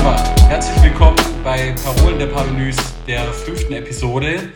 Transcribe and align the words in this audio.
Wunderbar. 0.00 0.48
Herzlich 0.48 0.82
willkommen 0.82 1.18
bei 1.44 1.74
Parolen 1.84 2.18
der 2.18 2.28
Parvenus 2.28 2.76
der 3.06 3.22
fünften 3.34 3.74
Episode. 3.74 4.50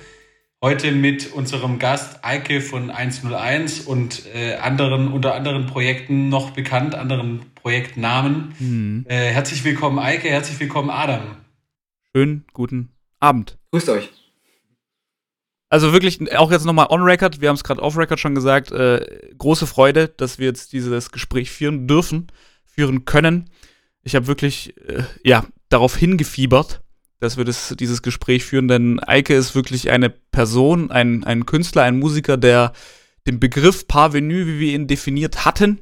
Heute 0.62 0.90
mit 0.90 1.34
unserem 1.34 1.78
Gast 1.78 2.24
Eike 2.24 2.62
von 2.62 2.90
101 2.90 3.80
und 3.80 4.24
äh, 4.34 4.54
anderen, 4.54 5.12
unter 5.12 5.34
anderen 5.34 5.66
Projekten 5.66 6.30
noch 6.30 6.52
bekannt, 6.52 6.94
anderen 6.94 7.42
Projektnamen. 7.56 8.54
Mhm. 8.58 9.04
Äh, 9.06 9.32
herzlich 9.32 9.62
willkommen, 9.64 9.98
Eike, 9.98 10.30
herzlich 10.30 10.58
willkommen, 10.60 10.88
Adam. 10.88 11.36
Schönen 12.16 12.46
guten 12.54 12.94
Abend. 13.20 13.58
Grüßt 13.70 13.90
euch. 13.90 14.10
Also 15.68 15.92
wirklich, 15.92 16.34
auch 16.38 16.52
jetzt 16.52 16.64
nochmal 16.64 16.86
on 16.88 17.02
record, 17.02 17.42
wir 17.42 17.50
haben 17.50 17.56
es 17.56 17.64
gerade 17.64 17.82
off 17.82 17.98
record 17.98 18.18
schon 18.18 18.34
gesagt, 18.34 18.72
äh, 18.72 19.30
große 19.36 19.66
Freude, 19.66 20.08
dass 20.08 20.38
wir 20.38 20.46
jetzt 20.46 20.72
dieses 20.72 21.10
Gespräch 21.10 21.50
führen 21.50 21.86
dürfen, 21.86 22.28
führen 22.64 23.04
können. 23.04 23.50
Ich 24.04 24.14
habe 24.14 24.26
wirklich, 24.26 24.76
äh, 24.86 25.02
ja, 25.24 25.44
darauf 25.70 25.96
hingefiebert, 25.96 26.82
dass 27.20 27.36
wir 27.36 27.44
das, 27.44 27.74
dieses 27.78 28.02
Gespräch 28.02 28.44
führen, 28.44 28.68
denn 28.68 29.00
Eike 29.00 29.34
ist 29.34 29.54
wirklich 29.54 29.90
eine 29.90 30.10
Person, 30.10 30.90
ein, 30.90 31.24
ein 31.24 31.46
Künstler, 31.46 31.82
ein 31.82 31.98
Musiker, 31.98 32.36
der 32.36 32.72
den 33.26 33.40
Begriff 33.40 33.88
Parvenu, 33.88 34.46
wie 34.46 34.60
wir 34.60 34.74
ihn 34.74 34.86
definiert 34.86 35.46
hatten, 35.46 35.80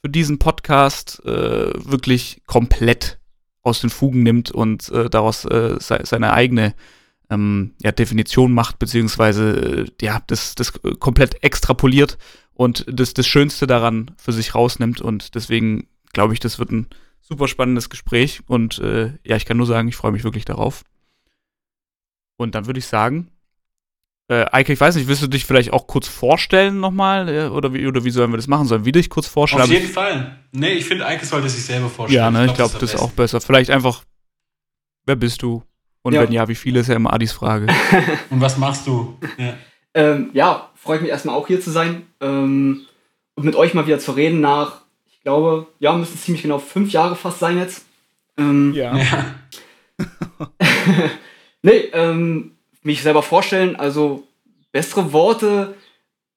für 0.00 0.10
diesen 0.10 0.38
Podcast 0.38 1.24
äh, 1.24 1.72
wirklich 1.88 2.42
komplett 2.46 3.20
aus 3.62 3.80
den 3.80 3.90
Fugen 3.90 4.24
nimmt 4.24 4.50
und 4.50 4.88
äh, 4.88 5.08
daraus 5.08 5.44
äh, 5.44 5.76
se 5.78 6.00
seine 6.02 6.32
eigene 6.32 6.74
ähm, 7.30 7.74
ja, 7.80 7.92
Definition 7.92 8.52
macht, 8.52 8.80
beziehungsweise 8.80 9.84
äh, 9.84 9.86
ja, 10.00 10.20
das, 10.26 10.56
das 10.56 10.72
komplett 10.98 11.44
extrapoliert 11.44 12.18
und 12.54 12.84
das, 12.88 13.14
das 13.14 13.26
Schönste 13.26 13.68
daran 13.68 14.10
für 14.16 14.32
sich 14.32 14.56
rausnimmt. 14.56 15.00
Und 15.00 15.36
deswegen 15.36 15.86
glaube 16.12 16.34
ich, 16.34 16.40
das 16.40 16.58
wird 16.58 16.72
ein 16.72 16.88
super 17.32 17.48
spannendes 17.48 17.90
Gespräch. 17.90 18.42
Und 18.46 18.78
äh, 18.78 19.12
ja, 19.24 19.36
ich 19.36 19.44
kann 19.44 19.56
nur 19.56 19.66
sagen, 19.66 19.88
ich 19.88 19.96
freue 19.96 20.12
mich 20.12 20.24
wirklich 20.24 20.44
darauf. 20.44 20.84
Und 22.36 22.54
dann 22.54 22.66
würde 22.66 22.78
ich 22.78 22.86
sagen, 22.86 23.30
äh, 24.28 24.46
Eike, 24.52 24.72
ich 24.72 24.80
weiß 24.80 24.96
nicht, 24.96 25.08
willst 25.08 25.22
du 25.22 25.26
dich 25.26 25.44
vielleicht 25.44 25.72
auch 25.72 25.86
kurz 25.86 26.08
vorstellen 26.08 26.80
nochmal? 26.80 27.28
Äh, 27.28 27.48
oder, 27.48 27.74
wie, 27.74 27.86
oder 27.86 28.04
wie 28.04 28.10
sollen 28.10 28.30
wir 28.30 28.36
das 28.36 28.48
machen? 28.48 28.66
Sollen 28.66 28.84
wir 28.84 28.92
dich 28.92 29.10
kurz 29.10 29.26
vorstellen? 29.26 29.64
Auf 29.64 29.70
jeden 29.70 29.88
Fall. 29.88 30.38
Nee, 30.52 30.72
ich 30.72 30.84
finde, 30.84 31.06
Eike 31.06 31.26
sollte 31.26 31.48
sich 31.48 31.64
selber 31.64 31.88
vorstellen. 31.88 32.22
Ja, 32.22 32.30
ne, 32.30 32.46
ich 32.46 32.54
glaube, 32.54 32.70
glaub, 32.70 32.80
das 32.80 32.94
ist 32.94 33.00
auch 33.00 33.10
besser. 33.10 33.40
Vielleicht 33.40 33.70
einfach, 33.70 34.04
wer 35.06 35.16
bist 35.16 35.42
du? 35.42 35.62
Und 36.02 36.14
ja. 36.14 36.22
wenn 36.22 36.32
ja, 36.32 36.48
wie 36.48 36.54
viele 36.54 36.80
ist 36.80 36.88
ja 36.88 36.96
immer 36.96 37.12
Adis 37.12 37.32
Frage. 37.32 37.66
Und 38.30 38.40
was 38.40 38.58
machst 38.58 38.86
du? 38.86 39.18
Ja, 39.38 39.54
ähm, 39.94 40.30
ja 40.32 40.70
freue 40.74 40.96
ich 40.96 41.02
mich 41.02 41.10
erstmal 41.10 41.36
auch 41.36 41.46
hier 41.46 41.60
zu 41.60 41.70
sein 41.70 42.06
ähm, 42.20 42.82
und 43.34 43.44
mit 43.44 43.54
euch 43.54 43.72
mal 43.72 43.86
wieder 43.86 44.00
zu 44.00 44.12
reden 44.12 44.40
nach, 44.40 44.81
ich 45.22 45.24
glaube, 45.24 45.68
ja, 45.78 45.92
müssen 45.92 46.18
ziemlich 46.18 46.42
genau 46.42 46.58
fünf 46.58 46.90
Jahre 46.90 47.14
fast 47.14 47.38
sein 47.38 47.56
jetzt. 47.56 47.84
Ähm, 48.36 48.72
ja. 48.74 48.96
ja. 48.96 49.34
nee, 51.62 51.90
ähm, 51.92 52.56
mich 52.82 53.02
selber 53.02 53.22
vorstellen, 53.22 53.76
also 53.76 54.26
bessere 54.72 55.12
Worte, 55.12 55.76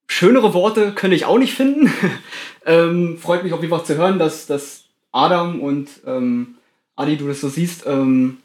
schönere 0.06 0.54
Worte 0.54 0.94
könnte 0.94 1.16
ich 1.16 1.26
auch 1.26 1.40
nicht 1.40 1.56
finden. 1.56 1.92
ähm, 2.68 3.18
freut 3.18 3.44
mich 3.44 3.54
auf 3.54 3.62
jeden 3.62 3.76
Fall 3.76 3.84
zu 3.84 3.98
hören, 3.98 4.20
dass, 4.20 4.46
dass 4.46 4.84
Adam 5.12 5.62
und 5.62 5.90
ähm, 6.06 6.60
Adi, 6.96 7.18
du 7.18 7.28
das 7.28 7.42
so 7.42 7.50
siehst. 7.50 7.88
Ähm, 7.88 8.38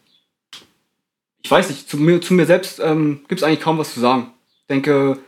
ich 1.43 1.51
weiß 1.51 1.69
nicht, 1.69 1.87
zu 1.87 1.99
mir, 1.99 2.23
zu 2.23 2.33
mir 2.33 2.47
selbst 2.47 2.81
ähm, 2.83 3.27
gibt 3.29 3.43
es 3.43 3.47
eigentlich 3.47 3.61
kaum 3.61 3.77
was 3.77 3.93
zu 3.93 4.01
sagen. 4.01 4.31
Ich 4.63 4.69
denke, 4.71 5.19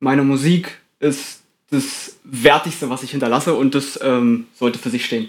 meine 0.00 0.22
Musik 0.22 0.82
ist 0.98 1.39
das 1.70 2.18
Wertigste, 2.24 2.90
was 2.90 3.02
ich 3.02 3.12
hinterlasse 3.12 3.54
und 3.54 3.74
das 3.74 3.98
ähm, 4.02 4.46
sollte 4.54 4.78
für 4.78 4.90
sich 4.90 5.04
stehen. 5.04 5.28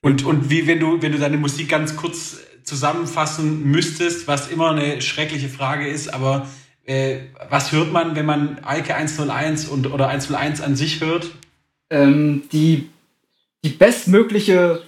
Und, 0.00 0.24
und 0.24 0.50
wie, 0.50 0.66
wenn 0.66 0.80
du, 0.80 1.00
wenn 1.00 1.12
du 1.12 1.18
deine 1.18 1.36
Musik 1.36 1.68
ganz 1.68 1.96
kurz 1.96 2.38
zusammenfassen 2.64 3.70
müsstest, 3.70 4.26
was 4.26 4.48
immer 4.48 4.70
eine 4.70 5.00
schreckliche 5.00 5.48
Frage 5.48 5.86
ist, 5.86 6.12
aber 6.12 6.48
äh, 6.84 7.20
was 7.48 7.70
hört 7.72 7.92
man, 7.92 8.16
wenn 8.16 8.26
man 8.26 8.58
Alke 8.62 8.94
101 8.94 9.68
und, 9.68 9.90
oder 9.92 10.08
101 10.08 10.60
an 10.60 10.74
sich 10.74 11.00
hört? 11.00 11.30
Ähm, 11.90 12.44
die, 12.50 12.88
die 13.64 13.70
bestmögliche 13.70 14.82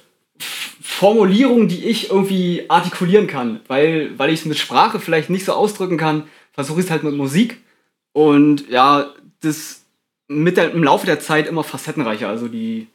Formulierung, 0.80 1.68
die 1.68 1.84
ich 1.84 2.10
irgendwie 2.10 2.64
artikulieren 2.68 3.26
kann, 3.26 3.60
weil, 3.68 4.18
weil 4.18 4.30
ich 4.30 4.40
es 4.40 4.46
mit 4.46 4.58
Sprache 4.58 4.98
vielleicht 4.98 5.30
nicht 5.30 5.44
so 5.44 5.52
ausdrücken 5.52 5.96
kann, 5.96 6.24
versuche 6.52 6.80
ich 6.80 6.86
es 6.86 6.90
halt 6.90 7.04
mit 7.04 7.14
Musik. 7.14 7.62
Und 8.12 8.68
ja, 8.68 9.12
das 9.44 9.84
mit 10.28 10.56
der, 10.56 10.72
im 10.72 10.82
Laufe 10.82 11.06
der 11.06 11.20
Zeit 11.20 11.46
immer 11.46 11.64
facettenreicher. 11.64 12.28
Also 12.28 12.48
die, 12.48 12.88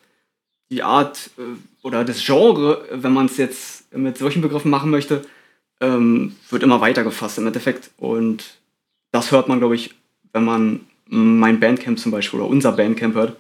die 0.72 0.84
Art 0.84 1.30
äh, 1.38 1.42
oder 1.84 2.04
das 2.04 2.24
Genre, 2.26 2.88
wenn 2.92 3.14
man 3.14 3.28
es 3.28 3.38
jetzt 3.38 3.96
mit 3.96 4.18
solchen 4.18 4.42
Begriffen 4.42 4.72
machen 4.72 4.92
möchte, 4.92 5.24
ähm, 5.82 6.36
wird 6.50 6.64
immer 6.64 6.82
weiter 6.82 7.04
gefasst 7.04 7.38
im 7.38 7.48
Endeffekt. 7.48 7.92
Und 7.98 8.60
das 9.12 9.32
hört 9.32 9.48
man, 9.48 9.60
glaube 9.60 9.76
ich, 9.76 9.96
wenn 10.34 10.44
man 10.44 10.82
mein 11.06 11.60
Bandcamp 11.60 11.98
zum 11.98 12.12
Beispiel 12.12 12.40
oder 12.40 12.50
unser 12.50 12.72
Bandcamp 12.74 13.16
hört 13.16 13.38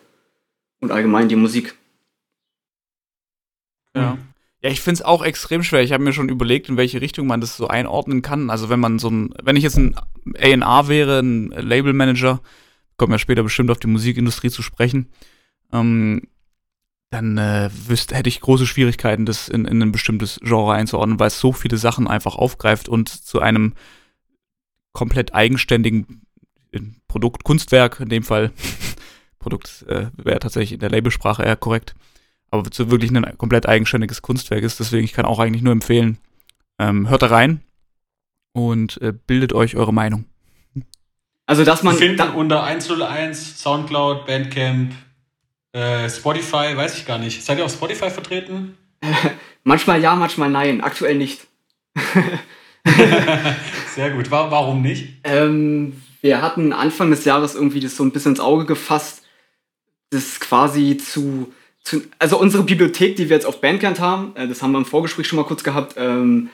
und 0.79 0.91
allgemein 0.91 1.29
die 1.29 1.35
Musik. 1.35 1.75
Ja. 3.95 4.17
Ja, 4.61 4.69
ich 4.69 4.81
finde 4.81 4.95
es 4.95 5.05
auch 5.05 5.23
extrem 5.23 5.63
schwer. 5.63 5.83
Ich 5.83 5.93
habe 5.93 6.03
mir 6.03 6.11
schon 6.11 6.27
überlegt, 6.27 6.67
in 6.67 6.75
welche 6.75 6.99
Richtung 6.99 7.27
man 7.27 7.39
das 7.39 7.55
so 7.55 7.69
einordnen 7.69 8.21
kann. 8.21 8.49
Also 8.49 8.69
wenn 8.69 8.79
man 8.79 8.99
so 8.99 9.09
ein, 9.09 9.33
wenn 9.41 9.55
ich 9.55 9.63
jetzt 9.63 9.77
ein 9.77 9.95
A&R 10.37 10.87
wäre, 10.89 11.19
ein 11.19 11.51
Labelmanager, 11.51 12.41
kommen 12.99 13.13
wir 13.13 13.19
später 13.19 13.41
bestimmt 13.41 13.71
auf 13.71 13.79
die 13.79 13.87
Musikindustrie 13.87 14.51
zu 14.51 14.61
sprechen, 14.61 15.07
ähm, 15.73 16.27
dann 17.09 17.39
äh, 17.39 17.71
wüsste, 17.87 18.15
hätte 18.15 18.29
ich 18.29 18.41
große 18.41 18.67
Schwierigkeiten, 18.67 19.25
das 19.25 19.49
in, 19.49 19.65
in 19.65 19.81
ein 19.81 19.91
bestimmtes 19.91 20.39
Genre 20.43 20.73
einzuordnen, 20.73 21.19
weil 21.19 21.27
es 21.27 21.39
so 21.39 21.51
viele 21.51 21.77
Sachen 21.77 22.07
einfach 22.07 22.35
aufgreift 22.35 22.87
und 22.87 23.09
zu 23.09 23.39
einem 23.39 23.73
komplett 24.93 25.33
eigenständigen 25.33 26.21
Produkt, 27.07 27.43
Kunstwerk 27.43 27.99
in 27.99 28.09
dem 28.09 28.23
Fall, 28.23 28.51
Produkt 29.39 29.85
äh, 29.87 30.07
wäre 30.17 30.39
tatsächlich 30.39 30.73
in 30.73 30.79
der 30.79 30.91
Labelsprache 30.91 31.41
eher 31.41 31.55
korrekt, 31.55 31.95
aber 32.51 32.69
zu 32.69 32.91
wirklich 32.91 33.11
ein 33.11 33.37
komplett 33.37 33.65
eigenständiges 33.65 34.21
Kunstwerk 34.21 34.63
ist. 34.63 34.79
Deswegen, 34.79 35.05
ich 35.05 35.13
kann 35.13 35.25
auch 35.25 35.39
eigentlich 35.39 35.63
nur 35.63 35.73
empfehlen, 35.73 36.19
ähm, 36.77 37.09
hört 37.09 37.23
da 37.23 37.27
rein 37.27 37.61
und 38.53 39.01
äh, 39.01 39.13
bildet 39.13 39.53
euch 39.53 39.75
eure 39.75 39.93
Meinung. 39.93 40.25
Also, 41.49 41.63
dass 41.63 41.81
man. 41.81 41.95
Finden 41.97 42.29
unter 42.35 42.63
101, 42.63 43.59
Soundcloud, 43.59 44.27
Bandcamp, 44.27 44.93
äh, 45.71 46.07
Spotify, 46.07 46.77
weiß 46.77 46.99
ich 46.99 47.07
gar 47.07 47.17
nicht. 47.17 47.43
Seid 47.43 47.57
ihr 47.57 47.65
auf 47.65 47.71
Spotify 47.71 48.11
vertreten? 48.11 48.77
manchmal 49.63 49.99
ja, 49.99 50.15
manchmal 50.15 50.51
nein. 50.51 50.81
Aktuell 50.81 51.15
nicht. 51.15 51.47
Sehr 53.95 54.11
gut. 54.11 54.29
Warum 54.29 54.83
nicht? 54.83 55.07
Ähm, 55.23 55.99
wir 56.21 56.43
hatten 56.43 56.71
Anfang 56.71 57.09
des 57.09 57.25
Jahres 57.25 57.55
irgendwie 57.55 57.79
das 57.79 57.95
so 57.95 58.03
ein 58.03 58.11
bisschen 58.11 58.33
ins 58.33 58.39
Auge 58.39 58.65
gefasst, 58.65 59.23
das 60.11 60.39
quasi 60.39 60.97
zu 60.97 61.51
zu, 61.83 62.03
also 62.19 62.39
unsere 62.39 62.61
Bibliothek, 62.61 63.15
die 63.15 63.27
wir 63.27 63.35
jetzt 63.35 63.47
auf 63.47 63.59
Bandcamp 63.59 63.99
haben, 63.99 64.35
äh, 64.35 64.47
das 64.47 64.61
haben 64.61 64.73
wir 64.73 64.77
im 64.77 64.85
Vorgespräch 64.85 65.25
schon 65.25 65.37
mal 65.37 65.45
kurz 65.45 65.63
gehabt, 65.63 65.95
ähm, 65.97 66.51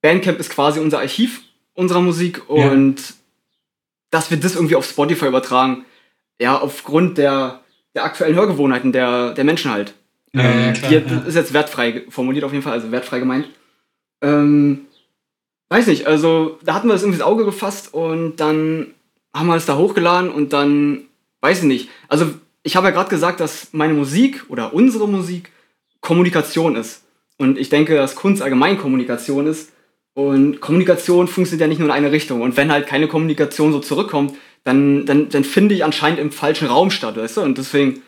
Bandcamp 0.00 0.38
ist 0.38 0.48
quasi 0.48 0.80
unser 0.80 1.00
Archiv 1.00 1.42
unserer 1.74 2.00
Musik 2.00 2.48
und 2.48 3.00
ja. 3.00 3.14
Dass 4.10 4.30
wir 4.30 4.38
das 4.38 4.54
irgendwie 4.54 4.76
auf 4.76 4.86
Spotify 4.86 5.26
übertragen, 5.26 5.84
ja, 6.40 6.58
aufgrund 6.58 7.18
der, 7.18 7.60
der 7.94 8.04
aktuellen 8.04 8.36
Hörgewohnheiten 8.36 8.92
der, 8.92 9.32
der 9.32 9.44
Menschen 9.44 9.70
halt. 9.70 9.94
Ja, 10.32 10.42
ähm, 10.42 10.72
klar, 10.74 10.90
die, 10.90 10.96
ja. 10.96 11.20
ist 11.26 11.34
jetzt 11.34 11.52
wertfrei 11.52 12.04
formuliert 12.08 12.44
auf 12.44 12.52
jeden 12.52 12.62
Fall, 12.62 12.74
also 12.74 12.92
wertfrei 12.92 13.18
gemeint. 13.18 13.48
Ähm, 14.22 14.86
weiß 15.70 15.86
nicht, 15.86 16.06
also 16.06 16.58
da 16.62 16.74
hatten 16.74 16.88
wir 16.88 16.92
das 16.92 17.02
irgendwie 17.02 17.18
ins 17.18 17.26
Auge 17.26 17.44
gefasst 17.44 17.94
und 17.94 18.36
dann 18.36 18.94
haben 19.34 19.46
wir 19.46 19.56
es 19.56 19.66
da 19.66 19.76
hochgeladen 19.76 20.30
und 20.30 20.52
dann, 20.52 21.06
weiß 21.40 21.58
ich 21.58 21.64
nicht, 21.64 21.90
also 22.08 22.30
ich 22.62 22.76
habe 22.76 22.88
ja 22.88 22.92
gerade 22.92 23.10
gesagt, 23.10 23.40
dass 23.40 23.72
meine 23.72 23.94
Musik 23.94 24.44
oder 24.48 24.74
unsere 24.74 25.08
Musik 25.08 25.52
Kommunikation 26.00 26.76
ist. 26.76 27.04
Und 27.38 27.58
ich 27.58 27.68
denke, 27.68 27.94
dass 27.96 28.16
Kunst 28.16 28.42
allgemein 28.42 28.78
Kommunikation 28.78 29.46
ist. 29.46 29.72
Und 30.16 30.62
Kommunikation 30.62 31.28
funktioniert 31.28 31.60
ja 31.60 31.68
nicht 31.68 31.78
nur 31.78 31.88
in 31.88 31.94
eine 31.94 32.10
Richtung. 32.10 32.40
Und 32.40 32.56
wenn 32.56 32.72
halt 32.72 32.86
keine 32.86 33.06
Kommunikation 33.06 33.70
so 33.70 33.80
zurückkommt, 33.80 34.32
dann, 34.64 35.04
dann, 35.04 35.28
dann 35.28 35.44
finde 35.44 35.74
ich 35.74 35.84
anscheinend 35.84 36.18
im 36.18 36.32
falschen 36.32 36.68
Raum 36.68 36.90
statt, 36.90 37.18
weißt 37.18 37.36
du? 37.36 37.42
Und 37.42 37.58
deswegen, 37.58 38.00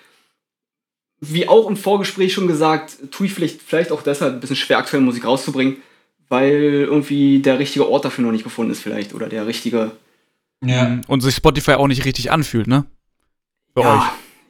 wie 1.20 1.46
auch 1.46 1.68
im 1.68 1.76
Vorgespräch 1.76 2.32
schon 2.32 2.48
gesagt, 2.48 2.96
tue 3.10 3.26
ich 3.26 3.34
vielleicht, 3.34 3.60
vielleicht 3.60 3.92
auch 3.92 4.00
deshalb 4.00 4.32
ein 4.32 4.40
bisschen 4.40 4.56
schwer, 4.56 4.78
aktuelle 4.78 5.04
Musik 5.04 5.26
rauszubringen, 5.26 5.82
weil 6.30 6.86
irgendwie 6.88 7.40
der 7.40 7.58
richtige 7.58 7.86
Ort 7.86 8.06
dafür 8.06 8.24
noch 8.24 8.32
nicht 8.32 8.44
gefunden 8.44 8.72
ist, 8.72 8.80
vielleicht. 8.80 9.12
Oder 9.12 9.28
der 9.28 9.46
richtige. 9.46 9.90
Ja. 10.64 11.02
Und 11.08 11.20
sich 11.20 11.34
Spotify 11.34 11.72
auch 11.72 11.88
nicht 11.88 12.06
richtig 12.06 12.30
anfühlt, 12.30 12.68
ne? 12.68 12.86
Für 13.74 13.82
ja. 13.82 13.98
euch. 13.98 14.04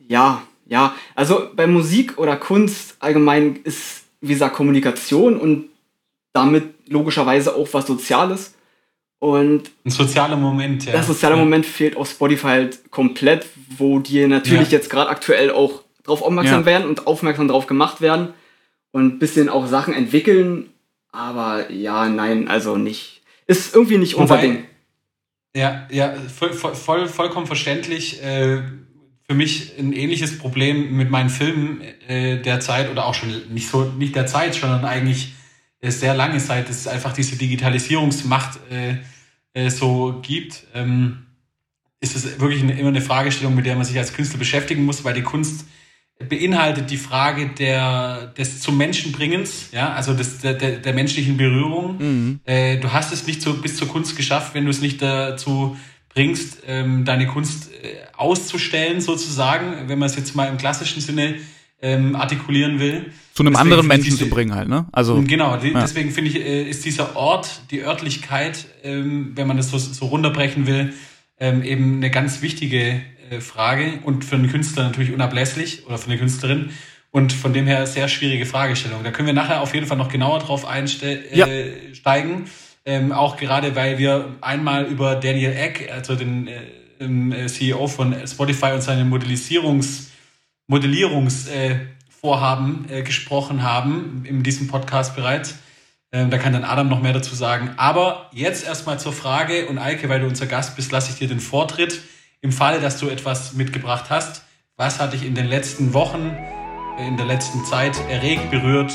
Ja, 0.07 0.43
ja. 0.67 0.95
Also 1.17 1.51
bei 1.57 1.67
Musik 1.67 2.19
oder 2.19 2.37
Kunst 2.37 2.99
allgemein 3.01 3.57
ist, 3.65 4.05
wie 4.21 4.35
gesagt, 4.35 4.55
Kommunikation 4.55 5.37
und 5.37 5.71
damit 6.33 6.78
logischerweise 6.89 7.55
auch 7.55 7.69
was 7.73 7.87
Soziales. 7.87 8.55
Und 9.21 9.71
ein 9.85 9.91
sozialer 9.91 10.37
Moment, 10.37 10.85
ja. 10.85 10.93
Das 10.93 11.09
soziale 11.09 11.35
ja. 11.35 11.41
Moment 11.41 11.67
fehlt 11.67 11.97
auf 11.97 12.09
Spotify 12.09 12.47
halt 12.47 12.91
komplett, 12.91 13.47
wo 13.77 13.99
die 13.99 14.27
natürlich 14.27 14.71
ja. 14.71 14.79
jetzt 14.79 14.91
gerade 14.91 15.11
aktuell 15.11 15.51
auch 15.51 15.83
drauf 16.05 16.23
aufmerksam 16.23 16.61
ja. 16.61 16.67
werden 16.67 16.89
und 16.89 17.07
aufmerksam 17.07 17.49
drauf 17.49 17.67
gemacht 17.67 18.01
werden. 18.01 18.35
und 18.93 19.15
ein 19.15 19.19
bisschen 19.19 19.49
auch 19.49 19.67
Sachen 19.67 19.93
entwickeln. 19.93 20.71
Aber 21.11 21.71
ja, 21.71 22.09
nein, 22.09 22.49
also 22.49 22.77
nicht. 22.77 23.23
Ist 23.47 23.75
irgendwie 23.75 23.99
nicht 23.99 24.15
unser 24.15 24.35
Wobei, 24.35 24.47
Ding. 24.47 24.65
Ja, 25.57 25.87
ja, 25.91 26.15
voll, 26.15 26.53
voll, 26.53 27.09
vollkommen 27.09 27.47
verständlich. 27.47 28.23
Äh, 28.23 28.63
für 29.25 29.35
mich 29.35 29.79
ein 29.79 29.93
ähnliches 29.93 30.39
Problem 30.39 30.97
mit 30.97 31.11
meinen 31.11 31.29
Filmen 31.29 31.83
äh, 32.07 32.41
der 32.41 32.61
Zeit 32.61 32.91
oder 32.91 33.07
auch 33.07 33.15
schon 33.15 33.31
nicht 33.53 33.69
so, 33.69 33.85
nicht 33.85 34.15
der 34.15 34.27
Zeit, 34.27 34.55
sondern 34.55 34.85
eigentlich 34.85 35.35
sehr 35.83 36.15
lange 36.15 36.39
dass 36.39 36.71
es 36.71 36.89
einfach 36.89 37.13
diese 37.13 37.37
Digitalisierungsmacht 37.37 38.59
äh, 38.71 38.97
äh, 39.55 39.71
so 39.71 40.21
gibt. 40.23 40.65
Ähm, 40.75 41.27
ist 42.01 42.17
es 42.17 42.39
wirklich 42.41 42.63
eine, 42.63 42.79
immer 42.79 42.89
eine 42.89 43.01
Fragestellung, 43.01 43.55
mit 43.55 43.67
der 43.67 43.75
man 43.75 43.85
sich 43.85 43.99
als 43.99 44.13
Künstler 44.13 44.39
beschäftigen 44.39 44.85
muss, 44.85 45.05
weil 45.05 45.15
die 45.15 45.23
Kunst 45.23 45.67
beinhaltet 46.29 46.91
die 46.91 46.97
Frage 46.97 47.49
der, 47.49 48.33
des 48.39 48.61
zum 48.61 48.77
Menschenbringens, 48.77 49.71
ja, 49.73 49.93
also 49.93 50.15
des, 50.15 50.39
der, 50.39 50.55
der, 50.55 50.79
der 50.79 50.93
menschlichen 50.93 51.37
Berührung. 51.37 51.99
Mhm. 51.99 52.41
Äh, 52.45 52.79
du 52.79 52.93
hast 52.93 53.13
es 53.13 53.27
nicht 53.27 53.41
so 53.41 53.55
bis 53.55 53.77
zur 53.77 53.89
Kunst 53.89 54.17
geschafft, 54.17 54.55
wenn 54.55 54.65
du 54.65 54.71
es 54.71 54.81
nicht 54.81 55.01
dazu 55.01 55.77
bringst, 56.09 56.63
ähm, 56.67 57.05
deine 57.05 57.29
Kunst 57.29 57.71
äh, 57.73 57.99
auszustellen, 58.17 59.01
sozusagen, 59.01 59.89
wenn 59.89 59.99
man 59.99 60.09
es 60.09 60.17
jetzt 60.17 60.35
mal 60.35 60.49
im 60.49 60.57
klassischen 60.57 61.01
Sinne 61.01 61.37
ähm, 61.81 62.17
artikulieren 62.17 62.81
will. 62.81 63.13
Zu 63.35 63.43
einem 63.43 63.53
deswegen 63.53 63.57
anderen 63.57 63.87
Menschen 63.87 64.11
diese, 64.11 64.25
zu 64.25 64.31
bringen 64.31 64.55
halt, 64.55 64.69
ne? 64.69 64.87
Also 64.93 65.23
genau. 65.23 65.57
Die, 65.57 65.71
ja. 65.71 65.81
Deswegen 65.81 66.11
finde 66.11 66.31
ich, 66.31 66.37
äh, 66.37 66.69
ist 66.69 66.85
dieser 66.85 67.17
Ort, 67.17 67.63
die 67.71 67.83
Örtlichkeit, 67.85 68.67
ähm, 68.83 69.33
wenn 69.35 69.47
man 69.47 69.57
das 69.57 69.71
so, 69.71 69.79
so 69.79 70.07
runterbrechen 70.07 70.67
will, 70.67 70.93
ähm, 71.39 71.63
eben 71.63 71.97
eine 71.97 72.11
ganz 72.11 72.43
wichtige 72.43 73.01
äh, 73.31 73.41
Frage 73.41 74.01
und 74.05 74.25
für 74.25 74.35
einen 74.37 74.51
Künstler 74.51 74.85
natürlich 74.85 75.13
unablässlich 75.13 75.87
oder 75.87 75.99
für 75.99 76.11
eine 76.11 76.19
Künstlerin. 76.19 76.71
Und 77.11 77.33
von 77.33 77.55
dem 77.55 77.67
her 77.67 77.87
sehr 77.87 78.07
schwierige 78.07 78.45
Fragestellung. 78.45 79.03
Da 79.03 79.11
können 79.11 79.27
wir 79.27 79.33
nachher 79.33 79.63
auf 79.63 79.73
jeden 79.75 79.87
Fall 79.87 79.97
noch 79.97 80.11
genauer 80.11 80.41
drauf 80.41 80.67
einsteigen. 80.67 81.25
Ja. 81.33 81.47
Äh, 81.47 81.95
steigen. 81.95 82.45
Ähm, 82.85 83.13
auch 83.13 83.37
gerade, 83.37 83.75
weil 83.75 83.99
wir 83.99 84.37
einmal 84.41 84.85
über 84.85 85.15
Daniel 85.15 85.53
Eck, 85.53 85.91
also 85.93 86.17
den 86.17 86.49
äh, 86.49 87.45
äh 87.45 87.47
CEO 87.47 87.87
von 87.87 88.15
Spotify 88.27 88.73
und 88.73 88.83
seine 88.83 89.05
Modellisierungs, 89.05 90.08
Modellierungsvorhaben 90.69 92.89
äh, 92.89 93.01
äh, 93.01 93.03
gesprochen 93.03 93.63
haben 93.63 94.25
in 94.25 94.43
diesem 94.43 94.69
Podcast 94.69 95.15
bereits. 95.17 95.57
Ähm, 96.13 96.31
da 96.31 96.39
kann 96.39 96.53
dann 96.53 96.63
Adam 96.65 96.89
noch 96.89 97.03
mehr 97.03 97.15
dazu 97.15 97.35
sagen. 97.35 97.73
Aber 97.77 98.31
jetzt 98.33 98.65
erstmal 98.65 99.01
zur 99.01 99.13
Frage 99.13 99.67
und 99.67 99.79
Eike, 99.79 100.09
weil 100.09 100.21
du 100.21 100.27
unser 100.27 100.47
Gast 100.47 100.77
bist, 100.77 100.93
lasse 100.93 101.11
ich 101.11 101.19
dir 101.19 101.29
den 101.29 101.41
Vortritt. 101.41 102.01
Im 102.41 102.53
Fall, 102.53 102.81
dass 102.81 102.99
du 102.99 103.09
etwas 103.09 103.55
mitgebracht 103.55 104.11
hast, 104.11 104.45
was 104.77 105.01
hat 105.01 105.13
dich 105.13 105.25
in 105.25 105.35
den 105.35 105.47
letzten 105.47 105.93
Wochen, 105.93 106.37
in 106.99 107.17
der 107.17 107.27
letzten 107.27 107.65
Zeit 107.65 107.97
erregt, 108.09 108.51
berührt? 108.51 108.93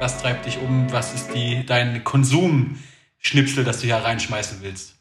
Was 0.00 0.20
treibt 0.20 0.46
dich 0.46 0.58
um? 0.58 0.90
Was 0.90 1.14
ist 1.14 1.32
die, 1.34 1.64
dein 1.64 2.02
Konsumschnipsel, 2.02 3.62
das 3.62 3.80
du 3.80 3.86
hier 3.86 3.96
reinschmeißen 3.96 4.58
willst? 4.62 4.99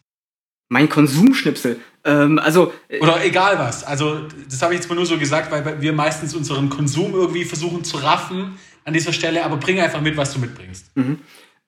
Mein 0.69 0.88
Konsumschnipsel? 0.88 1.80
Ähm, 2.06 2.39
also. 2.39 2.74
Äh, 2.88 3.00
Oder 3.00 3.24
egal 3.25 3.60
was. 3.60 3.83
Also, 3.83 4.21
das 4.50 4.62
habe 4.62 4.74
ich 4.74 4.80
jetzt 4.80 4.89
mal 4.89 4.95
nur 4.95 5.06
so 5.06 5.18
gesagt, 5.18 5.51
weil 5.51 5.81
wir 5.81 5.94
meistens 5.94 6.33
unseren 6.33 6.69
Konsum 6.69 7.13
irgendwie 7.13 7.44
versuchen 7.44 7.83
zu 7.83 7.98
raffen 7.98 8.57
an 8.86 8.94
dieser 8.94 9.13
Stelle, 9.13 9.44
aber 9.44 9.57
bring 9.57 9.80
einfach 9.80 10.01
mit, 10.01 10.16
was 10.16 10.33
du 10.33 10.39
mitbringst. 10.39 10.95
Mhm. 10.95 11.19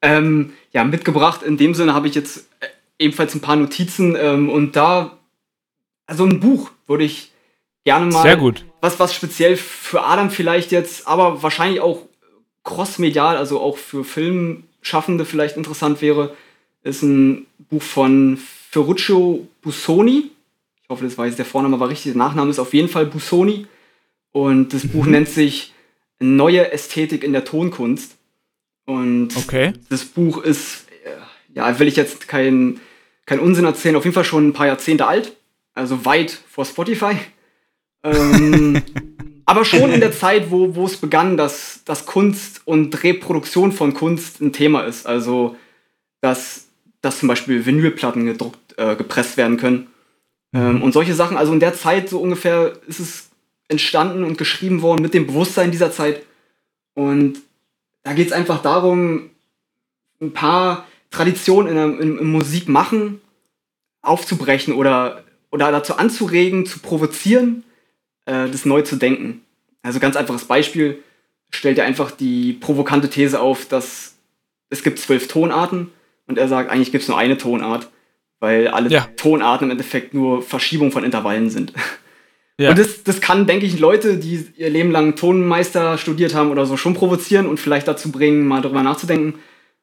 Ähm, 0.02 0.54
ja, 0.72 0.84
mitgebracht. 0.84 1.44
In 1.44 1.58
dem 1.58 1.76
Sinne 1.76 1.94
habe 1.94 2.08
ich 2.08 2.16
jetzt 2.16 2.48
äh, 2.60 2.68
ebenfalls 2.98 3.36
ein 3.36 3.42
paar 3.42 3.56
Notizen 3.56 4.16
ähm, 4.16 4.50
und 4.50 4.76
da 4.76 5.18
also 6.12 6.26
ein 6.26 6.42
Buch 6.42 6.72
würde 6.88 7.06
ich 7.06 7.32
gerne 7.86 8.08
mal. 8.08 8.22
Sehr 8.22 8.36
gut. 8.36 8.66
Was, 8.82 9.00
was 9.00 9.14
speziell 9.14 9.56
für 9.56 10.04
Adam 10.04 10.30
vielleicht 10.30 10.74
jetzt, 10.74 11.08
aber 11.08 11.42
wahrscheinlich 11.42 11.80
auch 11.80 12.02
crossmedial, 12.64 13.38
also 13.38 13.62
auch 13.62 13.78
für 13.78 14.04
Filmschaffende 14.04 15.24
vielleicht 15.24 15.56
interessant 15.56 16.02
wäre, 16.02 16.36
ist 16.84 17.02
ein 17.02 17.46
Buch 17.70 17.82
von 17.82 18.40
Ferruccio 18.72 19.48
Busoni. 19.62 20.32
Ich 20.84 20.90
hoffe, 20.90 21.04
das 21.04 21.18
weiß 21.18 21.36
der 21.36 21.46
Vorname 21.46 21.80
war 21.80 21.90
richtig. 21.90 22.14
Der 22.14 22.20
Nachname 22.20 22.50
ist 22.50 22.60
auf 22.60 22.74
jeden 22.74 22.90
Fall 22.90 23.06
Busoni. 23.06 23.68
Und 24.32 24.74
das 24.74 24.86
mhm. 24.86 24.90
Buch 24.90 25.06
nennt 25.06 25.30
sich 25.30 25.74
Neue 26.20 26.72
Ästhetik 26.72 27.24
in 27.24 27.34
der 27.34 27.46
Tonkunst. 27.46 28.16
Und 28.86 29.36
okay. 29.38 29.74
das 29.90 30.06
Buch 30.06 30.44
ist, 30.44 30.86
äh, 31.04 31.56
ja, 31.56 31.80
will 31.80 31.88
ich 31.88 31.96
jetzt 31.96 32.28
keinen 32.28 32.80
kein 33.26 33.40
Unsinn 33.40 33.66
erzählen, 33.66 33.96
auf 33.96 34.04
jeden 34.04 34.14
Fall 34.14 34.26
schon 34.26 34.50
ein 34.50 34.54
paar 34.54 34.68
Jahrzehnte 34.68 35.08
alt 35.08 35.36
also 35.74 36.06
weit 36.06 36.32
vor 36.32 36.66
Spotify. 36.66 37.16
Ähm, 38.04 38.82
aber 39.46 39.66
schon 39.66 39.92
in 39.92 40.00
der 40.00 40.12
Zeit, 40.12 40.52
wo, 40.52 40.76
wo 40.76 40.86
es 40.86 40.98
begann, 40.98 41.38
dass, 41.38 41.84
dass 41.86 42.06
Kunst 42.06 42.62
und 42.66 43.04
Reproduktion 43.04 43.72
von 43.72 43.94
Kunst 43.94 44.42
ein 44.42 44.54
Thema 44.54 44.82
ist. 44.82 45.06
Also, 45.06 45.56
dass, 46.22 46.68
dass 47.02 47.20
zum 47.20 47.28
Beispiel 47.28 47.66
Vinylplatten 47.66 48.26
gedruckt, 48.26 48.60
äh, 48.78 48.96
gepresst 48.96 49.38
werden 49.38 49.58
können. 49.58 49.88
Ähm, 50.54 50.82
und 50.82 50.94
solche 50.94 51.14
Sachen. 51.14 51.38
Also 51.38 51.54
in 51.54 51.60
der 51.60 51.74
Zeit 51.74 52.10
so 52.10 52.20
ungefähr 52.20 52.74
ist 52.88 53.00
es 53.00 53.30
entstanden 53.68 54.24
und 54.24 54.38
geschrieben 54.38 54.82
worden 54.82 55.02
mit 55.02 55.14
dem 55.14 55.28
Bewusstsein 55.28 55.72
dieser 55.72 55.92
Zeit. 55.92 56.24
Und 56.94 57.40
da 58.04 58.14
geht 58.14 58.28
es 58.28 58.34
einfach 58.34 58.62
darum, 58.62 59.30
ein 60.20 60.34
paar 60.34 60.86
Traditionen 61.10 61.78
in 61.78 62.00
in, 62.00 62.18
in 62.20 62.32
Musik 62.32 62.68
machen 62.68 63.22
aufzubrechen 64.02 64.74
oder 64.74 65.24
oder 65.52 65.72
dazu 65.72 65.98
anzuregen, 65.98 66.66
zu 66.66 66.80
provozieren, 66.80 67.64
äh, 68.26 68.50
das 68.50 68.66
neu 68.66 68.82
zu 68.82 68.96
denken. 68.96 69.42
Also 69.84 70.00
ganz 70.00 70.16
einfaches 70.16 70.46
Beispiel, 70.46 71.04
stellt 71.52 71.78
er 71.78 71.86
einfach 71.86 72.12
die 72.12 72.54
provokante 72.54 73.10
These 73.10 73.40
auf, 73.40 73.66
dass 73.68 74.16
es 74.70 74.84
gibt 74.84 75.00
zwölf 75.00 75.28
Tonarten 75.28 75.92
und 76.28 76.38
er 76.38 76.48
sagt, 76.48 76.70
eigentlich 76.70 76.92
gibt 76.92 77.04
es 77.04 77.10
nur 77.10 77.18
eine 77.18 77.38
Tonart, 77.38 77.90
weil 78.42 78.68
alle 78.68 78.90
ja. 78.90 79.08
Tonarten 79.16 79.68
im 79.68 79.72
Endeffekt 79.72 80.14
nur 80.14 80.42
Verschiebung 80.42 80.92
von 80.92 81.06
Intervallen 81.06 81.50
sind. 81.50 81.72
Ja. 82.58 82.72
Und 82.72 82.80
das, 82.80 83.04
das 83.04 83.22
kann, 83.22 83.48
denke 83.48 83.66
ich, 83.66 83.80
Leute, 83.80 84.18
die 84.18 84.46
ihr 84.58 84.70
Leben 84.70 84.92
lang 84.92 85.16
Tonmeister 85.16 85.98
studiert 85.98 86.36
haben 86.36 86.52
oder 86.52 86.66
so, 86.66 86.76
schon 86.76 86.94
provozieren 86.94 87.48
und 87.48 87.60
vielleicht 87.60 87.88
dazu 87.88 88.12
bringen, 88.12 88.46
mal 88.46 88.62
darüber 88.62 88.84
nachzudenken. 88.84 89.40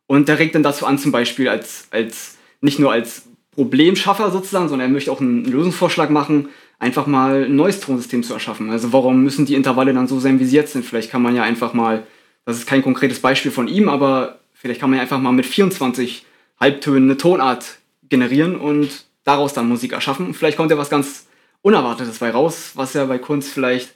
Und 0.06 0.28
der 0.28 0.38
regt 0.38 0.54
dann 0.54 0.62
dazu 0.62 0.86
an, 0.86 0.98
zum 0.98 1.10
Beispiel 1.10 1.48
als, 1.48 1.88
als 1.90 2.36
nicht 2.60 2.78
nur 2.78 2.92
als 2.92 3.22
Problemschaffer 3.52 4.30
sozusagen, 4.30 4.68
sondern 4.68 4.90
er 4.90 4.92
möchte 4.92 5.10
auch 5.10 5.20
einen 5.20 5.44
Lösungsvorschlag 5.44 6.10
machen, 6.10 6.50
einfach 6.78 7.06
mal 7.06 7.44
ein 7.44 7.56
neues 7.56 7.80
Tonsystem 7.80 8.22
zu 8.22 8.32
erschaffen. 8.32 8.70
Also 8.70 8.92
warum 8.92 9.22
müssen 9.22 9.46
die 9.46 9.54
Intervalle 9.54 9.92
dann 9.92 10.06
so 10.06 10.20
sein, 10.20 10.38
wie 10.38 10.44
sie 10.44 10.56
jetzt 10.56 10.72
sind? 10.72 10.84
Vielleicht 10.84 11.10
kann 11.10 11.22
man 11.22 11.34
ja 11.34 11.42
einfach 11.42 11.74
mal, 11.74 12.04
das 12.44 12.58
ist 12.58 12.66
kein 12.66 12.82
konkretes 12.82 13.20
Beispiel 13.20 13.50
von 13.50 13.66
ihm, 13.66 13.88
aber 13.88 14.38
vielleicht 14.52 14.80
kann 14.80 14.90
man 14.90 14.98
ja 14.98 15.02
einfach 15.02 15.18
mal 15.20 15.32
mit 15.32 15.46
24 15.46 16.24
Halbtönen 16.60 17.04
eine 17.04 17.16
Tonart 17.16 17.77
generieren 18.08 18.56
und 18.56 19.04
daraus 19.24 19.52
dann 19.52 19.68
Musik 19.68 19.92
erschaffen. 19.92 20.26
Und 20.26 20.34
vielleicht 20.34 20.56
kommt 20.56 20.70
ja 20.70 20.78
was 20.78 20.90
ganz 20.90 21.26
Unerwartetes 21.62 22.18
bei 22.18 22.30
raus, 22.30 22.72
was 22.74 22.94
ja 22.94 23.04
bei 23.04 23.18
Kunst 23.18 23.50
vielleicht 23.50 23.94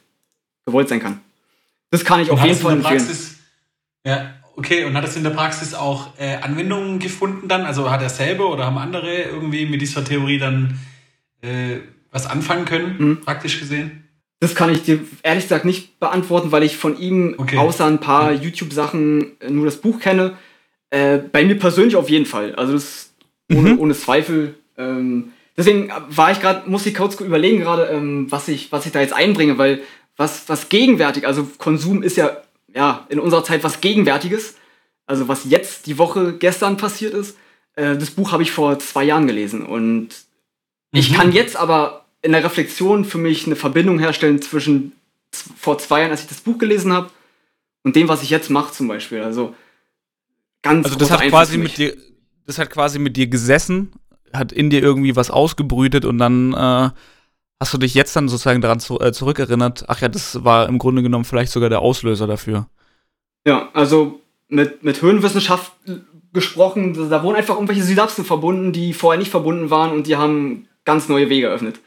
gewollt 0.67 0.89
sein 0.89 1.01
kann. 1.01 1.21
Das 1.91 2.05
kann 2.05 2.21
ich 2.21 2.31
auf 2.31 2.43
jeden 2.45 2.59
Fall 2.59 2.75
empfehlen. 2.75 2.99
Praxis, 2.99 3.37
ja, 4.05 4.35
Okay, 4.57 4.85
und 4.85 4.97
hat 4.97 5.05
es 5.05 5.17
in 5.17 5.23
der 5.25 5.31
Praxis 5.31 5.75
auch 5.75 6.11
äh, 6.19 6.37
Anwendungen 6.37 6.99
gefunden 6.99 7.49
dann? 7.49 7.65
Also 7.65 7.91
hat 7.91 8.03
er 8.03 8.11
selber 8.11 8.51
oder 8.51 8.67
haben 8.67 8.79
andere 8.79 9.23
irgendwie 9.23 9.67
mit 9.67 9.81
dieser 9.81 10.05
Theorie 10.05 10.39
dann 10.39 10.79
äh, 11.41 11.79
was 12.11 12.27
anfangen 12.27 12.67
können, 12.67 12.97
mhm. 12.99 13.21
praktisch 13.23 13.59
gesehen? 13.59 14.05
Das 14.41 14.55
kann 14.55 14.71
ich 14.71 14.83
dir 14.83 15.01
ehrlich 15.23 15.45
gesagt 15.45 15.65
nicht 15.65 15.99
beantworten, 16.01 16.53
weil 16.53 16.65
ich 16.65 16.77
von 16.77 16.99
ihm 16.99 17.37
okay. 17.39 17.57
außer 17.57 17.87
ein 17.87 18.01
paar 18.01 18.33
ja. 18.33 18.41
YouTube-Sachen 18.41 19.33
nur 19.49 19.65
das 19.65 19.77
Buch 19.77 20.01
kenne. 20.01 20.37
Äh, 20.91 21.19
bei 21.19 21.45
mir 21.45 21.59
persönlich 21.59 21.97
auf 21.97 22.11
jeden 22.11 22.27
Fall. 22.27 22.55
Also 22.57 22.75
das 22.75 23.12
ohne, 23.57 23.71
mhm. 23.71 23.79
ohne 23.79 23.95
Zweifel. 23.95 24.55
Ähm, 24.77 25.33
deswegen 25.57 25.91
war 26.09 26.33
ich 26.33 26.41
gerade, 26.41 26.69
muss 26.69 26.87
ich 26.87 26.95
kurz 26.95 27.19
überlegen 27.21 27.61
gerade, 27.61 27.85
ähm, 27.87 28.27
was 28.31 28.49
ich, 28.49 28.73
was 28.73 28.87
ich 28.87 28.93
da 28.93 29.01
jetzt 29.01 29.15
einbringe, 29.15 29.59
weil 29.59 29.83
was, 30.17 30.49
was 30.49 30.69
gegenwärtig, 30.69 31.27
also 31.27 31.49
Konsum 31.59 32.03
ist 32.03 32.17
ja 32.17 32.43
ja, 32.75 33.07
in 33.09 33.19
unserer 33.19 33.45
Zeit 33.45 33.65
was 33.65 33.81
Gegenwärtiges. 33.81 34.57
Also 35.07 35.29
was 35.29 35.45
jetzt 35.45 35.87
die 35.87 35.99
Woche 35.99 36.35
gestern 36.35 36.77
passiert 36.77 37.15
ist. 37.15 37.37
Äh, 37.75 37.97
das 37.97 38.11
Buch 38.11 38.33
habe 38.33 38.43
ich 38.43 38.53
vor 38.53 38.79
zwei 38.79 39.05
Jahren 39.05 39.27
gelesen. 39.27 39.65
Und 39.65 40.09
mhm. 40.09 40.09
ich 40.93 41.13
kann 41.13 41.33
jetzt 41.33 41.57
aber 41.57 42.07
in 42.23 42.33
der 42.33 42.45
Reflexion 42.45 43.05
für 43.05 43.19
mich 43.19 43.47
eine 43.47 43.57
Verbindung 43.57 43.99
herstellen 43.99 44.41
zwischen 44.41 44.93
vor 45.59 45.79
zwei 45.79 46.01
Jahren, 46.01 46.11
als 46.11 46.23
ich 46.23 46.29
das 46.29 46.41
Buch 46.41 46.59
gelesen 46.59 46.93
habe, 46.93 47.11
und 47.85 47.97
dem, 47.97 48.07
was 48.07 48.23
ich 48.23 48.31
jetzt 48.31 48.49
mache 48.49 48.73
zum 48.73 48.87
Beispiel. 48.87 49.23
Also 49.23 49.57
ganz 50.63 50.85
Also 50.85 50.97
das 50.97 51.11
hat 51.11 51.23
quasi 51.23 51.59
mit 51.59 51.77
dir, 51.77 51.97
das 52.47 52.59
hat 52.59 52.71
quasi 52.71 52.99
mit 52.99 53.17
dir 53.17 53.27
gesessen, 53.27 53.93
hat 54.33 54.53
in 54.53 54.71
dir 54.71 54.83
irgendwie 54.83 55.17
was 55.17 55.31
ausgebrütet 55.31 56.05
und 56.05 56.19
dann 56.19 56.55
äh, 56.55 56.91
Hast 57.63 57.73
du 57.73 57.79
dich 57.79 57.95
jetzt 57.95 58.17
dann 58.17 58.29
sozusagen 58.29 58.61
daran 58.61 58.81
zu, 58.81 58.99
äh, 58.99 59.13
zurückerinnert? 59.13 59.85
Ach 59.87 60.01
ja, 60.01 60.09
das 60.09 60.43
war 60.43 60.69
im 60.69 60.79
Grunde 60.79 61.01
genommen 61.01 61.25
vielleicht 61.25 61.53
sogar 61.53 61.69
der 61.69 61.79
Auslöser 61.79 62.27
dafür. 62.27 62.67
Ja, 63.47 63.69
also 63.73 64.21
mit, 64.49 64.83
mit 64.83 65.01
Höhenwissenschaft 65.01 65.71
gesprochen, 66.33 67.09
da 67.09 67.23
wurden 67.23 67.37
einfach 67.37 67.55
irgendwelche 67.55 67.85
Synapsen 67.85 68.25
verbunden, 68.25 68.73
die 68.73 68.93
vorher 68.93 69.17
nicht 69.21 69.31
verbunden 69.31 69.71
waren 69.71 69.93
und 69.93 70.09
die 70.09 70.17
haben 70.17 70.67
ganz 70.85 71.09
neue 71.09 71.31
Wege 71.31 71.47
eröffnet. 71.47 71.79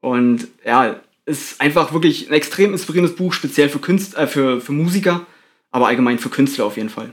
Und 0.00 0.48
ja, 0.64 0.96
ist 1.26 1.60
einfach 1.60 1.92
wirklich 1.92 2.30
ein 2.30 2.32
extrem 2.32 2.72
inspirierendes 2.72 3.14
Buch, 3.14 3.34
speziell 3.34 3.68
für 3.68 3.80
Künstler, 3.80 4.20
äh, 4.22 4.26
für, 4.26 4.62
für 4.62 4.72
Musiker. 4.72 5.26
aber 5.70 5.88
allgemein 5.88 6.20
für 6.20 6.30
Künstler 6.30 6.64
auf 6.64 6.78
jeden 6.78 6.88
Fall. 6.88 7.12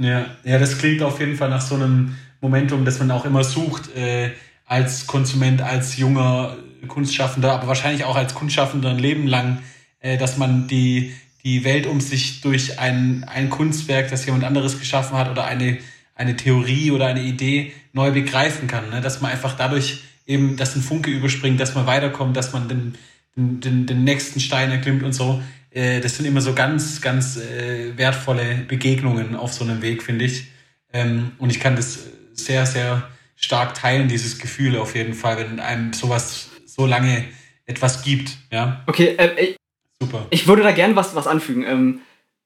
Ja, 0.00 0.24
ja, 0.44 0.58
das 0.58 0.78
klingt 0.78 1.02
auf 1.02 1.20
jeden 1.20 1.36
Fall 1.36 1.50
nach 1.50 1.60
so 1.60 1.74
einem 1.74 2.16
Momentum, 2.40 2.86
das 2.86 2.98
man 2.98 3.10
auch 3.10 3.26
immer 3.26 3.44
sucht, 3.44 3.94
äh, 3.94 4.30
als 4.64 5.06
Konsument, 5.06 5.60
als 5.60 5.98
junger 5.98 6.56
Kunstschaffender, 6.88 7.52
aber 7.52 7.68
wahrscheinlich 7.68 8.04
auch 8.04 8.16
als 8.16 8.34
Kunstschaffender 8.34 8.90
ein 8.90 8.98
Leben 8.98 9.26
lang, 9.26 9.58
äh, 10.00 10.16
dass 10.16 10.38
man 10.38 10.66
die, 10.68 11.12
die 11.44 11.64
Welt 11.64 11.86
um 11.86 12.00
sich 12.00 12.40
durch 12.40 12.78
ein, 12.78 13.24
ein 13.24 13.50
Kunstwerk, 13.50 14.08
das 14.08 14.24
jemand 14.24 14.44
anderes 14.44 14.78
geschaffen 14.78 15.18
hat 15.18 15.28
oder 15.28 15.44
eine, 15.44 15.76
eine 16.14 16.34
Theorie 16.34 16.92
oder 16.92 17.06
eine 17.06 17.22
Idee 17.22 17.72
neu 17.92 18.10
begreifen 18.10 18.68
kann. 18.68 18.88
Ne? 18.88 19.02
Dass 19.02 19.20
man 19.20 19.30
einfach 19.30 19.54
dadurch 19.54 20.00
eben, 20.26 20.56
dass 20.56 20.76
ein 20.76 20.82
Funke 20.82 21.10
überspringt, 21.10 21.60
dass 21.60 21.74
man 21.74 21.86
weiterkommt, 21.86 22.38
dass 22.38 22.54
man 22.54 22.68
den, 22.68 22.94
den, 23.36 23.84
den 23.84 24.04
nächsten 24.04 24.40
Stein 24.40 24.70
erklimmt 24.70 25.02
und 25.02 25.12
so. 25.12 25.42
Äh, 25.70 26.00
das 26.00 26.16
sind 26.16 26.26
immer 26.26 26.40
so 26.40 26.54
ganz, 26.54 27.00
ganz 27.00 27.36
äh, 27.36 27.96
wertvolle 27.96 28.64
Begegnungen 28.66 29.36
auf 29.36 29.52
so 29.52 29.64
einem 29.64 29.82
Weg, 29.82 30.02
finde 30.02 30.24
ich. 30.24 30.48
Ähm, 30.92 31.32
und 31.38 31.50
ich 31.50 31.60
kann 31.60 31.76
das 31.76 32.00
sehr, 32.32 32.66
sehr 32.66 33.08
stark 33.36 33.74
teilen, 33.74 34.08
dieses 34.08 34.38
Gefühl 34.38 34.76
auf 34.76 34.94
jeden 34.94 35.14
Fall, 35.14 35.38
wenn 35.38 35.60
einem 35.60 35.92
sowas 35.92 36.50
so 36.66 36.86
lange 36.86 37.24
etwas 37.66 38.02
gibt. 38.02 38.36
Ja? 38.50 38.82
Okay, 38.86 39.14
äh, 39.16 39.54
Super. 40.00 40.26
Ich 40.30 40.46
würde 40.46 40.62
da 40.62 40.72
gern 40.72 40.96
was, 40.96 41.14
was 41.14 41.26
anfügen. 41.26 41.64
Ähm, 41.66 42.00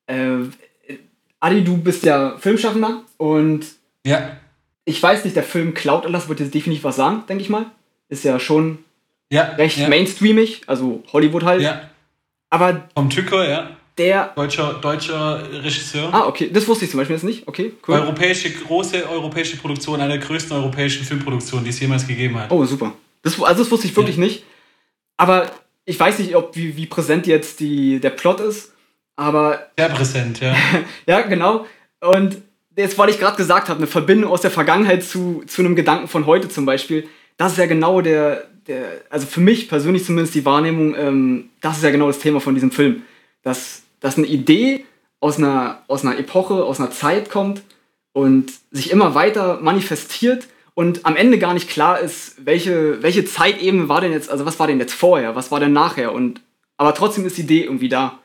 äh, 0.07 0.97
Adi, 1.41 1.63
du 1.63 1.77
bist 1.77 2.05
ja 2.05 2.37
Filmschaffender 2.39 3.05
und 3.17 3.67
ja. 4.05 4.37
ich 4.85 5.03
weiß 5.03 5.25
nicht, 5.25 5.37
der 5.37 5.45
Film 5.45 5.75
Cloud 5.75 6.05
Atlas 6.05 6.29
wird 6.29 6.41
jetzt 6.41 6.55
definitiv 6.55 6.85
was 6.85 6.97
sagen, 6.97 7.25
denke 7.29 7.43
ich 7.43 7.51
mal. 7.51 7.67
Ist 8.09 8.25
ja 8.25 8.41
schon 8.41 8.79
ja, 9.31 9.43
recht 9.55 9.79
ja. 9.79 9.89
mainstreamig, 9.89 10.63
also 10.67 11.03
Hollywood 11.13 11.45
halt. 11.45 11.63
Ja. 11.63 11.91
Aber. 12.55 12.89
Vom 12.95 13.11
Tücker, 13.11 13.49
ja. 13.49 13.71
Der. 13.99 14.33
Deutscher, 14.37 14.75
deutscher 14.75 15.43
Regisseur. 15.53 16.09
Ah, 16.13 16.27
okay. 16.27 16.51
Das 16.53 16.69
wusste 16.69 16.85
ich 16.85 16.91
zum 16.93 16.99
Beispiel 16.99 17.17
jetzt 17.17 17.25
nicht. 17.25 17.49
Okay, 17.49 17.73
cool. 17.87 17.95
Europäische, 17.97 18.51
große 18.51 19.09
europäische 19.09 19.57
Produktion, 19.57 20.01
eine 20.01 20.19
der 20.19 20.27
größten 20.27 20.57
europäischen 20.57 21.05
Filmproduktionen, 21.05 21.65
die 21.65 21.71
es 21.71 21.81
jemals 21.81 22.07
gegeben 22.07 22.39
hat. 22.39 22.53
Oh, 22.53 22.65
super. 22.65 22.93
Das, 23.23 23.41
also 23.43 23.63
das 23.63 23.71
wusste 23.73 23.89
ich 23.89 23.97
wirklich 23.97 24.17
ja. 24.17 24.23
nicht. 24.23 24.45
Aber 25.17 25.51
ich 25.85 25.99
weiß 25.99 26.21
nicht, 26.21 26.37
ob 26.37 26.55
wie, 26.55 26.77
wie 26.77 26.87
präsent 26.87 27.27
jetzt 27.27 27.59
die, 27.59 27.99
der 27.99 28.11
Plot 28.11 28.39
ist, 28.41 28.73
aber. 29.17 29.67
Sehr 29.77 29.89
präsent, 29.89 30.41
ja. 30.41 30.55
ja, 31.07 31.23
genau. 31.23 31.67
Und 32.01 32.37
jetzt, 32.77 32.97
weil 32.99 33.09
ich 33.11 33.19
gerade 33.19 33.37
gesagt 33.37 33.69
habe, 33.69 33.79
eine 33.79 33.89
Verbindung 33.89 34.31
aus 34.31 34.43
der 34.43 34.53
Vergangenheit 34.53 35.03
zu, 35.03 35.43
zu 35.47 35.61
einem 35.61 35.75
Gedanken 35.75 36.07
von 36.07 36.27
heute 36.27 36.49
zum 36.49 36.67
Beispiel, 36.67 37.09
das 37.37 37.53
ist 37.53 37.59
ja 37.59 37.67
genau 37.67 38.01
der, 38.01 38.45
der 38.67 39.03
also 39.11 39.27
für 39.27 39.41
mich 39.41 39.69
persönlich 39.69 40.05
zumindest 40.05 40.35
die 40.35 40.45
Wahrnehmung, 40.45 40.95
ähm, 40.97 41.51
das 41.61 41.79
ist 41.79 41.85
ja 41.85 41.91
genau 41.91 42.07
das 42.07 42.19
Thema 42.19 42.41
von 42.41 42.55
diesem 42.55 42.71
Film. 42.71 43.03
Dass, 43.43 43.83
dass 44.01 44.17
eine 44.17 44.27
Idee 44.27 44.85
aus 45.21 45.39
einer, 45.39 45.83
aus 45.89 46.05
einer 46.05 46.19
Epoche, 46.19 46.65
aus 46.65 46.81
einer 46.81 46.91
Zeit 46.91 47.31
kommt 47.31 47.63
und 48.13 48.53
sich 48.71 48.91
immer 48.91 49.15
weiter 49.15 49.61
manifestiert 49.61 50.47
und 50.75 51.07
am 51.07 51.17
Ende 51.17 51.39
gar 51.39 51.55
nicht 51.55 51.69
klar 51.69 52.01
ist, 52.01 52.45
welche, 52.45 53.03
welche 53.03 53.25
Zeitebene 53.25 53.89
war 53.89 54.01
denn 54.01 54.13
jetzt, 54.13 54.31
also 54.31 54.45
was 54.45 54.59
war 54.59 54.67
denn 54.67 54.81
jetzt 54.81 54.95
vorher, 54.95 55.37
was 55.37 55.51
war 55.51 55.61
denn 55.61 55.73
nachher 55.73 56.13
und 56.13 56.41
aber 56.77 56.95
trotzdem 56.95 57.25
ist 57.25 57.39
die 57.39 57.43
Idee 57.43 57.65
irgendwie 57.65 57.89
da. 57.89 58.19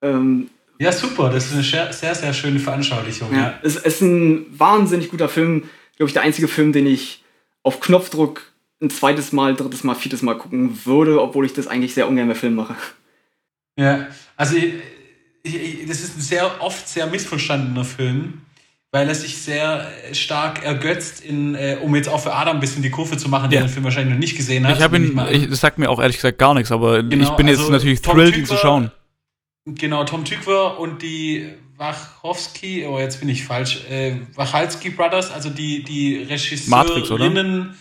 Ähm, 0.00 0.50
ja, 0.78 0.92
super, 0.92 1.30
das 1.30 1.46
ist 1.46 1.54
eine 1.54 1.92
sehr, 1.92 2.14
sehr 2.14 2.32
schöne 2.32 2.60
Veranschaulichung. 2.60 3.32
Ja, 3.32 3.38
ja. 3.38 3.60
Es 3.62 3.76
ist 3.76 4.00
ein 4.00 4.46
wahnsinnig 4.56 5.10
guter 5.10 5.28
Film, 5.28 5.68
glaube 5.96 6.08
ich, 6.08 6.12
der 6.12 6.22
einzige 6.22 6.48
Film, 6.48 6.72
den 6.72 6.86
ich 6.86 7.24
auf 7.62 7.80
Knopfdruck 7.80 8.42
ein 8.84 8.90
zweites 8.90 9.32
Mal, 9.32 9.54
drittes 9.54 9.84
Mal, 9.84 9.94
viertes 9.94 10.22
Mal 10.22 10.36
gucken 10.36 10.78
würde, 10.84 11.20
obwohl 11.20 11.46
ich 11.46 11.52
das 11.52 11.66
eigentlich 11.66 11.94
sehr 11.94 12.08
ungern 12.08 12.28
bei 12.28 12.34
Filmen 12.34 12.56
mache. 12.56 12.76
Ja, 13.76 14.06
also 14.36 14.56
ich, 14.56 14.74
ich, 15.42 15.86
das 15.88 16.00
ist 16.00 16.16
ein 16.16 16.20
sehr 16.20 16.62
oft 16.62 16.88
sehr 16.88 17.06
missverstandener 17.06 17.84
Film 17.84 18.42
weil 18.94 19.08
er 19.08 19.14
sich 19.16 19.36
sehr 19.38 19.90
äh, 20.08 20.14
stark 20.14 20.64
ergötzt 20.64 21.20
in, 21.20 21.56
äh, 21.56 21.78
um 21.82 21.96
jetzt 21.96 22.08
auch 22.08 22.20
für 22.20 22.32
Adam 22.32 22.58
ein 22.58 22.60
bisschen 22.60 22.80
die 22.80 22.90
Kurve 22.90 23.16
zu 23.16 23.28
machen, 23.28 23.50
der 23.50 23.62
den 23.62 23.68
Film 23.68 23.82
wahrscheinlich 23.82 24.12
noch 24.14 24.20
nicht 24.20 24.36
gesehen 24.36 24.64
hat. 24.64 24.76
Ich 24.76 24.82
habe 24.84 24.96
ihn, 24.96 25.20
ich, 25.32 25.50
das 25.50 25.60
sagt 25.60 25.78
mir 25.78 25.90
auch 25.90 25.98
ehrlich 25.98 26.14
gesagt 26.14 26.38
gar 26.38 26.54
nichts, 26.54 26.70
aber 26.70 27.02
genau, 27.02 27.24
ich 27.24 27.30
bin 27.30 27.48
jetzt 27.48 27.58
also 27.58 27.72
natürlich 27.72 28.02
Tom 28.02 28.16
thrilled, 28.16 28.36
ihn 28.36 28.46
zu 28.46 28.56
schauen. 28.56 28.92
Genau, 29.66 30.04
Tom 30.04 30.24
Tykwer 30.24 30.78
und 30.78 31.02
die 31.02 31.54
Wachowski, 31.76 32.86
oh 32.86 33.00
jetzt 33.00 33.18
bin 33.18 33.28
ich 33.28 33.44
falsch, 33.44 33.84
äh, 33.90 34.14
Wachalski 34.36 34.90
Brothers, 34.90 35.32
also 35.32 35.50
die, 35.50 35.82
die 35.82 36.18
Regisseurinnen 36.18 37.74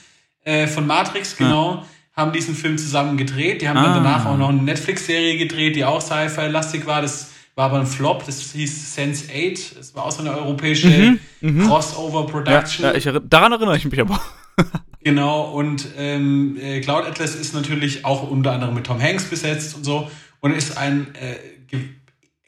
äh, 0.43 0.67
von 0.67 0.85
Matrix, 0.85 1.38
genau, 1.38 1.75
ja. 1.75 1.85
haben 2.15 2.33
diesen 2.33 2.55
Film 2.55 2.77
zusammen 2.77 3.17
gedreht. 3.17 3.62
Die 3.62 3.69
haben 3.69 3.77
ah. 3.77 3.93
dann 3.93 4.03
danach 4.03 4.25
auch 4.25 4.38
noch 4.38 4.50
eine 4.50 4.62
Netflix-Serie 4.62 5.38
gedreht, 5.38 5.75
die 5.75 5.85
auch 5.85 6.01
Sci-Fi-lastig 6.01 6.85
war. 6.85 7.01
Das 7.01 7.31
war 7.55 7.65
aber 7.65 7.79
ein 7.79 7.85
Flop, 7.85 8.25
das 8.25 8.51
hieß 8.51 8.95
Sense 8.95 9.25
8. 9.29 9.79
Es 9.79 9.95
war 9.95 10.05
auch 10.05 10.12
so 10.12 10.21
eine 10.21 10.35
europäische 10.35 10.88
mhm, 10.89 11.19
mhm. 11.41 11.67
Crossover-Production. 11.67 12.85
Ja, 12.85 12.97
ja, 12.97 13.19
daran 13.19 13.51
erinnere 13.51 13.77
ich 13.77 13.85
mich 13.85 14.00
aber. 14.00 14.19
genau, 15.03 15.51
und 15.51 15.88
ähm, 15.97 16.57
äh, 16.59 16.81
Cloud 16.81 17.05
Atlas 17.05 17.35
ist 17.35 17.53
natürlich 17.53 18.05
auch 18.05 18.29
unter 18.29 18.51
anderem 18.51 18.73
mit 18.73 18.85
Tom 18.85 19.01
Hanks 19.01 19.25
besetzt 19.25 19.75
und 19.75 19.83
so 19.83 20.09
und 20.39 20.51
ist 20.51 20.77
ein 20.77 21.13
äh, 21.15 21.35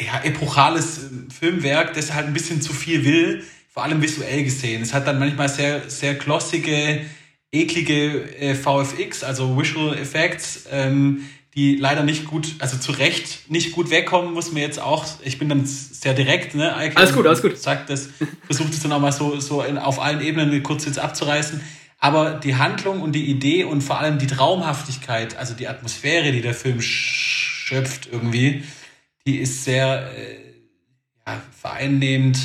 ja, 0.01 0.21
epochales 0.23 0.97
äh, 0.97 1.31
Filmwerk, 1.31 1.93
das 1.93 2.13
halt 2.13 2.27
ein 2.27 2.33
bisschen 2.33 2.61
zu 2.61 2.73
viel 2.73 3.05
will, 3.05 3.43
vor 3.69 3.83
allem 3.83 4.01
visuell 4.01 4.43
gesehen. 4.43 4.81
Es 4.81 4.93
hat 4.93 5.07
dann 5.07 5.19
manchmal 5.19 5.49
sehr, 5.49 5.89
sehr 5.89 6.15
glossige, 6.15 7.01
eklige 7.61 8.37
äh, 8.39 8.55
VFX, 8.55 9.23
also 9.23 9.57
Visual 9.57 9.97
Effects, 9.97 10.65
ähm, 10.71 11.25
die 11.55 11.77
leider 11.77 12.03
nicht 12.03 12.25
gut, 12.25 12.55
also 12.59 12.77
zu 12.77 12.91
Recht 12.91 13.49
nicht 13.49 13.71
gut 13.71 13.89
wegkommen, 13.89 14.33
muss 14.33 14.51
mir 14.51 14.61
jetzt 14.61 14.79
auch, 14.79 15.05
ich 15.23 15.39
bin 15.39 15.47
dann 15.47 15.65
sehr 15.65 16.13
direkt, 16.13 16.53
ne? 16.53 16.75
Eigentlich 16.75 16.97
alles 16.97 17.13
gut, 17.13 17.25
alles 17.25 17.41
gut. 17.41 17.57
Sagt 17.57 17.89
das, 17.89 18.09
versucht 18.45 18.73
es 18.73 18.81
dann 18.81 18.91
auch 18.91 18.99
mal 18.99 19.13
so, 19.13 19.39
so 19.39 19.61
in, 19.61 19.77
auf 19.77 20.01
allen 20.01 20.21
Ebenen 20.21 20.61
kurz 20.63 20.85
jetzt 20.85 20.99
abzureißen. 20.99 21.61
Aber 21.97 22.31
die 22.31 22.55
Handlung 22.55 23.01
und 23.01 23.13
die 23.13 23.25
Idee 23.25 23.63
und 23.63 23.81
vor 23.81 23.99
allem 23.99 24.19
die 24.19 24.27
Traumhaftigkeit, 24.27 25.37
also 25.37 25.53
die 25.53 25.67
Atmosphäre, 25.69 26.33
die 26.33 26.41
der 26.41 26.53
Film 26.53 26.81
schöpft 26.81 28.09
irgendwie, 28.11 28.63
die 29.25 29.37
ist 29.37 29.63
sehr 29.63 30.11
äh, 30.15 30.37
ja, 31.25 31.41
vereinnehmend, 31.57 32.37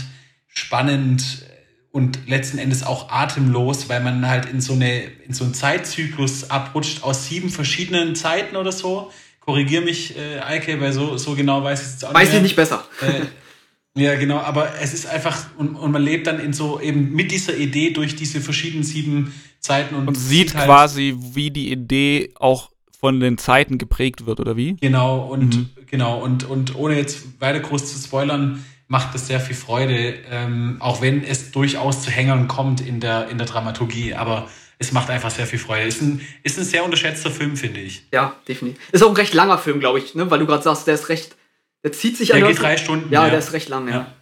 spannend, 0.47 1.45
und 1.93 2.29
letzten 2.29 2.59
Endes 2.59 2.85
auch 2.85 3.11
atemlos, 3.11 3.89
weil 3.89 4.01
man 4.01 4.29
halt 4.29 4.47
in 4.47 4.61
so, 4.61 4.75
eine, 4.75 5.03
in 5.27 5.35
so 5.35 5.45
einen 5.45 5.55
Zeitzyklus 5.55 6.51
abrutscht 6.51 7.03
aus 7.03 7.27
sieben 7.27 7.51
verschiedenen 7.51 8.15
Zeiten 8.15 8.57
oder 8.57 8.73
so. 8.73 9.11
Korrigier 9.41 9.81
mich, 9.81 10.17
äh, 10.17 10.41
Eike, 10.41 10.81
weil 10.81 10.93
so, 10.93 11.17
so 11.17 11.35
genau 11.35 11.65
weiß 11.65 11.81
ich 11.81 11.87
es 11.87 11.93
jetzt 11.95 12.05
auch 12.05 12.13
nicht. 12.13 12.21
Weiß 12.21 12.35
ich 12.35 12.43
nicht 12.43 12.57
besser. 12.57 12.85
Äh, 13.01 14.01
ja, 14.01 14.15
genau, 14.15 14.39
aber 14.39 14.75
es 14.81 14.95
ist 14.95 15.07
einfach, 15.07 15.47
und, 15.59 15.75
und 15.75 15.91
man 15.91 16.03
lebt 16.03 16.29
dann 16.29 16.39
in 16.39 16.53
so 16.53 16.81
eben 16.81 17.13
mit 17.13 17.33
dieser 17.33 17.57
Idee 17.57 17.91
durch 17.91 18.15
diese 18.15 18.41
verschiedenen 18.41 18.85
sieben 18.85 19.35
Zeiten 19.59 19.97
und, 19.97 20.07
und 20.07 20.15
sieht 20.15 20.55
halt 20.55 20.67
quasi, 20.67 21.17
wie 21.19 21.51
die 21.51 21.73
Idee 21.73 22.31
auch 22.37 22.71
von 23.01 23.19
den 23.19 23.37
Zeiten 23.37 23.79
geprägt 23.79 24.27
wird, 24.27 24.39
oder 24.39 24.57
wie? 24.57 24.77
Genau, 24.77 25.27
und 25.27 25.57
mhm. 25.57 25.71
genau, 25.87 26.23
und, 26.23 26.45
und 26.45 26.77
ohne 26.77 26.97
jetzt 26.97 27.41
weiter 27.41 27.61
groß 27.61 27.93
zu 27.93 27.99
spoilern, 27.99 28.65
macht 28.91 29.15
es 29.15 29.29
sehr 29.29 29.39
viel 29.39 29.55
Freude, 29.55 30.17
ähm, 30.29 30.77
auch 30.81 31.01
wenn 31.01 31.23
es 31.23 31.53
durchaus 31.53 32.03
zu 32.03 32.11
Hängern 32.11 32.49
kommt 32.49 32.81
in 32.81 32.99
der, 32.99 33.29
in 33.29 33.39
der 33.39 33.47
Dramaturgie. 33.47 34.15
Aber 34.15 34.49
es 34.79 34.91
macht 34.91 35.11
einfach 35.11 35.31
sehr 35.31 35.47
viel 35.47 35.61
Freude. 35.61 35.87
Ist 35.87 36.03
ein, 36.03 36.21
ist 36.43 36.59
ein 36.59 36.65
sehr 36.65 36.85
unterschätzter 36.85 37.31
Film, 37.31 37.57
finde 37.57 37.79
ich. 37.79 38.09
Ja, 38.13 38.35
definitiv. 38.49 38.83
Ist 38.91 39.05
auch 39.05 39.11
ein 39.11 39.15
recht 39.15 39.33
langer 39.33 39.59
Film, 39.59 39.79
glaube 39.79 40.01
ich, 40.01 40.17
ne? 40.17 40.29
weil 40.29 40.41
du 40.41 40.47
gerade 40.47 40.65
sagst, 40.65 40.89
der 40.89 40.95
ist 40.95 41.09
recht, 41.09 41.37
der 41.85 41.93
zieht 41.93 42.17
sich 42.17 42.35
an. 42.35 42.41
Der 42.41 42.49
geht 42.49 42.61
drei 42.61 42.77
Stunden. 42.77 43.13
Ja, 43.13 43.25
ja, 43.25 43.31
der 43.31 43.39
ist 43.39 43.53
recht 43.53 43.69
lang, 43.69 43.87
ja. 43.87 43.95
ja. 43.95 44.15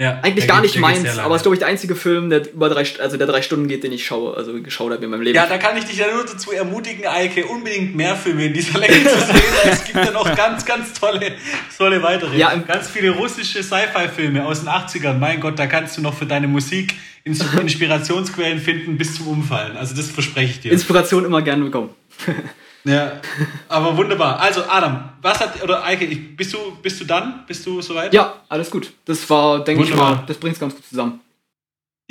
Ja, 0.00 0.18
Eigentlich 0.22 0.48
gar 0.48 0.60
nicht 0.60 0.76
meins, 0.80 1.18
aber 1.18 1.36
es 1.36 1.40
ist, 1.40 1.42
glaube 1.44 1.54
ich, 1.54 1.60
der 1.60 1.68
einzige 1.68 1.94
Film, 1.94 2.28
der 2.28 2.52
über 2.52 2.68
drei, 2.68 2.84
also 2.98 3.16
der 3.16 3.28
drei 3.28 3.42
Stunden 3.42 3.68
geht, 3.68 3.84
den 3.84 3.92
ich 3.92 4.04
schaue, 4.04 4.36
also 4.36 4.60
geschaut 4.60 4.92
habe 4.92 5.04
in 5.04 5.10
meinem 5.10 5.22
Leben. 5.22 5.36
Ja, 5.36 5.46
da 5.46 5.56
kann 5.56 5.76
ich 5.76 5.84
dich 5.84 5.98
ja 5.98 6.12
nur 6.12 6.24
dazu 6.26 6.50
ermutigen, 6.50 7.06
Eike, 7.06 7.46
unbedingt 7.46 7.94
mehr 7.94 8.16
Filme 8.16 8.46
in 8.46 8.54
dieser 8.54 8.80
Länge 8.80 9.04
zu 9.04 9.20
sehen. 9.20 9.42
es 9.70 9.84
gibt 9.84 10.04
ja 10.04 10.10
noch 10.10 10.34
ganz, 10.34 10.64
ganz 10.64 10.94
tolle, 10.94 11.36
tolle 11.78 12.02
weitere. 12.02 12.36
Ja, 12.36 12.52
ganz 12.56 12.88
viele 12.88 13.10
russische 13.10 13.62
Sci-Fi-Filme 13.62 14.44
aus 14.44 14.64
den 14.64 14.68
80ern. 14.68 15.18
Mein 15.18 15.38
Gott, 15.38 15.60
da 15.60 15.68
kannst 15.68 15.96
du 15.96 16.02
noch 16.02 16.14
für 16.14 16.26
deine 16.26 16.48
Musik 16.48 16.94
Inspirationsquellen 17.22 18.58
finden 18.58 18.98
bis 18.98 19.14
zum 19.14 19.28
Umfallen. 19.28 19.76
Also 19.76 19.94
das 19.94 20.10
verspreche 20.10 20.50
ich 20.50 20.60
dir. 20.60 20.72
Inspiration 20.72 21.24
immer 21.24 21.40
gerne 21.40 21.62
bekommen. 21.64 21.90
Ja, 22.84 23.20
aber 23.68 23.96
wunderbar. 23.96 24.38
Also 24.40 24.62
Adam, 24.68 25.10
was 25.22 25.40
hat 25.40 25.62
oder 25.62 25.84
Eike, 25.84 26.06
bist 26.06 26.52
du 26.52 26.58
bist 26.82 27.00
du 27.00 27.04
dann? 27.04 27.44
Bist 27.46 27.64
du 27.64 27.80
soweit? 27.80 28.12
Ja, 28.12 28.34
alles 28.48 28.70
gut. 28.70 28.92
Das 29.06 29.28
war, 29.30 29.64
denke 29.64 29.84
ich 29.84 29.94
mal, 29.94 30.22
das 30.26 30.36
bringt 30.36 30.54
es 30.54 30.60
ganz 30.60 30.74
gut 30.74 30.84
zusammen. 30.86 31.20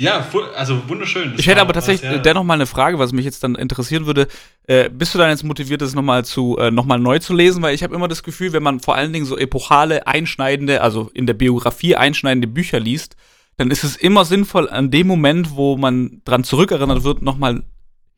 Ja, 0.00 0.26
also 0.56 0.88
wunderschön. 0.88 1.30
Das 1.30 1.40
ich 1.40 1.46
hätte 1.46 1.60
aber 1.60 1.72
tatsächlich 1.72 2.20
dennoch 2.22 2.42
mal 2.42 2.54
eine 2.54 2.66
Frage, 2.66 2.98
was 2.98 3.12
mich 3.12 3.24
jetzt 3.24 3.44
dann 3.44 3.54
interessieren 3.54 4.06
würde. 4.06 4.26
Äh, 4.66 4.90
bist 4.90 5.14
du 5.14 5.18
dann 5.18 5.30
jetzt 5.30 5.44
motiviert, 5.44 5.82
das 5.82 5.94
nochmal 5.94 6.24
zu 6.24 6.58
äh, 6.58 6.72
noch 6.72 6.86
neu 6.86 7.20
zu 7.20 7.32
lesen? 7.32 7.62
Weil 7.62 7.76
ich 7.76 7.84
habe 7.84 7.94
immer 7.94 8.08
das 8.08 8.24
Gefühl, 8.24 8.52
wenn 8.52 8.64
man 8.64 8.80
vor 8.80 8.96
allen 8.96 9.12
Dingen 9.12 9.24
so 9.24 9.38
epochale, 9.38 10.08
einschneidende, 10.08 10.80
also 10.80 11.10
in 11.14 11.26
der 11.28 11.34
Biografie 11.34 11.94
einschneidende 11.94 12.48
Bücher 12.48 12.80
liest, 12.80 13.14
dann 13.56 13.70
ist 13.70 13.84
es 13.84 13.94
immer 13.94 14.24
sinnvoll, 14.24 14.68
an 14.68 14.90
dem 14.90 15.06
Moment, 15.06 15.54
wo 15.54 15.76
man 15.76 16.22
dran 16.24 16.42
zurückerinnert 16.42 17.04
wird, 17.04 17.22
nochmal 17.22 17.62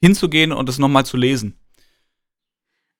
hinzugehen 0.01 0.53
und 0.53 0.71
es 0.71 0.79
nochmal 0.79 1.05
zu 1.05 1.19
lesen. 1.19 1.59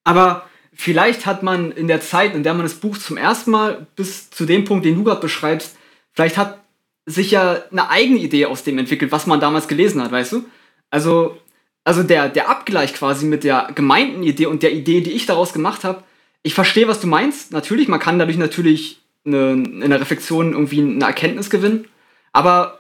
Aber 0.07 0.47
vielleicht 0.73 1.27
hat 1.27 1.43
man 1.43 1.73
in 1.73 1.89
der 1.89 2.01
Zeit, 2.01 2.37
in 2.37 2.45
der 2.45 2.55
man 2.55 2.63
das 2.63 2.75
Buch 2.75 2.97
zum 2.97 3.17
ersten 3.17 3.51
Mal 3.51 3.89
bis 3.97 4.31
zu 4.31 4.47
dem 4.47 4.65
Punkt, 4.65 4.87
den 4.87 4.95
du 4.95 5.03
gerade 5.03 5.21
beschreibst, 5.21 5.77
vielleicht 6.13 6.39
hat 6.39 6.61
sich 7.07 7.33
ja 7.33 7.65
eine 7.73 7.91
eigene 7.91 8.21
Idee 8.21 8.47
aus 8.47 8.63
dem 8.63 8.79
entwickelt, 8.79 9.11
was 9.11 9.27
man 9.27 9.41
damals 9.41 9.67
gelesen 9.67 10.01
hat, 10.01 10.13
weißt 10.13 10.33
du? 10.33 10.45
Also, 10.91 11.37
also 11.83 12.05
der, 12.05 12.29
der 12.29 12.49
Abgleich 12.49 12.95
quasi 12.95 13.27
mit 13.27 13.43
der 13.43 13.71
gemeinten 13.75 14.23
Idee 14.23 14.47
und 14.47 14.63
der 14.63 14.73
Idee, 14.73 15.01
die 15.01 15.11
ich 15.11 15.27
daraus 15.27 15.53
gemacht 15.53 15.83
habe, 15.83 16.05
ich 16.45 16.55
verstehe, 16.55 16.87
was 16.87 17.01
du 17.01 17.09
meinst. 17.09 17.51
Natürlich, 17.51 17.89
man 17.89 17.99
kann 17.99 18.21
dadurch 18.21 18.39
natürlich 18.39 19.01
eine, 19.25 19.55
in 19.55 19.91
der 19.91 20.01
Reflexion 20.01 20.53
irgendwie 20.53 20.81
eine 20.81 21.05
Erkenntnis 21.05 21.51
gewinnen. 21.51 21.89
Aber 22.33 22.79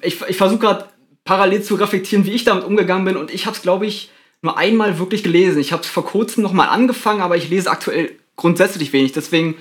ich, 0.00 0.20
ich 0.26 0.36
versuche 0.36 0.58
gerade 0.58 0.88
parallel 1.24 1.62
zu 1.62 1.76
reflektieren, 1.76 2.26
wie 2.26 2.32
ich 2.32 2.42
damit 2.42 2.64
umgegangen 2.64 3.04
bin. 3.04 3.16
Und 3.16 3.32
ich 3.32 3.46
habe 3.46 3.54
es, 3.54 3.62
glaube 3.62 3.86
ich, 3.86 4.10
nur 4.44 4.58
einmal 4.58 4.98
wirklich 4.98 5.22
gelesen. 5.22 5.58
Ich 5.58 5.72
habe 5.72 5.82
es 5.82 5.88
vor 5.88 6.04
kurzem 6.04 6.42
nochmal 6.42 6.68
angefangen, 6.68 7.22
aber 7.22 7.36
ich 7.36 7.48
lese 7.48 7.70
aktuell 7.70 8.12
grundsätzlich 8.36 8.92
wenig. 8.92 9.12
Deswegen 9.12 9.56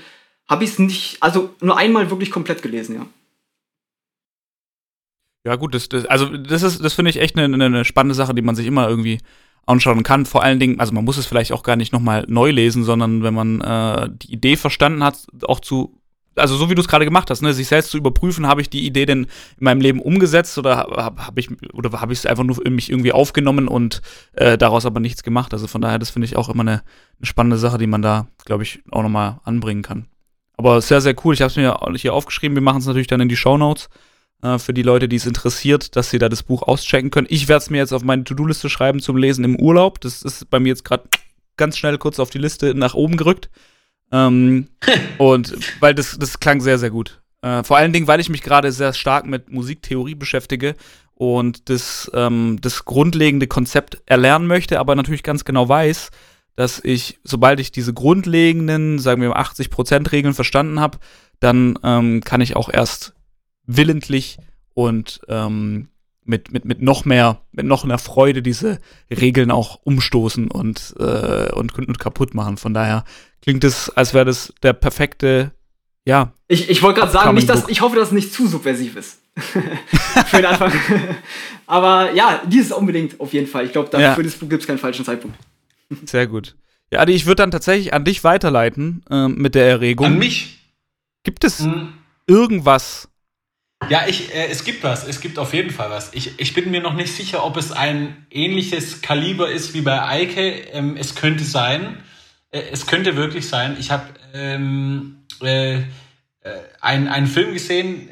habe 0.47 0.63
ich 0.65 0.71
es 0.71 0.79
nicht, 0.79 1.17
also 1.21 1.51
nur 1.61 1.77
einmal 1.77 2.09
wirklich 2.09 2.31
komplett 2.31 2.61
gelesen, 2.61 2.95
ja. 2.95 3.05
Ja, 5.45 5.55
gut, 5.55 5.73
das, 5.73 5.89
das 5.89 6.05
also 6.05 6.37
das 6.37 6.63
ist, 6.63 6.83
das 6.83 6.93
finde 6.93 7.11
ich 7.11 7.19
echt 7.19 7.37
eine, 7.37 7.65
eine 7.65 7.85
spannende 7.85 8.15
Sache, 8.15 8.33
die 8.33 8.41
man 8.41 8.55
sich 8.55 8.65
immer 8.65 8.87
irgendwie 8.87 9.19
anschauen 9.65 10.03
kann. 10.03 10.25
Vor 10.25 10.43
allen 10.43 10.59
Dingen, 10.59 10.79
also 10.79 10.93
man 10.93 11.03
muss 11.03 11.17
es 11.17 11.25
vielleicht 11.25 11.51
auch 11.51 11.63
gar 11.63 11.75
nicht 11.75 11.91
nochmal 11.91 12.25
neu 12.27 12.51
lesen, 12.51 12.83
sondern 12.83 13.23
wenn 13.23 13.33
man 13.33 13.61
äh, 13.61 14.09
die 14.11 14.33
Idee 14.33 14.55
verstanden 14.55 15.03
hat, 15.03 15.25
auch 15.43 15.59
zu 15.59 16.01
also 16.35 16.55
so 16.55 16.69
wie 16.69 16.75
du 16.75 16.81
es 16.81 16.87
gerade 16.87 17.05
gemacht 17.05 17.29
hast, 17.29 17.41
ne, 17.41 17.53
sich 17.53 17.67
selbst 17.67 17.91
zu 17.91 17.97
überprüfen, 17.97 18.47
habe 18.47 18.61
ich 18.61 18.69
die 18.69 18.85
Idee 18.85 19.05
denn 19.05 19.23
in 19.23 19.29
meinem 19.59 19.81
Leben 19.81 20.01
umgesetzt 20.01 20.57
oder 20.57 20.77
habe 20.77 21.25
hab 21.25 21.37
ich 21.37 21.49
oder 21.73 21.99
habe 21.99 22.13
ich 22.13 22.19
es 22.19 22.25
einfach 22.25 22.43
nur 22.43 22.65
in 22.65 22.75
mich 22.75 22.89
irgendwie 22.89 23.11
aufgenommen 23.11 23.67
und 23.67 24.01
äh, 24.33 24.57
daraus 24.57 24.85
aber 24.85 24.99
nichts 24.99 25.23
gemacht. 25.23 25.53
Also 25.53 25.67
von 25.67 25.81
daher, 25.81 25.99
das 25.99 26.09
finde 26.09 26.25
ich 26.25 26.35
auch 26.35 26.49
immer 26.49 26.61
eine, 26.61 26.71
eine, 26.71 27.25
spannende 27.25 27.57
Sache, 27.57 27.77
die 27.77 27.87
man 27.87 28.01
da, 28.01 28.27
glaube 28.45 28.63
ich, 28.63 28.81
auch 28.91 29.03
nochmal 29.03 29.39
anbringen 29.43 29.81
kann. 29.83 30.07
Aber 30.57 30.81
sehr, 30.81 31.01
sehr 31.01 31.15
cool. 31.23 31.33
Ich 31.33 31.41
habe 31.41 31.49
es 31.49 31.55
mir 31.55 31.77
hier 31.95 32.13
aufgeschrieben. 32.13 32.55
Wir 32.55 32.61
machen 32.61 32.79
es 32.79 32.85
natürlich 32.85 33.07
dann 33.07 33.21
in 33.21 33.29
die 33.29 33.35
Show 33.35 33.57
Notes 33.57 33.89
äh, 34.41 34.59
für 34.59 34.73
die 34.73 34.83
Leute, 34.83 35.07
die 35.07 35.15
es 35.15 35.25
interessiert, 35.25 35.95
dass 35.95 36.09
sie 36.09 36.19
da 36.19 36.29
das 36.29 36.43
Buch 36.43 36.63
auschecken 36.63 37.11
können. 37.11 37.27
Ich 37.29 37.47
werde 37.47 37.63
es 37.63 37.69
mir 37.69 37.77
jetzt 37.77 37.93
auf 37.93 38.03
meine 38.03 38.23
To-Do-Liste 38.23 38.69
schreiben 38.69 38.99
zum 38.99 39.17
Lesen 39.17 39.43
im 39.43 39.55
Urlaub. 39.55 39.99
Das 40.01 40.21
ist 40.21 40.49
bei 40.49 40.59
mir 40.59 40.69
jetzt 40.69 40.85
gerade 40.85 41.03
ganz 41.57 41.77
schnell 41.77 41.97
kurz 41.97 42.19
auf 42.19 42.29
die 42.29 42.39
Liste 42.39 42.75
nach 42.75 42.93
oben 42.93 43.17
gerückt. 43.17 43.49
Ähm, 44.13 44.67
und 45.17 45.57
weil 45.81 45.93
das, 45.93 46.17
das 46.17 46.39
klang 46.39 46.61
sehr, 46.61 46.79
sehr 46.79 46.91
gut. 46.91 47.21
Äh, 47.41 47.63
vor 47.63 47.75
allen 47.75 47.91
Dingen, 47.91 48.07
weil 48.07 48.21
ich 48.21 48.29
mich 48.29 48.41
gerade 48.41 48.71
sehr 48.71 48.93
stark 48.93 49.25
mit 49.25 49.51
Musiktheorie 49.51 50.15
beschäftige 50.15 50.75
und 51.15 51.69
das, 51.69 52.09
ähm, 52.13 52.59
das 52.61 52.85
grundlegende 52.85 53.47
Konzept 53.47 54.01
erlernen 54.05 54.47
möchte, 54.47 54.79
aber 54.79 54.95
natürlich 54.95 55.23
ganz 55.23 55.43
genau 55.43 55.67
weiß, 55.67 56.11
dass 56.55 56.79
ich, 56.83 57.19
sobald 57.23 57.59
ich 57.59 57.71
diese 57.71 57.93
grundlegenden, 57.93 58.99
sagen 58.99 59.21
wir 59.21 59.29
mal 59.29 59.41
80%-Regeln 59.41 60.35
verstanden 60.35 60.79
habe, 60.79 60.99
dann 61.39 61.77
ähm, 61.83 62.21
kann 62.21 62.41
ich 62.41 62.55
auch 62.55 62.69
erst 62.69 63.13
willentlich 63.65 64.37
und 64.73 65.21
ähm, 65.27 65.89
mit, 66.25 66.51
mit, 66.51 66.65
mit 66.65 66.81
noch 66.81 67.05
mehr, 67.05 67.41
mit 67.51 67.65
noch 67.65 67.83
einer 67.83 67.97
Freude 67.97 68.41
diese 68.41 68.79
Regeln 69.09 69.51
auch 69.51 69.79
umstoßen 69.83 70.49
und, 70.49 70.95
äh, 70.99 71.51
und, 71.51 71.77
und 71.77 71.99
kaputt 71.99 72.33
machen. 72.33 72.57
Von 72.57 72.73
daher 72.73 73.03
klingt 73.41 73.63
es, 73.63 73.89
als 73.89 74.13
wäre 74.13 74.25
das 74.25 74.53
der 74.63 74.73
perfekte, 74.73 75.51
ja. 76.05 76.33
Ich, 76.47 76.69
ich 76.69 76.81
wollte 76.81 77.01
gerade 77.01 77.11
sagen, 77.11 77.35
nicht, 77.35 77.49
dass, 77.49 77.67
ich 77.67 77.81
hoffe, 77.81 77.95
dass 77.95 78.09
es 78.09 78.13
nicht 78.13 78.33
zu 78.33 78.47
subversiv 78.47 78.95
ist. 78.95 79.19
für 79.35 80.37
den 80.37 80.45
Anfang. 80.45 80.71
Aber 81.65 82.13
ja, 82.13 82.41
dieses 82.47 82.71
unbedingt 82.71 83.19
auf 83.19 83.33
jeden 83.33 83.47
Fall. 83.47 83.65
Ich 83.65 83.71
glaube, 83.71 83.97
ja. 83.99 84.13
für 84.13 84.23
das 84.23 84.35
Buch 84.35 84.49
gibt 84.49 84.61
es 84.61 84.67
keinen 84.67 84.77
falschen 84.77 85.05
Zeitpunkt. 85.05 85.37
Sehr 86.05 86.27
gut. 86.27 86.55
Ja, 86.91 86.99
Adi, 86.99 87.13
ich 87.13 87.25
würde 87.25 87.37
dann 87.37 87.51
tatsächlich 87.51 87.93
an 87.93 88.05
dich 88.05 88.23
weiterleiten 88.23 89.03
äh, 89.09 89.27
mit 89.27 89.55
der 89.55 89.67
Erregung. 89.67 90.05
An 90.05 90.19
mich? 90.19 90.59
Gibt 91.23 91.43
es 91.43 91.59
hm. 91.59 91.93
irgendwas, 92.27 93.09
ja, 93.89 94.07
ich, 94.07 94.33
äh, 94.33 94.47
es 94.47 94.63
gibt 94.63 94.83
was. 94.83 95.07
Es 95.07 95.21
gibt 95.21 95.39
auf 95.39 95.53
jeden 95.53 95.71
Fall 95.71 95.89
was. 95.89 96.13
Ich, 96.13 96.39
ich 96.39 96.53
bin 96.53 96.71
mir 96.71 96.81
noch 96.81 96.93
nicht 96.93 97.13
sicher, 97.13 97.45
ob 97.45 97.57
es 97.57 97.71
ein 97.71 98.25
ähnliches 98.29 99.01
Kaliber 99.01 99.49
ist 99.49 99.73
wie 99.73 99.81
bei 99.81 100.01
Eike. 100.03 100.49
Ähm, 100.71 100.97
es 100.97 101.15
könnte 101.15 101.43
sein. 101.43 101.97
Äh, 102.51 102.61
es 102.71 102.87
könnte 102.87 103.15
wirklich 103.15 103.47
sein. 103.47 103.77
Ich 103.79 103.91
habe 103.91 104.05
ähm, 104.33 105.25
äh, 105.41 105.75
äh, 105.75 105.81
einen, 106.81 107.07
einen 107.07 107.27
Film 107.27 107.53
gesehen, 107.53 108.09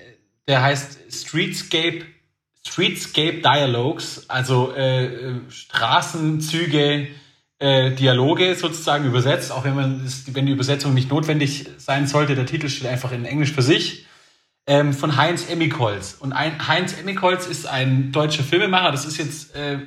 der 0.47 0.61
heißt 0.61 0.99
Streetscape, 1.09 2.05
Streetscape 2.65 3.41
Dialogues, 3.41 4.29
also 4.29 4.73
äh, 4.75 5.05
äh 5.05 5.33
Straßenzüge, 5.49 7.07
Dialoge 7.63 8.55
sozusagen 8.55 9.05
übersetzt, 9.05 9.51
auch 9.51 9.65
wenn 9.65 9.75
man 9.75 10.11
wenn 10.31 10.47
die 10.47 10.51
Übersetzung 10.51 10.95
nicht 10.95 11.11
notwendig 11.11 11.67
sein 11.77 12.07
sollte. 12.07 12.33
Der 12.33 12.47
Titel 12.47 12.69
steht 12.69 12.87
einfach 12.87 13.11
in 13.11 13.23
Englisch 13.23 13.51
für 13.51 13.61
sich 13.61 14.07
ähm, 14.71 14.93
von 14.93 15.17
Heinz 15.17 15.49
Emmikholz. 15.49 16.15
Und 16.17 16.31
ein, 16.31 16.65
Heinz 16.65 16.97
Emmikholz 16.97 17.45
ist 17.45 17.67
ein 17.67 18.13
deutscher 18.13 18.41
Filmemacher. 18.41 18.93
Das 18.93 19.03
ist 19.03 19.17
jetzt 19.17 19.53
äh, 19.53 19.79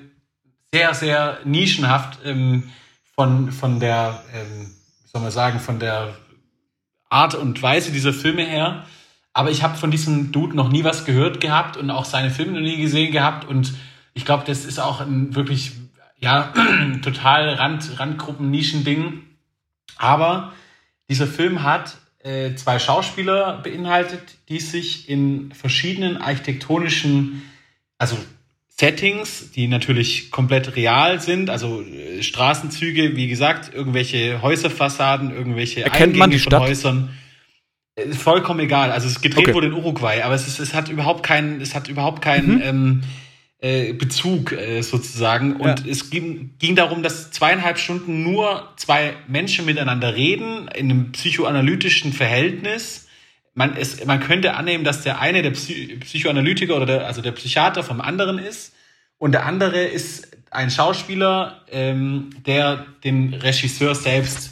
sehr, 0.75 0.92
sehr 0.92 1.38
nischenhaft 1.47 2.18
ähm, 2.23 2.70
von, 3.14 3.51
von 3.51 3.81
der, 3.81 4.23
ähm, 4.35 4.75
wie 5.03 5.09
soll 5.09 5.23
man 5.23 5.31
sagen, 5.31 5.59
von 5.59 5.79
der 5.79 6.14
Art 7.09 7.35
und 7.35 7.62
Weise 7.62 7.92
dieser 7.92 8.12
Filme 8.12 8.42
her. 8.42 8.85
Aber 9.33 9.51
ich 9.51 9.62
habe 9.62 9.79
von 9.79 9.90
diesem 9.90 10.33
Dude 10.33 10.55
noch 10.55 10.68
nie 10.68 10.85
was 10.85 11.07
gehört 11.07 11.40
gehabt 11.40 11.79
und 11.79 11.90
auch 11.90 12.05
seine 12.05 12.31
Filme 12.31 12.53
noch 12.53 12.61
nie 12.61 12.77
gesehen 12.77 13.11
gehabt. 13.11 13.47
Und 13.47 13.73
ich 14.12 14.27
glaube, 14.27 14.44
das 14.47 14.66
ist 14.66 14.79
auch 14.79 15.01
ein 15.01 15.35
wirklich, 15.35 15.73
ja, 16.18 16.53
total 17.03 17.55
Rand, 17.55 17.99
Randgruppen-Nischen-Ding. 17.99 19.23
Aber 19.97 20.53
dieser 21.09 21.27
Film 21.27 21.62
hat 21.62 21.97
äh, 22.24 22.54
zwei 22.54 22.78
Schauspieler 22.78 23.60
beinhaltet, 23.62 24.22
die 24.48 24.58
sich 24.58 25.08
in 25.08 25.52
verschiedenen 25.52 26.16
architektonischen, 26.16 27.42
also 27.98 28.16
Settings, 28.76 29.52
die 29.52 29.68
natürlich 29.68 30.32
komplett 30.32 30.74
real 30.74 31.20
sind, 31.20 31.48
also 31.48 31.82
äh, 31.82 32.22
Straßenzüge, 32.22 33.14
wie 33.14 33.28
gesagt, 33.28 33.72
irgendwelche 33.72 34.42
Häuserfassaden, 34.42 35.30
irgendwelche 35.32 35.82
Erkennt 35.84 36.02
Eingänge 36.02 36.18
man 36.18 36.30
die 36.30 36.40
Stadt? 36.40 36.54
von 36.54 36.62
Häusern. 36.62 37.10
Äh, 37.94 38.12
vollkommen 38.12 38.60
egal. 38.60 38.90
Also 38.90 39.06
es 39.06 39.20
gedreht 39.20 39.44
okay. 39.44 39.54
wurde 39.54 39.66
in 39.68 39.74
Uruguay, 39.74 40.22
aber 40.22 40.34
es, 40.34 40.48
ist, 40.48 40.58
es 40.58 40.74
hat 40.74 40.88
überhaupt 40.88 41.22
keinen, 41.22 41.60
es 41.60 41.74
hat 41.74 41.88
überhaupt 41.88 42.22
keinen 42.22 42.56
mhm. 42.56 42.62
ähm, 42.62 43.02
äh, 43.02 43.06
Bezug 43.94 44.53
äh, 44.53 44.83
sozusagen. 44.83 45.57
Und 45.57 45.87
ja. 45.87 45.90
es 45.90 46.11
ging, 46.11 46.50
ging 46.59 46.77
darum, 46.77 47.03
dass 47.03 47.31
zweieinhalb 47.31 47.79
Stunden 47.79 48.22
nur 48.22 48.68
zwei 48.77 49.14
Menschen 49.27 49.64
miteinander 49.64 50.14
reden, 50.14 50.68
in 50.68 50.90
einem 50.90 51.12
psychoanalytischen 51.12 52.12
Verhältnis. 52.12 53.07
Man, 53.55 53.77
es, 53.77 54.05
man 54.05 54.20
könnte 54.20 54.55
annehmen, 54.55 54.85
dass 54.85 55.03
der 55.03 55.18
eine 55.20 55.40
der 55.40 55.53
Psy 55.53 55.96
Psychoanalytiker 56.00 56.77
oder 56.77 56.87
der, 56.87 57.07
also 57.07 57.22
der 57.22 57.33
Psychiater 57.33 57.83
vom 57.83 58.03
anderen 58.03 58.38
ist 58.38 58.74
und 59.16 59.33
der 59.33 59.46
andere 59.46 59.83
ist 59.83 60.29
ein 60.50 60.70
Schauspieler, 60.70 61.62
ähm, 61.70 62.31
der 62.46 62.85
den 63.03 63.33
Regisseur 63.33 63.94
selbst 63.94 64.50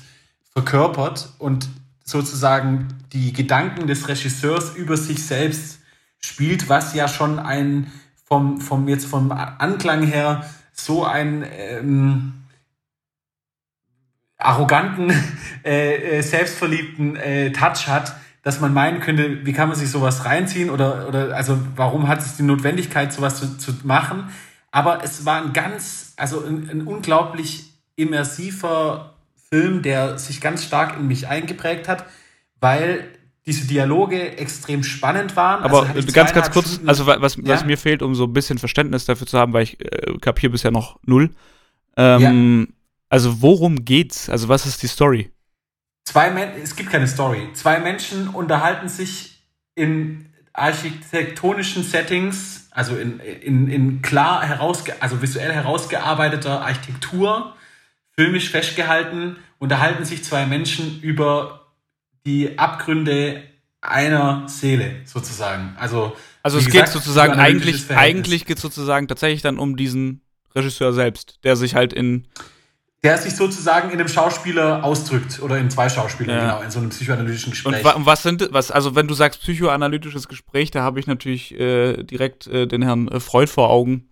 verkörpert 0.53 1.35
und 1.39 1.69
sozusagen 2.03 2.89
die 3.13 3.33
Gedanken 3.33 3.87
des 3.87 4.09
Regisseurs 4.09 4.75
über 4.75 4.97
sich 4.97 5.23
selbst 5.23 5.81
spielt, 6.19 6.69
was 6.69 6.95
ja 6.95 7.09
schon 7.09 7.39
ein 7.39 7.91
vom, 8.33 8.63
vom 8.63 8.89
jetzt 8.89 9.05
vom 9.05 9.31
Anklang 9.31 10.05
her 10.05 10.47
so 10.73 11.05
einen 11.05 11.45
ähm, 11.55 12.33
arroganten, 14.39 15.13
äh, 15.67 15.97
äh, 15.97 16.23
selbstverliebten 16.23 17.17
äh, 17.17 17.53
Touch 17.53 17.89
hat, 17.89 18.17
dass 18.43 18.59
man 18.59 18.73
meinen 18.73 19.01
könnte, 19.01 19.45
wie 19.45 19.53
kann 19.53 19.69
man 19.69 19.77
sich 19.77 19.91
sowas 19.91 20.25
reinziehen 20.25 20.71
oder, 20.71 21.09
oder 21.09 21.37
also 21.37 21.59
warum 21.77 22.09
hat 22.09 22.21
es 22.21 22.39
die 22.39 22.43
Notwendigkeit, 22.43 23.13
sowas 23.13 23.39
zu, 23.39 23.59
zu 23.59 23.75
machen? 23.85 24.31
Aber 24.71 25.05
es 25.05 25.27
war 25.27 25.45
ein 25.45 25.53
ganz, 25.53 26.15
also 26.17 26.43
ein, 26.43 26.71
ein 26.71 26.83
unglaublich 26.87 27.75
immersiver 27.97 29.13
Film, 29.51 29.83
der 29.83 30.19
sich 30.19 30.41
ganz 30.41 30.65
stark 30.65 30.97
in 30.99 31.07
mich 31.07 31.29
eingeprägt 31.29 31.87
hat, 31.87 32.07
weil 32.61 33.09
diese 33.47 33.67
Dialoge 33.67 34.37
extrem 34.39 34.85
spannend 34.85 35.35
waren. 35.35 35.65
Aber 35.65 35.89
also 35.89 36.13
ganz, 36.13 36.33
ganz 36.33 36.51
kurz, 36.51 36.75
Stunden, 36.75 36.89
also 36.89 37.07
was, 37.07 37.37
ja? 37.37 37.43
was 37.45 37.65
mir 37.65 37.77
fehlt, 37.77 38.03
um 38.03 38.15
so 38.15 38.25
ein 38.25 38.33
bisschen 38.33 38.59
Verständnis 38.59 39.05
dafür 39.05 39.27
zu 39.27 39.39
haben, 39.39 39.53
weil 39.53 39.65
ich 39.65 39.81
äh, 39.81 40.17
kapiere 40.21 40.53
bisher 40.53 40.71
noch 40.71 40.99
null. 41.05 41.31
Ähm, 41.97 42.67
ja. 42.69 42.75
Also 43.09 43.43
worum 43.43 43.85
geht's? 43.85 44.29
Also 44.29 44.49
was 44.49 44.65
ist 44.65 44.83
die 44.83 44.87
Story? 44.87 45.31
Zwei 46.05 46.31
Men 46.31 46.51
es 46.63 46.77
gibt 46.77 46.91
keine 46.91 47.07
Story. 47.07 47.49
Zwei 47.55 47.79
Menschen 47.79 48.29
unterhalten 48.29 48.89
sich 48.89 49.43
in 49.75 50.27
architektonischen 50.53 51.83
Settings, 51.83 52.69
also 52.71 52.97
in, 52.97 53.19
in, 53.21 53.69
in 53.69 54.03
klar 54.03 54.45
herausge 54.45 54.95
also 55.01 55.21
visuell 55.23 55.53
herausgearbeiteter 55.53 56.61
Architektur, 56.63 57.55
filmisch 58.15 58.51
festgehalten, 58.51 59.37
unterhalten 59.59 60.05
sich 60.05 60.25
zwei 60.25 60.47
Menschen 60.47 61.01
über 61.03 61.62
die 62.27 62.59
Abgründe 62.59 63.43
einer 63.81 64.49
Seele 64.49 65.01
sozusagen. 65.05 65.75
Also, 65.79 66.17
also 66.43 66.59
es 66.59 66.67
gesagt, 66.67 66.87
geht 66.87 66.93
sozusagen 66.93 67.35
eigentlich, 67.35 67.91
eigentlich 67.91 68.47
geht 68.47 68.59
es 68.59 68.63
sozusagen 68.63 69.09
tatsächlich 69.09 69.43
dann 69.43 69.59
um 69.59 69.77
diesen 69.77 70.21
Regisseur 70.55 70.93
selbst, 70.93 71.41
der 71.45 71.57
sich 71.57 71.75
halt 71.75 71.93
in 71.93 72.29
der 73.03 73.19
sich 73.19 73.35
sozusagen 73.35 73.91
in 73.91 73.99
einem 73.99 74.09
Schauspieler 74.09 74.85
ausdrückt 74.85 75.43
oder 75.43 75.59
in 75.59 75.71
zwei 75.71 75.89
Schauspielern, 75.89 76.37
ja. 76.37 76.43
genau, 76.43 76.63
in 76.63 76.71
so 76.71 76.79
einem 76.79 76.91
psychoanalytischen 76.91 77.51
Gespräch. 77.51 77.85
Und, 77.85 78.07
was 78.07 78.23
sind, 78.23 78.49
was, 78.53 78.71
also 78.71 78.95
wenn 78.95 79.09
du 79.09 79.15
sagst 79.15 79.41
psychoanalytisches 79.41 80.29
Gespräch, 80.29 80.71
da 80.71 80.83
habe 80.83 81.01
ich 81.01 81.09
natürlich 81.09 81.59
äh, 81.59 82.05
direkt 82.05 82.47
äh, 82.47 82.69
den 82.69 82.83
Herrn 82.83 83.09
äh, 83.09 83.19
Freud 83.19 83.49
vor 83.49 83.71
Augen. 83.71 84.09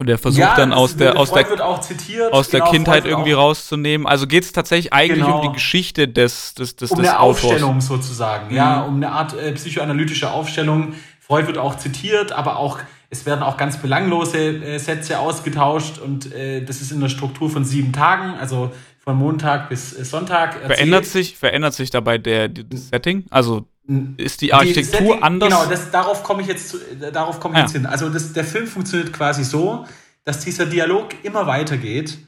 Und 0.00 0.06
der 0.06 0.16
versucht 0.16 0.40
ja, 0.40 0.56
dann 0.56 0.72
aus 0.72 0.96
der, 0.96 1.18
aus 1.18 1.30
der, 1.30 1.46
zitiert, 1.82 2.32
aus 2.32 2.48
der 2.48 2.60
genau, 2.60 2.72
Kindheit 2.72 3.04
irgendwie 3.04 3.32
rauszunehmen. 3.32 4.06
Also 4.06 4.26
geht 4.26 4.44
es 4.44 4.52
tatsächlich 4.52 4.94
eigentlich 4.94 5.26
genau. 5.26 5.40
um 5.40 5.48
die 5.48 5.52
Geschichte 5.52 6.08
des, 6.08 6.54
des, 6.54 6.74
des, 6.74 6.90
um 6.90 7.00
des 7.00 7.08
eine 7.08 7.20
Autors. 7.20 7.44
Aufstellung 7.44 7.80
sozusagen, 7.82 8.48
mhm. 8.48 8.56
ja, 8.56 8.80
um 8.80 8.96
eine 8.96 9.12
Art 9.12 9.34
äh, 9.34 9.52
psychoanalytische 9.52 10.30
Aufstellung. 10.30 10.94
Freud 11.20 11.46
wird 11.46 11.58
auch 11.58 11.76
zitiert, 11.76 12.32
aber 12.32 12.56
auch 12.56 12.78
es 13.10 13.26
werden 13.26 13.42
auch 13.42 13.58
ganz 13.58 13.76
belanglose 13.76 14.38
äh, 14.38 14.78
Sätze 14.78 15.18
ausgetauscht 15.18 15.98
und 15.98 16.32
äh, 16.32 16.64
das 16.64 16.80
ist 16.80 16.92
in 16.92 17.00
der 17.00 17.10
Struktur 17.10 17.50
von 17.50 17.66
sieben 17.66 17.92
Tagen, 17.92 18.38
also 18.40 18.70
von 19.04 19.16
Montag 19.18 19.68
bis 19.68 19.92
äh, 19.92 20.02
Sonntag. 20.06 20.54
Erzählt. 20.54 20.72
Verändert 20.76 21.04
sich, 21.04 21.36
verändert 21.36 21.74
sich 21.74 21.90
dabei 21.90 22.16
der, 22.16 22.48
das 22.48 22.88
Setting? 22.88 23.26
Also 23.28 23.66
ist 24.16 24.40
die 24.40 24.52
Architektur 24.52 25.00
die 25.00 25.06
Setting, 25.06 25.22
anders? 25.22 25.48
Genau, 25.48 25.66
das, 25.66 25.90
darauf 25.90 26.22
komme 26.22 26.42
ich 26.42 26.48
jetzt, 26.48 26.74
äh, 26.74 27.10
darauf 27.12 27.40
komme 27.40 27.54
ich 27.54 27.58
ah, 27.60 27.62
jetzt 27.62 27.72
hin. 27.72 27.86
Also 27.86 28.08
das, 28.08 28.32
der 28.32 28.44
Film 28.44 28.66
funktioniert 28.66 29.12
quasi 29.12 29.44
so, 29.44 29.86
dass 30.24 30.40
dieser 30.40 30.66
Dialog 30.66 31.08
immer 31.22 31.46
weitergeht, 31.46 32.18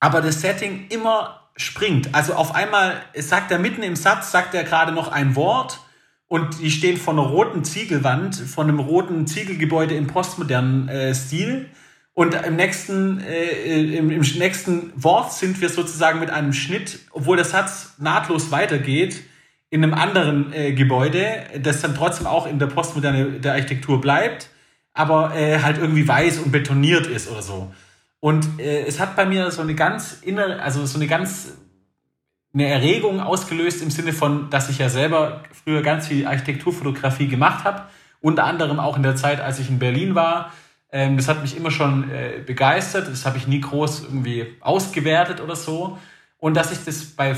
aber 0.00 0.20
das 0.20 0.40
Setting 0.40 0.86
immer 0.88 1.40
springt. 1.56 2.14
Also 2.14 2.34
auf 2.34 2.54
einmal 2.54 3.02
sagt 3.16 3.50
er 3.50 3.58
mitten 3.58 3.82
im 3.82 3.96
Satz, 3.96 4.32
sagt 4.32 4.54
er 4.54 4.64
gerade 4.64 4.92
noch 4.92 5.08
ein 5.08 5.36
Wort 5.36 5.80
und 6.26 6.60
die 6.60 6.70
stehen 6.70 6.96
vor 6.96 7.14
einer 7.14 7.22
roten 7.22 7.64
Ziegelwand, 7.64 8.34
von 8.34 8.68
einem 8.68 8.80
roten 8.80 9.26
Ziegelgebäude 9.26 9.94
im 9.94 10.06
postmodernen 10.06 10.88
äh, 10.88 11.14
Stil. 11.14 11.68
Und 12.12 12.34
im 12.34 12.56
nächsten, 12.56 13.20
äh, 13.20 13.96
im, 13.96 14.10
im, 14.10 14.20
nächsten 14.20 14.92
Wort 14.94 15.32
sind 15.32 15.60
wir 15.60 15.68
sozusagen 15.68 16.20
mit 16.20 16.30
einem 16.30 16.52
Schnitt, 16.52 17.00
obwohl 17.10 17.36
der 17.36 17.44
Satz 17.44 17.94
nahtlos 17.98 18.50
weitergeht, 18.50 19.24
in 19.74 19.82
einem 19.82 19.92
anderen 19.92 20.52
äh, 20.52 20.72
Gebäude, 20.72 21.42
das 21.60 21.80
dann 21.80 21.96
trotzdem 21.96 22.28
auch 22.28 22.46
in 22.46 22.60
der 22.60 22.68
Postmoderne 22.68 23.40
der 23.40 23.54
Architektur 23.54 24.00
bleibt, 24.00 24.48
aber 24.92 25.34
äh, 25.34 25.58
halt 25.58 25.78
irgendwie 25.78 26.06
weiß 26.06 26.38
und 26.38 26.52
betoniert 26.52 27.08
ist 27.08 27.28
oder 27.28 27.42
so. 27.42 27.74
Und 28.20 28.60
äh, 28.60 28.84
es 28.86 29.00
hat 29.00 29.16
bei 29.16 29.26
mir 29.26 29.50
so 29.50 29.62
eine 29.62 29.74
ganz 29.74 30.20
innere, 30.22 30.62
also 30.62 30.86
so 30.86 30.96
eine 30.96 31.08
ganz 31.08 31.58
eine 32.54 32.68
Erregung 32.68 33.18
ausgelöst 33.18 33.82
im 33.82 33.90
Sinne 33.90 34.12
von, 34.12 34.48
dass 34.48 34.70
ich 34.70 34.78
ja 34.78 34.88
selber 34.88 35.42
früher 35.64 35.82
ganz 35.82 36.06
viel 36.06 36.24
Architekturfotografie 36.24 37.26
gemacht 37.26 37.64
habe, 37.64 37.82
unter 38.20 38.44
anderem 38.44 38.78
auch 38.78 38.96
in 38.96 39.02
der 39.02 39.16
Zeit, 39.16 39.40
als 39.40 39.58
ich 39.58 39.70
in 39.70 39.80
Berlin 39.80 40.14
war. 40.14 40.52
Ähm, 40.92 41.16
das 41.16 41.26
hat 41.26 41.42
mich 41.42 41.56
immer 41.56 41.72
schon 41.72 42.12
äh, 42.12 42.44
begeistert, 42.46 43.08
das 43.08 43.26
habe 43.26 43.38
ich 43.38 43.48
nie 43.48 43.60
groß 43.60 44.04
irgendwie 44.04 44.46
ausgewertet 44.60 45.40
oder 45.40 45.56
so. 45.56 45.98
Und 46.44 46.58
dass 46.58 46.72
ich 46.72 46.84
das 46.84 47.06
bei, 47.06 47.34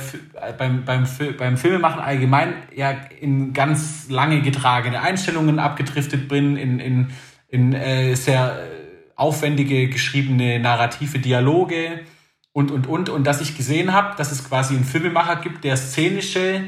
beim, 0.59 0.85
beim, 0.85 1.07
beim 1.39 1.57
Filmemachen 1.57 2.01
allgemein 2.01 2.55
ja 2.75 2.91
in 3.21 3.53
ganz 3.53 4.09
lange 4.09 4.43
getragene 4.43 5.01
Einstellungen 5.01 5.61
abgedriftet 5.61 6.27
bin, 6.29 6.57
in, 6.57 6.81
in, 6.81 7.11
in 7.47 7.73
äh, 7.73 8.17
sehr 8.17 8.67
aufwendige 9.15 9.89
geschriebene 9.91 10.59
narrative 10.59 11.21
Dialoge, 11.21 12.01
und, 12.53 12.73
und, 12.73 12.89
und. 12.89 13.09
Und 13.09 13.29
dass 13.29 13.41
ich 13.41 13.57
gesehen 13.57 13.93
habe, 13.93 14.17
dass 14.17 14.33
es 14.33 14.43
quasi 14.43 14.75
einen 14.75 14.83
Filmemacher 14.83 15.37
gibt, 15.37 15.63
der 15.63 15.77
szenische 15.77 16.65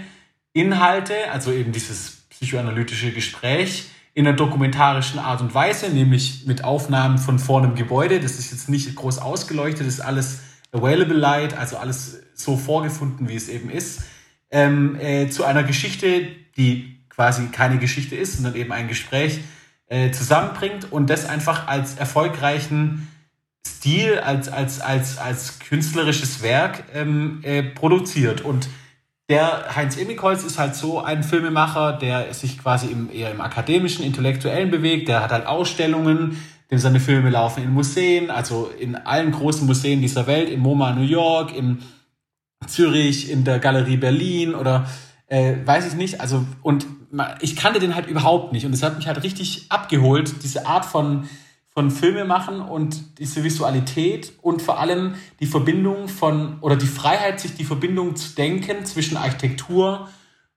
Inhalte, 0.53 1.15
also 1.33 1.51
eben 1.51 1.73
dieses 1.73 2.29
psychoanalytische 2.31 3.11
Gespräch, 3.11 3.89
in 4.15 4.29
einer 4.29 4.37
dokumentarischen 4.37 5.19
Art 5.19 5.41
und 5.41 5.57
Weise, 5.57 5.89
nämlich 5.89 6.45
mit 6.47 6.63
Aufnahmen 6.63 7.19
von 7.19 7.41
vor 7.41 7.65
einem 7.65 7.75
Gebäude. 7.75 8.21
Das 8.21 8.39
ist 8.39 8.53
jetzt 8.53 8.69
nicht 8.69 8.95
groß 8.95 9.19
ausgeleuchtet, 9.19 9.89
das 9.89 9.95
ist 9.95 10.01
alles 10.03 10.43
available 10.73 11.17
light, 11.17 11.57
also 11.57 11.77
alles 11.77 12.23
so 12.35 12.57
vorgefunden, 12.57 13.29
wie 13.29 13.37
es 13.37 13.49
eben 13.49 13.71
ist, 13.71 14.03
ähm, 14.51 14.97
äh, 15.01 15.29
zu 15.29 15.45
einer 15.45 15.63
Geschichte, 15.63 16.29
die 16.57 16.99
quasi 17.09 17.47
keine 17.49 17.79
Geschichte 17.79 18.17
ist, 18.17 18.37
sondern 18.37 18.55
eben 18.55 18.73
ein 18.73 18.89
Gespräch 18.89 19.41
äh, 19.89 20.11
zusammenbringt 20.11 20.93
und 20.93 21.11
das 21.11 21.27
einfach 21.27 21.67
als 21.67 21.97
erfolgreichen 21.97 23.09
Stil, 23.67 24.19
als, 24.19 24.49
als, 24.49 24.81
als, 24.81 25.19
als 25.19 25.59
künstlerisches 25.59 26.43
Werk 26.43 26.85
ähm, 26.95 27.41
äh, 27.43 27.63
produziert. 27.63 28.41
Und 28.41 28.69
der 29.29 29.77
Heinz 29.77 29.97
Emmikholz 29.97 30.43
ist 30.43 30.59
halt 30.59 30.75
so 30.75 31.01
ein 31.01 31.23
Filmemacher, 31.23 31.95
der 31.95 32.33
sich 32.33 32.59
quasi 32.59 32.87
im, 32.87 33.11
eher 33.13 33.31
im 33.31 33.41
akademischen, 33.41 34.05
intellektuellen 34.05 34.71
bewegt. 34.71 35.09
Der 35.09 35.23
hat 35.23 35.33
halt 35.33 35.47
Ausstellungen, 35.47 36.43
dem 36.71 36.79
seine 36.79 37.01
Filme 37.01 37.31
laufen 37.31 37.63
in 37.63 37.73
Museen, 37.73 38.31
also 38.31 38.71
in 38.79 38.95
allen 38.95 39.33
großen 39.33 39.67
Museen 39.67 40.01
dieser 40.01 40.27
Welt, 40.27 40.51
im 40.51 40.61
MoMA 40.61 40.93
New 40.93 41.03
York, 41.03 41.57
in 41.57 41.79
Zürich, 42.67 43.31
in 43.31 43.45
der 43.45 43.59
Galerie 43.59 43.97
Berlin 43.97 44.55
oder 44.55 44.87
äh, 45.27 45.55
weiß 45.65 45.87
ich 45.87 45.95
nicht. 45.95 46.21
Also 46.21 46.45
und 46.63 46.87
ich 47.41 47.57
kannte 47.57 47.81
den 47.81 47.95
halt 47.95 48.07
überhaupt 48.07 48.53
nicht 48.53 48.67
und 48.67 48.73
es 48.73 48.83
hat 48.83 48.97
mich 48.97 49.07
halt 49.07 49.23
richtig 49.23 49.67
abgeholt, 49.71 50.43
diese 50.43 50.67
Art 50.67 50.85
von 50.85 51.29
von 51.79 51.93
Filme 51.93 52.25
machen 52.25 52.61
und 52.61 53.21
diese 53.21 53.45
Visualität 53.45 54.33
und 54.43 54.63
vor 54.63 54.81
allem 54.81 55.15
die 55.39 55.47
Verbindung 55.47 56.09
von 56.09 56.59
oder 56.61 56.75
die 56.75 56.89
Freiheit, 56.89 57.39
sich 57.39 57.55
die 57.55 57.63
Verbindung 57.63 58.17
zu 58.17 58.35
denken 58.35 58.85
zwischen 58.85 59.17
Architektur 59.17 60.09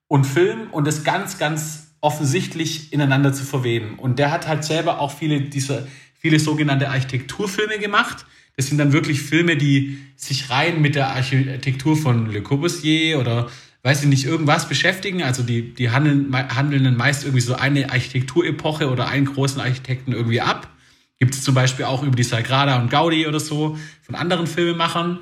und 0.07 0.25
Film 0.25 0.71
und 0.71 0.87
das 0.87 1.03
ganz, 1.03 1.37
ganz 1.37 1.93
offensichtlich 2.01 2.91
ineinander 2.91 3.33
zu 3.33 3.43
verweben. 3.43 3.99
Und 3.99 4.17
der 4.17 4.31
hat 4.31 4.47
halt 4.47 4.63
selber 4.63 4.99
auch 4.99 5.11
viele 5.11 5.41
dieser, 5.41 5.83
viele 6.21 6.39
sogenannte 6.39 6.89
Architekturfilme 6.89 7.79
gemacht. 7.79 8.25
Das 8.55 8.67
sind 8.67 8.77
dann 8.77 8.93
wirklich 8.93 9.21
Filme, 9.21 9.57
die 9.57 9.97
sich 10.15 10.49
rein 10.51 10.81
mit 10.81 10.95
der 10.95 11.09
Architektur 11.09 11.97
von 11.97 12.31
Le 12.31 12.41
Corbusier 12.41 13.19
oder 13.19 13.49
weiß 13.81 14.03
ich 14.03 14.07
nicht, 14.07 14.25
irgendwas 14.25 14.69
beschäftigen. 14.69 15.23
Also 15.23 15.41
die, 15.41 15.73
die 15.73 15.89
handeln, 15.89 16.31
handeln 16.55 16.83
dann 16.83 16.95
meist 16.95 17.23
irgendwie 17.23 17.41
so 17.41 17.55
eine 17.55 17.89
Architekturepoche 17.89 18.91
oder 18.91 19.07
einen 19.07 19.25
großen 19.25 19.59
Architekten 19.59 20.13
irgendwie 20.13 20.41
ab. 20.41 20.69
Gibt 21.17 21.33
es 21.33 21.43
zum 21.43 21.55
Beispiel 21.55 21.85
auch 21.85 22.03
über 22.03 22.15
die 22.15 22.23
Sagrada 22.23 22.79
und 22.79 22.91
Gaudi 22.91 23.25
oder 23.25 23.39
so 23.39 23.77
von 24.03 24.13
anderen 24.13 24.45
Filmemachern. 24.45 25.19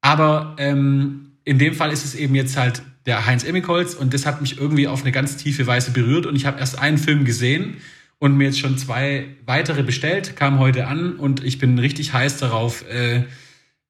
Aber 0.00 0.56
ähm, 0.58 1.32
in 1.44 1.58
dem 1.58 1.74
Fall 1.74 1.92
ist 1.92 2.04
es 2.04 2.16
eben 2.16 2.34
jetzt 2.34 2.56
halt 2.56 2.82
der 3.06 3.26
Heinz 3.26 3.44
Emmikholz 3.44 3.94
und 3.94 4.12
das 4.12 4.26
hat 4.26 4.40
mich 4.40 4.58
irgendwie 4.58 4.88
auf 4.88 5.02
eine 5.02 5.12
ganz 5.12 5.36
tiefe 5.36 5.66
Weise 5.68 5.92
berührt 5.92 6.26
und 6.26 6.34
ich 6.34 6.46
habe 6.46 6.58
erst 6.58 6.78
einen 6.78 6.98
Film 6.98 7.24
gesehen 7.24 7.76
und 8.22 8.36
mir 8.36 8.44
jetzt 8.44 8.60
schon 8.60 8.78
zwei 8.78 9.26
weitere 9.46 9.82
bestellt, 9.82 10.36
kam 10.36 10.60
heute 10.60 10.86
an 10.86 11.16
und 11.16 11.42
ich 11.42 11.58
bin 11.58 11.76
richtig 11.80 12.12
heiß 12.12 12.36
darauf, 12.36 12.84
äh, 12.88 13.24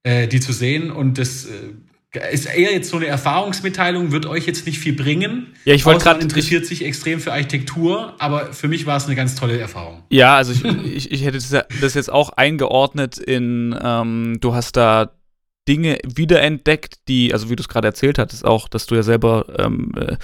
äh, 0.05 0.27
die 0.27 0.41
zu 0.41 0.55
sehen 0.55 0.91
und 0.91 1.19
das 1.19 1.45
äh, 1.45 2.33
ist 2.33 2.47
eher 2.47 2.73
jetzt 2.73 2.89
so 2.89 2.97
eine 2.97 3.09
Erfahrungsmitteilung, 3.09 4.11
wird 4.11 4.25
euch 4.25 4.47
jetzt 4.47 4.65
nicht 4.65 4.79
viel 4.79 4.95
bringen. 4.95 5.49
Ja, 5.67 5.75
ich 5.75 5.85
wollte 5.85 6.05
gerade 6.05 6.23
interessiert 6.23 6.65
sich 6.65 6.83
extrem 6.83 7.21
für 7.21 7.31
Architektur, 7.31 8.15
aber 8.19 8.55
für 8.55 8.69
mich 8.69 8.87
war 8.87 8.97
es 8.97 9.05
eine 9.05 9.17
ganz 9.17 9.35
tolle 9.35 9.59
Erfahrung. 9.59 10.03
Ja, 10.09 10.37
also 10.37 10.53
ich, 10.53 10.65
ich, 10.95 11.13
ich 11.13 11.25
hätte 11.27 11.39
das 11.83 11.93
jetzt 11.93 12.11
auch 12.11 12.31
eingeordnet 12.31 13.19
in, 13.19 13.79
ähm, 13.83 14.39
du 14.41 14.55
hast 14.55 14.79
da 14.79 15.13
Dinge 15.69 15.99
wiederentdeckt, 16.07 17.07
die, 17.07 17.35
also 17.35 17.51
wie 17.51 17.57
du 17.57 17.61
es 17.61 17.69
gerade 17.69 17.89
erzählt 17.89 18.19
hattest, 18.19 18.47
auch, 18.47 18.69
dass 18.69 18.87
du 18.87 18.95
ja 18.95 19.03
selber, 19.03 19.45
ähm, 19.59 19.93
äh, 19.95 20.17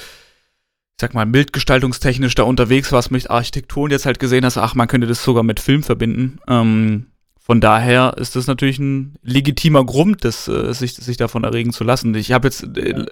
ich 0.98 1.00
sag 1.00 1.14
mal, 1.14 1.26
bildgestaltungstechnisch 1.26 2.34
da 2.34 2.42
unterwegs 2.42 2.90
warst 2.90 3.12
mit 3.12 3.30
Architektur 3.30 3.84
und 3.84 3.92
jetzt 3.92 4.04
halt 4.04 4.18
gesehen 4.18 4.44
hast, 4.44 4.56
ach, 4.58 4.74
man 4.74 4.88
könnte 4.88 5.06
das 5.06 5.22
sogar 5.22 5.44
mit 5.44 5.60
Film 5.60 5.84
verbinden. 5.84 6.40
Ähm, 6.48 7.06
von 7.38 7.60
daher 7.60 8.14
ist 8.16 8.34
das 8.34 8.48
natürlich 8.48 8.80
ein 8.80 9.14
legitimer 9.22 9.86
Grund, 9.86 10.24
das, 10.24 10.48
äh, 10.48 10.74
sich, 10.74 10.94
sich 10.94 11.16
davon 11.16 11.44
erregen 11.44 11.72
zu 11.72 11.84
lassen. 11.84 12.16
Ich 12.16 12.32
habe 12.32 12.48
jetzt 12.48 12.64
äh, 12.76 13.06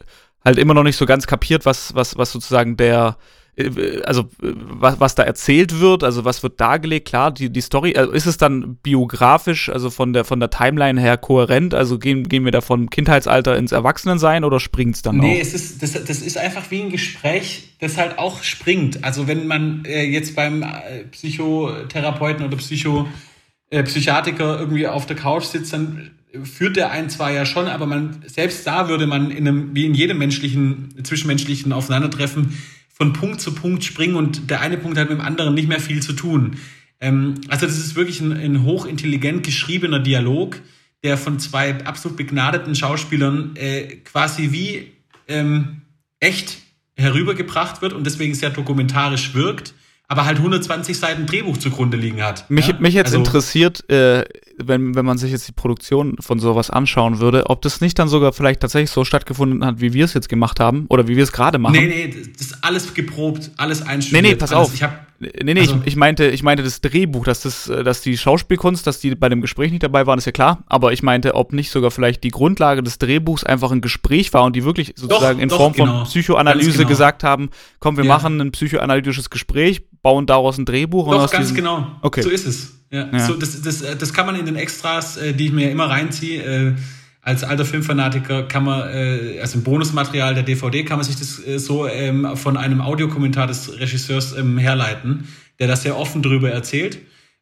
halt 0.45 0.59
immer 0.59 0.75
noch 0.75 0.83
nicht 0.83 0.97
so 0.97 1.07
ganz 1.07 1.29
kapiert, 1.29 1.65
was, 1.65 1.95
was, 1.95 2.19
was 2.19 2.33
sozusagen 2.33 2.77
der, 2.77 3.19
also 4.05 4.23
äh, 4.43 4.53
was, 4.55 5.01
was 5.01 5.15
da 5.15 5.23
erzählt 5.23 5.81
wird, 5.81 6.05
also 6.05 6.25
was 6.25 6.43
wird 6.43 6.61
dargelegt, 6.61 7.09
klar, 7.09 7.31
die, 7.31 7.51
die 7.51 7.61
Story, 7.61 7.97
also 7.97 8.13
ist 8.13 8.27
es 8.27 8.37
dann 8.37 8.77
biografisch, 8.77 9.69
also 9.69 9.91
von 9.91 10.13
der, 10.13 10.25
von 10.25 10.41
der 10.41 10.51
Timeline 10.51 11.01
her 11.01 11.17
kohärent, 11.17 11.75
also 11.75 11.99
gehen, 11.99 12.29
gehen 12.29 12.45
wir 12.45 12.53
da 12.53 12.61
von 12.61 12.91
Kindheitsalter 12.91 13.57
ins 13.57 13.73
Erwachsenensein 13.73 14.45
oder 14.45 14.61
springt 14.61 14.97
es 14.97 15.03
dann 15.03 15.17
nee, 15.17 15.23
auch? 15.23 15.35
Nee, 15.35 15.41
es 15.41 15.55
ist, 15.55 15.83
das, 15.83 15.93
das 15.93 16.21
ist 16.21 16.37
einfach 16.37 16.71
wie 16.71 16.83
ein 16.83 16.91
Gespräch, 16.91 17.75
das 17.81 17.97
halt 17.97 18.19
auch 18.19 18.43
springt. 18.43 19.05
Also 19.05 19.27
wenn 19.27 19.47
man 19.47 19.85
äh, 19.87 20.05
jetzt 20.05 20.37
beim 20.37 20.63
äh, 20.63 21.05
Psychotherapeuten 21.11 22.45
oder 22.45 22.57
Psycho 22.57 23.09
äh, 23.71 23.83
Psychiatriker 23.83 24.61
irgendwie 24.61 24.87
auf 24.87 25.07
der 25.07 25.17
Couch 25.17 25.45
sitzt, 25.45 25.73
dann 25.73 26.11
führt 26.45 26.77
der 26.77 26.91
ein 26.91 27.09
zwar 27.09 27.33
ja 27.33 27.47
schon, 27.47 27.67
aber 27.67 27.87
man 27.87 28.23
selbst 28.27 28.67
da 28.67 28.89
würde 28.89 29.07
man 29.07 29.31
in 29.31 29.49
einem 29.49 29.75
wie 29.75 29.87
in 29.87 29.95
jedem 29.95 30.19
menschlichen 30.19 30.95
zwischenmenschlichen 31.03 31.73
Aufeinandertreffen 31.73 32.59
von 32.97 33.13
Punkt 33.13 33.43
zu 33.43 33.55
Punkt 33.55 33.85
springen 33.85 34.17
und 34.17 34.49
der 34.49 34.63
eine 34.63 34.79
Punkt 34.79 34.97
hat 34.97 35.11
mit 35.11 35.19
dem 35.19 35.25
anderen 35.25 35.53
nicht 35.53 35.69
mehr 35.69 35.81
viel 35.81 36.03
zu 36.03 36.15
tun. 36.15 36.57
Ähm, 36.99 37.35
also 37.49 37.67
das 37.67 37.77
ist 37.77 37.95
wirklich 37.95 38.23
ein, 38.23 38.33
ein 38.33 38.63
hochintelligent 38.63 39.45
geschriebener 39.45 39.99
Dialog, 39.99 40.63
der 41.03 41.19
von 41.19 41.39
zwei 41.39 41.85
absolut 41.85 42.17
begnadeten 42.17 42.75
Schauspielern 42.75 43.55
äh, 43.57 43.97
quasi 43.97 44.51
wie 44.51 44.93
ähm, 45.29 45.83
echt 46.21 46.57
herübergebracht 46.95 47.83
wird 47.83 47.93
und 47.93 48.05
deswegen 48.05 48.35
sehr 48.35 48.49
dokumentarisch 48.49 49.35
wirkt 49.35 49.75
aber 50.09 50.25
halt 50.25 50.39
120 50.39 50.99
Seiten 50.99 51.27
Drehbuch 51.27 51.57
zugrunde 51.57 51.97
liegen 51.97 52.23
hat. 52.23 52.49
Mich, 52.49 52.69
ja? 52.69 52.77
mich 52.79 52.95
jetzt 52.95 53.09
also, 53.09 53.19
interessiert, 53.19 53.89
äh, 53.91 54.25
wenn, 54.59 54.95
wenn 54.95 55.05
man 55.05 55.19
sich 55.19 55.33
jetzt 55.33 55.49
die 55.49 55.53
Produktion 55.53 56.17
von 56.21 56.39
sowas 56.39 56.71
anschauen 56.71 57.19
würde, 57.19 57.51
ob 57.51 57.63
das 57.63 57.81
nicht 57.81 57.99
dann 57.99 58.09
sogar 58.09 58.33
vielleicht 58.33 58.61
tatsächlich 58.61 58.91
so 58.91 59.05
stattgefunden 59.05 59.65
hat, 59.65 59.81
wie 59.81 59.93
wir 59.93 60.05
es 60.05 60.15
jetzt 60.15 60.29
gemacht 60.29 60.61
haben 60.61 60.87
oder 60.89 61.09
wie 61.09 61.17
wir 61.17 61.25
es 61.25 61.33
gerade 61.33 61.59
machen. 61.59 61.73
Nee, 61.75 61.87
nee, 61.87 62.09
das 62.33 62.47
ist 62.47 62.65
alles 62.65 62.95
geprobt, 62.95 63.51
alles 63.57 63.83
einstudiert. 63.83 64.23
Nee, 64.23 64.31
nee, 64.31 64.37
pass 64.37 64.53
alles. 64.53 64.69
auf. 64.69 64.75
Ich 64.75 64.83
hab, 64.83 65.06
Nee, 65.19 65.55
nee, 65.55 65.61
Also- 65.61 65.77
ich, 65.83 65.87
ich, 65.89 65.97
meinte, 65.97 66.27
ich 66.29 66.43
meinte 66.43 66.63
das 66.63 66.81
Drehbuch, 66.83 67.25
dass, 67.25 67.41
das, 67.41 67.69
äh, 67.69 67.83
dass 67.83 68.03
die 68.03 68.19
Schauspielkunst, 68.19 68.87
dass 68.87 69.01
die 69.01 69.15
bei 69.15 69.29
dem 69.31 69.41
Gespräch 69.41 69.71
nicht 69.71 69.83
dabei 69.83 70.07
waren, 70.07 70.19
ist 70.19 70.27
ja 70.27 70.33
klar. 70.33 70.63
Aber 70.67 70.93
ich 70.93 71.03
meinte, 71.03 71.35
ob 71.35 71.53
nicht 71.55 71.71
sogar 71.71 71.91
vielleicht 71.91 72.23
die 72.23 72.29
Grundlage 72.31 72.83
des 72.83 72.99
Drehbuchs 72.99 73.43
einfach 73.45 73.71
ein 73.73 73.81
Gespräch 73.81 74.33
war 74.35 74.45
und 74.45 74.55
die 74.57 74.65
wirklich 74.65 74.93
sozusagen 74.97 75.41
in 75.41 75.49
doch, 75.49 75.57
Form 75.57 75.75
von 75.75 75.87
genau. 75.89 76.05
Psychoanalyse 76.05 76.67
Ganz 76.69 76.77
genau. 76.79 76.89
gesagt 76.89 77.25
haben, 77.25 77.51
komm, 77.79 77.97
wir 77.97 78.05
Ja. 78.05 78.13
machen 78.15 78.41
ein 78.41 78.53
psychoanalytisches 78.53 79.31
Gespräch, 79.31 79.83
bauen 80.03 80.27
daraus 80.27 80.59
ein 80.59 80.67
Drehbuch. 80.67 81.07
und 81.07 81.15
Doch, 81.17 81.31
ganz 81.31 81.55
genau. 81.55 81.87
Okay. 82.03 82.21
So 82.23 82.29
ist 82.29 82.47
es. 82.47 82.75
Ja. 82.91 83.09
Ja. 83.11 83.19
So, 83.21 83.35
das, 83.35 83.61
das, 83.63 83.83
das 83.99 84.13
kann 84.13 84.27
man 84.27 84.37
in 84.37 84.45
den 84.47 84.57
Extras, 84.57 85.17
äh, 85.17 85.33
die 85.33 85.47
ich 85.47 85.53
mir 85.53 85.71
immer 85.71 85.89
reinziehe, 85.91 86.43
äh, 86.43 86.75
als 87.27 87.43
alter 87.43 87.65
Filmfanatiker 87.65 88.45
kann 88.45 88.63
man, 88.63 88.89
äh, 88.89 89.41
also 89.41 89.59
im 89.59 89.65
Bonusmaterial 89.65 90.35
der 90.35 90.45
DVD, 90.45 90.85
kann 90.85 90.99
man 90.99 91.05
sich 91.05 91.17
das 91.17 91.45
äh, 91.45 91.59
so 91.59 91.89
ähm, 91.89 92.37
von 92.37 92.57
einem 92.57 92.81
Audiokommentar 92.81 93.49
des 93.49 93.81
Regisseurs 93.81 94.37
ähm, 94.39 94.59
herleiten, 94.59 95.27
der 95.59 95.67
das 95.67 95.83
sehr 95.83 95.99
offen 95.99 96.23
drüber 96.23 96.53
erzählt, 96.53 96.99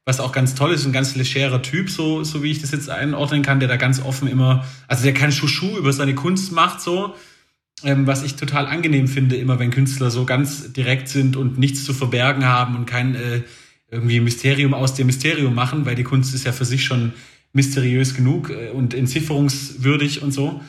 was 0.07 0.20
auch 0.20 0.33
ganz 0.33 0.55
toll 0.55 0.73
ist, 0.73 0.87
ein 0.87 0.92
ganz 0.94 1.14
legerer 1.16 1.61
Typ, 1.61 1.90
so, 1.90 2.25
so 2.25 2.42
wie 2.42 2.51
ich 2.51 2.62
das 2.62 2.70
jetzt 2.70 2.88
einordnen 2.88 3.42
kann, 3.42 3.61
der 3.61 3.68
da 3.68 3.77
ganz 3.77 4.01
offen 4.01 4.27
immer, 4.27 4.64
also 4.88 5.05
der 5.05 5.12
kein 5.12 5.33
Schuschu 5.33 5.77
über 5.77 5.92
seine 5.92 6.14
Kunst 6.14 6.51
macht, 6.51 6.81
so, 6.81 7.14
ähm, 7.83 8.07
was 8.07 8.23
ich 8.23 8.37
total 8.37 8.66
angenehm 8.66 9.07
finde, 9.07 9.37
immer 9.37 9.59
wenn 9.59 9.70
Künstler 9.70 10.11
so 10.11 10.25
ganz 10.25 10.73
direkt 10.73 11.09
sind 11.09 11.37
und 11.37 11.59
nichts 11.59 11.85
zu 11.85 11.92
verbergen 11.92 12.47
haben 12.47 12.75
und 12.75 12.87
kein 12.87 13.16
äh, 13.16 13.42
irgendwie 13.90 14.20
Mysterium 14.20 14.73
aus 14.73 14.94
dem 14.94 15.09
Mysterium 15.09 15.55
machen, 15.55 15.85
weil 15.85 15.94
die 15.94 16.05
Kunst 16.05 16.35
ist 16.35 16.47
ja 16.47 16.53
für 16.53 16.64
sich 16.64 16.85
schon 16.85 17.12
mysteriös 17.54 18.14
genug 18.14 18.50
äh, 18.50 18.70
und 18.70 18.92
entzifferungswürdig 18.92 20.22
und 20.22 20.32
so 20.32 20.60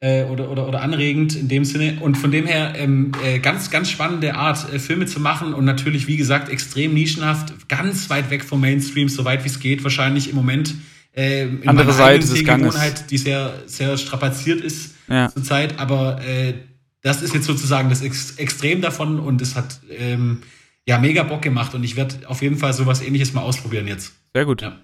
äh, 0.00 0.24
oder, 0.24 0.50
oder, 0.50 0.66
oder 0.66 0.82
anregend 0.82 1.36
in 1.36 1.48
dem 1.48 1.64
Sinne. 1.64 1.98
Und 2.00 2.16
von 2.16 2.30
dem 2.30 2.46
her 2.46 2.72
ähm, 2.76 3.12
äh, 3.22 3.38
ganz, 3.38 3.70
ganz 3.70 3.90
spannende 3.90 4.34
Art, 4.34 4.72
äh, 4.72 4.78
Filme 4.78 5.06
zu 5.06 5.20
machen 5.20 5.54
und 5.54 5.64
natürlich, 5.64 6.06
wie 6.06 6.16
gesagt, 6.16 6.48
extrem 6.48 6.94
nischenhaft, 6.94 7.68
ganz 7.68 8.10
weit 8.10 8.30
weg 8.30 8.44
vom 8.44 8.60
Mainstream, 8.60 9.08
so 9.08 9.24
weit 9.24 9.44
wie 9.44 9.48
es 9.48 9.60
geht, 9.60 9.84
wahrscheinlich 9.84 10.28
im 10.28 10.36
Moment. 10.36 10.74
Äh, 11.14 11.42
in 11.44 11.68
Andere 11.68 11.92
Seite 11.92 12.24
eigenen 12.24 12.34
des 12.34 12.44
Ganges. 12.44 13.06
Die 13.06 13.18
sehr, 13.18 13.62
sehr 13.66 13.96
strapaziert 13.98 14.60
ist 14.60 14.94
Ja. 15.08 15.28
zurzeit, 15.28 15.78
aber 15.78 16.22
äh, 16.24 16.54
das 17.02 17.22
ist 17.22 17.34
jetzt 17.34 17.46
sozusagen 17.46 17.88
das 17.88 18.02
Ex 18.02 18.36
Extrem 18.36 18.80
davon 18.80 19.18
und 19.18 19.42
es 19.42 19.56
hat 19.56 19.80
ähm, 19.90 20.42
ja 20.86 20.98
mega 20.98 21.22
Bock 21.22 21.42
gemacht 21.42 21.74
und 21.74 21.82
ich 21.82 21.96
werde 21.96 22.28
auf 22.28 22.42
jeden 22.42 22.56
Fall 22.56 22.72
sowas 22.72 23.02
ähnliches 23.02 23.32
mal 23.32 23.42
ausprobieren 23.42 23.86
jetzt. 23.86 24.12
Sehr 24.34 24.44
gut. 24.44 24.62
Ja. 24.62 24.78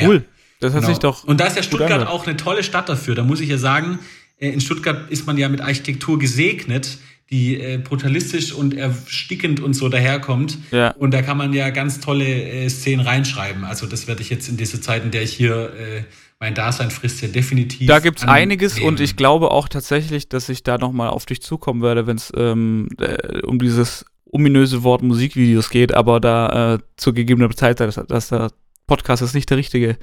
Cool. 0.00 0.24
Das 0.60 0.72
hat 0.72 0.80
Genau. 0.80 0.92
sich 0.92 0.98
doch. 1.00 1.24
und 1.24 1.38
da 1.40 1.46
ist 1.46 1.56
ja 1.56 1.62
Stuttgart 1.62 2.06
auch 2.06 2.26
eine 2.26 2.36
tolle 2.36 2.62
Stadt 2.62 2.88
dafür. 2.88 3.14
Da 3.14 3.22
muss 3.24 3.40
ich 3.40 3.48
ja 3.48 3.58
sagen, 3.58 3.98
äh, 4.38 4.48
in 4.50 4.60
Stuttgart 4.60 5.10
ist 5.10 5.26
man 5.26 5.36
ja 5.38 5.48
mit 5.48 5.60
Architektur 5.60 6.18
gesegnet, 6.18 6.98
die 7.30 7.60
äh, 7.60 7.78
brutalistisch 7.78 8.52
und 8.52 8.74
erstickend 8.74 9.60
und 9.60 9.74
so 9.74 9.88
daherkommt. 9.88 10.58
Ja. 10.70 10.90
Und 10.92 11.12
da 11.12 11.22
kann 11.22 11.36
man 11.36 11.52
ja 11.52 11.70
ganz 11.70 12.00
tolle 12.00 12.24
äh, 12.24 12.68
Szenen 12.68 13.04
reinschreiben. 13.04 13.64
Also 13.64 13.86
das 13.86 14.06
werde 14.06 14.22
ich 14.22 14.30
jetzt 14.30 14.48
in 14.48 14.56
dieser 14.56 14.80
Zeit, 14.80 15.04
in 15.04 15.10
der 15.10 15.22
ich 15.22 15.32
hier 15.32 15.72
äh, 15.74 16.04
mein 16.38 16.54
Dasein 16.54 16.90
frisst, 16.90 17.22
ja 17.22 17.28
definitiv. 17.28 17.88
Da 17.88 17.98
gibt's 17.98 18.22
annehmen. 18.22 18.36
einiges 18.52 18.78
und 18.78 19.00
ich 19.00 19.16
glaube 19.16 19.50
auch 19.50 19.68
tatsächlich, 19.68 20.28
dass 20.28 20.48
ich 20.48 20.62
da 20.62 20.78
nochmal 20.78 21.08
auf 21.08 21.26
dich 21.26 21.42
zukommen 21.42 21.82
werde, 21.82 22.06
wenn 22.06 22.16
es 22.16 22.32
ähm, 22.36 22.88
äh, 23.00 23.40
um 23.42 23.58
dieses 23.58 24.04
ominöse 24.30 24.82
Wort 24.84 25.02
Musikvideos 25.02 25.70
geht, 25.70 25.94
aber 25.94 26.20
da 26.20 26.78
zur 26.96 27.14
gegebenen 27.14 27.50
Zeit, 27.56 27.80
dass, 27.80 27.94
dass 27.94 28.28
der 28.28 28.50
Podcast 28.86 29.22
ist 29.22 29.34
nicht 29.34 29.48
der 29.48 29.56
richtige 29.56 29.96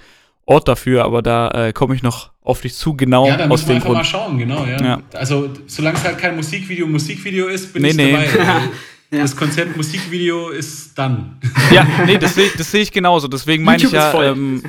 Ort 0.45 0.67
dafür, 0.67 1.05
aber 1.05 1.21
da 1.21 1.49
äh, 1.51 1.73
komme 1.73 1.95
ich 1.95 2.03
noch 2.03 2.31
auf 2.41 2.61
dich 2.61 2.75
zu, 2.75 2.95
genau 2.95 3.27
Ja, 3.27 3.37
da 3.37 3.43
aus 3.45 3.61
müssen 3.65 3.67
wir 3.69 3.75
dem 3.75 3.75
einfach 3.77 3.87
mal 3.89 3.93
Grund. 3.95 4.05
schauen, 4.07 4.37
genau, 4.37 4.65
ja. 4.65 4.81
Ja. 4.83 4.99
Also, 5.13 5.49
solange 5.67 5.97
es 5.97 6.03
halt 6.03 6.17
kein 6.17 6.35
Musikvideo 6.35 6.85
Musikvideo 6.87 7.47
ist, 7.47 7.71
bin 7.71 7.83
Nee, 7.83 7.89
ich 7.89 7.95
nee. 7.95 8.11
dabei. 8.11 8.27
Also, 8.29 8.39
Ja. 9.11 9.21
Das 9.21 9.35
Konzept 9.35 9.77
Musikvideo 9.77 10.49
ist 10.49 10.97
dann. 10.97 11.39
Ja, 11.71 11.85
nee, 12.07 12.17
das 12.17 12.33
sehe 12.33 12.49
das 12.57 12.71
seh 12.71 12.79
ich 12.81 12.91
genauso. 12.91 13.27
Deswegen 13.27 13.63
meine 13.63 13.83
ich 13.83 13.91
ja, 13.91 14.23
ähm, 14.23 14.63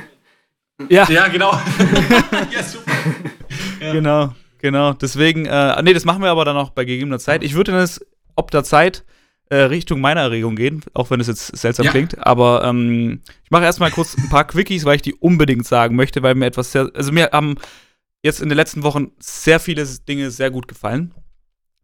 ja, 0.90 1.08
Ja, 1.10 1.28
genau. 1.28 1.52
ja, 2.52 2.62
super. 2.62 2.92
Ja. 3.80 3.92
Genau, 3.92 4.34
genau. 4.58 4.92
Deswegen, 4.92 5.46
äh, 5.46 5.80
nee, 5.82 5.94
das 5.94 6.04
machen 6.04 6.22
wir 6.22 6.28
aber 6.28 6.44
dann 6.44 6.58
auch 6.58 6.68
bei 6.70 6.84
gegebener 6.84 7.18
Zeit. 7.18 7.42
Ich 7.42 7.54
würde 7.54 7.72
dann 7.72 7.80
jetzt, 7.80 8.04
ob 8.37 8.50
der 8.50 8.64
Zeit, 8.64 9.04
äh, 9.50 9.57
Richtung 9.57 10.00
meiner 10.00 10.22
Erregung 10.22 10.57
gehen, 10.57 10.83
auch 10.94 11.11
wenn 11.11 11.20
es 11.20 11.26
jetzt 11.26 11.57
seltsam 11.57 11.87
Ja. 11.87 11.92
klingt. 11.92 12.18
Aber 12.26 12.64
ähm, 12.64 13.20
ich 13.44 13.50
mache 13.50 13.64
erstmal 13.64 13.90
kurz 13.90 14.16
ein 14.16 14.28
paar 14.28 14.46
Quickies, 14.46 14.85
weil 14.85 14.96
ich 14.96 15.02
die 15.02 15.14
unbedingt 15.14 15.66
sagen 15.66 15.96
möchte, 15.96 16.22
weil 16.22 16.35
mir 16.35 16.46
etwas 16.46 16.72
sehr, 16.72 16.90
also 16.94 17.12
mir 17.12 17.30
haben 17.33 17.57
jetzt 18.22 18.40
in 18.40 18.48
den 18.48 18.57
letzten 18.57 18.83
Wochen 18.83 19.12
sehr 19.18 19.61
viele 19.61 19.85
Dinge 20.09 20.30
sehr 20.30 20.50
gut 20.50 20.66
gefallen. 20.66 21.12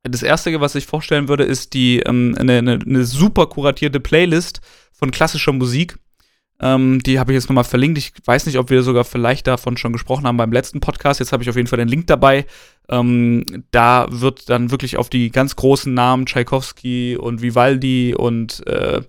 Das 0.02 0.22
erste, 0.22 0.58
was 0.60 0.74
ich 0.74 0.86
vorstellen 0.86 1.28
würde, 1.28 1.44
ist 1.44 1.74
die 1.74 2.00
ähm, 2.00 2.34
eine, 2.38 2.58
eine, 2.58 2.78
eine 2.84 3.04
super 3.04 3.46
kuratierte 3.46 4.00
Playlist 4.00 4.60
von 4.92 5.10
klassischer 5.10 5.52
Musik. 5.52 5.98
Ähm, 6.60 7.00
die 7.02 7.18
habe 7.18 7.32
ich 7.32 7.36
jetzt 7.36 7.48
nochmal 7.48 7.64
verlinkt. 7.64 7.98
Ich 7.98 8.12
weiß 8.24 8.46
nicht, 8.46 8.58
ob 8.58 8.70
wir 8.70 8.82
sogar 8.82 9.04
vielleicht 9.04 9.46
davon 9.46 9.76
schon 9.76 9.92
gesprochen 9.92 10.26
haben 10.26 10.36
beim 10.36 10.52
letzten 10.52 10.80
Podcast. 10.80 11.20
Jetzt 11.20 11.32
habe 11.32 11.42
ich 11.42 11.48
auf 11.48 11.56
jeden 11.56 11.68
Fall 11.68 11.78
den 11.78 11.88
Link 11.88 12.06
dabei. 12.06 12.44
Ähm, 12.88 13.44
da 13.70 14.06
wird 14.10 14.50
dann 14.50 14.70
wirklich 14.70 14.96
auf 14.96 15.08
die 15.08 15.30
ganz 15.30 15.56
großen 15.56 15.92
Namen 15.92 16.26
Tchaikovsky 16.26 17.16
und 17.16 17.40
Vivaldi 17.40 18.14
und, 18.14 18.66
äh, 18.66 19.00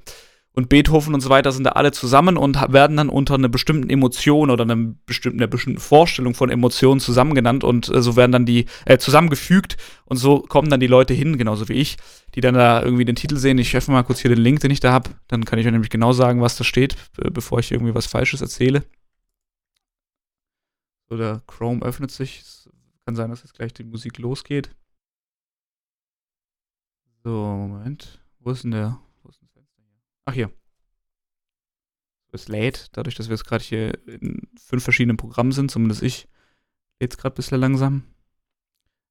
und 0.53 0.69
Beethoven 0.69 1.13
und 1.13 1.21
so 1.21 1.29
weiter 1.29 1.51
sind 1.51 1.63
da 1.63 1.71
alle 1.71 1.91
zusammen 1.91 2.37
und 2.37 2.59
werden 2.73 2.97
dann 2.97 3.09
unter 3.09 3.35
einer 3.35 3.47
bestimmten 3.47 3.89
Emotion 3.89 4.49
oder 4.49 4.63
einem 4.63 4.97
bestimmten, 5.05 5.39
einer 5.39 5.47
bestimmten 5.47 5.79
Vorstellung 5.79 6.33
von 6.33 6.49
Emotionen 6.49 6.99
zusammengenannt 6.99 7.63
und 7.63 7.89
äh, 7.89 8.01
so 8.01 8.15
werden 8.15 8.31
dann 8.31 8.45
die 8.45 8.65
äh, 8.85 8.97
zusammengefügt 8.97 9.77
und 10.05 10.17
so 10.17 10.41
kommen 10.41 10.69
dann 10.69 10.79
die 10.79 10.87
Leute 10.87 11.13
hin, 11.13 11.37
genauso 11.37 11.69
wie 11.69 11.73
ich, 11.73 11.97
die 12.35 12.41
dann 12.41 12.55
da 12.55 12.81
irgendwie 12.83 13.05
den 13.05 13.15
Titel 13.15 13.37
sehen. 13.37 13.57
Ich 13.57 13.75
öffne 13.75 13.93
mal 13.93 14.03
kurz 14.03 14.19
hier 14.19 14.29
den 14.29 14.43
Link, 14.43 14.59
den 14.59 14.71
ich 14.71 14.81
da 14.81 14.91
habe. 14.91 15.09
Dann 15.27 15.45
kann 15.45 15.57
ich 15.57 15.65
euch 15.65 15.71
nämlich 15.71 15.89
genau 15.89 16.11
sagen, 16.11 16.41
was 16.41 16.57
da 16.57 16.63
steht, 16.63 16.95
bevor 17.15 17.59
ich 17.59 17.71
irgendwie 17.71 17.95
was 17.95 18.07
Falsches 18.07 18.41
erzähle. 18.41 18.83
Oder 21.09 21.41
Chrome 21.45 21.81
öffnet 21.81 22.11
sich. 22.11 22.39
Es 22.39 22.69
kann 23.05 23.15
sein, 23.15 23.29
dass 23.29 23.43
jetzt 23.43 23.53
gleich 23.53 23.73
die 23.73 23.83
Musik 23.83 24.17
losgeht. 24.17 24.73
So, 27.23 27.29
Moment. 27.29 28.19
Wo 28.39 28.51
ist 28.51 28.63
denn 28.63 28.71
der? 28.71 28.99
Wo 29.21 29.29
ist 29.29 29.41
denn 29.41 29.47
das 29.47 29.53
Fenster 29.53 29.81
hier? 29.83 29.99
Ach, 30.25 30.33
hier. 30.33 30.51
Es 32.31 32.47
lädt, 32.47 32.89
dadurch, 32.93 33.15
dass 33.15 33.27
wir 33.27 33.35
jetzt 33.35 33.45
gerade 33.45 33.63
hier 33.63 33.97
in 34.07 34.47
fünf 34.57 34.83
verschiedenen 34.83 35.17
Programmen 35.17 35.51
sind, 35.51 35.69
zumindest 35.69 36.01
ich, 36.01 36.27
lädt 36.99 37.11
es 37.11 37.17
gerade 37.17 37.33
ein 37.33 37.35
bisschen 37.35 37.59
langsam. 37.59 38.03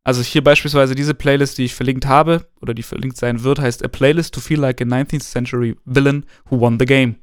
Also 0.04 0.22
hier 0.22 0.42
beispielsweise 0.42 0.94
diese 0.94 1.14
Playlist, 1.14 1.58
die 1.58 1.66
ich 1.66 1.74
verlinkt 1.74 2.06
habe, 2.06 2.46
oder 2.60 2.72
die 2.72 2.82
verlinkt 2.82 3.18
sein 3.18 3.42
wird, 3.42 3.58
heißt 3.58 3.84
A 3.84 3.88
Playlist 3.88 4.34
to 4.34 4.40
Feel 4.40 4.60
Like 4.60 4.80
a 4.80 4.84
19th 4.84 5.22
Century 5.22 5.76
Villain 5.84 6.24
Who 6.48 6.60
Won 6.60 6.78
the 6.78 6.86
Game. 6.86 7.16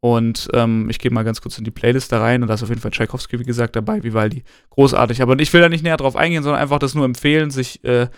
Und 0.00 0.48
ähm, 0.52 0.88
ich 0.90 0.98
gehe 0.98 1.10
mal 1.10 1.22
ganz 1.22 1.40
kurz 1.40 1.58
in 1.58 1.64
die 1.64 1.70
Playlist 1.70 2.12
da 2.12 2.20
rein 2.20 2.42
und 2.42 2.48
da 2.48 2.54
ist 2.54 2.62
auf 2.62 2.68
jeden 2.68 2.80
Fall 2.80 2.90
Tchaikovsky, 2.90 3.38
wie 3.38 3.44
gesagt, 3.44 3.76
dabei, 3.76 4.02
Vivaldi. 4.02 4.44
Großartig. 4.70 5.22
Aber 5.22 5.38
ich 5.38 5.52
will 5.52 5.60
da 5.60 5.68
nicht 5.68 5.82
näher 5.82 5.96
drauf 5.96 6.16
eingehen, 6.16 6.42
sondern 6.42 6.60
einfach 6.60 6.78
das 6.78 6.94
nur 6.94 7.04
empfehlen, 7.04 7.50
sich 7.50 7.82
äh, 7.84 8.08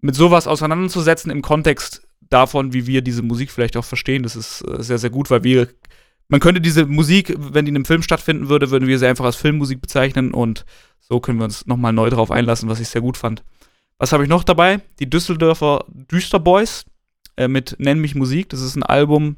mit 0.00 0.14
sowas 0.14 0.46
auseinanderzusetzen 0.46 1.32
im 1.32 1.42
Kontext 1.42 2.03
davon, 2.30 2.72
wie 2.72 2.86
wir 2.86 3.02
diese 3.02 3.22
Musik 3.22 3.50
vielleicht 3.50 3.76
auch 3.76 3.84
verstehen. 3.84 4.22
Das 4.22 4.36
ist 4.36 4.62
äh, 4.62 4.82
sehr, 4.82 4.98
sehr 4.98 5.10
gut, 5.10 5.30
weil 5.30 5.44
wir, 5.44 5.68
man 6.28 6.40
könnte 6.40 6.60
diese 6.60 6.86
Musik, 6.86 7.34
wenn 7.36 7.64
die 7.64 7.70
in 7.70 7.76
einem 7.76 7.84
Film 7.84 8.02
stattfinden 8.02 8.48
würde, 8.48 8.70
würden 8.70 8.88
wir 8.88 8.98
sie 8.98 9.06
einfach 9.06 9.24
als 9.24 9.36
Filmmusik 9.36 9.80
bezeichnen 9.80 10.32
und 10.32 10.64
so 11.00 11.20
können 11.20 11.38
wir 11.38 11.44
uns 11.44 11.66
nochmal 11.66 11.92
neu 11.92 12.10
drauf 12.10 12.30
einlassen, 12.30 12.68
was 12.68 12.80
ich 12.80 12.88
sehr 12.88 13.02
gut 13.02 13.16
fand. 13.16 13.44
Was 13.98 14.12
habe 14.12 14.24
ich 14.24 14.28
noch 14.28 14.44
dabei? 14.44 14.80
Die 14.98 15.08
Düsseldorfer 15.08 15.84
Düsterboys 15.88 16.84
äh, 17.36 17.48
mit 17.48 17.76
Nenn 17.78 18.00
mich 18.00 18.14
Musik. 18.14 18.48
Das 18.48 18.60
ist 18.60 18.76
ein 18.76 18.82
Album, 18.82 19.36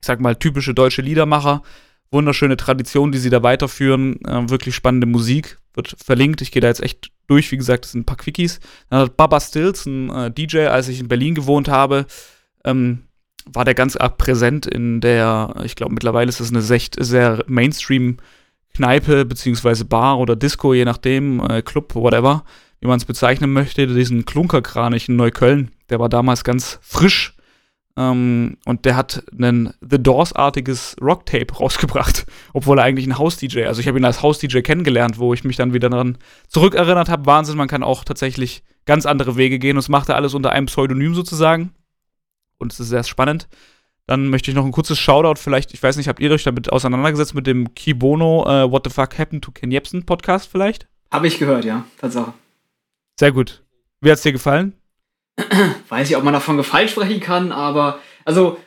ich 0.00 0.06
sag 0.06 0.20
mal, 0.20 0.36
typische 0.36 0.74
deutsche 0.74 1.02
Liedermacher. 1.02 1.62
Wunderschöne 2.10 2.56
Tradition, 2.56 3.12
die 3.12 3.18
sie 3.18 3.30
da 3.30 3.42
weiterführen. 3.42 4.24
Äh, 4.24 4.48
wirklich 4.48 4.74
spannende 4.74 5.06
Musik. 5.06 5.58
Wird 5.74 5.96
verlinkt. 6.02 6.40
Ich 6.40 6.50
gehe 6.50 6.62
da 6.62 6.68
jetzt 6.68 6.82
echt 6.82 7.10
durch. 7.26 7.50
Wie 7.52 7.56
gesagt, 7.56 7.84
das 7.84 7.92
sind 7.92 8.02
ein 8.02 8.06
paar 8.06 8.16
Quickies. 8.16 8.60
Dann 8.90 9.00
hat 9.00 9.16
Baba 9.16 9.40
Stills, 9.40 9.86
ein 9.86 10.10
äh, 10.10 10.30
DJ, 10.30 10.66
als 10.66 10.88
ich 10.88 11.00
in 11.00 11.08
Berlin 11.08 11.34
gewohnt 11.34 11.68
habe, 11.68 12.06
ähm, 12.64 13.02
war 13.46 13.64
der 13.64 13.74
ganz 13.74 13.96
arg 13.96 14.18
präsent 14.18 14.66
in 14.66 15.00
der, 15.00 15.54
ich 15.64 15.76
glaube, 15.76 15.94
mittlerweile 15.94 16.28
ist 16.28 16.40
es 16.40 16.50
eine 16.50 16.62
sehr 16.62 17.44
Mainstream- 17.46 18.18
Kneipe 18.76 19.24
beziehungsweise 19.24 19.86
Bar 19.86 20.18
oder 20.18 20.36
Disco, 20.36 20.74
je 20.74 20.84
nachdem, 20.84 21.40
äh, 21.40 21.62
Club, 21.62 21.94
whatever, 21.94 22.44
wie 22.80 22.86
man 22.86 22.98
es 22.98 23.06
bezeichnen 23.06 23.52
möchte, 23.52 23.86
diesen 23.86 24.26
Klunkerkranich 24.26 25.08
in 25.08 25.16
Neukölln. 25.16 25.70
Der 25.88 25.98
war 25.98 26.10
damals 26.10 26.44
ganz 26.44 26.78
frisch 26.82 27.35
ähm, 27.96 28.58
und 28.66 28.84
der 28.84 28.96
hat 28.96 29.24
ein 29.38 29.72
The 29.80 30.02
Doors-artiges 30.02 30.96
Rocktape 31.00 31.54
rausgebracht, 31.60 32.26
obwohl 32.52 32.78
er 32.78 32.84
eigentlich 32.84 33.06
ein 33.06 33.18
House-DJ, 33.18 33.64
also 33.64 33.80
ich 33.80 33.88
habe 33.88 33.98
ihn 33.98 34.04
als 34.04 34.22
House-DJ 34.22 34.60
kennengelernt, 34.60 35.18
wo 35.18 35.32
ich 35.32 35.44
mich 35.44 35.56
dann 35.56 35.72
wieder 35.72 35.88
daran 35.88 36.18
zurückerinnert 36.48 37.08
habe. 37.08 37.26
Wahnsinn, 37.26 37.56
man 37.56 37.68
kann 37.68 37.82
auch 37.82 38.04
tatsächlich 38.04 38.62
ganz 38.84 39.06
andere 39.06 39.36
Wege 39.36 39.58
gehen 39.58 39.76
und 39.76 39.80
es 39.80 39.88
macht 39.88 40.08
er 40.08 40.16
alles 40.16 40.34
unter 40.34 40.52
einem 40.52 40.66
Pseudonym 40.66 41.14
sozusagen 41.14 41.72
und 42.58 42.72
es 42.72 42.80
ist 42.80 42.88
sehr 42.88 43.04
spannend. 43.04 43.48
Dann 44.06 44.28
möchte 44.28 44.50
ich 44.50 44.54
noch 44.54 44.64
ein 44.64 44.72
kurzes 44.72 44.98
Shoutout, 44.98 45.40
vielleicht, 45.40 45.74
ich 45.74 45.82
weiß 45.82 45.96
nicht, 45.96 46.06
habt 46.06 46.20
ihr 46.20 46.30
euch 46.30 46.44
damit 46.44 46.70
auseinandergesetzt 46.70 47.34
mit 47.34 47.46
dem 47.46 47.74
Kibono 47.74 48.42
uh, 48.42 48.70
What 48.70 48.84
the 48.84 48.90
Fuck 48.90 49.18
Happened 49.18 49.42
to 49.42 49.50
Ken 49.50 49.72
Jebsen 49.72 50.04
Podcast 50.04 50.48
vielleicht? 50.48 50.86
Habe 51.10 51.26
ich 51.26 51.38
gehört, 51.38 51.64
ja, 51.64 51.84
Tatsache. 51.98 52.34
Sehr 53.18 53.32
gut. 53.32 53.64
Wie 54.00 54.10
hat's 54.10 54.22
dir 54.22 54.32
gefallen? 54.32 54.74
Weiß 55.88 56.08
ich, 56.08 56.16
ob 56.16 56.24
man 56.24 56.32
davon 56.32 56.56
gefallen 56.56 56.88
sprechen 56.88 57.20
kann, 57.20 57.52
aber 57.52 58.00
also 58.24 58.58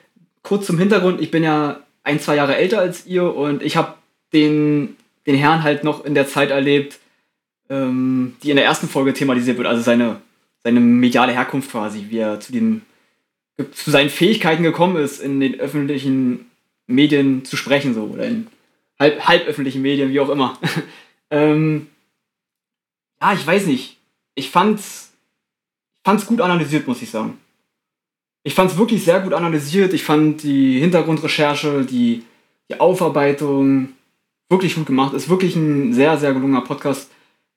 kurz 0.43 0.65
zum 0.65 0.77
Hintergrund, 0.77 1.21
ich 1.21 1.31
bin 1.31 1.43
ja 1.43 1.81
ein, 2.03 2.19
zwei 2.19 2.35
Jahre 2.35 2.55
älter 2.55 2.79
als 2.79 3.05
ihr 3.05 3.35
und 3.35 3.61
ich 3.63 3.75
habe 3.75 3.95
den, 4.33 4.95
den 5.25 5.35
Herrn 5.35 5.63
halt 5.63 5.83
noch 5.83 6.05
in 6.05 6.13
der 6.13 6.27
Zeit 6.27 6.51
erlebt, 6.51 6.99
ähm, 7.69 8.35
die 8.43 8.51
in 8.51 8.55
der 8.55 8.65
ersten 8.65 8.87
Folge 8.87 9.13
thematisiert 9.13 9.57
wird, 9.57 9.67
also 9.67 9.81
seine, 9.81 10.21
seine 10.63 10.79
mediale 10.79 11.33
Herkunft 11.33 11.71
quasi, 11.71 12.05
wie 12.09 12.19
er 12.19 12.39
zu 12.39 12.51
den 12.51 12.83
zu 13.71 13.91
seinen 13.91 14.09
Fähigkeiten 14.09 14.63
gekommen 14.63 14.95
ist, 14.97 15.19
in 15.19 15.39
den 15.39 15.59
öffentlichen 15.59 16.49
Medien 16.87 17.45
zu 17.45 17.57
sprechen, 17.57 17.93
so, 17.93 18.03
oder 18.03 18.25
in 18.25 18.47
halb, 18.99 19.27
halböffentlichen 19.27 19.81
Medien, 19.81 20.11
wie 20.11 20.19
auch 20.19 20.29
immer. 20.29 20.57
ähm, 21.31 21.87
ja, 23.21 23.33
ich 23.33 23.45
weiß 23.45 23.65
nicht. 23.65 23.97
Ich 24.35 24.49
fand's, 24.49 25.08
ich 26.09 26.11
fand's 26.11 26.25
gut 26.25 26.41
analysiert, 26.41 26.87
muss 26.87 27.03
ich 27.03 27.11
sagen. 27.11 27.37
Ich 28.43 28.55
fand's 28.55 28.77
wirklich 28.77 29.03
sehr 29.03 29.19
gut 29.19 29.33
analysiert. 29.33 29.93
Ich 29.93 30.03
fand 30.03 30.41
die 30.41 30.79
Hintergrundrecherche, 30.79 31.85
die, 31.85 32.23
die 32.67 32.79
Aufarbeitung 32.79 33.89
wirklich 34.49 34.73
gut 34.73 34.87
gemacht. 34.87 35.13
Ist 35.13 35.29
wirklich 35.29 35.55
ein 35.55 35.93
sehr, 35.93 36.17
sehr 36.17 36.33
gelungener 36.33 36.61
Podcast, 36.61 37.11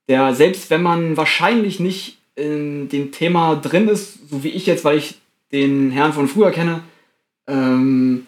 der 0.06 0.34
selbst 0.34 0.68
wenn 0.68 0.82
man 0.82 1.16
wahrscheinlich 1.16 1.80
nicht 1.80 2.18
in 2.34 2.90
dem 2.90 3.10
Thema 3.10 3.56
drin 3.56 3.88
ist, 3.88 4.28
so 4.28 4.44
wie 4.44 4.50
ich 4.50 4.66
jetzt, 4.66 4.84
weil 4.84 4.98
ich 4.98 5.14
den 5.50 5.90
Herrn 5.90 6.12
von 6.12 6.28
früher 6.28 6.50
kenne. 6.50 6.82
Ähm, 7.46 8.26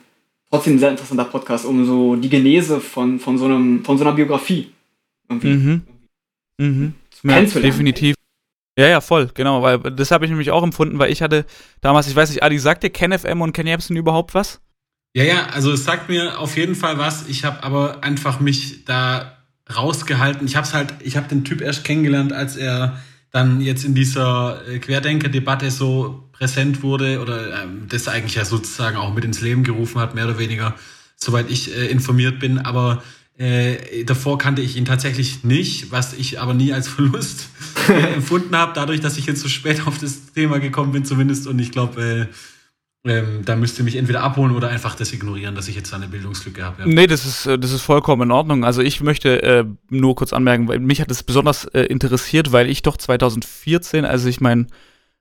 trotzdem 0.48 0.76
ein 0.76 0.78
sehr 0.78 0.90
interessanter 0.90 1.26
Podcast, 1.26 1.66
um 1.66 1.84
so 1.84 2.16
die 2.16 2.30
Genese 2.30 2.80
von, 2.80 3.18
von, 3.18 3.36
so, 3.36 3.44
einem, 3.44 3.84
von 3.84 3.98
so 3.98 4.04
einer 4.04 4.14
Biografie 4.14 4.70
irgendwie 5.28 5.48
mhm. 5.48 5.82
Mhm. 6.58 6.94
Ja, 7.24 7.42
definitiv. 7.42 8.13
Ja, 8.76 8.88
ja, 8.88 9.00
voll, 9.00 9.30
genau, 9.34 9.62
weil 9.62 9.78
das 9.78 10.10
habe 10.10 10.24
ich 10.24 10.30
nämlich 10.30 10.50
auch 10.50 10.62
empfunden, 10.62 10.98
weil 10.98 11.12
ich 11.12 11.22
hatte 11.22 11.46
damals, 11.80 12.08
ich 12.08 12.16
weiß 12.16 12.30
nicht, 12.30 12.42
Adi, 12.42 12.58
sagt 12.58 12.82
dir 12.82 12.90
KenFM 12.90 13.40
und 13.40 13.52
Ken 13.52 13.68
Jebsen 13.68 13.96
überhaupt 13.96 14.34
was? 14.34 14.60
Ja, 15.16 15.22
ja, 15.22 15.46
also 15.46 15.70
es 15.72 15.84
sagt 15.84 16.08
mir 16.08 16.40
auf 16.40 16.56
jeden 16.56 16.74
Fall 16.74 16.98
was. 16.98 17.28
Ich 17.28 17.44
habe 17.44 17.62
aber 17.62 18.02
einfach 18.02 18.40
mich 18.40 18.84
da 18.84 19.38
rausgehalten. 19.74 20.46
Ich 20.46 20.56
habe 20.56 20.70
halt, 20.72 20.94
ich 21.00 21.16
habe 21.16 21.28
den 21.28 21.44
Typ 21.44 21.60
erst 21.60 21.84
kennengelernt, 21.84 22.32
als 22.32 22.56
er 22.56 23.00
dann 23.30 23.60
jetzt 23.60 23.84
in 23.84 23.94
dieser 23.94 24.66
äh, 24.68 24.80
Querdenker-Debatte 24.80 25.70
so 25.70 26.28
präsent 26.32 26.82
wurde 26.82 27.20
oder 27.20 27.62
ähm, 27.62 27.86
das 27.88 28.08
eigentlich 28.08 28.34
ja 28.34 28.44
sozusagen 28.44 28.96
auch 28.96 29.14
mit 29.14 29.24
ins 29.24 29.40
Leben 29.40 29.62
gerufen 29.62 30.00
hat, 30.00 30.16
mehr 30.16 30.24
oder 30.24 30.38
weniger, 30.38 30.74
soweit 31.16 31.48
ich 31.48 31.76
äh, 31.76 31.86
informiert 31.86 32.40
bin. 32.40 32.58
Aber 32.58 33.02
äh, 33.36 34.04
davor 34.04 34.38
kannte 34.38 34.62
ich 34.62 34.76
ihn 34.76 34.84
tatsächlich 34.84 35.42
nicht, 35.42 35.90
was 35.90 36.12
ich 36.12 36.40
aber 36.40 36.54
nie 36.54 36.72
als 36.72 36.86
Verlust 36.86 37.48
empfunden 38.14 38.54
habe, 38.56 38.72
dadurch, 38.74 39.00
dass 39.00 39.18
ich 39.18 39.26
jetzt 39.26 39.40
so 39.40 39.48
spät 39.48 39.86
auf 39.86 39.98
das 39.98 40.32
Thema 40.32 40.60
gekommen 40.60 40.92
bin 40.92 41.04
zumindest. 41.04 41.46
Und 41.46 41.58
ich 41.58 41.72
glaube, 41.72 42.00
äh, 42.00 42.26
ähm, 43.06 43.42
da 43.44 43.54
müsst 43.56 43.78
ihr 43.78 43.84
mich 43.84 43.96
entweder 43.96 44.22
abholen 44.22 44.54
oder 44.54 44.68
einfach 44.68 44.94
das 44.94 45.12
ignorieren, 45.12 45.54
dass 45.54 45.68
ich 45.68 45.76
jetzt 45.76 45.92
eine 45.92 46.08
Bildungslücke 46.08 46.64
habe. 46.64 46.82
Ja. 46.82 46.86
Nee, 46.86 47.06
das 47.06 47.26
ist, 47.26 47.46
äh, 47.46 47.58
das 47.58 47.72
ist 47.72 47.82
vollkommen 47.82 48.22
in 48.22 48.30
Ordnung. 48.30 48.64
Also 48.64 48.82
ich 48.82 49.00
möchte 49.02 49.42
äh, 49.42 49.64
nur 49.90 50.14
kurz 50.14 50.32
anmerken, 50.32 50.68
weil 50.68 50.78
mich 50.78 51.00
hat 51.00 51.10
es 51.10 51.22
besonders 51.22 51.66
äh, 51.66 51.82
interessiert, 51.82 52.52
weil 52.52 52.70
ich 52.70 52.82
doch 52.82 52.96
2014, 52.96 54.04
als 54.04 54.24
ich 54.24 54.40
mein 54.40 54.68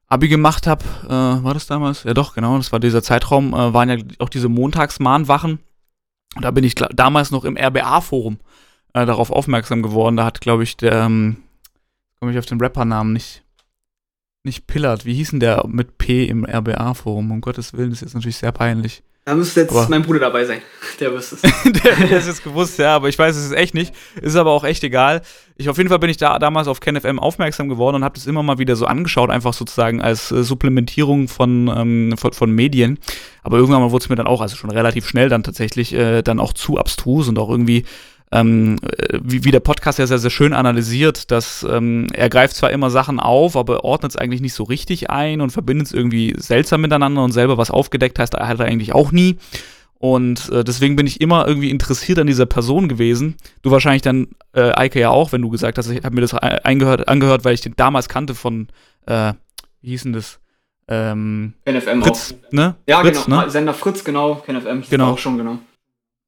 Abi 0.07 0.29
gemacht 0.29 0.67
habe, 0.67 0.85
äh, 1.05 1.09
war 1.43 1.53
das 1.53 1.67
damals? 1.67 2.03
Ja 2.03 2.13
doch, 2.13 2.35
genau, 2.35 2.55
das 2.57 2.71
war 2.71 2.79
dieser 2.79 3.03
Zeitraum, 3.03 3.53
äh, 3.53 3.73
waren 3.73 3.89
ja 3.89 3.97
auch 4.19 4.29
diese 4.29 4.47
Montagsmahnwachen. 4.47 5.59
Und 6.35 6.43
da 6.43 6.51
bin 6.51 6.63
ich 6.63 6.75
damals 6.75 7.31
noch 7.31 7.45
im 7.45 7.57
RBA-Forum 7.57 8.39
äh, 8.93 9.05
darauf 9.05 9.31
aufmerksam 9.31 9.81
geworden. 9.81 10.17
Da 10.17 10.25
hat, 10.25 10.41
glaube 10.41 10.63
ich, 10.63 10.77
der, 10.77 10.93
ähm, 10.93 11.37
komme 12.19 12.31
ich 12.31 12.39
auf 12.39 12.45
den 12.45 12.59
Rappernamen 12.59 13.13
nicht, 13.13 13.43
nicht 14.43 14.67
Pillard. 14.67 15.05
Wie 15.05 15.13
hieß 15.13 15.31
denn 15.31 15.39
der 15.39 15.65
mit 15.67 15.97
P 15.97 16.25
im 16.25 16.45
RBA-Forum? 16.45 17.31
Um 17.31 17.41
Gottes 17.41 17.73
Willen, 17.73 17.89
das 17.89 17.97
ist 17.97 18.07
jetzt 18.07 18.13
natürlich 18.15 18.37
sehr 18.37 18.51
peinlich. 18.51 19.03
Da 19.25 19.35
müsste 19.35 19.61
jetzt 19.61 19.71
aber 19.71 19.87
mein 19.89 20.01
Bruder 20.01 20.19
dabei 20.19 20.43
sein. 20.43 20.61
Der 20.99 21.13
wüsste 21.13 21.35
es. 21.35 21.41
der, 21.63 21.95
der 21.95 22.17
ist 22.17 22.27
jetzt 22.27 22.43
gewusst, 22.43 22.77
ja, 22.77 22.95
aber 22.95 23.07
ich 23.07 23.17
weiß 23.17 23.35
es 23.35 23.45
ist 23.45 23.51
echt 23.53 23.73
nicht. 23.73 23.93
Ist 24.21 24.35
aber 24.35 24.51
auch 24.51 24.65
echt 24.65 24.83
egal. 24.83 25.21
Ich, 25.55 25.69
auf 25.69 25.77
jeden 25.77 25.89
Fall 25.89 25.99
bin 25.99 26.09
ich 26.09 26.17
da 26.17 26.37
damals 26.39 26.67
auf 26.67 26.81
KenFM 26.81 27.19
aufmerksam 27.19 27.69
geworden 27.69 27.95
und 27.95 28.03
habe 28.03 28.15
das 28.15 28.27
immer 28.27 28.43
mal 28.43 28.57
wieder 28.57 28.75
so 28.75 28.85
angeschaut, 28.85 29.29
einfach 29.29 29.53
sozusagen 29.53 30.01
als 30.01 30.31
äh, 30.31 30.43
Supplementierung 30.43 31.29
von, 31.29 31.71
ähm, 31.73 32.15
von, 32.17 32.33
von, 32.33 32.51
Medien. 32.51 32.99
Aber 33.43 33.57
irgendwann 33.57 33.89
wurde 33.91 34.03
es 34.03 34.09
mir 34.09 34.15
dann 34.15 34.27
auch, 34.27 34.41
also 34.41 34.57
schon 34.57 34.71
relativ 34.71 35.07
schnell 35.07 35.29
dann 35.29 35.43
tatsächlich, 35.43 35.93
äh, 35.93 36.21
dann 36.21 36.39
auch 36.39 36.53
zu 36.53 36.77
abstrus 36.77 37.29
und 37.29 37.39
auch 37.39 37.49
irgendwie 37.49 37.85
ähm, 38.33 38.77
wie, 39.21 39.43
wie, 39.43 39.51
der 39.51 39.59
Podcast 39.59 39.99
ja 39.99 40.07
sehr, 40.07 40.17
sehr 40.17 40.31
schön 40.31 40.53
analysiert, 40.53 41.29
dass 41.29 41.65
ähm, 41.69 42.07
er 42.13 42.29
greift 42.29 42.55
zwar 42.55 42.71
immer 42.71 42.89
Sachen 42.89 43.19
auf, 43.19 43.55
aber 43.55 43.83
ordnet 43.83 44.13
es 44.13 44.17
eigentlich 44.17 44.41
nicht 44.41 44.55
so 44.55 44.63
richtig 44.63 45.11
ein 45.11 45.39
und 45.39 45.51
verbindet 45.51 45.87
es 45.87 45.93
irgendwie 45.93 46.33
seltsam 46.37 46.81
miteinander 46.81 47.23
und 47.23 47.31
selber 47.31 47.59
was 47.59 47.69
aufgedeckt 47.69 48.17
heißt, 48.17 48.33
er 48.33 48.47
hat 48.47 48.59
er 48.59 48.65
eigentlich 48.65 48.93
auch 48.93 49.11
nie. 49.11 49.37
Und 49.99 50.49
äh, 50.49 50.63
deswegen 50.63 50.95
bin 50.95 51.05
ich 51.05 51.21
immer 51.21 51.47
irgendwie 51.47 51.69
interessiert 51.69 52.17
an 52.19 52.27
dieser 52.27 52.47
Person 52.47 52.89
gewesen. 52.89 53.35
Du 53.61 53.69
wahrscheinlich 53.69 54.01
dann, 54.01 54.27
äh, 54.53 54.71
Eike 54.73 54.99
ja 54.99 55.11
auch, 55.11 55.31
wenn 55.31 55.41
du 55.41 55.49
gesagt 55.49 55.77
hast, 55.77 55.89
ich 55.89 56.03
habe 56.03 56.15
mir 56.15 56.21
das 56.21 56.33
eingehört, 56.33 57.07
angehört, 57.07 57.45
weil 57.45 57.53
ich 57.53 57.61
den 57.61 57.75
damals 57.77 58.09
kannte 58.09 58.33
von, 58.33 58.67
äh, 59.05 59.33
wie 59.81 59.91
hieß 59.91 60.03
denn 60.03 60.13
das? 60.13 60.39
Ähm, 60.87 61.53
NFM 61.69 62.01
Fritz, 62.03 62.33
auch. 62.33 62.51
ne? 62.51 62.75
Ja, 62.87 62.99
Fritz, 63.01 63.25
genau. 63.25 63.43
Ne? 63.43 63.49
Sender 63.49 63.73
Fritz, 63.73 64.03
genau. 64.03 64.35
KNFM 64.35 64.81
hieß 64.81 64.89
genau. 64.89 65.11
auch 65.11 65.17
schon, 65.17 65.37
genau. 65.37 65.59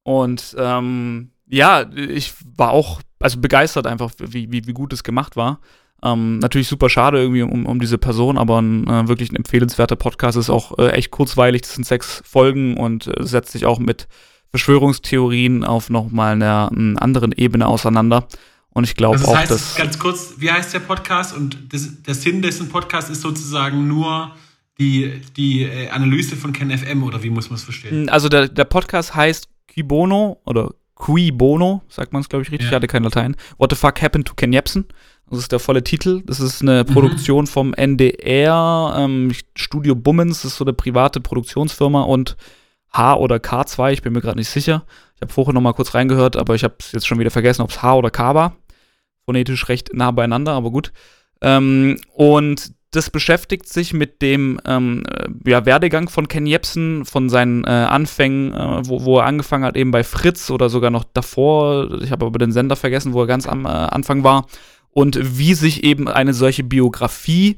Und 0.03 0.55
ähm, 0.57 1.31
ja, 1.47 1.89
ich 1.95 2.33
war 2.57 2.71
auch 2.71 3.01
also 3.19 3.39
begeistert 3.39 3.87
einfach, 3.87 4.11
wie, 4.19 4.51
wie, 4.51 4.67
wie 4.67 4.73
gut 4.73 4.93
es 4.93 5.03
gemacht 5.03 5.35
war. 5.35 5.59
Ähm, 6.03 6.37
natürlich 6.39 6.67
super 6.67 6.89
schade 6.89 7.19
irgendwie 7.19 7.41
um, 7.41 7.65
um 7.65 7.79
diese 7.79 7.97
Person, 7.97 8.37
aber 8.37 8.61
ein 8.61 8.87
äh, 8.87 9.07
wirklich 9.07 9.31
ein 9.31 9.35
empfehlenswerter 9.35 9.95
Podcast 9.95 10.37
ist 10.37 10.51
auch 10.51 10.77
äh, 10.77 10.89
echt 10.89 11.09
kurzweilig. 11.09 11.63
Das 11.63 11.73
sind 11.73 11.85
sechs 11.85 12.21
Folgen 12.23 12.77
und 12.77 13.07
äh, 13.07 13.23
setzt 13.25 13.51
sich 13.51 13.65
auch 13.65 13.79
mit 13.79 14.07
Verschwörungstheorien 14.51 15.63
auf 15.63 15.89
nochmal 15.89 16.33
einer, 16.33 16.69
einer 16.71 17.01
anderen 17.01 17.31
Ebene 17.31 17.65
auseinander. 17.65 18.27
Und 18.69 18.83
ich 18.83 18.95
glaube 18.95 19.15
also 19.15 19.31
das 19.31 19.35
heißt, 19.35 19.51
auch, 19.51 19.55
dass. 19.55 19.75
Ganz 19.75 19.97
kurz, 19.97 20.33
wie 20.37 20.51
heißt 20.51 20.73
der 20.73 20.81
Podcast? 20.81 21.35
Und 21.35 21.73
das, 21.73 22.03
der 22.03 22.13
Sinn 22.13 22.41
dessen 22.41 22.69
Podcast 22.69 23.09
ist 23.09 23.21
sozusagen 23.21 23.87
nur 23.87 24.35
die, 24.77 25.21
die 25.35 25.63
äh, 25.63 25.89
Analyse 25.89 26.35
von 26.35 26.53
KenFM 26.53 27.01
oder 27.01 27.23
wie 27.23 27.29
muss 27.29 27.49
man 27.49 27.55
es 27.55 27.63
verstehen? 27.63 28.09
Also 28.09 28.29
der, 28.29 28.49
der 28.49 28.65
Podcast 28.65 29.15
heißt 29.15 29.47
Kibono 29.67 30.41
oder 30.45 30.71
Qui 30.95 31.31
Bono, 31.31 31.81
sagt 31.89 32.13
man 32.13 32.21
es, 32.21 32.29
glaube 32.29 32.43
ich, 32.43 32.51
richtig, 32.51 32.67
ja. 32.67 32.71
ich 32.71 32.75
hatte 32.75 32.87
kein 32.87 33.03
Latein. 33.03 33.35
What 33.57 33.71
the 33.71 33.75
fuck 33.75 34.01
happened 34.01 34.27
to 34.27 34.33
Ken 34.33 34.53
Jebsen? 34.53 34.85
Das 35.29 35.39
ist 35.39 35.51
der 35.51 35.59
volle 35.59 35.83
Titel. 35.83 36.21
Das 36.25 36.39
ist 36.39 36.61
eine 36.61 36.83
mhm. 36.83 36.93
Produktion 36.93 37.47
vom 37.47 37.73
NDR, 37.73 38.95
ähm, 38.97 39.31
Studio 39.55 39.95
Bummens, 39.95 40.43
das 40.43 40.51
ist 40.51 40.57
so 40.57 40.65
eine 40.65 40.73
private 40.73 41.19
Produktionsfirma 41.19 42.03
und 42.03 42.37
H 42.93 43.17
oder 43.17 43.37
K2, 43.37 43.91
ich 43.91 44.01
bin 44.01 44.13
mir 44.13 44.21
gerade 44.21 44.37
nicht 44.37 44.49
sicher. 44.49 44.85
Ich 45.15 45.21
habe 45.21 45.33
vorher 45.33 45.53
noch 45.53 45.61
mal 45.61 45.73
kurz 45.73 45.93
reingehört, 45.93 46.37
aber 46.37 46.55
ich 46.55 46.63
habe 46.63 46.75
es 46.79 46.91
jetzt 46.91 47.07
schon 47.07 47.19
wieder 47.19 47.31
vergessen, 47.31 47.61
ob 47.61 47.71
es 47.71 47.81
H 47.81 47.95
oder 47.95 48.09
K 48.09 48.35
war. 48.35 48.55
Phonetisch 49.25 49.67
recht 49.67 49.93
nah 49.93 50.11
beieinander, 50.11 50.53
aber 50.53 50.71
gut. 50.71 50.93
Ähm, 51.41 51.99
und 52.13 52.71
das 52.95 53.09
beschäftigt 53.09 53.67
sich 53.67 53.93
mit 53.93 54.21
dem 54.21 54.59
ähm, 54.65 55.03
äh, 55.09 55.49
ja, 55.49 55.65
Werdegang 55.65 56.09
von 56.09 56.27
Ken 56.27 56.45
Jebsen, 56.45 57.05
von 57.05 57.29
seinen 57.29 57.63
äh, 57.63 57.69
Anfängen, 57.69 58.53
äh, 58.53 58.87
wo, 58.87 59.03
wo, 59.05 59.19
er 59.19 59.25
angefangen 59.25 59.65
hat, 59.65 59.77
eben 59.77 59.91
bei 59.91 60.03
Fritz 60.03 60.49
oder 60.49 60.69
sogar 60.69 60.91
noch 60.91 61.03
davor. 61.03 62.01
Ich 62.01 62.11
habe 62.11 62.25
aber 62.25 62.39
den 62.39 62.51
Sender 62.51 62.75
vergessen, 62.75 63.13
wo 63.13 63.21
er 63.21 63.27
ganz 63.27 63.47
am 63.47 63.65
äh, 63.65 63.69
Anfang 63.69 64.23
war. 64.23 64.47
Und 64.91 65.37
wie 65.37 65.53
sich 65.53 65.83
eben 65.83 66.07
eine 66.07 66.33
solche 66.33 66.63
Biografie 66.63 67.57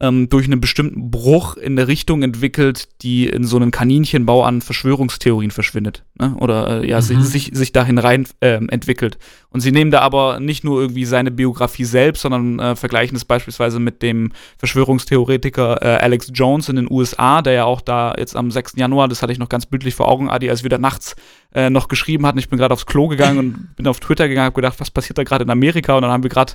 ähm, 0.00 0.28
durch 0.28 0.46
einen 0.46 0.60
bestimmten 0.60 1.10
Bruch 1.10 1.56
in 1.56 1.74
der 1.76 1.88
Richtung 1.88 2.22
entwickelt, 2.22 2.88
die 3.02 3.26
in 3.26 3.44
so 3.44 3.56
einen 3.56 3.70
Kaninchenbau 3.70 4.44
an 4.44 4.60
Verschwörungstheorien 4.60 5.50
verschwindet. 5.50 6.04
Ne? 6.18 6.36
Oder 6.38 6.82
äh, 6.82 6.88
ja, 6.88 6.98
mhm. 6.98 7.22
sich, 7.22 7.50
sich 7.52 7.72
dahin 7.72 7.98
rein 7.98 8.26
äh, 8.40 8.60
entwickelt. 8.68 9.18
Und 9.50 9.60
sie 9.60 9.72
nehmen 9.72 9.90
da 9.90 10.00
aber 10.00 10.38
nicht 10.38 10.62
nur 10.62 10.80
irgendwie 10.80 11.04
seine 11.04 11.30
Biografie 11.30 11.84
selbst, 11.84 12.22
sondern 12.22 12.60
äh, 12.60 12.76
vergleichen 12.76 13.16
es 13.16 13.24
beispielsweise 13.24 13.80
mit 13.80 14.02
dem 14.02 14.30
Verschwörungstheoretiker 14.58 15.82
äh, 15.82 15.98
Alex 16.02 16.30
Jones 16.32 16.68
in 16.68 16.76
den 16.76 16.90
USA, 16.90 17.42
der 17.42 17.54
ja 17.54 17.64
auch 17.64 17.80
da 17.80 18.14
jetzt 18.16 18.36
am 18.36 18.50
6. 18.52 18.74
Januar, 18.76 19.08
das 19.08 19.22
hatte 19.22 19.32
ich 19.32 19.38
noch 19.38 19.48
ganz 19.48 19.66
bildlich 19.66 19.96
vor 19.96 20.08
Augen, 20.08 20.30
Adi, 20.30 20.48
als 20.48 20.62
wir 20.62 20.70
da 20.70 20.78
nachts 20.78 21.16
äh, 21.54 21.70
noch 21.70 21.88
geschrieben 21.88 22.24
hatten. 22.24 22.38
Ich 22.38 22.48
bin 22.48 22.58
gerade 22.58 22.72
aufs 22.72 22.86
Klo 22.86 23.08
gegangen 23.08 23.38
und 23.38 23.76
bin 23.76 23.86
auf 23.88 23.98
Twitter 23.98 24.28
gegangen, 24.28 24.46
habe 24.46 24.54
gedacht, 24.54 24.78
was 24.78 24.90
passiert 24.90 25.18
da 25.18 25.24
gerade 25.24 25.44
in 25.44 25.50
Amerika? 25.50 25.96
Und 25.96 26.02
dann 26.02 26.12
haben 26.12 26.22
wir 26.22 26.30
gerade 26.30 26.52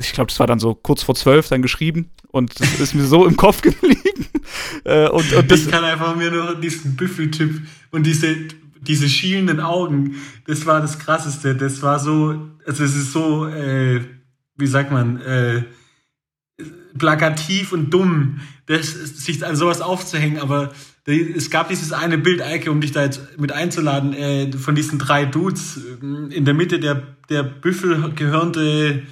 ich 0.00 0.12
glaube, 0.12 0.28
das 0.28 0.40
war 0.40 0.46
dann 0.46 0.58
so 0.58 0.74
kurz 0.74 1.02
vor 1.02 1.14
zwölf 1.14 1.48
dann 1.48 1.62
geschrieben 1.62 2.10
und 2.28 2.58
das 2.58 2.80
ist 2.80 2.94
mir 2.94 3.04
so 3.04 3.26
im 3.26 3.36
Kopf 3.36 3.60
geblieben. 3.62 4.26
Äh, 4.84 5.08
und, 5.08 5.32
und 5.32 5.50
das 5.50 5.60
ich 5.60 5.70
kann 5.70 5.84
einfach 5.84 6.16
mir 6.16 6.30
nur 6.30 6.54
diesen 6.54 6.96
Büffeltyp 6.96 7.60
und 7.90 8.04
diese, 8.04 8.34
diese 8.80 9.08
schielenden 9.08 9.60
Augen, 9.60 10.16
das 10.46 10.64
war 10.66 10.80
das 10.80 10.98
Krasseste. 10.98 11.54
Das 11.54 11.82
war 11.82 11.98
so, 11.98 12.48
also 12.66 12.82
es 12.82 12.96
ist 12.96 13.12
so, 13.12 13.46
äh, 13.46 14.00
wie 14.56 14.66
sagt 14.66 14.90
man, 14.90 15.20
äh, 15.20 15.64
plakativ 16.98 17.72
und 17.72 17.90
dumm, 17.90 18.40
das, 18.66 18.92
sich 18.92 19.44
an 19.44 19.56
sowas 19.56 19.80
aufzuhängen, 19.80 20.38
aber 20.38 20.72
es 21.06 21.50
gab 21.50 21.68
dieses 21.68 21.92
eine 21.92 22.18
Bild, 22.18 22.40
Eike, 22.40 22.70
um 22.70 22.80
dich 22.80 22.92
da 22.92 23.02
jetzt 23.02 23.38
mit 23.38 23.52
einzuladen, 23.52 24.12
äh, 24.12 24.52
von 24.52 24.74
diesen 24.74 24.98
drei 24.98 25.24
Dudes. 25.26 25.78
Äh, 25.78 26.34
in 26.34 26.44
der 26.44 26.54
Mitte 26.54 26.78
der, 26.78 27.02
der 27.28 27.42
Büffel 27.42 28.12
gehörnte 28.14 29.02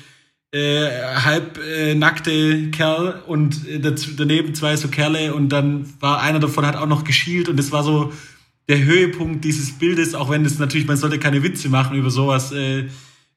äh, 0.53 0.89
halb 1.25 1.59
äh, 1.59 1.95
nackte 1.95 2.71
Kerl 2.71 3.23
und 3.27 3.69
äh, 3.69 3.81
daneben 4.17 4.55
zwei 4.55 4.77
so 4.77 4.89
Kerle 4.89 5.35
und 5.35 5.51
dann 5.51 5.87
war 6.01 6.23
einer 6.23 6.41
davon 6.41 6.67
hat 6.67 6.77
auch 6.77 6.87
noch 6.87 7.05
geschielt 7.05 7.49
und 7.49 7.59
das 7.59 7.71
war 7.71 7.85
so 7.85 8.13
der 8.69 8.85
Höhepunkt 8.85 9.45
dieses 9.45 9.73
Bildes, 9.73 10.15
auch 10.15 10.31
wenn 10.31 10.45
es 10.45 10.59
natürlich, 10.59 10.87
man 10.87 10.97
sollte 10.97 11.19
keine 11.19 11.43
Witze 11.43 11.69
machen 11.69 11.97
über 11.97 12.11
sowas, 12.11 12.53
äh, 12.53 12.87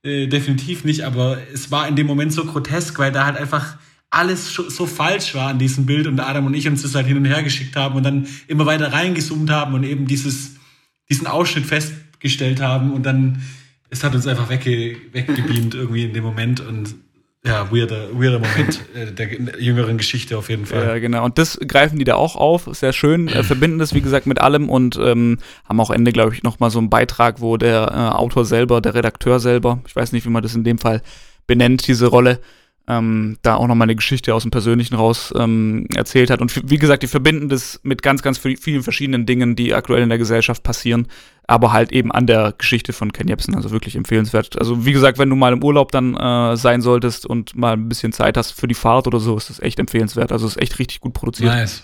äh, 0.04 0.28
definitiv 0.28 0.84
nicht, 0.84 1.04
aber 1.04 1.38
es 1.54 1.70
war 1.72 1.88
in 1.88 1.96
dem 1.96 2.08
Moment 2.08 2.34
so 2.34 2.46
grotesk, 2.46 2.98
weil 3.00 3.12
da 3.12 3.26
halt 3.26 3.38
einfach 3.38 3.78
alles 4.10 4.54
so 4.54 4.86
falsch 4.86 5.36
war 5.36 5.50
an 5.50 5.60
diesem 5.60 5.86
Bild 5.86 6.08
und 6.08 6.20
Adam 6.20 6.46
und 6.46 6.54
ich 6.54 6.68
uns 6.68 6.82
das 6.82 6.96
halt 6.96 7.08
hin 7.08 7.18
und 7.18 7.26
her 7.26 7.44
geschickt 7.44 7.78
haben 7.78 7.96
und 7.96 8.04
dann 8.04 8.28
immer 8.48 8.66
weiter 8.66 8.92
reingezoomt 8.92 9.50
haben 9.50 9.74
und 9.74 9.84
eben 9.84 10.06
dieses, 10.06 10.56
diesen 11.10 11.28
Ausschnitt 11.28 11.66
festgestellt 11.66 12.62
haben 12.62 12.92
und 12.92 13.06
dann, 13.06 13.42
es 13.92 14.04
hat 14.04 14.16
uns 14.16 14.26
einfach 14.26 14.50
wegge, 14.50 14.96
weggebeamt 15.12 15.76
irgendwie 15.76 16.06
in 16.06 16.14
dem 16.14 16.24
Moment 16.24 16.62
und 16.62 16.96
ja, 17.44 17.72
weirder, 17.72 18.10
weirder 18.14 18.40
Moment 18.40 18.82
äh, 18.96 19.12
der 19.12 19.28
jüngeren 19.60 19.98
Geschichte 19.98 20.38
auf 20.38 20.50
jeden 20.50 20.66
Fall. 20.66 20.84
Ja, 20.84 21.00
genau. 21.00 21.26
Und 21.26 21.38
das 21.38 21.60
greifen 21.68 21.98
die 21.98 22.06
da 22.06 22.16
auch 22.16 22.36
auf. 22.36 22.70
Sehr 22.72 22.94
schön. 22.94 23.28
Äh, 23.28 23.44
verbinden 23.44 23.80
das, 23.80 23.94
wie 23.94 24.02
gesagt, 24.02 24.28
mit 24.28 24.40
allem 24.40 24.70
und 24.70 24.98
ähm, 25.02 25.40
haben 25.68 25.80
auch 25.80 25.90
Ende, 25.90 26.12
glaube 26.12 26.34
ich, 26.34 26.44
nochmal 26.44 26.70
so 26.70 26.80
einen 26.80 26.90
Beitrag, 26.90 27.42
wo 27.42 27.58
der 27.58 27.92
äh, 27.92 28.16
Autor 28.16 28.46
selber, 28.46 28.80
der 28.80 28.94
Redakteur 28.94 29.40
selber, 29.40 29.80
ich 29.88 29.96
weiß 29.96 30.12
nicht, 30.12 30.26
wie 30.26 30.30
man 30.30 30.44
das 30.44 30.56
in 30.56 30.64
dem 30.64 30.78
Fall 30.78 31.02
benennt, 31.48 31.88
diese 31.88 32.08
Rolle, 32.08 32.40
ähm, 32.92 33.38
da 33.42 33.56
auch 33.56 33.68
nochmal 33.68 33.86
eine 33.86 33.96
Geschichte 33.96 34.36
aus 34.36 34.42
dem 34.42 34.52
Persönlichen 34.52 34.96
raus 34.96 35.34
ähm, 35.38 35.88
erzählt 35.96 36.30
hat. 36.30 36.42
Und 36.42 36.70
wie 36.70 36.78
gesagt, 36.78 37.04
die 37.04 37.08
verbinden 37.08 37.48
das 37.48 37.80
mit 37.84 38.02
ganz, 38.02 38.22
ganz 38.22 38.38
vielen 38.38 38.84
verschiedenen 38.84 39.26
Dingen, 39.26 39.56
die 39.56 39.74
aktuell 39.74 40.04
in 40.04 40.10
der 40.10 40.18
Gesellschaft 40.18 40.64
passieren, 40.64 41.08
aber 41.48 41.72
halt 41.72 41.94
eben 41.94 42.12
an 42.12 42.28
der 42.28 42.54
Geschichte 42.58 42.92
von 42.92 43.14
Ken 43.14 43.30
Jebsen, 43.30 43.56
also 43.56 43.72
wirklich 43.72 43.96
empfehlenswert. 43.96 44.60
Also 44.60 44.86
wie 44.86 44.92
gesagt, 44.92 45.20
wenn 45.20 45.30
du 45.30 45.38
mal 45.38 45.54
im 45.54 45.64
Urlaub 45.64 45.92
dann 45.94 46.16
äh, 46.16 46.58
sein 46.58 46.82
solltest 46.82 47.26
und 47.26 47.56
mal 47.56 47.74
ein 47.74 47.88
bisschen 47.88 48.12
Zeit 48.12 48.36
hast 48.36 48.52
für 48.52 48.68
die 48.68 48.76
Fahrt 48.76 49.08
oder 49.08 49.20
so, 49.20 49.38
ist 49.38 49.50
das 49.50 49.60
echt 49.62 49.80
empfehlenswert. 49.80 50.34
Also 50.34 50.46
ist 50.46 50.62
echt 50.62 50.78
richtig 50.78 51.00
gut 51.00 51.14
produziert. 51.14 51.54
Nice. 51.54 51.84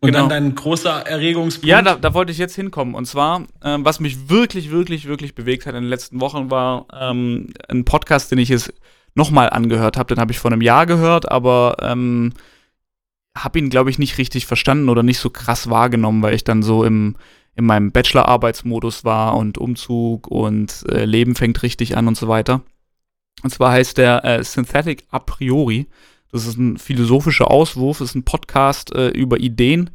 Und 0.00 0.08
genau. 0.08 0.26
dann 0.26 0.30
dein 0.30 0.54
großer 0.56 1.06
Erregungspunkt. 1.06 1.68
Ja, 1.68 1.80
da, 1.80 1.94
da 1.94 2.12
wollte 2.12 2.32
ich 2.32 2.38
jetzt 2.38 2.56
hinkommen. 2.56 2.96
Und 2.96 3.04
zwar, 3.04 3.46
ähm, 3.62 3.84
was 3.84 4.00
mich 4.00 4.28
wirklich, 4.28 4.72
wirklich, 4.72 5.06
wirklich 5.06 5.36
bewegt 5.36 5.66
hat 5.66 5.76
in 5.76 5.82
den 5.82 5.90
letzten 5.90 6.20
Wochen, 6.20 6.50
war 6.50 6.86
ähm, 6.92 7.52
ein 7.68 7.84
Podcast, 7.84 8.32
den 8.32 8.38
ich 8.38 8.48
jetzt 8.48 8.72
nochmal 9.14 9.50
angehört 9.50 9.96
habe. 9.96 10.14
Den 10.14 10.20
habe 10.20 10.32
ich 10.32 10.38
vor 10.38 10.50
einem 10.50 10.62
Jahr 10.62 10.86
gehört, 10.86 11.30
aber 11.30 11.76
ähm, 11.80 12.32
habe 13.36 13.58
ihn, 13.58 13.70
glaube 13.70 13.90
ich, 13.90 13.98
nicht 13.98 14.18
richtig 14.18 14.46
verstanden 14.46 14.88
oder 14.88 15.02
nicht 15.02 15.18
so 15.18 15.30
krass 15.30 15.70
wahrgenommen, 15.70 16.22
weil 16.22 16.34
ich 16.34 16.44
dann 16.44 16.62
so 16.62 16.84
im, 16.84 17.16
in 17.54 17.64
meinem 17.64 17.92
Bachelor-Arbeitsmodus 17.92 19.04
war 19.04 19.36
und 19.36 19.58
Umzug 19.58 20.28
und 20.28 20.84
äh, 20.88 21.04
Leben 21.04 21.34
fängt 21.34 21.62
richtig 21.62 21.96
an 21.96 22.08
und 22.08 22.16
so 22.16 22.28
weiter. 22.28 22.62
Und 23.42 23.50
zwar 23.50 23.72
heißt 23.72 23.98
der 23.98 24.24
äh, 24.24 24.44
Synthetic 24.44 25.04
a 25.10 25.18
priori. 25.18 25.86
Das 26.30 26.46
ist 26.46 26.58
ein 26.58 26.78
philosophischer 26.78 27.50
Auswurf, 27.50 28.00
ist 28.00 28.14
ein 28.14 28.24
Podcast 28.24 28.94
äh, 28.94 29.08
über 29.08 29.38
Ideen 29.38 29.90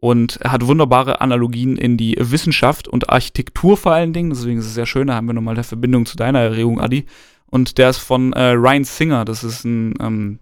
und 0.00 0.40
hat 0.44 0.66
wunderbare 0.66 1.20
Analogien 1.20 1.76
in 1.76 1.96
die 1.96 2.16
Wissenschaft 2.18 2.88
und 2.88 3.10
Architektur 3.10 3.76
vor 3.76 3.92
allen 3.92 4.12
Dingen. 4.12 4.30
Deswegen 4.30 4.58
ist 4.58 4.66
es 4.66 4.74
sehr 4.74 4.86
schön, 4.86 5.08
da 5.08 5.14
haben 5.14 5.26
wir 5.26 5.34
nochmal 5.34 5.54
eine 5.54 5.64
Verbindung 5.64 6.06
zu 6.06 6.16
deiner 6.16 6.40
Erregung, 6.40 6.80
Adi. 6.80 7.06
Und 7.50 7.78
der 7.78 7.90
ist 7.90 7.98
von 7.98 8.32
äh, 8.32 8.50
Ryan 8.50 8.84
Singer. 8.84 9.24
Das 9.24 9.44
ist 9.44 9.64
ein 9.64 9.94
ähm, 10.00 10.38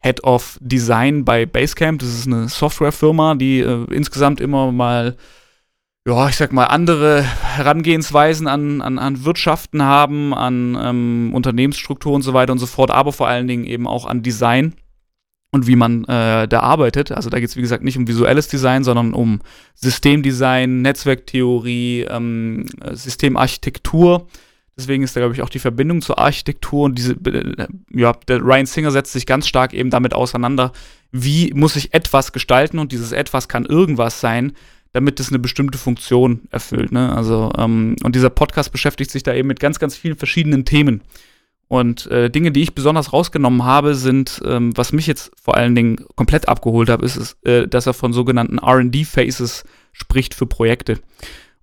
Head 0.00 0.24
of 0.24 0.58
Design 0.60 1.24
bei 1.24 1.46
Basecamp. 1.46 2.00
Das 2.00 2.08
ist 2.08 2.26
eine 2.26 2.48
Softwarefirma, 2.48 3.34
die 3.34 3.60
äh, 3.60 3.84
insgesamt 3.92 4.40
immer 4.40 4.72
mal, 4.72 5.16
ja, 6.06 6.28
ich 6.28 6.36
sag 6.36 6.52
mal, 6.52 6.66
andere 6.66 7.22
Herangehensweisen 7.22 8.46
an, 8.46 8.80
an, 8.80 8.98
an 8.98 9.24
Wirtschaften 9.24 9.82
haben, 9.82 10.34
an 10.34 10.76
ähm, 10.80 11.30
Unternehmensstruktur 11.34 12.14
und 12.14 12.22
so 12.22 12.32
weiter 12.34 12.52
und 12.52 12.58
so 12.58 12.66
fort, 12.66 12.90
aber 12.90 13.12
vor 13.12 13.28
allen 13.28 13.48
Dingen 13.48 13.64
eben 13.64 13.86
auch 13.86 14.06
an 14.06 14.22
Design 14.22 14.74
und 15.52 15.66
wie 15.66 15.76
man 15.76 16.04
äh, 16.04 16.48
da 16.48 16.60
arbeitet. 16.60 17.12
Also 17.12 17.30
da 17.30 17.38
geht 17.38 17.50
es, 17.50 17.56
wie 17.56 17.60
gesagt, 17.60 17.84
nicht 17.84 17.98
um 17.98 18.08
visuelles 18.08 18.48
Design, 18.48 18.84
sondern 18.84 19.14
um 19.14 19.40
Systemdesign, 19.74 20.82
Netzwerktheorie, 20.82 22.06
ähm, 22.08 22.66
Systemarchitektur 22.90 24.28
Deswegen 24.82 25.04
ist 25.04 25.14
da, 25.14 25.20
glaube 25.20 25.34
ich, 25.34 25.42
auch 25.42 25.48
die 25.48 25.60
Verbindung 25.60 26.02
zur 26.02 26.18
Architektur 26.18 26.84
und 26.84 26.98
diese, 26.98 27.12
äh, 27.12 27.66
ja, 27.94 28.12
der 28.26 28.42
Ryan 28.42 28.66
Singer 28.66 28.90
setzt 28.90 29.12
sich 29.12 29.26
ganz 29.26 29.46
stark 29.46 29.72
eben 29.72 29.90
damit 29.90 30.12
auseinander, 30.12 30.72
wie 31.12 31.52
muss 31.54 31.76
ich 31.76 31.94
etwas 31.94 32.32
gestalten 32.32 32.80
und 32.80 32.90
dieses 32.90 33.12
etwas 33.12 33.48
kann 33.48 33.64
irgendwas 33.64 34.20
sein, 34.20 34.54
damit 34.92 35.20
es 35.20 35.28
eine 35.28 35.38
bestimmte 35.38 35.78
Funktion 35.78 36.42
erfüllt. 36.50 36.90
Ne? 36.90 37.14
Also, 37.14 37.52
ähm, 37.56 37.96
und 38.02 38.16
dieser 38.16 38.30
Podcast 38.30 38.72
beschäftigt 38.72 39.10
sich 39.10 39.22
da 39.22 39.32
eben 39.32 39.48
mit 39.48 39.60
ganz, 39.60 39.78
ganz 39.78 39.96
vielen 39.96 40.16
verschiedenen 40.16 40.64
Themen. 40.64 41.02
Und 41.68 42.06
äh, 42.08 42.28
Dinge, 42.28 42.50
die 42.50 42.60
ich 42.62 42.74
besonders 42.74 43.12
rausgenommen 43.12 43.64
habe, 43.64 43.94
sind, 43.94 44.42
ähm, 44.44 44.76
was 44.76 44.92
mich 44.92 45.06
jetzt 45.06 45.30
vor 45.40 45.56
allen 45.56 45.74
Dingen 45.74 46.04
komplett 46.16 46.48
abgeholt 46.48 46.90
hat, 46.90 47.02
ist, 47.02 47.16
es, 47.16 47.36
äh, 47.44 47.66
dass 47.66 47.86
er 47.86 47.94
von 47.94 48.12
sogenannten 48.12 48.58
RD-Phases 48.58 49.64
spricht 49.92 50.34
für 50.34 50.46
Projekte. 50.46 50.98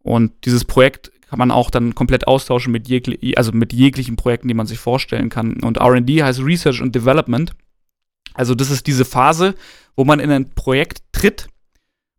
Und 0.01 0.31
dieses 0.45 0.65
Projekt 0.65 1.11
kann 1.29 1.37
man 1.37 1.51
auch 1.51 1.69
dann 1.69 1.93
komplett 1.93 2.27
austauschen 2.27 2.71
mit, 2.71 2.87
jegli 2.87 3.35
also 3.35 3.51
mit 3.51 3.71
jeglichen 3.71 4.15
Projekten, 4.15 4.47
die 4.47 4.55
man 4.55 4.65
sich 4.65 4.79
vorstellen 4.79 5.29
kann. 5.29 5.61
Und 5.61 5.79
RD 5.79 6.23
heißt 6.23 6.41
Research 6.41 6.81
and 6.81 6.95
Development. 6.95 7.51
Also 8.33 8.55
das 8.55 8.71
ist 8.71 8.87
diese 8.87 9.05
Phase, 9.05 9.53
wo 9.95 10.05
man 10.05 10.19
in 10.19 10.31
ein 10.31 10.49
Projekt 10.49 11.03
tritt. 11.11 11.47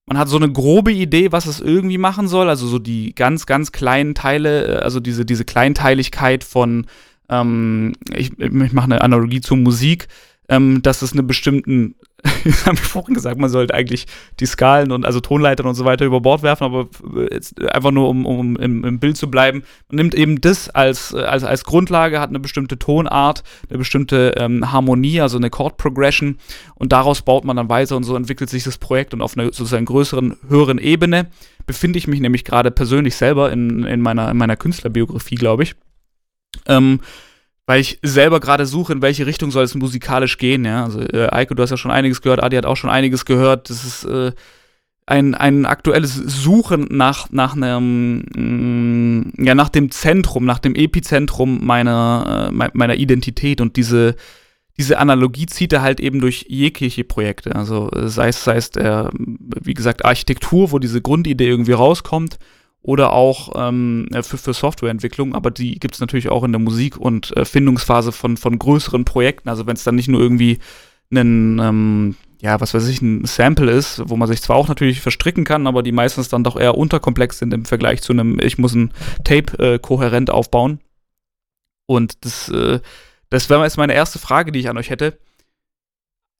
Man 0.06 0.16
hat 0.16 0.28
so 0.28 0.36
eine 0.36 0.50
grobe 0.50 0.92
Idee, 0.92 1.32
was 1.32 1.46
es 1.46 1.60
irgendwie 1.60 1.98
machen 1.98 2.28
soll. 2.28 2.48
Also 2.48 2.68
so 2.68 2.78
die 2.78 3.12
ganz, 3.14 3.46
ganz 3.46 3.72
kleinen 3.72 4.14
Teile, 4.14 4.66
äh, 4.66 4.76
also 4.76 5.00
diese, 5.00 5.24
diese 5.24 5.44
Kleinteiligkeit 5.44 6.44
von, 6.44 6.86
ähm, 7.28 7.94
ich, 8.14 8.38
ich 8.38 8.72
mache 8.72 8.84
eine 8.84 9.00
Analogie 9.00 9.40
zur 9.40 9.56
Musik, 9.56 10.06
ähm, 10.50 10.82
dass 10.82 11.00
es 11.00 11.12
einen 11.12 11.26
bestimmten 11.26 11.94
haben 12.66 12.76
wir 12.76 12.84
vorhin 12.84 13.14
gesagt, 13.14 13.38
man 13.38 13.48
sollte 13.48 13.72
eigentlich 13.72 14.06
die 14.40 14.46
Skalen 14.46 14.92
und 14.92 15.06
also 15.06 15.20
Tonleitern 15.20 15.66
und 15.66 15.74
so 15.74 15.86
weiter 15.86 16.04
über 16.04 16.20
Bord 16.20 16.42
werfen, 16.42 16.64
aber 16.64 16.88
jetzt 17.30 17.58
einfach 17.62 17.92
nur, 17.92 18.10
um, 18.10 18.26
um 18.26 18.56
im, 18.56 18.84
im, 18.84 18.98
Bild 18.98 19.16
zu 19.16 19.30
bleiben. 19.30 19.62
Man 19.88 19.96
nimmt 19.96 20.14
eben 20.14 20.38
das 20.40 20.68
als, 20.68 21.14
als, 21.14 21.44
als 21.44 21.64
Grundlage, 21.64 22.20
hat 22.20 22.28
eine 22.28 22.40
bestimmte 22.40 22.78
Tonart, 22.78 23.42
eine 23.70 23.78
bestimmte 23.78 24.34
ähm, 24.36 24.70
Harmonie, 24.70 25.22
also 25.22 25.38
eine 25.38 25.48
Chord 25.48 25.78
Progression 25.78 26.36
und 26.74 26.92
daraus 26.92 27.22
baut 27.22 27.46
man 27.46 27.56
dann 27.56 27.70
weiter 27.70 27.96
und 27.96 28.04
so 28.04 28.14
entwickelt 28.16 28.50
sich 28.50 28.64
das 28.64 28.76
Projekt 28.76 29.14
und 29.14 29.22
auf 29.22 29.38
einer 29.38 29.44
sozusagen 29.44 29.86
größeren, 29.86 30.36
höheren 30.48 30.78
Ebene 30.78 31.30
befinde 31.66 31.98
ich 31.98 32.06
mich 32.06 32.20
nämlich 32.20 32.44
gerade 32.44 32.70
persönlich 32.70 33.14
selber 33.14 33.50
in, 33.50 33.84
in, 33.84 34.00
meiner, 34.02 34.30
in 34.30 34.36
meiner 34.36 34.56
Künstlerbiografie, 34.56 35.36
glaube 35.36 35.62
ich. 35.62 35.74
Ähm, 36.66 37.00
weil 37.70 37.82
ich 37.82 38.00
selber 38.02 38.40
gerade 38.40 38.66
suche, 38.66 38.92
in 38.92 39.00
welche 39.00 39.26
Richtung 39.26 39.52
soll 39.52 39.62
es 39.62 39.76
musikalisch 39.76 40.38
gehen. 40.38 40.64
Ja? 40.64 40.82
Also 40.82 41.02
äh, 41.02 41.28
Eiko, 41.30 41.54
du 41.54 41.62
hast 41.62 41.70
ja 41.70 41.76
schon 41.76 41.92
einiges 41.92 42.20
gehört, 42.20 42.42
Adi 42.42 42.56
hat 42.56 42.66
auch 42.66 42.76
schon 42.76 42.90
einiges 42.90 43.24
gehört. 43.24 43.70
Das 43.70 43.84
ist 43.84 44.02
äh, 44.06 44.32
ein, 45.06 45.36
ein 45.36 45.66
aktuelles 45.66 46.16
Suchen 46.16 46.88
nach, 46.90 47.30
nach 47.30 47.54
einem, 47.54 48.24
mm, 48.34 49.44
ja, 49.44 49.54
nach 49.54 49.68
dem 49.68 49.92
Zentrum, 49.92 50.44
nach 50.46 50.58
dem 50.58 50.74
Epizentrum 50.74 51.64
meiner, 51.64 52.50
äh, 52.50 52.70
meiner 52.72 52.96
Identität 52.96 53.60
und 53.60 53.76
diese, 53.76 54.16
diese 54.76 54.98
Analogie 54.98 55.46
zieht 55.46 55.72
er 55.72 55.82
halt 55.82 56.00
eben 56.00 56.20
durch 56.20 56.46
jegliche 56.48 57.04
Projekte. 57.04 57.54
Also 57.54 57.88
sei 57.94 58.30
es, 58.30 58.42
sei 58.42 58.56
es 58.56 58.72
der, 58.72 59.10
wie 59.14 59.74
gesagt, 59.74 60.04
Architektur, 60.04 60.72
wo 60.72 60.80
diese 60.80 61.02
Grundidee 61.02 61.46
irgendwie 61.46 61.74
rauskommt, 61.74 62.40
oder 62.82 63.12
auch 63.12 63.52
ähm, 63.56 64.08
für, 64.22 64.38
für 64.38 64.54
Softwareentwicklung, 64.54 65.34
aber 65.34 65.50
die 65.50 65.78
gibt 65.78 65.94
es 65.94 66.00
natürlich 66.00 66.30
auch 66.30 66.44
in 66.44 66.52
der 66.52 66.60
Musik- 66.60 66.96
und 66.96 67.36
äh, 67.36 67.44
Findungsphase 67.44 68.12
von, 68.12 68.36
von 68.36 68.58
größeren 68.58 69.04
Projekten. 69.04 69.48
Also 69.48 69.66
wenn 69.66 69.76
es 69.76 69.84
dann 69.84 69.96
nicht 69.96 70.08
nur 70.08 70.20
irgendwie 70.20 70.58
ein, 71.12 71.58
ähm, 71.58 72.16
ja, 72.40 72.58
was 72.60 72.72
weiß 72.72 72.88
ich, 72.88 73.02
ein 73.02 73.26
Sample 73.26 73.70
ist, 73.70 74.02
wo 74.08 74.16
man 74.16 74.28
sich 74.28 74.40
zwar 74.40 74.56
auch 74.56 74.68
natürlich 74.68 75.02
verstricken 75.02 75.44
kann, 75.44 75.66
aber 75.66 75.82
die 75.82 75.92
meistens 75.92 76.28
dann 76.28 76.44
doch 76.44 76.56
eher 76.56 76.78
unterkomplex 76.78 77.38
sind 77.38 77.52
im 77.52 77.66
Vergleich 77.66 78.00
zu 78.00 78.12
einem, 78.12 78.38
ich 78.40 78.56
muss 78.56 78.74
ein 78.74 78.92
Tape 79.24 79.58
äh, 79.58 79.78
kohärent 79.78 80.30
aufbauen. 80.30 80.80
Und 81.86 82.24
das, 82.24 82.48
äh, 82.48 82.80
das 83.28 83.50
wäre 83.50 83.62
jetzt 83.64 83.76
meine 83.76 83.94
erste 83.94 84.18
Frage, 84.18 84.52
die 84.52 84.60
ich 84.60 84.70
an 84.70 84.78
euch 84.78 84.90
hätte. 84.90 85.18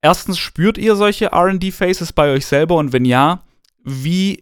Erstens, 0.01 0.39
spürt 0.39 0.79
ihr 0.79 0.97
solche 0.97 1.33
RD-Faces 1.35 2.15
bei 2.15 2.33
euch 2.33 2.47
selber? 2.47 2.77
Und 2.77 2.95
wenn 2.95 3.05
ja, 3.05 3.43
wie, 3.85 4.41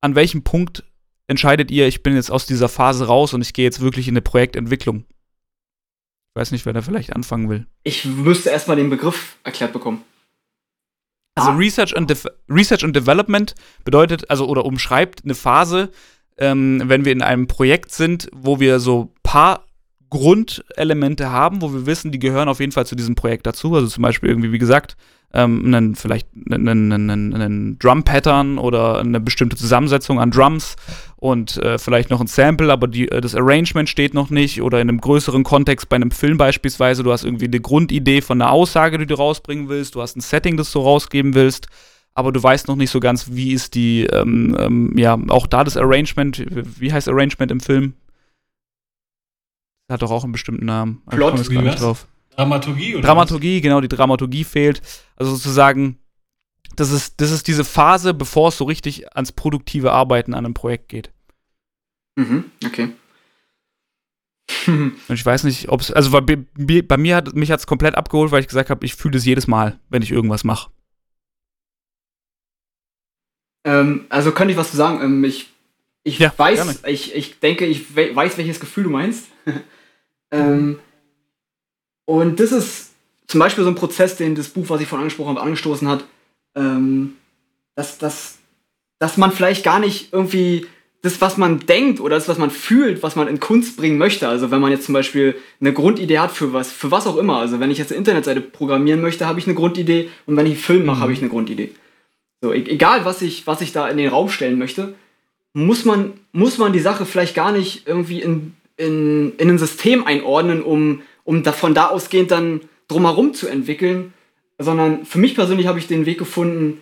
an 0.00 0.16
welchem 0.16 0.42
Punkt 0.42 0.82
entscheidet 1.28 1.70
ihr, 1.70 1.86
ich 1.86 2.02
bin 2.02 2.14
jetzt 2.14 2.30
aus 2.30 2.46
dieser 2.46 2.68
Phase 2.68 3.06
raus 3.06 3.32
und 3.32 3.42
ich 3.42 3.52
gehe 3.52 3.64
jetzt 3.64 3.80
wirklich 3.80 4.08
in 4.08 4.14
eine 4.14 4.22
Projektentwicklung? 4.22 5.04
Ich 6.34 6.40
weiß 6.40 6.50
nicht, 6.50 6.66
wer 6.66 6.72
da 6.72 6.82
vielleicht 6.82 7.14
anfangen 7.14 7.48
will. 7.48 7.66
Ich 7.84 8.04
müsste 8.04 8.50
erstmal 8.50 8.76
den 8.76 8.90
Begriff 8.90 9.36
erklärt 9.44 9.72
bekommen. 9.72 10.02
Also 11.36 11.50
ah. 11.50 11.54
Research, 11.54 11.96
and 11.96 12.12
Research 12.48 12.82
and 12.82 12.96
Development 12.96 13.54
bedeutet, 13.84 14.28
also 14.28 14.48
oder 14.48 14.64
umschreibt 14.64 15.24
eine 15.24 15.34
Phase, 15.34 15.90
ähm, 16.36 16.82
wenn 16.86 17.04
wir 17.04 17.12
in 17.12 17.22
einem 17.22 17.46
Projekt 17.46 17.92
sind, 17.92 18.28
wo 18.32 18.58
wir 18.60 18.80
so 18.80 19.12
paar 19.22 19.64
Grundelemente 20.10 21.30
haben, 21.30 21.60
wo 21.60 21.72
wir 21.72 21.86
wissen, 21.86 22.12
die 22.12 22.18
gehören 22.18 22.48
auf 22.48 22.60
jeden 22.60 22.72
Fall 22.72 22.86
zu 22.86 22.96
diesem 22.96 23.14
Projekt 23.14 23.46
dazu. 23.46 23.74
Also 23.74 23.88
zum 23.88 24.02
Beispiel 24.02 24.30
irgendwie, 24.30 24.52
wie 24.52 24.58
gesagt, 24.58 24.96
ähm, 25.32 25.66
einen, 25.66 25.94
vielleicht 25.94 26.28
einen, 26.50 26.92
einen, 26.92 27.34
einen 27.34 27.78
Drum-Pattern 27.78 28.58
oder 28.58 28.98
eine 28.98 29.20
bestimmte 29.20 29.56
Zusammensetzung 29.56 30.18
an 30.18 30.30
Drums 30.30 30.76
und 31.20 31.56
äh, 31.56 31.78
vielleicht 31.78 32.10
noch 32.10 32.20
ein 32.20 32.28
Sample, 32.28 32.72
aber 32.72 32.86
die, 32.86 33.10
äh, 33.10 33.20
das 33.20 33.34
Arrangement 33.34 33.88
steht 33.88 34.14
noch 34.14 34.30
nicht 34.30 34.62
oder 34.62 34.80
in 34.80 34.88
einem 34.88 35.00
größeren 35.00 35.42
Kontext 35.42 35.88
bei 35.88 35.96
einem 35.96 36.12
Film 36.12 36.38
beispielsweise, 36.38 37.02
du 37.02 37.12
hast 37.12 37.24
irgendwie 37.24 37.46
eine 37.46 37.60
Grundidee 37.60 38.20
von 38.20 38.40
einer 38.40 38.52
Aussage, 38.52 38.98
die 38.98 39.06
du 39.06 39.16
rausbringen 39.16 39.68
willst, 39.68 39.96
du 39.96 40.00
hast 40.00 40.16
ein 40.16 40.20
Setting, 40.20 40.56
das 40.56 40.70
du 40.70 40.78
rausgeben 40.78 41.34
willst, 41.34 41.66
aber 42.14 42.30
du 42.30 42.40
weißt 42.40 42.68
noch 42.68 42.76
nicht 42.76 42.90
so 42.90 43.00
ganz, 43.00 43.32
wie 43.32 43.52
ist 43.52 43.74
die, 43.74 44.04
ähm, 44.04 44.56
ähm, 44.60 44.96
ja, 44.96 45.18
auch 45.28 45.48
da 45.48 45.64
das 45.64 45.76
Arrangement, 45.76 46.44
wie 46.80 46.92
heißt 46.92 47.08
Arrangement 47.08 47.50
im 47.50 47.60
Film? 47.60 47.94
Hat 49.90 50.02
doch 50.02 50.10
auch 50.10 50.22
einen 50.22 50.32
bestimmten 50.32 50.66
Namen. 50.66 51.02
Plot, 51.10 51.50
wie 51.50 51.64
was? 51.64 51.80
drauf. 51.80 52.06
Dramaturgie 52.36 52.94
oder 52.94 53.06
Dramaturgie, 53.06 53.56
was? 53.56 53.62
genau, 53.62 53.80
die 53.80 53.88
Dramaturgie 53.88 54.44
fehlt. 54.44 54.82
Also 55.16 55.32
sozusagen, 55.32 55.98
das 56.78 56.92
ist, 56.92 57.20
das 57.20 57.32
ist 57.32 57.48
diese 57.48 57.64
Phase, 57.64 58.14
bevor 58.14 58.48
es 58.48 58.58
so 58.58 58.64
richtig 58.64 59.14
ans 59.16 59.32
produktive 59.32 59.92
Arbeiten 59.92 60.32
an 60.32 60.44
einem 60.44 60.54
Projekt 60.54 60.88
geht. 60.88 61.10
Mhm, 62.16 62.44
okay. 62.64 62.90
Und 64.66 64.94
ich 65.08 65.26
weiß 65.26 65.44
nicht, 65.44 65.68
ob 65.70 65.80
es, 65.80 65.90
also 65.90 66.10
bei, 66.10 66.20
bei, 66.20 66.96
mir 66.96 67.16
hat 67.16 67.34
mich 67.34 67.50
hat 67.50 67.60
es 67.60 67.66
komplett 67.66 67.96
abgeholt, 67.96 68.30
weil 68.30 68.40
ich 68.40 68.48
gesagt 68.48 68.70
habe, 68.70 68.86
ich 68.86 68.94
fühle 68.94 69.18
es 69.18 69.24
jedes 69.24 69.46
Mal, 69.46 69.78
wenn 69.88 70.02
ich 70.02 70.12
irgendwas 70.12 70.44
mache. 70.44 70.70
Ähm, 73.64 74.06
also 74.08 74.30
könnte 74.32 74.52
ich 74.52 74.58
was 74.58 74.70
zu 74.70 74.76
sagen. 74.76 75.02
Ähm, 75.02 75.24
ich 75.24 75.50
ich 76.04 76.18
ja, 76.18 76.32
weiß, 76.34 76.84
ich, 76.86 77.14
ich 77.14 77.40
denke, 77.40 77.66
ich 77.66 77.96
we 77.96 78.14
weiß, 78.14 78.38
welches 78.38 78.60
Gefühl 78.60 78.84
du 78.84 78.90
meinst. 78.90 79.26
ähm, 80.30 80.78
und 82.06 82.40
das 82.40 82.52
ist 82.52 82.92
zum 83.26 83.40
Beispiel 83.40 83.64
so 83.64 83.70
ein 83.70 83.76
Prozess, 83.76 84.16
den 84.16 84.34
das 84.34 84.48
Buch, 84.48 84.70
was 84.70 84.80
ich 84.80 84.86
vorhin 84.86 85.02
angesprochen 85.02 85.30
habe, 85.30 85.42
angestoßen 85.42 85.88
hat, 85.88 86.04
ähm, 86.58 87.14
dass, 87.74 87.98
dass, 87.98 88.38
dass 88.98 89.16
man 89.16 89.32
vielleicht 89.32 89.64
gar 89.64 89.78
nicht 89.78 90.12
irgendwie 90.12 90.66
das, 91.02 91.20
was 91.20 91.36
man 91.36 91.60
denkt 91.60 92.00
oder 92.00 92.16
das, 92.16 92.28
was 92.28 92.38
man 92.38 92.50
fühlt, 92.50 93.02
was 93.04 93.14
man 93.14 93.28
in 93.28 93.38
Kunst 93.38 93.76
bringen 93.76 93.98
möchte. 93.98 94.28
Also 94.28 94.50
wenn 94.50 94.60
man 94.60 94.72
jetzt 94.72 94.84
zum 94.84 94.94
Beispiel 94.94 95.36
eine 95.60 95.72
Grundidee 95.72 96.18
hat 96.18 96.32
für 96.32 96.52
was, 96.52 96.72
für 96.72 96.90
was 96.90 97.06
auch 97.06 97.16
immer. 97.16 97.36
Also 97.38 97.60
wenn 97.60 97.70
ich 97.70 97.78
jetzt 97.78 97.92
eine 97.92 97.98
Internetseite 97.98 98.40
programmieren 98.40 99.00
möchte, 99.00 99.26
habe 99.26 99.38
ich 99.38 99.46
eine 99.46 99.54
Grundidee 99.54 100.10
und 100.26 100.36
wenn 100.36 100.46
ich 100.46 100.52
einen 100.52 100.60
Film 100.60 100.84
mache, 100.84 100.98
mhm. 100.98 101.02
habe 101.02 101.12
ich 101.12 101.20
eine 101.20 101.30
Grundidee. 101.30 101.70
So, 102.42 102.52
e-, 102.52 102.66
egal 102.68 103.04
was 103.04 103.22
ich, 103.22 103.46
was 103.46 103.60
ich 103.60 103.72
da 103.72 103.88
in 103.88 103.96
den 103.96 104.08
Raum 104.08 104.28
stellen 104.28 104.58
möchte, 104.58 104.94
muss 105.54 105.84
man, 105.84 106.14
muss 106.32 106.58
man 106.58 106.72
die 106.72 106.80
Sache 106.80 107.06
vielleicht 107.06 107.34
gar 107.34 107.52
nicht 107.52 107.86
irgendwie 107.86 108.20
in, 108.20 108.54
in, 108.76 109.32
in 109.38 109.50
ein 109.50 109.58
System 109.58 110.04
einordnen, 110.04 110.62
um 110.62 111.02
um 111.28 111.42
davon 111.42 111.74
da 111.74 111.88
ausgehend 111.88 112.30
dann 112.30 112.62
drumherum 112.88 113.34
zu 113.34 113.48
entwickeln, 113.48 114.14
sondern 114.58 115.04
für 115.04 115.18
mich 115.18 115.34
persönlich 115.34 115.66
habe 115.66 115.78
ich 115.78 115.86
den 115.86 116.06
Weg 116.06 116.18
gefunden, 116.18 116.80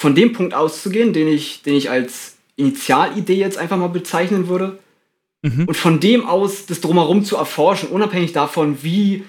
von 0.00 0.14
dem 0.14 0.32
Punkt 0.32 0.54
auszugehen, 0.54 1.12
den 1.12 1.28
ich, 1.28 1.62
den 1.62 1.74
ich 1.74 1.90
als 1.90 2.36
Initialidee 2.56 3.34
jetzt 3.34 3.58
einfach 3.58 3.76
mal 3.76 3.88
bezeichnen 3.88 4.48
würde. 4.48 4.78
Mhm. 5.42 5.66
Und 5.66 5.76
von 5.76 6.00
dem 6.00 6.26
aus 6.26 6.66
das 6.66 6.80
drumherum 6.80 7.24
zu 7.24 7.36
erforschen, 7.36 7.88
unabhängig 7.88 8.32
davon, 8.32 8.82
wie, 8.82 9.24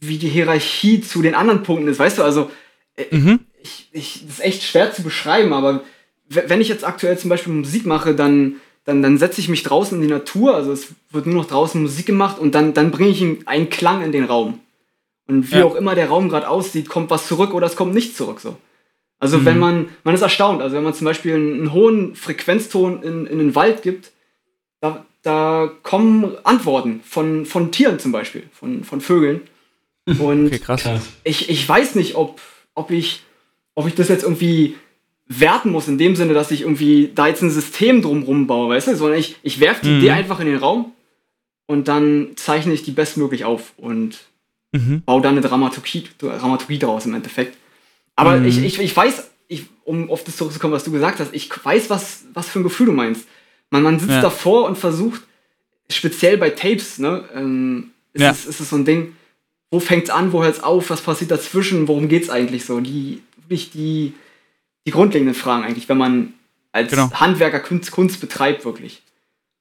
wie 0.00 0.18
die 0.18 0.28
Hierarchie 0.28 1.00
zu 1.00 1.22
den 1.22 1.34
anderen 1.34 1.62
Punkten 1.62 1.88
ist. 1.88 1.98
Weißt 1.98 2.18
du, 2.18 2.22
also 2.22 2.50
äh, 2.96 3.14
mhm. 3.14 3.40
ich, 3.62 3.88
ich, 3.92 4.22
das 4.26 4.38
ist 4.38 4.44
echt 4.44 4.62
schwer 4.62 4.92
zu 4.92 5.02
beschreiben, 5.02 5.52
aber 5.52 5.82
wenn 6.28 6.60
ich 6.60 6.68
jetzt 6.68 6.84
aktuell 6.84 7.18
zum 7.18 7.28
Beispiel 7.30 7.52
Musik 7.52 7.86
mache, 7.86 8.14
dann 8.14 8.56
dann, 8.84 9.02
dann 9.02 9.18
setze 9.18 9.40
ich 9.40 9.48
mich 9.48 9.62
draußen 9.62 9.96
in 9.96 10.02
die 10.06 10.12
Natur, 10.12 10.54
also 10.54 10.72
es 10.72 10.88
wird 11.10 11.26
nur 11.26 11.36
noch 11.36 11.46
draußen 11.46 11.80
Musik 11.80 12.06
gemacht 12.06 12.38
und 12.38 12.54
dann, 12.54 12.74
dann 12.74 12.90
bringe 12.90 13.10
ich 13.10 13.22
einen 13.46 13.70
Klang 13.70 14.02
in 14.02 14.12
den 14.12 14.24
Raum. 14.24 14.58
Und 15.30 15.52
wie 15.52 15.58
ja. 15.58 15.64
auch 15.64 15.76
immer 15.76 15.94
der 15.94 16.08
Raum 16.08 16.28
gerade 16.28 16.48
aussieht, 16.48 16.88
kommt 16.88 17.10
was 17.10 17.26
zurück 17.26 17.54
oder 17.54 17.66
es 17.66 17.76
kommt 17.76 17.94
nicht 17.94 18.16
zurück 18.16 18.40
so. 18.40 18.56
Also 19.20 19.38
mhm. 19.38 19.44
wenn 19.44 19.58
man, 19.58 19.88
man 20.02 20.14
ist 20.14 20.22
erstaunt, 20.22 20.62
also 20.62 20.74
wenn 20.74 20.82
man 20.82 20.94
zum 20.94 21.04
Beispiel 21.04 21.34
einen, 21.34 21.54
einen 21.54 21.72
hohen 21.72 22.14
Frequenzton 22.16 23.02
in, 23.02 23.26
in 23.26 23.38
den 23.38 23.54
Wald 23.54 23.82
gibt, 23.82 24.12
da, 24.80 25.04
da 25.22 25.70
kommen 25.82 26.36
Antworten 26.42 27.00
von, 27.04 27.44
von 27.44 27.70
Tieren 27.70 27.98
zum 27.98 28.12
Beispiel, 28.12 28.44
von, 28.52 28.82
von 28.82 29.00
Vögeln. 29.00 29.42
Und 30.18 30.46
okay, 30.46 30.58
krass. 30.58 30.88
Ich, 31.22 31.50
ich 31.50 31.68
weiß 31.68 31.94
nicht, 31.94 32.16
ob, 32.16 32.40
ob, 32.74 32.90
ich, 32.90 33.22
ob 33.74 33.86
ich 33.86 33.94
das 33.94 34.08
jetzt 34.08 34.24
irgendwie 34.24 34.76
werten 35.26 35.70
muss, 35.70 35.86
in 35.86 35.98
dem 35.98 36.16
Sinne, 36.16 36.32
dass 36.32 36.50
ich 36.50 36.62
irgendwie 36.62 37.12
da 37.14 37.28
jetzt 37.28 37.42
ein 37.42 37.50
System 37.50 38.02
drumrum 38.02 38.46
baue, 38.46 38.70
weißt 38.70 38.88
du? 38.88 38.96
Sondern 38.96 39.18
ich, 39.18 39.36
ich 39.42 39.60
werfe 39.60 39.82
die 39.84 39.90
mhm. 39.90 39.98
Idee 39.98 40.10
einfach 40.10 40.40
in 40.40 40.46
den 40.46 40.56
Raum 40.56 40.92
und 41.66 41.86
dann 41.86 42.30
zeichne 42.36 42.72
ich 42.72 42.82
die 42.82 42.90
bestmöglich 42.90 43.44
auf 43.44 43.74
und 43.76 44.29
mhm. 44.72 45.02
baue 45.02 45.22
dann 45.22 45.32
eine 45.32 45.40
Dramaturgie, 45.46 46.04
Dramaturgie 46.18 46.78
daraus 46.78 47.06
im 47.06 47.14
Endeffekt. 47.14 47.56
Aber 48.16 48.36
mhm. 48.36 48.46
ich, 48.46 48.58
ich, 48.62 48.78
ich 48.78 48.96
weiß, 48.96 49.30
ich, 49.48 49.66
um 49.84 50.10
auf 50.10 50.24
das 50.24 50.36
zurückzukommen, 50.36 50.74
was 50.74 50.84
du 50.84 50.92
gesagt 50.92 51.20
hast, 51.20 51.34
ich 51.34 51.50
weiß, 51.64 51.90
was, 51.90 52.24
was 52.34 52.48
für 52.48 52.60
ein 52.60 52.64
Gefühl 52.64 52.86
du 52.86 52.92
meinst. 52.92 53.26
Man, 53.70 53.82
man 53.82 53.98
sitzt 53.98 54.12
ja. 54.12 54.20
davor 54.20 54.66
und 54.66 54.76
versucht, 54.76 55.22
speziell 55.88 56.38
bei 56.38 56.50
Tapes, 56.50 56.98
ne, 56.98 57.24
ähm, 57.34 57.90
ist, 58.12 58.22
ja. 58.22 58.30
es, 58.30 58.46
ist 58.46 58.60
es 58.60 58.70
so 58.70 58.76
ein 58.76 58.84
Ding, 58.84 59.16
wo 59.70 59.80
fängt's 59.80 60.10
an, 60.10 60.32
wo 60.32 60.42
hört's 60.42 60.62
auf, 60.62 60.90
was 60.90 61.00
passiert 61.00 61.30
dazwischen, 61.30 61.88
worum 61.88 62.08
geht's 62.08 62.30
eigentlich 62.30 62.64
so? 62.64 62.80
Die, 62.80 63.22
wirklich 63.36 63.70
die, 63.70 64.14
die 64.86 64.90
grundlegenden 64.90 65.34
Fragen 65.34 65.64
eigentlich, 65.64 65.88
wenn 65.88 65.98
man 65.98 66.34
als 66.72 66.90
genau. 66.90 67.10
Handwerker 67.12 67.60
Kunst, 67.60 67.90
Kunst 67.90 68.20
betreibt, 68.20 68.64
wirklich. 68.64 69.02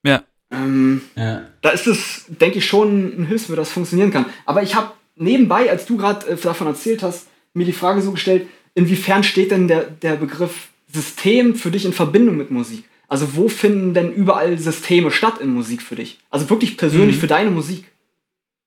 Ja. 0.03 0.23
Ähm, 0.51 1.01
ja. 1.15 1.43
Da 1.61 1.69
ist 1.69 1.87
es, 1.87 2.25
denke 2.27 2.59
ich, 2.59 2.65
schon 2.65 3.21
ein 3.21 3.25
Hilfsmittel, 3.25 3.57
das 3.57 3.71
funktionieren 3.71 4.11
kann. 4.11 4.25
Aber 4.45 4.63
ich 4.63 4.75
habe 4.75 4.91
nebenbei, 5.19 5.69
als 5.69 5.85
du 5.85 5.97
gerade 5.97 6.27
äh, 6.27 6.35
davon 6.35 6.67
erzählt 6.67 7.03
hast, 7.03 7.27
mir 7.53 7.65
die 7.65 7.73
Frage 7.73 8.01
so 8.01 8.11
gestellt, 8.11 8.47
inwiefern 8.73 9.23
steht 9.23 9.51
denn 9.51 9.67
der, 9.67 9.83
der 9.83 10.15
Begriff 10.15 10.69
System 10.91 11.55
für 11.55 11.71
dich 11.71 11.85
in 11.85 11.93
Verbindung 11.93 12.37
mit 12.37 12.51
Musik? 12.51 12.85
Also 13.07 13.35
wo 13.35 13.47
finden 13.47 13.93
denn 13.93 14.11
überall 14.13 14.57
Systeme 14.57 15.11
statt 15.11 15.39
in 15.39 15.53
Musik 15.53 15.81
für 15.81 15.95
dich? 15.95 16.19
Also 16.29 16.49
wirklich 16.49 16.77
persönlich 16.77 17.17
mhm. 17.17 17.19
für 17.21 17.27
deine 17.27 17.51
Musik? 17.51 17.85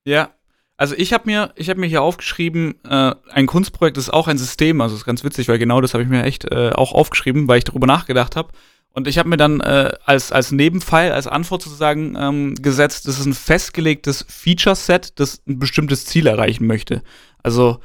Ja, 0.04 0.30
also 0.76 0.96
ich 0.96 1.12
habe 1.12 1.24
mir, 1.26 1.52
ich 1.54 1.70
habe 1.70 1.78
mir 1.78 1.86
hier 1.86 2.02
aufgeschrieben, 2.02 2.74
äh, 2.84 3.14
ein 3.30 3.46
Kunstprojekt 3.46 3.96
ist 3.98 4.12
auch 4.12 4.26
ein 4.26 4.38
System. 4.38 4.80
Also 4.80 4.96
ist 4.96 5.04
ganz 5.04 5.22
witzig, 5.22 5.48
weil 5.48 5.58
genau 5.58 5.80
das 5.80 5.94
habe 5.94 6.02
ich 6.02 6.08
mir 6.08 6.24
echt 6.24 6.50
äh, 6.50 6.70
auch 6.74 6.92
aufgeschrieben, 6.92 7.46
weil 7.46 7.58
ich 7.58 7.64
darüber 7.64 7.86
nachgedacht 7.86 8.34
habe. 8.34 8.50
Und 8.92 9.08
ich 9.08 9.18
habe 9.18 9.28
mir 9.28 9.38
dann 9.38 9.60
äh, 9.60 9.92
als, 10.04 10.32
als 10.32 10.52
Nebenfall, 10.52 11.12
als 11.12 11.26
Antwort 11.26 11.62
sozusagen 11.62 12.14
ähm, 12.18 12.54
gesetzt, 12.56 13.08
das 13.08 13.18
ist 13.18 13.26
ein 13.26 13.34
festgelegtes 13.34 14.26
Feature-Set, 14.28 15.18
das 15.18 15.42
ein 15.48 15.58
bestimmtes 15.58 16.04
Ziel 16.04 16.26
erreichen 16.26 16.66
möchte. 16.66 17.02
Also 17.42 17.80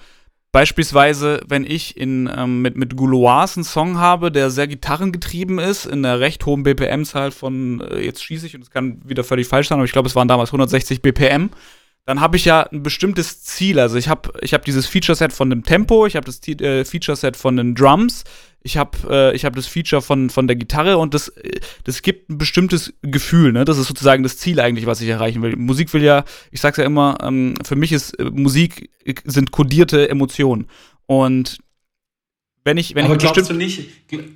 beispielsweise, 0.51 1.41
wenn 1.47 1.64
ich 1.64 1.95
in, 1.95 2.30
ähm, 2.36 2.62
mit, 2.62 2.76
mit 2.76 2.97
Gouloirs 2.97 3.55
einen 3.55 3.64
Song 3.64 3.97
habe, 3.97 4.32
der 4.32 4.49
sehr 4.49 4.68
gitarrengetrieben 4.68 5.60
ist, 5.60 5.86
in 5.86 6.05
einer 6.05 6.20
recht 6.20 6.45
hohen 6.45 6.64
BPM-Zahl 6.64 7.32
von, 7.32 7.80
äh, 7.82 7.99
jetzt 8.01 8.24
schieße 8.24 8.45
ich 8.45 8.55
und 8.55 8.62
es 8.62 8.72
kann 8.72 9.01
wieder 9.05 9.24
völlig 9.24 9.47
falsch 9.47 9.70
sein, 9.70 9.78
aber 9.78 9.86
ich 9.86 9.93
glaube, 9.93 10.10
es 10.10 10.16
waren 10.16 10.28
damals 10.28 10.49
160 10.49 11.01
BPM 11.01 11.51
dann 12.08 12.22
habe 12.22 12.38
ich 12.38 12.45
ja 12.45 12.62
ein 12.64 12.84
bestimmtes 12.84 13.43
Ziel. 13.43 13.82
Also 13.82 13.97
ich 13.97 14.08
habe 14.08 14.32
ich 14.41 14.53
hab 14.53 14.64
dieses 14.64 14.88
Feature-Set 14.88 15.34
von 15.34 15.49
dem 15.49 15.64
Tempo, 15.64 16.05
ich 16.05 16.16
habe 16.16 16.26
das 16.26 16.39
äh, 16.47 16.86
Feature-Set 16.86 17.36
von 17.36 17.58
den 17.58 17.76
Drums, 17.76 18.24
ich 18.64 18.78
habe 18.78 19.34
äh, 19.36 19.38
hab 19.38 19.58
das 19.58 19.68
Feature 19.68 20.01
von, 20.01 20.30
von 20.30 20.47
der 20.47 20.55
Gitarre 20.55 20.99
und 20.99 21.14
das, 21.14 21.34
das 21.84 22.01
gibt 22.01 22.30
ein 22.30 22.38
bestimmtes 22.38 22.93
Gefühl. 23.01 23.51
Ne? 23.51 23.66
Das 23.66 23.78
ist 23.78 23.88
sozusagen 23.88 24.24
das 24.24 24.38
Ziel 24.38 24.62
eigentlich, 24.62 24.86
was 24.86 25.01
ich 25.01 25.10
erreichen 25.10 25.41
will. 25.41 25.58
Musik 25.58 25.93
will 25.93 26.01
ja, 26.01 26.24
ich 26.49 26.62
sag's 26.62 26.78
ja 26.78 26.86
immer, 26.86 27.18
ähm, 27.22 27.55
für 27.66 27.76
mich 27.76 27.91
ist 27.91 28.14
äh, 28.14 28.32
Musik 28.32 28.89
äh, 29.03 29.14
sind 29.26 29.51
kodierte 29.51 30.08
Emotionen. 30.10 30.68
Und 31.08 31.58
wenn 32.64 32.78
ich, 32.78 32.95
wenn 32.95 33.03
Aber 33.03 33.16
ich 33.16 33.20
glaubst 33.20 33.49
du 33.49 33.53
nicht, 33.53 33.82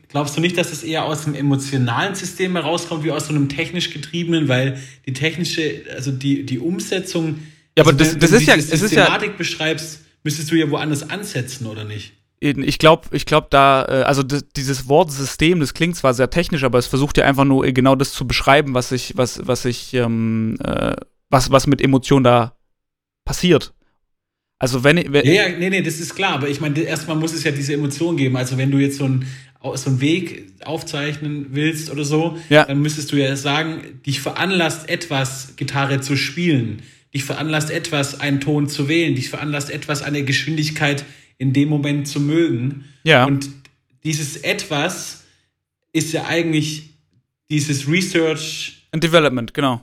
glaubst 0.10 0.36
du 0.36 0.42
nicht, 0.42 0.58
dass 0.58 0.74
es 0.74 0.84
eher 0.84 1.06
aus 1.06 1.24
dem 1.24 1.36
emotionalen 1.36 2.16
System 2.16 2.52
herauskommt, 2.58 3.06
wie 3.06 3.12
aus 3.12 3.28
so 3.28 3.34
einem 3.34 3.48
technisch 3.48 3.92
getriebenen, 3.92 4.50
weil 4.50 4.78
die 5.06 5.14
technische, 5.14 5.84
also 5.96 6.12
die, 6.12 6.46
die 6.46 6.60
Umsetzung 6.60 7.40
ja, 7.86 7.92
aber 7.92 8.04
also 8.04 8.18
das, 8.18 8.32
das 8.32 8.32
ist 8.32 8.48
ja, 8.48 8.56
es 8.56 8.70
ist 8.70 8.94
ja. 8.94 9.18
beschreibst, 9.38 10.00
müsstest 10.24 10.52
du 10.52 10.56
ja 10.56 10.70
woanders 10.70 11.10
ansetzen, 11.10 11.68
oder 11.68 11.84
nicht? 11.84 12.14
Ich 12.40 12.80
glaube, 12.80 13.08
ich 13.12 13.28
glaube 13.28 13.48
da, 13.52 13.86
äh, 13.86 14.04
also 14.04 14.24
dieses 14.24 14.88
Wort 14.88 15.12
System, 15.12 15.60
das 15.60 15.76
klingt 15.76 15.96
zwar 15.96 16.16
sehr 16.16 16.32
technisch, 16.32 16.64
aber 16.64 16.80
es 16.80 16.88
versucht 16.88 17.18
ja 17.18 17.26
einfach 17.26 17.46
nur 17.46 17.68
genau 17.68 17.96
das 17.96 18.14
zu 18.14 18.26
beschreiben, 18.26 18.74
was 18.74 18.92
ich, 18.92 19.16
was, 19.16 19.46
was 19.46 19.66
ich, 19.66 19.94
ähm, 19.94 20.58
äh, 20.64 20.96
was, 21.30 21.52
was 21.52 21.68
mit 21.68 21.82
Emotionen 21.82 22.24
da 22.24 22.58
passiert. 23.26 23.74
Also 24.58 24.84
wenn, 24.84 25.14
wenn 25.14 25.26
ja, 25.26 25.48
ja, 25.48 25.58
nee, 25.58 25.70
nee, 25.70 25.82
das 25.82 26.00
ist 26.00 26.16
klar, 26.16 26.34
aber 26.34 26.50
ich 26.50 26.62
meine, 26.62 26.80
erstmal 26.80 27.16
muss 27.16 27.34
es 27.34 27.44
ja 27.44 27.52
diese 27.52 27.74
Emotion 27.74 28.18
geben. 28.18 28.36
Also 28.36 28.58
wenn 28.58 28.72
du 28.72 28.80
jetzt 28.80 28.98
so 28.98 29.06
einen 29.06 29.28
so 29.76 29.90
einen 29.90 30.02
Weg 30.02 30.54
aufzeichnen 30.66 31.48
willst 31.52 31.92
oder 31.92 32.04
so, 32.04 32.38
ja. 32.50 32.66
dann 32.66 32.82
müsstest 32.82 33.12
du 33.12 33.16
ja 33.16 33.36
sagen, 33.36 34.02
dich 34.06 34.20
veranlasst 34.20 34.90
etwas 34.90 35.56
Gitarre 35.56 36.02
zu 36.02 36.16
spielen 36.16 36.82
dich 37.14 37.24
veranlasst 37.24 37.72
etwas, 37.72 38.20
einen 38.20 38.40
Ton 38.40 38.70
zu 38.70 38.88
wählen, 38.88 39.16
dich 39.16 39.30
veranlasst 39.30 39.70
etwas, 39.70 40.02
eine 40.02 40.24
Geschwindigkeit 40.24 41.06
in 41.38 41.54
dem 41.54 41.70
Moment 41.70 42.08
zu 42.08 42.20
mögen. 42.20 42.86
Ja. 43.04 43.26
Und 43.26 43.50
dieses 44.04 44.38
etwas 44.38 45.24
ist 45.94 46.14
ja 46.14 46.26
eigentlich 46.26 46.92
dieses 47.50 47.88
Research. 47.88 48.88
And 48.92 49.04
Development, 49.04 49.54
genau. 49.54 49.82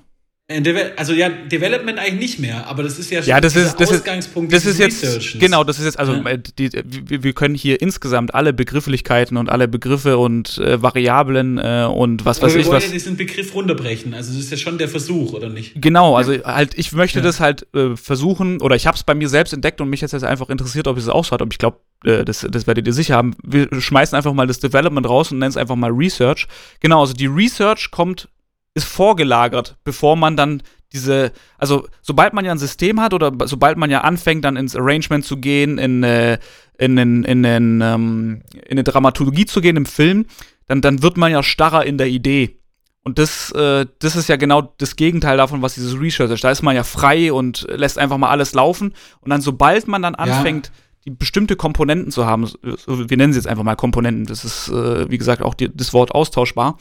Also 0.97 1.13
ja, 1.13 1.29
Development 1.29 1.99
eigentlich 1.99 2.15
nicht 2.15 2.39
mehr, 2.39 2.67
aber 2.69 2.83
das 2.83 2.99
ist 2.99 3.11
ja, 3.11 3.21
ja 3.21 3.39
das 3.39 3.55
ist, 3.55 3.79
das 3.79 3.91
Ausgangspunkt 3.91 4.51
ist, 4.51 4.65
das 4.65 4.73
ist 4.73 4.79
jetzt 4.79 5.39
genau, 5.39 5.63
das 5.63 5.79
ist 5.79 5.85
jetzt 5.85 5.99
also 5.99 6.15
ja. 6.15 6.37
die, 6.39 6.71
die, 6.71 7.23
wir 7.23 7.35
können 7.35 7.55
hier 7.55 7.83
insgesamt 7.83 8.35
alle 8.35 8.55
Begrifflichkeiten 8.55 9.37
und 9.37 9.51
alle 9.51 9.69
Begriffe 9.69 10.17
und 10.17 10.57
äh, 10.57 10.81
Variablen 10.81 11.59
äh, 11.59 11.87
und 11.93 12.25
was 12.25 12.41
weiß 12.41 12.55
wir 12.55 12.63
ich 12.63 12.71
was. 12.71 12.87
Ja 12.87 12.93
diesen 12.93 13.19
Begriff 13.19 13.55
runterbrechen, 13.55 14.15
also 14.15 14.33
das 14.33 14.41
ist 14.41 14.51
ja 14.51 14.57
schon 14.57 14.79
der 14.79 14.89
Versuch 14.89 15.35
oder 15.35 15.51
nicht? 15.51 15.83
Genau, 15.83 16.17
also 16.17 16.33
halt 16.43 16.79
ich 16.79 16.93
möchte 16.93 17.19
ja. 17.19 17.25
das 17.27 17.41
halt 17.41 17.67
äh, 17.75 17.95
versuchen 17.95 18.63
oder 18.63 18.75
ich 18.75 18.87
habe 18.87 18.97
es 18.97 19.03
bei 19.03 19.15
mir 19.15 19.29
selbst 19.29 19.53
entdeckt 19.53 19.83
und 19.83 19.91
mich 19.91 20.01
jetzt, 20.01 20.13
jetzt 20.13 20.25
einfach 20.25 20.49
interessiert, 20.49 20.89
ob 20.89 20.97
es 20.97 21.11
auch 21.11 21.27
so 21.27 21.33
hat, 21.33 21.43
aber 21.43 21.53
ich 21.53 21.59
glaube, 21.59 21.77
äh, 22.05 22.25
das, 22.25 22.47
das 22.51 22.67
werdet 22.67 22.87
ihr 22.87 22.95
sicher 22.95 23.17
haben. 23.17 23.37
Wir 23.45 23.69
schmeißen 23.79 24.17
einfach 24.17 24.33
mal 24.33 24.47
das 24.47 24.61
Development 24.61 25.07
raus 25.07 25.31
und 25.31 25.41
nennen 25.41 25.51
es 25.51 25.59
einfach 25.59 25.77
mal 25.77 25.91
Research. 25.91 26.47
Genau, 26.81 27.03
also 27.03 27.13
die 27.13 27.27
Research 27.27 27.91
kommt 27.91 28.31
ist 28.79 28.85
vorgelagert, 28.85 29.77
bevor 29.85 30.17
man 30.17 30.37
dann 30.37 30.63
diese, 30.93 31.33
also 31.59 31.87
sobald 32.01 32.33
man 32.33 32.45
ja 32.45 32.53
ein 32.53 32.59
System 32.59 33.01
hat 33.01 33.13
oder 33.13 33.33
sobald 33.45 33.77
man 33.77 33.91
ja 33.91 34.01
anfängt, 34.01 34.45
dann 34.45 34.57
ins 34.57 34.75
Arrangement 34.75 35.25
zu 35.25 35.37
gehen, 35.37 35.77
in, 35.79 36.03
äh, 36.03 36.39
in, 36.79 36.97
in, 36.97 37.25
in, 37.25 37.45
in, 37.45 37.81
ähm, 37.83 38.43
in 38.53 38.71
eine 38.71 38.85
Dramaturgie 38.85 39.45
zu 39.45 39.61
gehen 39.61 39.77
im 39.77 39.87
Film, 39.87 40.27
dann, 40.67 40.81
dann 40.81 41.03
wird 41.03 41.17
man 41.17 41.31
ja 41.31 41.43
starrer 41.43 41.85
in 41.85 41.99
der 41.99 42.09
Idee. 42.09 42.59
Und 43.05 43.19
das, 43.19 43.53
äh, 43.53 43.87
das 44.01 44.17
ist 44.17 44.29
ja 44.29 44.37
genau 44.37 44.75
das 44.79 44.97
Gegenteil 44.97 45.37
davon, 45.37 45.63
was 45.63 45.75
dieses 45.75 45.99
Research 45.99 46.31
ist. 46.31 46.45
Da 46.45 46.51
ist 46.51 46.63
man 46.63 46.77
ja 46.77 46.85
frei 46.85 47.33
und 47.33 47.67
lässt 47.71 47.99
einfach 47.99 48.19
mal 48.19 48.29
alles 48.29 48.55
laufen. 48.55 48.93
Und 49.21 49.31
dann, 49.31 49.41
sobald 49.41 49.89
man 49.89 50.03
dann 50.03 50.15
anfängt, 50.15 50.67
ja. 50.67 50.73
die 51.07 51.11
bestimmte 51.11 51.57
Komponenten 51.57 52.11
zu 52.11 52.27
haben, 52.27 52.51
wir 52.63 53.17
nennen 53.17 53.33
sie 53.33 53.39
jetzt 53.39 53.47
einfach 53.47 53.65
mal 53.65 53.77
Komponenten, 53.77 54.27
das 54.27 54.45
ist, 54.45 54.69
äh, 54.69 55.11
wie 55.11 55.19
gesagt, 55.19 55.43
auch 55.43 55.55
die, 55.55 55.75
das 55.75 55.93
Wort 55.93 56.13
austauschbar, 56.13 56.77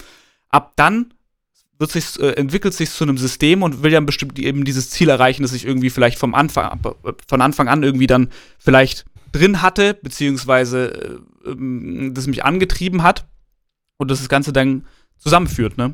ab 0.50 0.74
dann 0.76 1.14
wird 1.80 1.92
sich, 1.92 2.20
äh, 2.20 2.32
entwickelt 2.32 2.74
sich 2.74 2.90
zu 2.90 3.04
einem 3.04 3.18
System 3.18 3.64
und 3.64 3.84
will 3.84 3.92
ja 3.92 4.00
bestimmt 4.00 4.40
eben 4.40 4.66
dieses 4.66 4.90
Ziel 4.90 5.10
erreichen, 5.10 5.44
das 5.44 5.54
ich 5.54 5.66
irgendwie 5.66 5.90
vielleicht 5.90 6.18
vom 6.18 6.34
Anfang, 6.34 6.80
von 7.28 7.42
Anfang 7.42 7.68
an 7.68 7.84
irgendwie 7.84 8.08
dann 8.08 8.30
vielleicht 8.58 9.06
drin 9.32 9.62
hatte, 9.62 9.94
beziehungsweise 9.94 11.22
äh, 11.46 11.50
ähm, 11.52 12.14
das 12.14 12.28
mich 12.28 12.44
angetrieben 12.44 13.04
hat 13.04 13.26
und 13.98 14.10
das, 14.10 14.20
das 14.20 14.30
Ganze 14.30 14.54
dann 14.54 14.86
zusammenführt, 15.18 15.78
ne? 15.78 15.94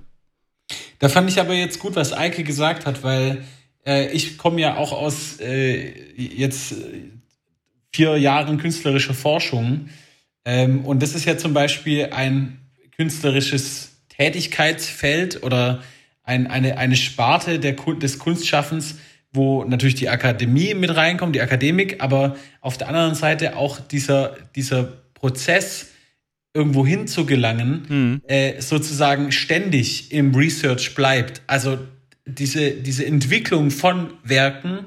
Da 1.00 1.10
fand 1.10 1.30
ich 1.30 1.40
aber 1.40 1.54
jetzt 1.54 1.80
gut, 1.80 1.96
was 1.96 2.14
Eike 2.14 2.44
gesagt 2.44 2.86
hat, 2.86 3.04
weil 3.04 3.44
äh, 3.86 4.12
ich 4.12 4.38
komme 4.38 4.62
ja 4.62 4.78
auch 4.78 4.94
aus 4.94 5.40
äh, 5.42 5.94
jetzt 6.16 6.76
vier 7.92 8.18
Jahren 8.18 8.58
künstlerischer 8.58 9.14
Forschung 9.14 9.90
ähm, 10.46 10.86
und 10.86 11.04
das 11.04 11.16
ist 11.16 11.26
ja 11.26 11.38
zum 11.38 11.54
Beispiel 11.54 12.10
ein 12.12 12.60
künstlerisches 12.96 13.93
Tätigkeitsfeld 14.18 15.44
oder 15.44 15.84
ein, 16.24 16.48
eine, 16.48 16.78
eine 16.78 16.96
Sparte 16.96 17.60
der, 17.60 17.74
des 17.74 18.20
Kunstschaffens, 18.20 18.96
wo 19.32 19.64
natürlich 19.64 19.96
die 19.96 20.10
Akademie 20.10 20.74
mit 20.74 20.96
reinkommt, 20.96 21.36
die 21.36 21.42
Akademik, 21.42 22.02
aber 22.02 22.36
auf 22.62 22.78
der 22.78 22.88
anderen 22.88 23.16
Seite 23.16 23.56
auch 23.56 23.80
dieser, 23.80 24.38
dieser 24.56 24.84
Prozess, 25.14 25.88
irgendwo 26.54 26.86
hin 26.86 27.08
zu 27.08 27.26
gelangen, 27.26 27.86
mhm. 27.90 28.22
äh, 28.28 28.62
sozusagen 28.62 29.32
ständig 29.32 30.12
im 30.12 30.36
Research 30.36 30.94
bleibt. 30.94 31.42
Also 31.48 31.80
diese, 32.26 32.72
diese 32.72 33.06
Entwicklung 33.06 33.72
von 33.72 34.14
Werken, 34.24 34.86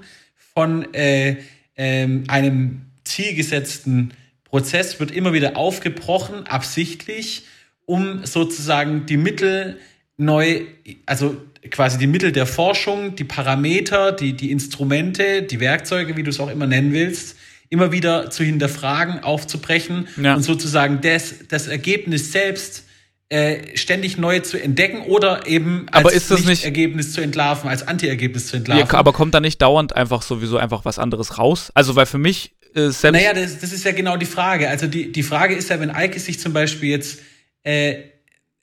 von 0.54 0.94
äh, 0.94 1.38
ähm, 1.76 2.24
einem 2.28 2.82
zielgesetzten 3.02 4.14
Prozess 4.44 5.00
wird 5.00 5.10
immer 5.10 5.32
wieder 5.32 5.56
aufgebrochen, 5.56 6.46
absichtlich, 6.46 7.44
um 7.86 8.24
sozusagen 8.24 9.06
die 9.06 9.16
Mittel 9.16 9.78
neu, 10.16 10.62
also 11.06 11.36
quasi 11.70 11.98
die 11.98 12.06
Mittel 12.06 12.32
der 12.32 12.46
Forschung, 12.46 13.16
die 13.16 13.24
Parameter, 13.24 14.12
die, 14.12 14.34
die 14.34 14.50
Instrumente, 14.50 15.42
die 15.42 15.60
Werkzeuge, 15.60 16.16
wie 16.16 16.22
du 16.22 16.30
es 16.30 16.40
auch 16.40 16.50
immer 16.50 16.66
nennen 16.66 16.92
willst, 16.92 17.36
immer 17.68 17.92
wieder 17.92 18.30
zu 18.30 18.44
hinterfragen, 18.44 19.22
aufzubrechen 19.22 20.08
ja. 20.20 20.34
und 20.34 20.42
sozusagen 20.42 21.00
das, 21.00 21.34
das 21.48 21.66
Ergebnis 21.66 22.32
selbst 22.32 22.84
äh, 23.28 23.76
ständig 23.76 24.18
neu 24.18 24.38
zu 24.38 24.56
entdecken 24.56 25.00
oder 25.02 25.48
eben 25.48 25.86
als 25.90 26.04
aber 26.04 26.12
ist 26.12 26.30
das 26.30 26.44
nicht 26.44 26.64
Ergebnis 26.64 27.12
zu 27.12 27.20
entlarven, 27.20 27.68
als 27.68 27.86
Anti-Ergebnis 27.86 28.46
zu 28.46 28.56
entlarven. 28.56 28.86
Ja, 28.86 28.94
aber 28.94 29.12
kommt 29.12 29.34
da 29.34 29.40
nicht 29.40 29.60
dauernd 29.60 29.96
einfach 29.96 30.22
sowieso 30.22 30.58
einfach 30.58 30.84
was 30.84 31.00
anderes 31.00 31.36
raus? 31.36 31.72
Also, 31.74 31.96
weil 31.96 32.06
für 32.06 32.18
mich 32.18 32.52
äh, 32.74 32.90
selbst. 32.90 33.02
Naja, 33.10 33.32
das, 33.32 33.58
das 33.58 33.72
ist 33.72 33.84
ja 33.84 33.90
genau 33.90 34.16
die 34.16 34.26
Frage. 34.26 34.68
Also, 34.68 34.86
die, 34.86 35.10
die 35.10 35.24
Frage 35.24 35.56
ist 35.56 35.70
ja, 35.70 35.80
wenn 35.80 35.90
Eike 35.90 36.20
sich 36.20 36.38
zum 36.38 36.52
Beispiel 36.52 36.90
jetzt 36.90 37.18
äh, 37.66 37.96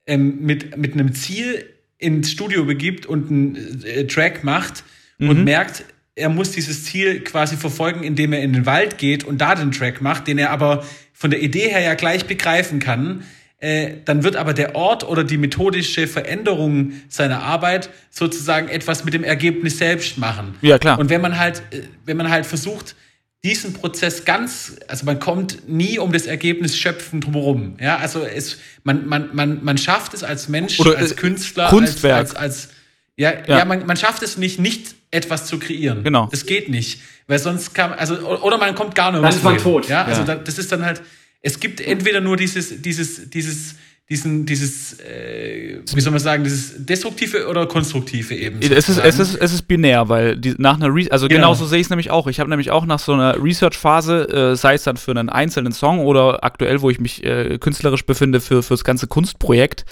ähm, 0.07 0.37
mit, 0.39 0.77
mit 0.77 0.93
einem 0.93 1.13
Ziel 1.13 1.65
ins 1.97 2.31
Studio 2.31 2.63
begibt 2.63 3.05
und 3.05 3.29
einen 3.29 3.83
äh, 3.83 4.07
Track 4.07 4.43
macht 4.43 4.83
mhm. 5.17 5.29
und 5.29 5.43
merkt, 5.43 5.83
er 6.15 6.29
muss 6.29 6.51
dieses 6.51 6.85
Ziel 6.85 7.21
quasi 7.21 7.57
verfolgen, 7.57 8.03
indem 8.03 8.33
er 8.33 8.41
in 8.41 8.53
den 8.53 8.65
Wald 8.65 8.97
geht 8.97 9.23
und 9.23 9.39
da 9.39 9.55
den 9.55 9.71
Track 9.71 10.01
macht, 10.01 10.27
den 10.27 10.37
er 10.37 10.51
aber 10.51 10.85
von 11.11 11.31
der 11.31 11.41
Idee 11.41 11.69
her 11.69 11.81
ja 11.81 11.95
gleich 11.95 12.25
begreifen 12.25 12.79
kann, 12.79 13.23
äh, 13.59 13.95
dann 14.05 14.23
wird 14.23 14.37
aber 14.37 14.53
der 14.53 14.75
Ort 14.75 15.03
oder 15.03 15.23
die 15.25 15.37
methodische 15.37 16.07
Veränderung 16.07 16.93
seiner 17.09 17.41
Arbeit 17.43 17.89
sozusagen 18.09 18.69
etwas 18.69 19.03
mit 19.03 19.13
dem 19.13 19.23
Ergebnis 19.23 19.77
selbst 19.79 20.17
machen. 20.17 20.55
Ja, 20.61 20.77
klar. 20.77 20.97
Und 20.97 21.09
wenn 21.09 21.21
man 21.21 21.37
halt, 21.37 21.61
äh, 21.71 21.81
wenn 22.05 22.15
man 22.15 22.29
halt 22.29 22.45
versucht, 22.45 22.95
diesen 23.43 23.73
Prozess 23.73 24.23
ganz, 24.23 24.77
also 24.87 25.05
man 25.05 25.19
kommt 25.19 25.67
nie 25.67 25.99
um 25.99 26.13
das 26.13 26.27
Ergebnis 26.27 26.77
schöpfen 26.77 27.19
drumherum. 27.19 27.75
Ja, 27.79 27.97
also 27.97 28.23
es, 28.23 28.57
man, 28.83 29.07
man, 29.07 29.29
man, 29.33 29.63
man 29.63 29.77
schafft 29.77 30.13
es 30.13 30.23
als 30.23 30.47
Mensch, 30.47 30.79
Oder, 30.79 30.97
als 30.97 31.15
Künstler, 31.17 31.69
Kunstwerk. 31.69 32.19
als, 32.19 32.35
als, 32.35 32.63
als 32.65 32.69
ja, 33.15 33.31
ja, 33.31 33.59
ja. 33.59 33.65
man, 33.65 33.85
man 33.85 33.97
schafft 33.97 34.23
es 34.23 34.37
nicht, 34.37 34.59
nicht 34.59 34.95
etwas 35.11 35.45
zu 35.45 35.59
kreieren. 35.59 36.03
Genau. 36.03 36.27
Das 36.31 36.45
geht 36.45 36.69
nicht. 36.69 37.01
Weil 37.27 37.39
sonst 37.39 37.73
kann, 37.73 37.93
also, 37.93 38.15
oder 38.41 38.57
man 38.57 38.75
kommt 38.75 38.95
gar 38.95 39.11
nicht 39.11 39.23
Dann 39.23 39.29
ist 39.29 39.43
man 39.43 39.57
tot. 39.57 39.87
Ja, 39.87 40.05
also 40.05 40.23
ja. 40.23 40.35
das 40.35 40.57
ist 40.57 40.71
dann 40.71 40.85
halt, 40.85 41.01
es 41.41 41.59
gibt 41.59 41.81
entweder 41.81 42.21
nur 42.21 42.37
dieses, 42.37 42.81
dieses, 42.81 43.29
dieses, 43.29 43.75
diesen, 44.09 44.45
dieses, 44.45 44.99
äh, 44.99 45.79
wie 45.93 46.01
soll 46.01 46.11
man 46.11 46.19
sagen, 46.19 46.43
dieses 46.43 46.85
destruktive 46.85 47.47
oder 47.47 47.65
konstruktive 47.67 48.35
eben. 48.35 48.59
Es 48.61 48.89
ist, 48.89 48.97
es 48.97 49.17
ist, 49.17 49.35
es 49.35 49.53
ist 49.53 49.61
binär, 49.63 50.09
weil 50.09 50.35
die, 50.35 50.55
nach 50.57 50.75
einer, 50.75 50.93
Re 50.93 51.07
also 51.09 51.27
genau. 51.27 51.39
genauso 51.39 51.65
sehe 51.65 51.79
ich 51.79 51.87
es 51.87 51.89
nämlich 51.89 52.11
auch. 52.11 52.27
Ich 52.27 52.39
habe 52.39 52.49
nämlich 52.49 52.69
auch 52.69 52.85
nach 52.85 52.99
so 52.99 53.13
einer 53.13 53.41
Research-Phase, 53.41 54.51
äh, 54.51 54.55
sei 54.57 54.73
es 54.73 54.83
dann 54.83 54.97
für 54.97 55.11
einen 55.11 55.29
einzelnen 55.29 55.71
Song 55.71 55.99
oder 55.99 56.43
aktuell, 56.43 56.81
wo 56.81 56.89
ich 56.89 56.99
mich 56.99 57.23
äh, 57.23 57.57
künstlerisch 57.59 58.05
befinde, 58.05 58.41
für, 58.41 58.61
für 58.61 58.73
das 58.73 58.83
ganze 58.83 59.07
Kunstprojekt, 59.07 59.85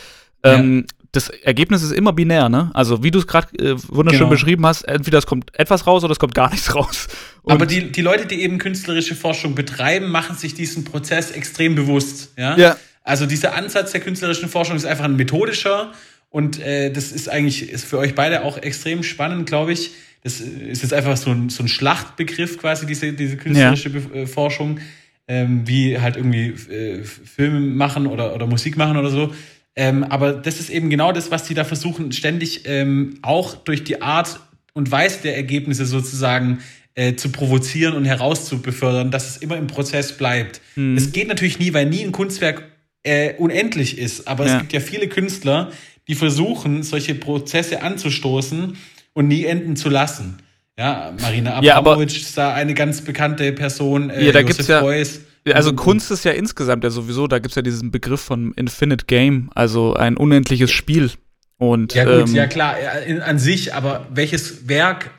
ähm, 0.44 0.80
ja. 0.80 0.94
das 1.14 1.30
Ergebnis 1.30 1.82
ist 1.82 1.94
immer 1.94 2.12
binär, 2.12 2.50
ne? 2.50 2.70
Also 2.74 3.04
wie 3.04 3.12
du 3.12 3.20
es 3.20 3.28
gerade 3.28 3.48
äh, 3.60 3.76
wunderschön 3.88 4.20
genau. 4.20 4.30
beschrieben 4.30 4.66
hast, 4.66 4.82
entweder 4.84 5.20
es 5.20 5.26
kommt 5.26 5.58
etwas 5.58 5.88
raus 5.88 6.04
oder 6.04 6.12
es 6.12 6.20
kommt 6.20 6.36
gar 6.36 6.50
nichts 6.50 6.76
raus. 6.76 7.08
Und 7.44 7.54
Aber 7.54 7.66
die, 7.66 7.92
die 7.92 8.02
Leute, 8.02 8.26
die 8.26 8.42
eben 8.42 8.58
künstlerische 8.58 9.16
Forschung 9.16 9.56
betreiben, 9.56 10.10
machen 10.10 10.36
sich 10.36 10.54
diesen 10.54 10.84
Prozess 10.84 11.32
extrem 11.32 11.76
bewusst, 11.76 12.34
ja? 12.38 12.58
Ja. 12.58 12.76
Also 13.04 13.26
dieser 13.26 13.56
Ansatz 13.56 13.92
der 13.92 14.02
künstlerischen 14.02 14.50
Forschung 14.50 14.76
ist 14.76 14.86
einfach 14.86 15.06
ein 15.06 15.16
methodischer 15.16 15.92
und 16.30 16.60
äh, 16.60 16.92
das 16.92 17.12
ist 17.12 17.30
eigentlich 17.30 17.70
ist 17.70 17.86
für 17.86 17.98
euch 17.98 18.16
beide 18.16 18.44
auch 18.44 18.58
extrem 18.58 19.04
spannend, 19.04 19.48
glaube 19.48 19.74
ich. 19.74 19.92
Das 20.24 20.40
ist 20.40 20.84
jetzt 20.84 20.94
einfach 20.94 21.18
so 21.18 21.32
ein, 21.32 21.50
so 21.50 21.64
ein 21.64 21.68
Schlachtbegriff 21.68 22.58
quasi, 22.58 22.86
diese, 22.86 23.14
diese 23.14 23.38
künstlerische 23.38 23.90
ja. 23.90 24.22
Äh, 24.22 24.28
Forschung, 24.28 24.80
ähm, 25.28 25.68
wie 25.68 26.00
halt 26.00 26.16
irgendwie 26.16 26.50
äh, 26.72 27.04
Filme 27.04 27.60
machen 27.60 28.06
oder, 28.06 28.36
oder 28.36 28.46
Musik 28.46 28.78
machen 28.78 28.98
oder 28.98 29.10
so. 29.10 29.34
Ähm, 29.76 30.04
aber 30.04 30.34
das 30.34 30.60
ist 30.60 30.70
eben 30.70 30.90
genau 30.90 31.12
das, 31.12 31.32
was 31.32 31.44
die 31.44 31.54
da 31.54 31.64
versuchen, 31.64 32.12
ständig 32.12 32.64
ähm, 32.66 33.18
auch 33.22 33.56
durch 33.56 33.84
die 33.84 34.02
Art 34.02 34.40
und 34.74 34.92
Weise 34.92 35.20
der 35.24 35.36
Ergebnisse 35.36 35.86
sozusagen 35.86 36.60
äh, 36.94 37.16
zu 37.16 37.30
provozieren 37.30 37.96
und 37.96 38.06
herauszubefördern, 38.06 39.12
dass 39.12 39.30
es 39.30 39.38
immer 39.38 39.58
im 39.58 39.68
Prozess 39.68 40.14
bleibt. 40.18 40.62
Mhm. 40.76 40.98
Es 40.98 41.12
geht 41.12 41.28
natürlich 41.28 41.58
nie, 41.58 41.74
weil 41.74 41.86
nie 41.86 42.04
ein 42.04 42.12
Kunstwerk 42.12 42.64
äh, 43.04 43.34
unendlich 43.36 43.98
ist. 43.98 44.28
Aber 44.28 44.46
ja. 44.46 44.54
es 44.54 44.60
gibt 44.60 44.74
ja 44.74 44.80
viele 44.80 45.08
Künstler, 45.08 45.72
die 46.08 46.16
versuchen, 46.16 46.84
solche 46.84 47.16
Prozesse 47.16 47.84
anzustoßen 47.84 48.78
und 49.14 49.28
nie 49.28 49.46
enden 49.46 49.76
zu 49.76 49.90
lassen. 49.90 50.38
Ja, 50.78 51.14
Marina 51.20 51.56
Abramovic 51.56 52.12
ja, 52.12 52.18
ist 52.18 52.38
da 52.38 52.54
eine 52.54 52.74
ganz 52.74 53.02
bekannte 53.02 53.52
Person. 53.52 54.10
Äh, 54.10 54.26
ja, 54.26 54.32
da 54.32 54.40
Josef 54.40 54.58
gibt's 54.58 54.68
ja, 54.68 54.82
Beuys. 54.82 55.22
Also 55.54 55.74
Kunst 55.74 56.12
ist 56.12 56.24
ja 56.24 56.32
insgesamt 56.32 56.84
ja 56.84 56.92
sowieso, 56.92 57.28
da 57.28 57.40
gibt 57.40 57.52
es 57.52 57.56
ja 57.56 57.62
diesen 57.62 57.92
Begriff 57.92 58.22
von 58.22 58.54
Infinite 58.54 59.06
Game, 59.06 59.50
also 59.56 59.96
ein 59.96 60.16
unendliches 60.16 60.72
Spiel. 60.72 61.12
Und, 61.58 61.94
ja 61.94 62.06
gut, 62.06 62.30
ähm, 62.30 62.36
ja 62.36 62.48
klar, 62.48 62.78
in, 63.06 63.22
an 63.22 63.40
sich, 63.40 63.74
aber 63.74 64.08
welches 64.12 64.68
Werk 64.68 65.12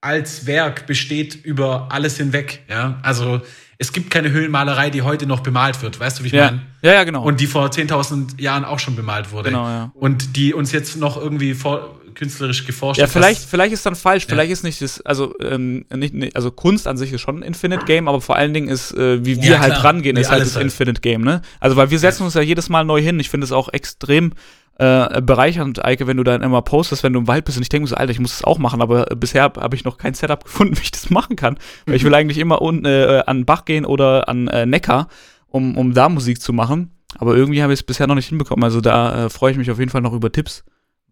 als 0.00 0.46
Werk 0.46 0.86
besteht 0.86 1.34
über 1.44 1.88
alles 1.90 2.16
hinweg, 2.16 2.62
ja? 2.68 2.98
Also 3.02 3.40
es 3.78 3.92
gibt 3.92 4.10
keine 4.10 4.30
Höhlenmalerei, 4.30 4.90
die 4.90 5.02
heute 5.02 5.26
noch 5.26 5.40
bemalt 5.40 5.82
wird. 5.82 5.98
Weißt 6.00 6.18
du, 6.18 6.24
wie 6.24 6.28
ich 6.28 6.32
ja. 6.32 6.46
meine? 6.46 6.62
Ja, 6.82 6.92
ja, 6.94 7.04
genau. 7.04 7.24
Und 7.24 7.40
die 7.40 7.46
vor 7.46 7.66
10.000 7.66 8.40
Jahren 8.40 8.64
auch 8.64 8.78
schon 8.78 8.96
bemalt 8.96 9.32
wurde. 9.32 9.50
Genau, 9.50 9.66
ja. 9.66 9.90
Und 9.94 10.36
die 10.36 10.54
uns 10.54 10.72
jetzt 10.72 10.96
noch 10.96 11.16
irgendwie 11.16 11.54
vor, 11.54 12.00
künstlerisch 12.14 12.66
geforscht 12.66 13.00
Ja, 13.00 13.06
vielleicht, 13.06 13.42
vielleicht 13.42 13.72
ist 13.72 13.84
dann 13.86 13.94
falsch. 13.94 14.24
Ja. 14.24 14.30
Vielleicht 14.30 14.52
ist 14.52 14.64
nicht 14.64 14.80
das, 14.80 15.00
also, 15.02 15.34
ähm, 15.40 15.84
nicht, 15.94 16.36
also 16.36 16.50
Kunst 16.50 16.86
an 16.86 16.96
sich 16.96 17.12
ist 17.12 17.20
schon 17.20 17.38
ein 17.38 17.42
Infinite 17.42 17.84
Game, 17.84 18.08
aber 18.08 18.20
vor 18.20 18.36
allen 18.36 18.54
Dingen 18.54 18.68
ist, 18.68 18.92
äh, 18.92 19.24
wie 19.24 19.42
wir 19.42 19.52
ja, 19.52 19.58
halt 19.60 19.84
rangehen, 19.84 20.16
wie 20.16 20.20
ist 20.20 20.30
halt 20.30 20.42
das 20.42 20.54
halt. 20.54 20.64
Infinite 20.64 21.00
Game, 21.00 21.22
ne? 21.22 21.42
Also, 21.60 21.76
weil 21.76 21.90
wir 21.90 21.98
setzen 21.98 22.24
uns 22.24 22.34
ja 22.34 22.42
jedes 22.42 22.68
Mal 22.68 22.84
neu 22.84 23.00
hin. 23.00 23.20
Ich 23.20 23.30
finde 23.30 23.44
es 23.44 23.52
auch 23.52 23.72
extrem 23.72 24.32
äh, 24.78 25.22
bereichernd, 25.22 25.84
Eike, 25.84 26.06
wenn 26.06 26.16
du 26.16 26.24
dann 26.24 26.42
immer 26.42 26.62
postest, 26.62 27.02
wenn 27.02 27.12
du 27.12 27.20
im 27.20 27.28
Wald 27.28 27.44
bist 27.44 27.56
und 27.56 27.62
ich 27.62 27.68
denke 27.68 27.88
so, 27.88 27.94
Alter, 27.94 28.10
ich 28.10 28.18
muss 28.18 28.32
das 28.32 28.44
auch 28.44 28.58
machen, 28.58 28.82
aber 28.82 29.06
bisher 29.16 29.42
habe 29.42 29.60
hab 29.60 29.72
ich 29.72 29.84
noch 29.84 29.98
kein 29.98 30.14
Setup 30.14 30.42
gefunden, 30.44 30.76
wie 30.76 30.82
ich 30.82 30.90
das 30.90 31.10
machen 31.10 31.36
kann. 31.36 31.58
Weil 31.86 31.96
ich 31.96 32.04
will 32.04 32.14
eigentlich 32.14 32.38
immer 32.38 32.60
unten 32.60 32.84
äh, 32.84 33.22
an 33.26 33.38
den 33.38 33.44
Bach 33.44 33.64
gehen 33.64 33.84
oder 33.84 34.28
an 34.28 34.48
äh, 34.48 34.66
Neckar, 34.66 35.08
um, 35.48 35.76
um 35.76 35.94
da 35.94 36.08
Musik 36.08 36.40
zu 36.40 36.52
machen. 36.52 36.90
Aber 37.18 37.36
irgendwie 37.36 37.62
habe 37.62 37.72
ich 37.72 37.80
es 37.80 37.82
bisher 37.84 38.06
noch 38.06 38.16
nicht 38.16 38.28
hinbekommen. 38.28 38.64
Also 38.64 38.80
da 38.80 39.26
äh, 39.26 39.30
freue 39.30 39.52
ich 39.52 39.58
mich 39.58 39.70
auf 39.70 39.78
jeden 39.78 39.90
Fall 39.90 40.00
noch 40.00 40.12
über 40.12 40.32
Tipps. 40.32 40.64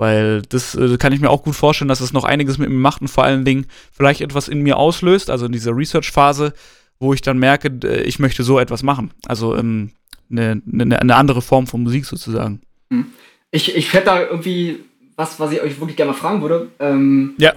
Weil 0.03 0.42
das 0.48 0.74
äh, 0.74 0.96
kann 0.96 1.12
ich 1.12 1.20
mir 1.20 1.30
auch 1.30 1.44
gut 1.44 1.55
vorstellen, 1.55 1.86
dass 1.86 2.00
es 2.00 2.12
noch 2.12 2.24
einiges 2.24 2.59
mit 2.59 2.68
mir 2.68 2.74
macht 2.74 3.03
und 3.03 3.07
vor 3.07 3.22
allen 3.22 3.44
Dingen 3.44 3.66
vielleicht 3.92 4.20
etwas 4.20 4.48
in 4.48 4.61
mir 4.61 4.76
auslöst, 4.76 5.30
also 5.30 5.46
in 5.46 5.53
dieser 5.53 5.76
Research-Phase, 5.76 6.55
wo 6.98 7.14
ich 7.14 7.22
dann 7.22 7.38
merke, 7.38 7.70
äh, 7.84 8.03
ich 8.03 8.18
möchte 8.18 8.42
so 8.42 8.59
etwas 8.59 8.82
machen. 8.82 9.12
Also 9.26 9.55
ähm, 9.55 9.92
eine, 10.28 10.61
eine, 10.72 11.00
eine 11.00 11.14
andere 11.14 11.40
Form 11.40 11.68
von 11.68 11.84
Musik 11.84 12.05
sozusagen. 12.05 12.62
Hm. 12.90 13.12
Ich, 13.53 13.76
ich 13.76 13.92
hätte 13.92 14.07
da 14.07 14.20
irgendwie 14.22 14.80
was, 15.14 15.38
was 15.38 15.53
ich 15.53 15.62
euch 15.62 15.78
wirklich 15.78 15.96
gerne 15.96 16.11
mal 16.11 16.18
fragen 16.18 16.42
würde. 16.42 16.66
Ähm, 16.80 17.34
ja. 17.38 17.53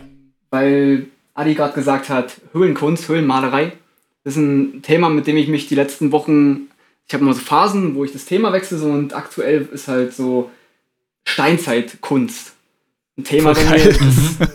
Weil 0.51 1.07
Adi 1.33 1.55
gerade 1.55 1.73
gesagt 1.73 2.09
hat, 2.09 2.41
Höhlenkunst, 2.53 3.09
Höhlenmalerei. 3.09 3.71
Das 4.23 4.37
ist 4.37 4.43
ein 4.43 4.83
Thema, 4.83 5.09
mit 5.09 5.25
dem 5.25 5.37
ich 5.37 5.47
mich 5.47 5.65
die 5.65 5.73
letzten 5.73 6.11
Wochen, 6.11 6.67
ich 7.07 7.13
habe 7.15 7.23
immer 7.23 7.33
so 7.33 7.41
Phasen, 7.41 7.95
wo 7.95 8.05
ich 8.05 8.11
das 8.11 8.25
Thema 8.25 8.53
wechsle 8.53 8.77
so, 8.77 8.85
und 8.85 9.15
aktuell 9.15 9.67
ist 9.73 9.87
halt 9.87 10.13
so 10.13 10.51
Steinzeitkunst. 11.25 12.53
Ein 13.17 13.23
Thema, 13.23 13.53
das, 13.53 13.65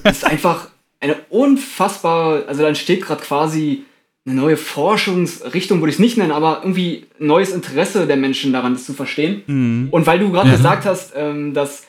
das 0.03 0.17
ist 0.17 0.25
einfach 0.25 0.69
eine 1.01 1.17
unfassbar, 1.31 2.47
also 2.47 2.63
dann 2.63 2.75
steht 2.75 3.03
gerade 3.03 3.23
quasi 3.23 3.85
eine 4.27 4.35
neue 4.35 4.57
Forschungsrichtung, 4.57 5.81
würde 5.81 5.91
ich 5.91 5.97
es 5.97 6.01
nicht 6.01 6.19
nennen, 6.19 6.33
aber 6.33 6.61
irgendwie 6.63 7.07
neues 7.19 7.53
Interesse 7.53 8.07
der 8.07 8.17
Menschen 8.17 8.53
daran, 8.53 8.75
das 8.75 8.85
zu 8.85 8.93
verstehen. 8.93 9.43
Mhm. 9.47 9.89
Und 9.91 10.07
weil 10.07 10.19
du 10.19 10.31
gerade 10.31 10.51
ja. 10.51 10.57
gesagt 10.57 10.85
hast, 10.85 11.13
ähm, 11.17 11.55
dass 11.55 11.87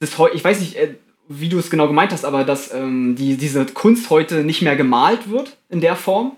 das 0.00 0.18
heute, 0.18 0.36
ich 0.36 0.44
weiß 0.44 0.60
nicht, 0.60 0.76
äh, 0.76 0.96
wie 1.28 1.48
du 1.48 1.58
es 1.58 1.70
genau 1.70 1.86
gemeint 1.86 2.12
hast, 2.12 2.24
aber 2.24 2.44
dass 2.44 2.72
ähm, 2.74 3.14
die, 3.16 3.36
diese 3.36 3.64
Kunst 3.64 4.10
heute 4.10 4.44
nicht 4.44 4.60
mehr 4.60 4.76
gemalt 4.76 5.30
wird 5.30 5.56
in 5.70 5.80
der 5.80 5.96
Form. 5.96 6.36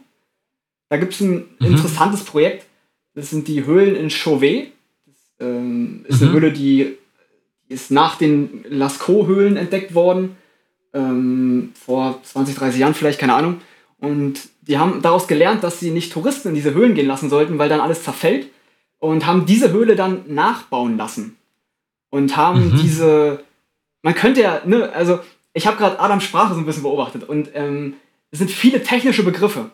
Da 0.88 0.98
gibt 0.98 1.14
es 1.14 1.20
ein 1.20 1.46
mhm. 1.58 1.66
interessantes 1.66 2.22
Projekt. 2.24 2.66
Das 3.14 3.30
sind 3.30 3.48
die 3.48 3.64
Höhlen 3.64 3.96
in 3.96 4.10
Chauvet. 4.10 4.70
Das 5.06 5.48
ähm, 5.48 6.04
ist 6.06 6.20
mhm. 6.20 6.28
eine 6.28 6.34
Höhle, 6.34 6.52
die 6.52 6.96
ist 7.68 7.90
nach 7.90 8.16
den 8.16 8.64
Lascaux-Höhlen 8.68 9.56
entdeckt 9.56 9.94
worden. 9.94 10.36
Ähm, 10.92 11.72
vor 11.74 12.20
20, 12.22 12.54
30 12.54 12.80
Jahren 12.80 12.94
vielleicht, 12.94 13.18
keine 13.18 13.34
Ahnung. 13.34 13.60
Und 13.98 14.40
die 14.62 14.78
haben 14.78 15.02
daraus 15.02 15.26
gelernt, 15.26 15.64
dass 15.64 15.80
sie 15.80 15.90
nicht 15.90 16.12
Touristen 16.12 16.48
in 16.48 16.54
diese 16.54 16.74
Höhlen 16.74 16.94
gehen 16.94 17.06
lassen 17.06 17.30
sollten, 17.30 17.58
weil 17.58 17.68
dann 17.68 17.80
alles 17.80 18.02
zerfällt. 18.04 18.48
Und 18.98 19.26
haben 19.26 19.44
diese 19.44 19.72
Höhle 19.72 19.96
dann 19.96 20.22
nachbauen 20.28 20.96
lassen. 20.96 21.36
Und 22.10 22.36
haben 22.36 22.68
mhm. 22.68 22.76
diese. 22.80 23.44
Man 24.02 24.14
könnte 24.14 24.42
ja, 24.42 24.62
ne, 24.64 24.90
also 24.92 25.20
ich 25.54 25.66
habe 25.66 25.76
gerade 25.76 25.98
Adams 26.00 26.24
Sprache 26.24 26.54
so 26.54 26.60
ein 26.60 26.66
bisschen 26.66 26.82
beobachtet 26.82 27.24
und 27.24 27.50
ähm, 27.54 27.94
es 28.30 28.40
sind 28.40 28.50
viele 28.50 28.82
technische 28.82 29.22
Begriffe. 29.22 29.70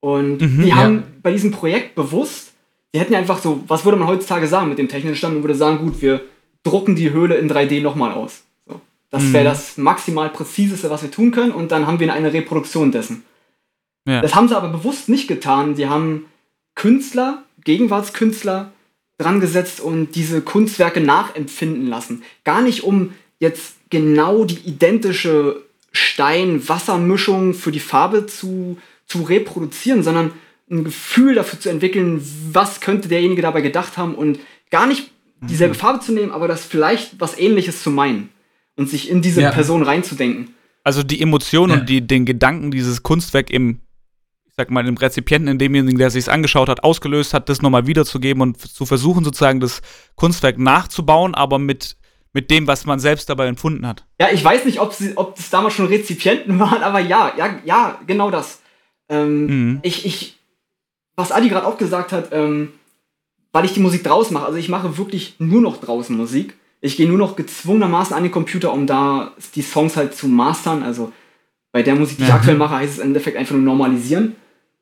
Und 0.00 0.40
mhm, 0.40 0.62
die 0.62 0.74
haben 0.74 0.96
ja. 0.96 1.02
bei 1.22 1.30
diesem 1.30 1.50
Projekt 1.50 1.94
bewusst, 1.94 2.52
die 2.92 2.98
hätten 2.98 3.12
ja 3.12 3.18
einfach 3.18 3.38
so, 3.38 3.62
was 3.68 3.84
würde 3.84 3.98
man 3.98 4.08
heutzutage 4.08 4.48
sagen 4.48 4.70
mit 4.70 4.78
dem 4.78 4.88
technischen 4.88 5.16
Stand? 5.16 5.34
Man 5.34 5.42
würde 5.44 5.54
sagen, 5.54 5.78
gut, 5.78 6.00
wir 6.00 6.22
drucken 6.62 6.96
die 6.96 7.10
Höhle 7.10 7.36
in 7.36 7.50
3D 7.50 7.80
nochmal 7.82 8.12
aus. 8.12 8.42
So. 8.66 8.80
Das 9.10 9.32
wäre 9.32 9.44
mhm. 9.44 9.48
das 9.48 9.78
maximal 9.78 10.28
präziseste, 10.30 10.90
was 10.90 11.02
wir 11.02 11.10
tun 11.10 11.30
können 11.30 11.52
und 11.52 11.72
dann 11.72 11.86
haben 11.86 12.00
wir 12.00 12.12
eine 12.12 12.32
Reproduktion 12.32 12.92
dessen. 12.92 13.24
Ja. 14.06 14.20
Das 14.20 14.34
haben 14.34 14.48
sie 14.48 14.56
aber 14.56 14.68
bewusst 14.68 15.08
nicht 15.08 15.28
getan. 15.28 15.76
Sie 15.76 15.88
haben 15.88 16.26
Künstler, 16.74 17.44
Gegenwartskünstler 17.64 18.72
dran 19.18 19.40
gesetzt 19.40 19.80
und 19.80 20.14
diese 20.14 20.40
Kunstwerke 20.40 21.00
nachempfinden 21.00 21.86
lassen. 21.86 22.22
Gar 22.44 22.62
nicht 22.62 22.84
um 22.84 23.12
jetzt 23.38 23.76
genau 23.90 24.44
die 24.44 24.58
identische 24.66 25.62
Stein-Wasser-Mischung 25.92 27.54
für 27.54 27.72
die 27.72 27.80
Farbe 27.80 28.26
zu, 28.26 28.78
zu 29.06 29.22
reproduzieren, 29.22 30.02
sondern 30.02 30.32
ein 30.70 30.84
Gefühl 30.84 31.34
dafür 31.34 31.58
zu 31.58 31.68
entwickeln, 31.68 32.22
was 32.52 32.80
könnte 32.80 33.08
derjenige 33.08 33.42
dabei 33.42 33.60
gedacht 33.60 33.98
haben 33.98 34.14
und 34.14 34.38
gar 34.70 34.86
nicht 34.86 35.10
dieselbe 35.48 35.74
Farbe 35.74 36.00
zu 36.00 36.12
nehmen, 36.12 36.32
aber 36.32 36.48
das 36.48 36.64
vielleicht 36.64 37.20
was 37.20 37.38
ähnliches 37.38 37.82
zu 37.82 37.90
meinen 37.90 38.30
und 38.76 38.88
sich 38.88 39.10
in 39.10 39.22
diese 39.22 39.42
ja. 39.42 39.50
Person 39.50 39.82
reinzudenken. 39.82 40.54
Also 40.84 41.02
die 41.02 41.20
Emotion 41.20 41.70
ja. 41.70 41.76
und 41.76 41.88
die, 41.88 42.06
den 42.06 42.24
Gedanken 42.24 42.70
dieses 42.70 43.02
Kunstwerk 43.02 43.50
im, 43.50 43.80
ich 44.46 44.54
sag 44.56 44.70
mal, 44.70 44.86
im 44.86 44.96
Rezipienten, 44.96 45.48
in 45.48 45.58
demjenigen, 45.58 45.98
der 45.98 46.10
sich 46.10 46.30
angeschaut 46.30 46.68
hat, 46.68 46.82
ausgelöst 46.82 47.34
hat, 47.34 47.48
das 47.48 47.62
nochmal 47.62 47.86
wiederzugeben 47.86 48.42
und 48.42 48.60
zu 48.60 48.86
versuchen, 48.86 49.24
sozusagen 49.24 49.60
das 49.60 49.82
Kunstwerk 50.14 50.58
nachzubauen, 50.58 51.34
aber 51.34 51.58
mit, 51.58 51.96
mit 52.32 52.50
dem, 52.50 52.66
was 52.66 52.86
man 52.86 52.98
selbst 52.98 53.28
dabei 53.28 53.46
empfunden 53.46 53.86
hat. 53.86 54.06
Ja, 54.18 54.28
ich 54.32 54.42
weiß 54.42 54.64
nicht, 54.64 54.80
ob, 54.80 54.94
sie, 54.94 55.16
ob 55.16 55.36
das 55.36 55.50
damals 55.50 55.74
schon 55.74 55.86
Rezipienten 55.86 56.58
waren, 56.58 56.82
aber 56.82 57.00
ja, 57.00 57.32
ja, 57.36 57.58
ja, 57.64 58.00
genau 58.06 58.30
das. 58.30 58.60
Ähm, 59.08 59.46
mhm. 59.46 59.78
Ich, 59.82 60.06
ich, 60.06 60.38
was 61.16 61.32
Adi 61.32 61.48
gerade 61.48 61.66
auch 61.66 61.76
gesagt 61.76 62.12
hat, 62.12 62.28
ähm, 62.32 62.72
weil 63.52 63.64
ich 63.64 63.72
die 63.72 63.80
Musik 63.80 64.04
draußen 64.04 64.32
mache. 64.32 64.46
Also 64.46 64.58
ich 64.58 64.68
mache 64.68 64.98
wirklich 64.98 65.36
nur 65.38 65.60
noch 65.60 65.78
draußen 65.78 66.16
Musik. 66.16 66.54
Ich 66.80 66.96
gehe 66.96 67.08
nur 67.08 67.18
noch 67.18 67.36
gezwungenermaßen 67.36 68.14
an 68.16 68.22
den 68.22 68.32
Computer, 68.32 68.72
um 68.72 68.86
da 68.86 69.32
die 69.54 69.62
Songs 69.62 69.96
halt 69.96 70.14
zu 70.14 70.28
mastern. 70.28 70.82
Also 70.82 71.12
bei 71.72 71.82
der 71.82 71.94
Musik, 71.94 72.18
die 72.18 72.24
ich 72.24 72.32
aktuell 72.32 72.56
mache, 72.56 72.76
heißt 72.76 72.94
es 72.94 72.98
im 72.98 73.08
Endeffekt 73.08 73.36
einfach 73.36 73.54
nur 73.54 73.64
normalisieren. 73.64 74.36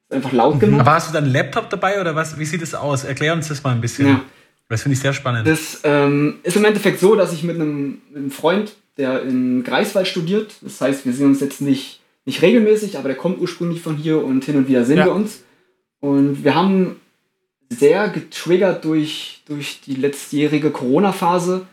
Ist 0.08 0.16
einfach 0.16 0.32
laut 0.32 0.56
mhm. 0.56 0.60
gemacht. 0.60 0.80
Aber 0.80 0.92
hast 0.92 1.08
du 1.08 1.12
dann 1.12 1.24
einen 1.24 1.32
Laptop 1.32 1.70
dabei 1.70 2.00
oder 2.00 2.14
was? 2.14 2.38
Wie 2.38 2.44
sieht 2.44 2.62
es 2.62 2.74
aus? 2.74 3.04
Erklär 3.04 3.34
uns 3.34 3.48
das 3.48 3.62
mal 3.62 3.74
ein 3.74 3.80
bisschen. 3.80 4.06
Ja. 4.06 4.20
Das 4.68 4.82
finde 4.82 4.94
ich 4.94 5.00
sehr 5.00 5.12
spannend. 5.12 5.46
Das 5.46 5.80
ähm, 5.84 6.40
ist 6.42 6.56
im 6.56 6.64
Endeffekt 6.64 7.00
so, 7.00 7.14
dass 7.16 7.32
ich 7.32 7.42
mit 7.42 7.56
einem, 7.56 8.02
mit 8.08 8.16
einem 8.16 8.30
Freund, 8.30 8.76
der 8.98 9.22
in 9.22 9.64
Greifswald 9.64 10.06
studiert, 10.06 10.56
das 10.60 10.80
heißt, 10.80 11.06
wir 11.06 11.12
sehen 11.12 11.28
uns 11.28 11.40
jetzt 11.40 11.62
nicht, 11.62 12.00
nicht 12.26 12.42
regelmäßig, 12.42 12.98
aber 12.98 13.08
der 13.08 13.16
kommt 13.16 13.40
ursprünglich 13.40 13.80
von 13.80 13.96
hier 13.96 14.22
und 14.22 14.44
hin 14.44 14.56
und 14.56 14.68
wieder 14.68 14.84
sehen 14.84 14.98
ja. 14.98 15.06
wir 15.06 15.14
uns. 15.14 15.42
Und 16.00 16.44
wir 16.44 16.54
haben 16.54 16.96
sehr 17.70 18.08
getriggert 18.08 18.84
durch, 18.84 19.42
durch 19.46 19.80
die 19.80 19.94
letztjährige 19.94 20.70
Corona-Phase 20.70 21.66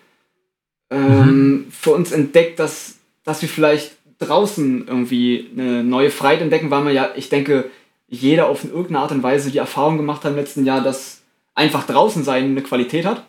ähm, 0.89 1.50
mhm. 1.50 1.72
für 1.72 1.91
uns 1.91 2.12
entdeckt, 2.12 2.60
dass, 2.60 2.98
dass 3.24 3.41
wir 3.41 3.50
vielleicht 3.50 3.96
draußen 4.20 4.88
irgendwie 4.88 5.50
eine 5.54 5.84
neue 5.84 6.12
Freiheit 6.12 6.41
entdecken, 6.41 6.72
weil 6.72 6.84
man 6.84 6.93
ja, 6.93 7.10
ich 7.16 7.30
denke, 7.30 7.70
jeder 8.08 8.48
auf 8.48 8.64
irgendeine 8.64 9.00
Art 9.00 9.12
und 9.12 9.24
Weise 9.24 9.52
die 9.52 9.58
Erfahrung 9.58 9.98
gemacht 9.98 10.24
hat 10.24 10.32
im 10.32 10.38
letzten 10.38 10.66
Jahr, 10.66 10.82
dass 10.82 11.22
einfach 11.54 11.86
draußen 11.88 12.24
sein 12.24 12.46
eine 12.46 12.62
Qualität 12.62 13.06
hat. 13.06 13.26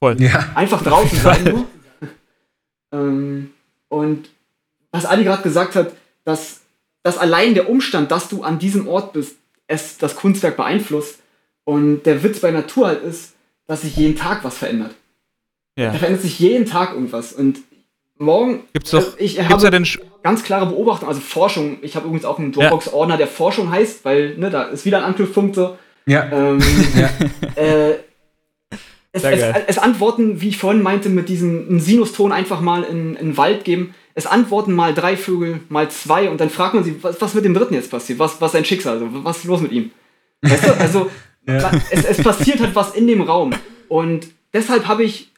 Voll. 0.00 0.20
Ja. 0.20 0.50
Einfach 0.54 0.82
draußen 0.82 1.18
sein 1.18 1.44
nur. 1.44 1.66
ähm, 2.92 3.50
und 3.88 4.28
was 4.90 5.04
Ali 5.04 5.24
gerade 5.24 5.42
gesagt 5.42 5.76
hat, 5.76 5.92
dass, 6.24 6.62
dass 7.02 7.18
allein 7.18 7.54
der 7.54 7.68
Umstand, 7.68 8.10
dass 8.10 8.28
du 8.28 8.42
an 8.42 8.58
diesem 8.58 8.88
Ort 8.88 9.12
bist, 9.12 9.36
es 9.66 9.98
das 9.98 10.16
Kunstwerk 10.16 10.56
beeinflusst, 10.56 11.21
und 11.64 12.02
der 12.04 12.22
Witz 12.22 12.40
bei 12.40 12.50
Natur 12.50 12.88
halt 12.88 13.02
ist, 13.02 13.34
dass 13.66 13.82
sich 13.82 13.96
jeden 13.96 14.16
Tag 14.16 14.44
was 14.44 14.58
verändert. 14.58 14.94
Ja. 15.76 15.92
Da 15.92 15.98
verändert 15.98 16.22
sich 16.22 16.38
jeden 16.38 16.66
Tag 16.66 16.92
irgendwas. 16.92 17.32
Und 17.32 17.60
morgen. 18.18 18.60
Gibt's 18.72 18.90
doch, 18.90 18.98
also 18.98 19.16
ich 19.18 19.40
habe 19.40 19.70
denn 19.70 19.86
ganz 20.22 20.42
klare 20.42 20.66
Beobachtung, 20.66 21.08
also 21.08 21.20
Forschung. 21.20 21.78
Ich 21.82 21.96
habe 21.96 22.06
übrigens 22.06 22.24
auch 22.24 22.38
einen 22.38 22.52
Dropbox-Ordner, 22.52 23.16
der 23.16 23.26
Forschung 23.26 23.70
heißt, 23.70 24.04
weil 24.04 24.36
ne, 24.36 24.50
da 24.50 24.64
ist 24.64 24.84
wieder 24.84 24.98
ein 24.98 25.04
Anknüpfpunkt 25.04 25.54
so. 25.54 25.76
Ja. 26.06 26.30
Ähm, 26.32 26.60
ja. 26.96 27.62
Äh, 27.62 27.98
es, 29.14 29.24
es, 29.24 29.44
es, 29.66 29.78
antworten, 29.78 30.40
wie 30.40 30.48
ich 30.48 30.56
vorhin 30.56 30.82
meinte, 30.82 31.10
mit 31.10 31.28
diesem 31.28 31.78
Sinuston 31.78 32.32
einfach 32.32 32.62
mal 32.62 32.82
in, 32.82 33.14
in 33.14 33.26
den 33.26 33.36
Wald 33.36 33.64
geben. 33.64 33.94
Es 34.14 34.26
antworten 34.26 34.72
mal 34.72 34.94
drei 34.94 35.18
Vögel, 35.18 35.60
mal 35.68 35.90
zwei 35.90 36.30
und 36.30 36.40
dann 36.40 36.48
fragt 36.48 36.74
man 36.74 36.82
sie, 36.82 37.02
was, 37.02 37.20
was 37.20 37.34
mit 37.34 37.44
dem 37.44 37.52
dritten 37.52 37.74
jetzt 37.74 37.90
passiert? 37.90 38.18
Was, 38.18 38.40
was 38.40 38.48
ist 38.48 38.52
sein 38.52 38.64
Schicksal? 38.64 38.94
Also, 38.94 39.08
was 39.10 39.38
ist 39.38 39.44
los 39.44 39.60
mit 39.60 39.72
ihm? 39.72 39.90
Weißt 40.40 40.66
du, 40.66 40.80
also 40.80 41.10
ja. 41.46 41.70
Es, 41.90 42.04
es 42.04 42.22
passiert 42.22 42.60
halt 42.60 42.74
was 42.74 42.94
in 42.94 43.06
dem 43.06 43.22
Raum. 43.22 43.52
Und 43.88 44.28
deshalb 44.52 44.86
habe 44.86 45.04
ich, 45.04 45.30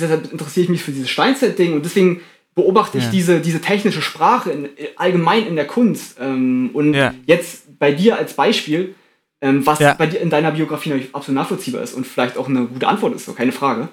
deshalb 0.00 0.32
interessiere 0.32 0.64
ich 0.64 0.70
mich 0.70 0.82
für 0.82 0.92
dieses 0.92 1.10
Steinzeit-Ding 1.10 1.74
und 1.74 1.84
deswegen 1.84 2.22
beobachte 2.54 2.98
ich 2.98 3.04
ja. 3.04 3.10
diese, 3.10 3.40
diese 3.40 3.60
technische 3.60 4.02
Sprache 4.02 4.50
in, 4.50 4.68
allgemein 4.96 5.46
in 5.46 5.54
der 5.56 5.66
Kunst. 5.66 6.16
Ähm, 6.20 6.70
und 6.72 6.94
ja. 6.94 7.14
jetzt 7.26 7.78
bei 7.78 7.92
dir 7.92 8.16
als 8.16 8.34
Beispiel, 8.34 8.94
ähm, 9.40 9.64
was 9.64 9.78
bei 9.78 10.06
dir 10.06 10.20
in 10.20 10.30
deiner 10.30 10.50
Biografie 10.50 10.88
natürlich 10.88 11.14
absolut 11.14 11.40
nachvollziehbar 11.40 11.82
ist 11.82 11.94
und 11.94 12.06
vielleicht 12.06 12.36
auch 12.36 12.48
eine 12.48 12.66
gute 12.66 12.88
Antwort 12.88 13.14
ist, 13.14 13.26
so 13.26 13.32
keine 13.32 13.52
Frage. 13.52 13.88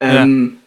Ähm, 0.00 0.58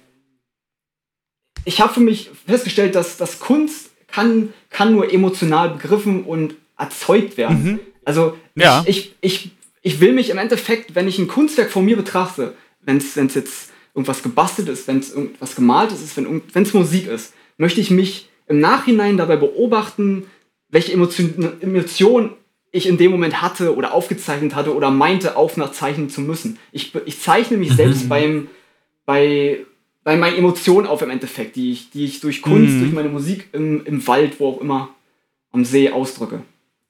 ich 1.65 1.81
habe 1.81 1.93
für 1.93 1.99
mich 1.99 2.31
festgestellt, 2.47 2.95
dass, 2.95 3.17
dass 3.17 3.39
Kunst 3.39 3.91
kann, 4.07 4.53
kann 4.69 4.93
nur 4.93 5.11
emotional 5.11 5.69
begriffen 5.69 6.23
und 6.23 6.55
erzeugt 6.77 7.37
werden. 7.37 7.63
Mhm. 7.63 7.79
Also 8.05 8.37
ja. 8.55 8.83
ich, 8.87 9.15
ich, 9.21 9.51
ich 9.54 9.54
ich 9.85 9.99
will 9.99 10.13
mich 10.13 10.31
im 10.31 10.39
Endeffekt, 10.39 10.95
wenn 10.95 11.07
ich 11.07 11.19
ein 11.19 11.27
Kunstwerk 11.27 11.69
von 11.69 11.85
mir 11.85 11.95
betrachte, 11.95 12.55
wenn 12.81 12.97
es 12.97 13.13
jetzt 13.13 13.71
irgendwas 13.93 14.23
gebastelt 14.23 14.67
ist, 14.67 14.87
wenn 14.87 14.97
es 14.97 15.13
irgendwas 15.13 15.55
gemalt 15.55 15.91
ist, 15.91 16.17
wenn 16.17 16.63
es 16.63 16.73
Musik 16.73 17.05
ist, 17.05 17.35
möchte 17.57 17.81
ich 17.81 17.91
mich 17.91 18.27
im 18.47 18.59
Nachhinein 18.59 19.15
dabei 19.15 19.35
beobachten, 19.35 20.25
welche 20.69 20.91
Emotion, 20.91 21.61
Emotion 21.61 22.31
ich 22.71 22.87
in 22.87 22.97
dem 22.97 23.11
Moment 23.11 23.43
hatte 23.43 23.75
oder 23.75 23.93
aufgezeichnet 23.93 24.55
hatte 24.55 24.75
oder 24.75 24.89
meinte, 24.89 25.37
aufnachzeichnen 25.37 26.09
zu 26.09 26.21
müssen. 26.21 26.57
Ich, 26.71 26.91
ich 27.05 27.21
zeichne 27.21 27.57
mich 27.57 27.69
mhm. 27.69 27.75
selbst 27.75 28.09
beim, 28.09 28.47
bei 29.05 29.65
bei 30.03 30.17
meinen 30.17 30.37
Emotionen 30.37 30.87
auf 30.87 31.01
im 31.01 31.09
Endeffekt, 31.09 31.55
die 31.55 31.71
ich, 31.71 31.89
die 31.91 32.05
ich 32.05 32.21
durch 32.21 32.41
Kunst, 32.41 32.75
Mhm. 32.75 32.79
durch 32.79 32.91
meine 32.91 33.09
Musik 33.09 33.49
im, 33.53 33.85
im 33.85 34.05
Wald, 34.07 34.39
wo 34.39 34.49
auch 34.49 34.61
immer, 34.61 34.89
am 35.51 35.63
See 35.63 35.91
ausdrücke. 35.91 36.41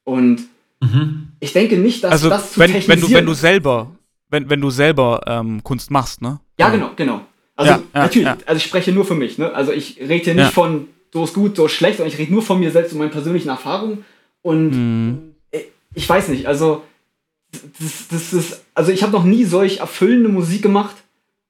Und 0.06 0.48
Mhm. 0.82 1.25
Ich 1.40 1.54
denke 1.54 1.78
nicht, 1.78 2.04
dass 2.04 2.12
Also, 2.14 2.30
das 2.30 2.54
zu 2.54 2.60
wenn, 2.60 2.74
wenn, 2.88 3.02
du, 3.02 3.12
wenn 3.12 3.26
du 3.26 3.34
selber, 3.34 3.92
wenn, 4.30 4.50
wenn 4.50 4.62
du 4.62 4.70
selber 4.70 5.22
ähm, 5.28 5.64
Kunst 5.64 5.92
machst, 5.92 6.22
ne? 6.22 6.40
Ja, 6.60 6.70
genau, 6.70 6.92
genau. 6.96 7.22
Also 7.56 7.72
Ja, 7.72 7.78
ja, 7.94 8.02
natürlich, 8.02 8.28
ja. 8.28 8.38
also 8.46 8.58
ich 8.58 8.64
spreche 8.64 8.92
nur 8.92 9.06
für 9.06 9.16
mich, 9.16 9.38
ne? 9.38 9.54
Also 9.54 9.72
ich 9.72 9.98
rede 10.00 10.24
hier 10.26 10.36
nicht 10.36 10.52
von 10.54 10.88
so 11.14 11.24
ist 11.24 11.34
gut, 11.34 11.56
so 11.56 11.66
ist 11.68 11.72
schlecht, 11.72 11.98
sondern 11.98 12.12
ich 12.14 12.20
rede 12.20 12.34
nur 12.34 12.42
von 12.42 12.60
mir 12.60 12.72
selbst 12.72 12.92
und 12.92 13.00
meinen 13.00 13.12
persönlichen 13.12 13.48
Erfahrungen. 13.50 14.04
Und 14.42 14.70
Mhm. 14.72 15.36
ich 15.94 16.08
weiß 16.10 16.28
nicht, 16.30 16.46
also 16.48 16.84
das, 17.80 18.08
das 18.10 18.34
ist, 18.34 18.66
also 18.74 18.92
ich 18.92 19.02
habe 19.04 19.14
noch 19.14 19.24
nie 19.24 19.46
solch 19.46 19.78
erfüllende 19.78 20.28
Musik 20.30 20.62
gemacht, 20.62 20.96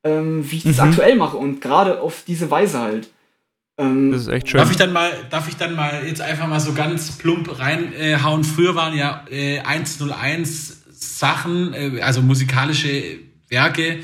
ähm, 0.03 0.49
wie 0.51 0.57
ich 0.57 0.63
das 0.63 0.77
Mhm. 0.77 0.83
aktuell 0.83 1.15
mache 1.15 1.38
und 1.38 1.61
gerade 1.61 1.99
auf 1.99 2.23
diese 2.27 2.51
Weise 2.51 2.79
halt. 2.79 3.09
Ähm, 3.78 4.11
Das 4.11 4.21
ist 4.21 4.28
echt 4.28 4.49
schön. 4.49 4.59
Darf 4.59 4.71
ich 4.71 4.78
dann 4.78 4.93
mal, 4.93 5.11
darf 5.30 5.47
ich 5.47 5.55
dann 5.55 5.76
mal 5.76 6.05
jetzt 6.05 6.21
einfach 6.21 6.47
mal 6.47 6.59
so 6.59 6.73
ganz 6.73 7.17
plump 7.17 7.59
reinhauen? 7.59 8.43
Früher 8.43 8.76
waren 8.76 8.95
ja 8.95 9.26
äh, 9.30 9.59
101 9.59 10.84
Sachen, 10.91 11.73
äh, 11.73 12.01
also 12.01 12.21
musikalische 12.21 13.19
Werke, 13.49 13.99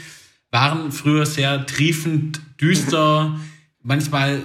waren 0.51 0.91
früher 0.91 1.25
sehr 1.25 1.65
triefend, 1.65 2.41
düster, 2.59 3.39
manchmal 3.81 4.35
äh, 4.35 4.39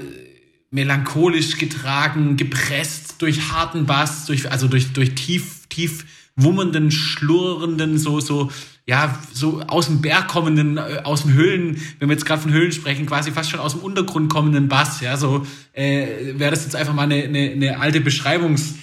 melancholisch 0.70 1.58
getragen, 1.58 2.36
gepresst 2.36 3.16
durch 3.20 3.50
harten 3.50 3.86
Bass, 3.86 4.26
durch, 4.26 4.50
also 4.50 4.68
durch, 4.68 4.92
durch 4.92 5.14
tief, 5.14 5.66
tief 5.68 6.04
wummernden, 6.36 6.90
schlurrenden, 6.90 7.98
so, 7.98 8.20
so, 8.20 8.50
ja, 8.86 9.18
so 9.32 9.62
aus 9.62 9.86
dem 9.86 10.00
Berg 10.00 10.28
kommenden, 10.28 10.78
äh, 10.78 11.00
aus 11.02 11.24
den 11.24 11.34
Höhlen, 11.34 11.82
wenn 11.98 12.08
wir 12.08 12.14
jetzt 12.14 12.24
gerade 12.24 12.42
von 12.42 12.52
Höhlen 12.52 12.70
sprechen, 12.72 13.06
quasi 13.06 13.32
fast 13.32 13.50
schon 13.50 13.60
aus 13.60 13.72
dem 13.72 13.82
Untergrund 13.82 14.32
kommenden 14.32 14.68
Bass, 14.68 15.00
ja, 15.00 15.16
so, 15.16 15.44
äh, 15.72 16.38
wäre 16.38 16.52
das 16.52 16.64
jetzt 16.64 16.76
einfach 16.76 16.94
mal 16.94 17.02
eine, 17.02 17.24
eine, 17.24 17.50
eine 17.50 17.80
alte 17.80 17.98
Beschreibungs- 17.98 18.74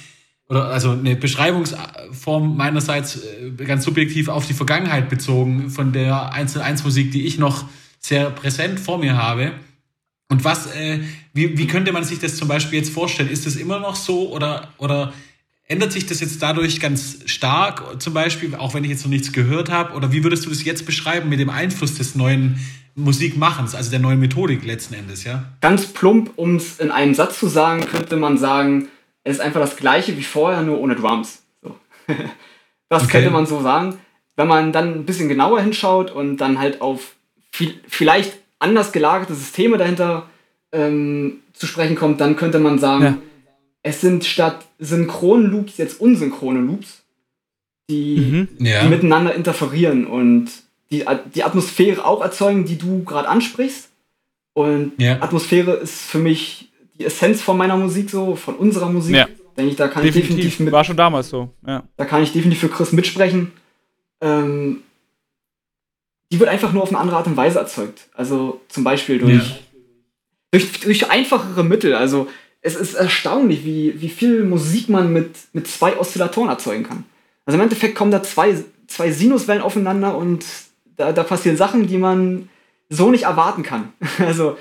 oder 0.49 0.65
also 0.65 0.91
eine 0.91 1.15
Beschreibungsform 1.15 2.57
meinerseits 2.57 3.21
äh, 3.23 3.51
ganz 3.65 3.85
subjektiv 3.85 4.27
auf 4.27 4.45
die 4.45 4.53
Vergangenheit 4.53 5.09
bezogen 5.09 5.69
von 5.69 5.93
der 5.93 6.33
101-Musik, 6.33 7.11
die 7.11 7.25
ich 7.25 7.39
noch 7.39 7.65
sehr 7.99 8.29
präsent 8.29 8.81
vor 8.81 8.97
mir 8.97 9.15
habe. 9.15 9.53
Und 10.29 10.43
was, 10.43 10.75
äh, 10.75 10.99
wie, 11.33 11.57
wie 11.57 11.67
könnte 11.67 11.93
man 11.93 12.03
sich 12.03 12.19
das 12.19 12.35
zum 12.35 12.49
Beispiel 12.49 12.79
jetzt 12.79 12.91
vorstellen? 12.91 13.29
Ist 13.29 13.45
das 13.45 13.55
immer 13.55 13.79
noch 13.79 13.95
so 13.95 14.31
oder, 14.31 14.73
oder 14.77 15.13
ändert 15.67 15.91
sich 15.91 16.05
das 16.05 16.19
jetzt 16.19 16.41
dadurch 16.41 16.79
ganz 16.79 17.19
stark, 17.25 18.01
zum 18.01 18.13
Beispiel, 18.13 18.55
auch 18.55 18.73
wenn 18.73 18.83
ich 18.83 18.89
jetzt 18.91 19.03
noch 19.03 19.09
nichts 19.11 19.31
gehört 19.31 19.69
habe? 19.71 19.93
Oder 19.93 20.11
wie 20.11 20.23
würdest 20.23 20.45
du 20.45 20.49
das 20.49 20.63
jetzt 20.63 20.85
beschreiben 20.85 21.29
mit 21.29 21.39
dem 21.39 21.49
Einfluss 21.49 21.95
des 21.95 22.15
neuen 22.15 22.59
Musikmachens, 22.95 23.73
also 23.73 23.89
der 23.89 23.99
neuen 23.99 24.19
Methodik 24.19 24.63
letzten 24.65 24.93
Endes, 24.93 25.23
ja? 25.23 25.45
ganz 25.61 25.87
plump, 25.87 26.31
um 26.35 26.57
es 26.57 26.79
in 26.79 26.91
einem 26.91 27.15
Satz 27.15 27.39
zu 27.39 27.47
sagen, 27.47 27.85
könnte 27.87 28.17
man 28.17 28.37
sagen, 28.37 28.87
es 29.23 29.37
ist 29.37 29.41
einfach 29.41 29.61
das 29.61 29.77
gleiche 29.77 30.15
wie 30.17 30.23
vorher, 30.23 30.61
nur 30.61 30.79
ohne 30.79 30.95
Drums. 30.95 31.41
So. 31.63 31.75
das 32.89 33.03
Okay. 33.03 33.11
könnte 33.13 33.31
man 33.31 33.45
so 33.47 33.61
sagen. 33.61 33.97
Wenn 34.35 34.47
man 34.47 34.71
dann 34.71 34.93
ein 34.93 35.05
bisschen 35.05 35.29
genauer 35.29 35.61
hinschaut 35.61 36.11
und 36.11 36.37
dann 36.37 36.59
halt 36.59 36.81
auf 36.81 37.15
viel, 37.51 37.79
vielleicht 37.87 38.33
anders 38.59 38.91
gelagerte 38.91 39.33
Systeme 39.35 39.77
dahinter 39.77 40.29
ähm, 40.71 41.39
zu 41.53 41.65
sprechen 41.67 41.95
kommt, 41.95 42.19
dann 42.21 42.35
könnte 42.35 42.59
man 42.59 42.79
sagen, 42.79 43.03
Ja. 43.03 43.17
Es 43.83 44.01
sind 44.01 44.25
statt 44.25 44.65
synchronen 44.79 45.51
Loops 45.51 45.77
jetzt 45.77 45.99
unsynchrone 46.01 46.59
Loops, 46.61 47.03
die, 47.89 48.17
Mhm. 48.17 48.47
Ja. 48.65 48.81
die 48.83 48.89
miteinander 48.89 49.35
interferieren 49.35 50.07
und 50.07 50.49
die, 50.91 51.05
die 51.35 51.43
Atmosphäre 51.43 52.05
auch 52.05 52.21
erzeugen, 52.21 52.65
die 52.65 52.77
du 52.77 53.03
gerade 53.03 53.27
ansprichst. 53.27 53.89
Und 54.53 54.93
Ja. 54.99 55.21
Atmosphäre 55.21 55.73
ist 55.73 56.01
für 56.01 56.19
mich 56.19 56.69
die 56.97 57.05
Essenz 57.05 57.41
von 57.41 57.57
meiner 57.57 57.75
Musik 57.75 58.09
so, 58.09 58.35
von 58.35 58.55
unserer 58.55 58.89
Musik. 58.89 59.15
Ja. 59.15 59.27
Denke 59.57 59.71
ich, 59.71 59.75
da 59.77 59.87
kann 59.87 60.03
ich 60.05 60.13
definitiv 60.13 60.35
Definitiv. 60.37 60.59
mit, 60.61 60.71
War 60.73 60.83
schon 60.83 60.97
damals 60.97 61.29
so. 61.29 61.49
Ja. 61.67 61.83
da 61.97 62.05
kann 62.05 62.23
ich 62.23 62.31
definitiv 62.31 62.61
für 62.61 62.69
Chris 62.69 62.91
mitsprechen. 62.91 63.51
Ähm, 64.21 64.81
die 66.31 66.39
wird 66.39 66.49
einfach 66.49 66.73
nur 66.73 66.83
auf 66.83 66.89
eine 66.89 66.99
andere 66.99 67.17
Art 67.17 67.27
und 67.27 67.37
Weise 67.37 67.59
erzeugt. 67.59 68.07
Also 68.13 68.61
zum 68.69 68.83
Beispiel 68.83 69.19
durch, 69.19 69.33
Ja. 69.49 69.55
durch, 70.51 70.79
durch 70.79 71.09
einfachere 71.11 71.63
Mittel. 71.63 71.93
Also 71.95 72.27
es 72.65 72.75
ist 72.75 72.93
erstaunlich, 72.95 73.63
wie, 73.65 74.01
wie 74.01 74.09
viel 74.09 74.43
Musik 74.43 74.89
man 74.89 75.13
mit, 75.13 75.35
mit 75.53 75.67
zwei 75.67 75.97
Oszillatoren 75.97 76.49
erzeugen 76.49 76.83
kann. 76.83 77.03
Also 77.45 77.57
im 77.57 77.63
Endeffekt 77.63 77.93
kommen 77.95 78.09
da 78.11 78.23
zwei, 78.23 78.55
zwei 78.87 79.11
Sinuswellen 79.11 79.61
aufeinander 79.61 80.17
und 80.17 80.45
da, 80.95 81.11
da 81.11 81.23
passieren 81.23 81.57
Sachen, 81.57 81.87
die 81.87 81.97
man 81.97 82.49
so 82.89 83.11
nicht 83.11 83.23
erwarten 83.23 83.63
kann. 83.63 83.91
Also 84.19 84.57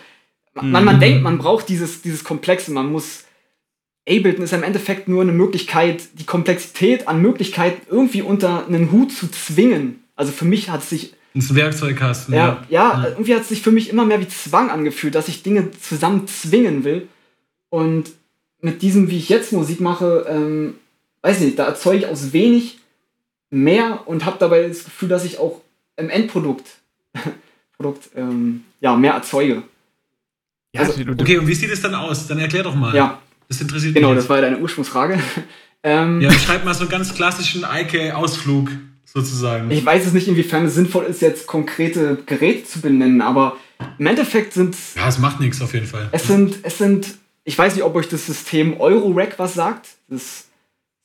man, 0.55 0.85
man 0.85 0.97
Mhm. 0.97 1.01
denkt, 1.01 1.23
man 1.23 1.39
braucht 1.39 1.69
dieses, 1.69 2.03
dieses 2.03 2.25
Komplexe, 2.25 2.73
man 2.73 2.93
muss 2.93 3.25
Ableton 4.09 4.43
ist 4.45 4.53
im 4.53 4.65
Endeffekt 4.65 5.07
nur 5.09 5.23
eine 5.23 5.31
Möglichkeit, 5.33 6.03
die 6.19 6.25
Komplexität 6.27 7.07
an 7.07 7.23
Möglichkeiten 7.23 7.83
irgendwie 7.89 8.21
unter 8.23 8.67
einen 8.67 8.91
Hut 8.91 9.13
zu 9.13 9.31
zwingen. 9.31 10.03
Also 10.17 10.33
für 10.33 10.45
mich 10.45 10.71
hat 10.71 10.83
es 10.83 10.91
sich, 10.91 11.15
ein 11.37 11.55
Werkzeugkasten. 11.57 12.35
ja, 12.35 12.63
ja, 12.69 13.07
irgendwie 13.09 13.35
hat 13.35 13.43
es 13.43 13.49
sich 13.49 13.63
für 13.63 13.71
mich 13.71 13.89
immer 13.89 14.05
mehr 14.05 14.21
wie 14.21 14.29
Zwang 14.29 14.71
angefühlt, 14.71 15.15
dass 15.15 15.29
ich 15.29 15.43
Dinge 15.45 15.71
zusammen 15.81 16.27
zwingen 16.27 16.83
will. 16.85 17.09
Und 17.73 18.11
mit 18.61 18.83
diesem, 18.83 19.09
wie 19.09 19.16
ich 19.16 19.31
jetzt 19.31 19.51
Musik 19.51 19.81
mache, 19.81 20.27
ähm, 20.29 20.75
weiß 21.23 21.41
nicht, 21.41 21.59
da 21.59 21.64
erzeuge 21.64 21.99
ich 22.01 22.07
aus 22.07 22.35
wenig 22.35 22.79
mehr 23.49 24.03
und 24.07 24.27
habe 24.27 24.37
dabei 24.39 24.68
das 24.68 24.85
Gefühl, 24.85 25.09
dass 25.09 25.25
ich 25.25 25.39
auch 25.39 25.62
im 25.97 26.11
Endprodukt 26.11 26.66
Produkt, 27.77 28.11
ähm, 28.14 28.64
ja, 28.83 28.95
mehr 28.95 29.14
erzeuge. 29.14 29.62
Ja, 30.75 30.83
Also, 30.83 31.01
Okay, 31.18 31.39
und 31.39 31.47
wie 31.47 31.55
sieht 31.55 31.70
es 31.70 31.81
dann 31.81 31.95
aus? 31.95 32.27
Dann 32.27 32.39
erklär 32.41 32.62
doch 32.62 32.75
mal. 32.75 32.95
Ja, 32.95 33.20
Das 33.49 33.59
interessiert 33.62 33.95
genau, 33.95 34.11
mich. 34.11 34.18
das 34.18 34.29
war 34.29 34.43
deine 34.43 34.59
Ursprungsfrage. 34.59 35.18
ähm, 35.83 36.20
Ja, 36.20 36.29
beschreib 36.29 36.66
mal 36.66 36.75
so 36.75 36.83
einen 36.83 36.91
ganz 36.91 37.14
klassischen 37.14 37.64
Eike-Ausflug 37.64 38.68
sozusagen. 39.07 39.70
Ich 39.70 39.85
weiß 39.85 40.07
es 40.07 40.12
nicht, 40.12 40.29
inwiefern 40.29 40.66
es 40.66 40.75
sinnvoll 40.75 41.05
ist, 41.07 41.23
jetzt 41.23 41.47
konkrete 41.47 42.18
Geräte 42.27 42.64
zu 42.66 42.83
benennen, 42.83 43.23
aber 43.23 43.57
im 43.99 44.07
Endeffekt 44.07 44.53
sind 44.53 44.77
ja, 44.95 45.09
es 45.09 45.18
macht 45.18 45.41
nichts 45.41 45.61
auf 45.62 45.73
jeden 45.73 45.87
Fall. 45.87 46.09
es 46.12 46.27
sind, 46.27 46.59
es 46.62 46.77
sind, 46.79 47.14
ich 47.45 47.57
weiß 47.59 47.74
nicht, 47.74 47.84
ob 47.84 47.95
euch 47.95 48.09
das 48.09 48.26
System 48.26 48.80
Eurorack 48.80 49.38
was 49.38 49.55
sagt. 49.55 49.88
Das 50.09 50.47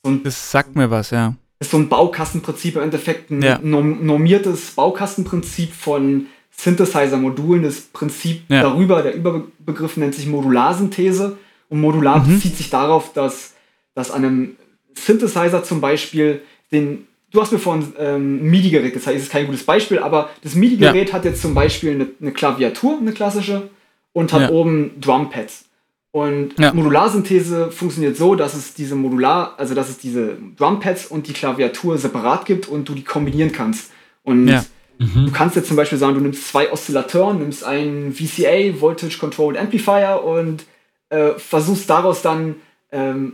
so 0.03 0.11
ein, 0.11 0.23
das 0.23 0.51
sagt 0.51 0.75
mir 0.75 0.89
was, 0.91 1.09
ja. 1.11 1.33
ist 1.59 1.71
so 1.71 1.77
ein 1.77 1.89
Baukastenprinzip, 1.89 2.75
im 2.75 2.83
Endeffekt 2.83 3.31
ein 3.31 3.41
Ja. 3.41 3.59
norm 3.61 4.05
normiertes 4.05 4.71
Baukastenprinzip 4.71 5.73
von 5.73 6.27
Synthesizer-Modulen. 6.55 7.63
Das 7.63 7.81
Prinzip 7.81 8.43
Ja. 8.49 8.61
darüber, 8.61 9.01
der 9.01 9.15
Überbegriff 9.15 9.97
nennt 9.97 10.15
sich 10.15 10.27
Modularsynthese. 10.27 11.37
Und 11.69 11.81
modular 11.81 12.19
Mhm. 12.19 12.35
bezieht 12.35 12.55
sich 12.55 12.69
darauf, 12.69 13.11
dass, 13.13 13.53
dass 13.93 14.09
an 14.11 14.23
einem 14.23 14.55
Synthesizer 14.95 15.63
zum 15.63 15.81
Beispiel 15.81 16.41
den. 16.71 17.07
Du 17.31 17.41
hast 17.41 17.51
mir 17.51 17.59
vorhin 17.59 17.91
ähm, 17.99 18.37
ein 18.37 18.49
MIDI-Gerät 18.49 18.93
gezeigt, 18.93 19.17
das 19.17 19.23
ist 19.23 19.31
kein 19.31 19.47
gutes 19.47 19.65
Beispiel, 19.65 19.99
aber 19.99 20.29
das 20.43 20.55
MIDI-Gerät 20.55 21.11
hat 21.11 21.25
jetzt 21.25 21.41
zum 21.41 21.53
Beispiel 21.53 21.91
eine, 21.91 22.07
eine 22.21 22.31
Klaviatur, 22.31 22.97
eine 22.99 23.11
klassische, 23.11 23.69
und 24.13 24.31
hat 24.31 24.43
Ja. 24.43 24.49
oben 24.49 24.91
Drumpads. 25.01 25.65
Und 26.11 26.57
Ja. 26.57 26.73
Modularsynthese 26.73 27.69
funktioniert 27.71 28.17
so, 28.17 28.35
dass 28.35 28.53
es 28.55 28.73
diese 28.73 28.95
Modular, 28.95 29.53
also 29.57 29.75
dass 29.75 29.89
es 29.89 29.97
diese 29.97 30.37
Drumpads 30.57 31.05
und 31.07 31.27
die 31.27 31.33
Klaviatur 31.33 31.97
separat 31.97 32.45
gibt 32.45 32.67
und 32.67 32.87
du 32.89 32.93
die 32.95 33.03
kombinieren 33.03 33.51
kannst. 33.51 33.91
Und 34.23 34.47
Ja. 34.47 34.63
du 34.99 35.31
kannst 35.31 35.55
jetzt 35.55 35.67
zum 35.67 35.77
Beispiel 35.77 35.97
sagen, 35.97 36.15
du 36.15 36.21
nimmst 36.21 36.47
zwei 36.47 36.71
Oszillatoren, 36.71 37.39
nimmst 37.39 37.63
einen 37.63 38.13
VCA, 38.13 38.79
Voltage 38.81 39.17
Controlled 39.19 39.59
Amplifier 39.59 40.21
und 40.23 40.65
äh, 41.09 41.33
versuchst 41.37 41.89
daraus 41.89 42.21
dann 42.21 42.55
ähm, 42.91 43.33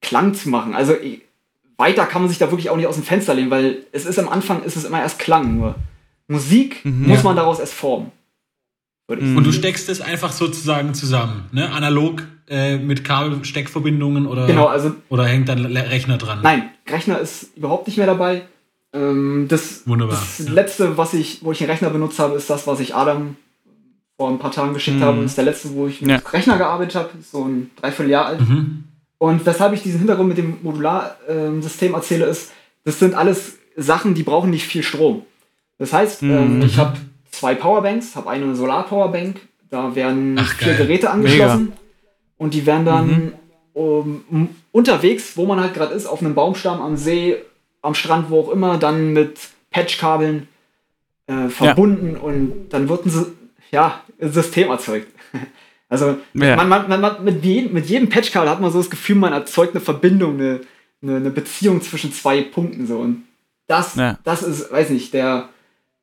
Klang 0.00 0.34
zu 0.34 0.48
machen. 0.48 0.74
Also 0.74 0.94
weiter 1.76 2.06
kann 2.06 2.22
man 2.22 2.28
sich 2.28 2.38
da 2.38 2.50
wirklich 2.50 2.70
auch 2.70 2.76
nicht 2.76 2.86
aus 2.86 2.94
dem 2.94 3.04
Fenster 3.04 3.34
lehnen, 3.34 3.50
weil 3.50 3.84
es 3.92 4.06
ist 4.06 4.18
am 4.18 4.28
Anfang 4.28 4.62
ist 4.62 4.76
es 4.76 4.84
immer 4.84 5.00
erst 5.00 5.18
Klang 5.18 5.56
nur. 5.58 5.74
Musik 6.28 6.84
Mhm. 6.84 7.08
muss 7.08 7.18
Ja. 7.18 7.24
man 7.24 7.36
daraus 7.36 7.58
erst 7.60 7.74
formen. 7.74 8.10
Mhm. 9.08 9.36
Und 9.36 9.44
du 9.44 9.52
steckst 9.52 9.88
es 9.88 10.00
einfach 10.00 10.32
sozusagen 10.32 10.92
zusammen, 10.94 11.44
ne? 11.52 11.70
Analog 11.70 12.24
äh, 12.48 12.76
mit 12.76 13.04
Kabelsteckverbindungen 13.04 14.26
oder, 14.26 14.46
Genau, 14.46 14.66
also 14.66 14.94
oder 15.08 15.24
hängt 15.26 15.48
dann 15.48 15.64
Rechner 15.64 16.18
dran? 16.18 16.40
Nein, 16.42 16.70
Rechner 16.88 17.18
ist 17.20 17.56
überhaupt 17.56 17.86
nicht 17.86 17.96
mehr 17.98 18.06
dabei. 18.06 18.42
Ähm, 18.92 19.46
das 19.48 19.86
Wunderbar, 19.86 20.16
das 20.16 20.46
ja. 20.46 20.52
letzte, 20.52 20.96
was 20.96 21.14
ich, 21.14 21.44
wo 21.44 21.52
ich 21.52 21.60
einen 21.60 21.70
Rechner 21.70 21.90
benutzt 21.90 22.18
habe, 22.18 22.36
ist 22.36 22.50
das, 22.50 22.66
was 22.66 22.80
ich 22.80 22.94
Adam 22.94 23.36
vor 24.16 24.28
ein 24.30 24.38
paar 24.38 24.50
Tagen 24.52 24.74
geschickt 24.74 24.98
Mhm. 24.98 25.02
habe. 25.04 25.16
Das 25.22 25.32
ist 25.32 25.36
der 25.38 25.44
letzte, 25.44 25.72
wo 25.74 25.86
ich 25.86 26.00
mit 26.02 26.10
Ja. 26.10 26.16
Rechner 26.30 26.56
gearbeitet 26.58 26.94
habe, 26.96 27.10
Ist 27.20 27.30
so 27.30 27.44
ein 27.44 27.70
Dreivierteljahr 27.76 28.26
alt. 28.26 28.40
Mhm. 28.40 28.84
Und 29.18 29.46
weshalb 29.46 29.72
ich 29.72 29.82
diesen 29.82 29.98
Hintergrund 29.98 30.28
mit 30.30 30.38
dem 30.38 30.56
Modularsystem 30.62 31.94
erzähle, 31.94 32.26
ist, 32.26 32.50
das 32.84 32.98
sind 32.98 33.14
alles 33.14 33.58
Sachen, 33.76 34.14
die 34.14 34.22
brauchen 34.22 34.50
nicht 34.50 34.66
viel 34.66 34.82
Strom. 34.82 35.22
Das 35.78 35.92
heißt, 35.92 36.22
ähm, 36.22 36.56
Mhm. 36.58 36.62
ich 36.62 36.78
habe 36.78 36.96
zwei 37.36 37.54
Powerbanks, 37.54 38.16
habe 38.16 38.30
eine 38.30 38.54
Solar-Powerbank, 38.54 39.40
da 39.70 39.94
werden 39.94 40.36
Ach, 40.38 40.54
vier 40.54 40.68
geil. 40.68 40.76
Geräte 40.78 41.10
angeschlossen 41.10 41.72
und 42.38 42.54
die 42.54 42.66
werden 42.66 42.84
dann 42.84 43.32
um, 43.72 44.24
um, 44.30 44.48
unterwegs, 44.72 45.36
wo 45.36 45.46
man 45.46 45.60
halt 45.60 45.74
gerade 45.74 45.94
ist, 45.94 46.06
auf 46.06 46.20
einem 46.20 46.34
Baumstamm, 46.34 46.80
am 46.80 46.96
See, 46.96 47.36
am 47.82 47.94
Strand, 47.94 48.30
wo 48.30 48.40
auch 48.40 48.50
immer, 48.50 48.78
dann 48.78 49.12
mit 49.12 49.38
Patchkabeln 49.70 50.48
äh, 51.26 51.48
verbunden 51.48 52.16
und 52.16 52.68
dann 52.70 52.88
würden 52.88 53.10
sie, 53.10 53.26
ja, 53.70 54.00
ein 54.20 54.32
System 54.32 54.70
erzeugt. 54.70 55.08
Also 55.88 56.16
ja. 56.34 56.56
man, 56.56 56.68
man, 56.68 57.00
man, 57.00 57.22
mit, 57.22 57.44
jedem, 57.44 57.72
mit 57.72 57.86
jedem 57.86 58.08
Patchkabel 58.08 58.50
hat 58.50 58.60
man 58.60 58.72
so 58.72 58.78
das 58.78 58.90
Gefühl, 58.90 59.14
man 59.14 59.32
erzeugt 59.32 59.72
eine 59.72 59.80
Verbindung, 59.80 60.34
eine, 60.34 60.60
eine, 61.00 61.14
eine 61.14 61.30
Beziehung 61.30 61.80
zwischen 61.80 62.12
zwei 62.12 62.42
Punkten 62.42 62.88
so. 62.88 62.98
Und 62.98 63.22
das, 63.68 63.94
ja. 63.94 64.18
das 64.24 64.42
ist, 64.42 64.72
weiß 64.72 64.90
nicht, 64.90 65.14
der, 65.14 65.48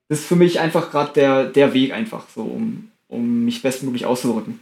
das 0.10 0.20
ist 0.20 0.28
für 0.28 0.36
mich 0.36 0.60
einfach 0.60 0.91
gerade 0.91 1.14
der, 1.14 1.45
der 1.45 1.74
Weg 1.74 1.93
einfach 1.93 2.26
so, 2.34 2.41
um, 2.41 2.89
um 3.08 3.45
mich 3.45 3.62
bestmöglich 3.62 4.06
auszudrücken. 4.06 4.60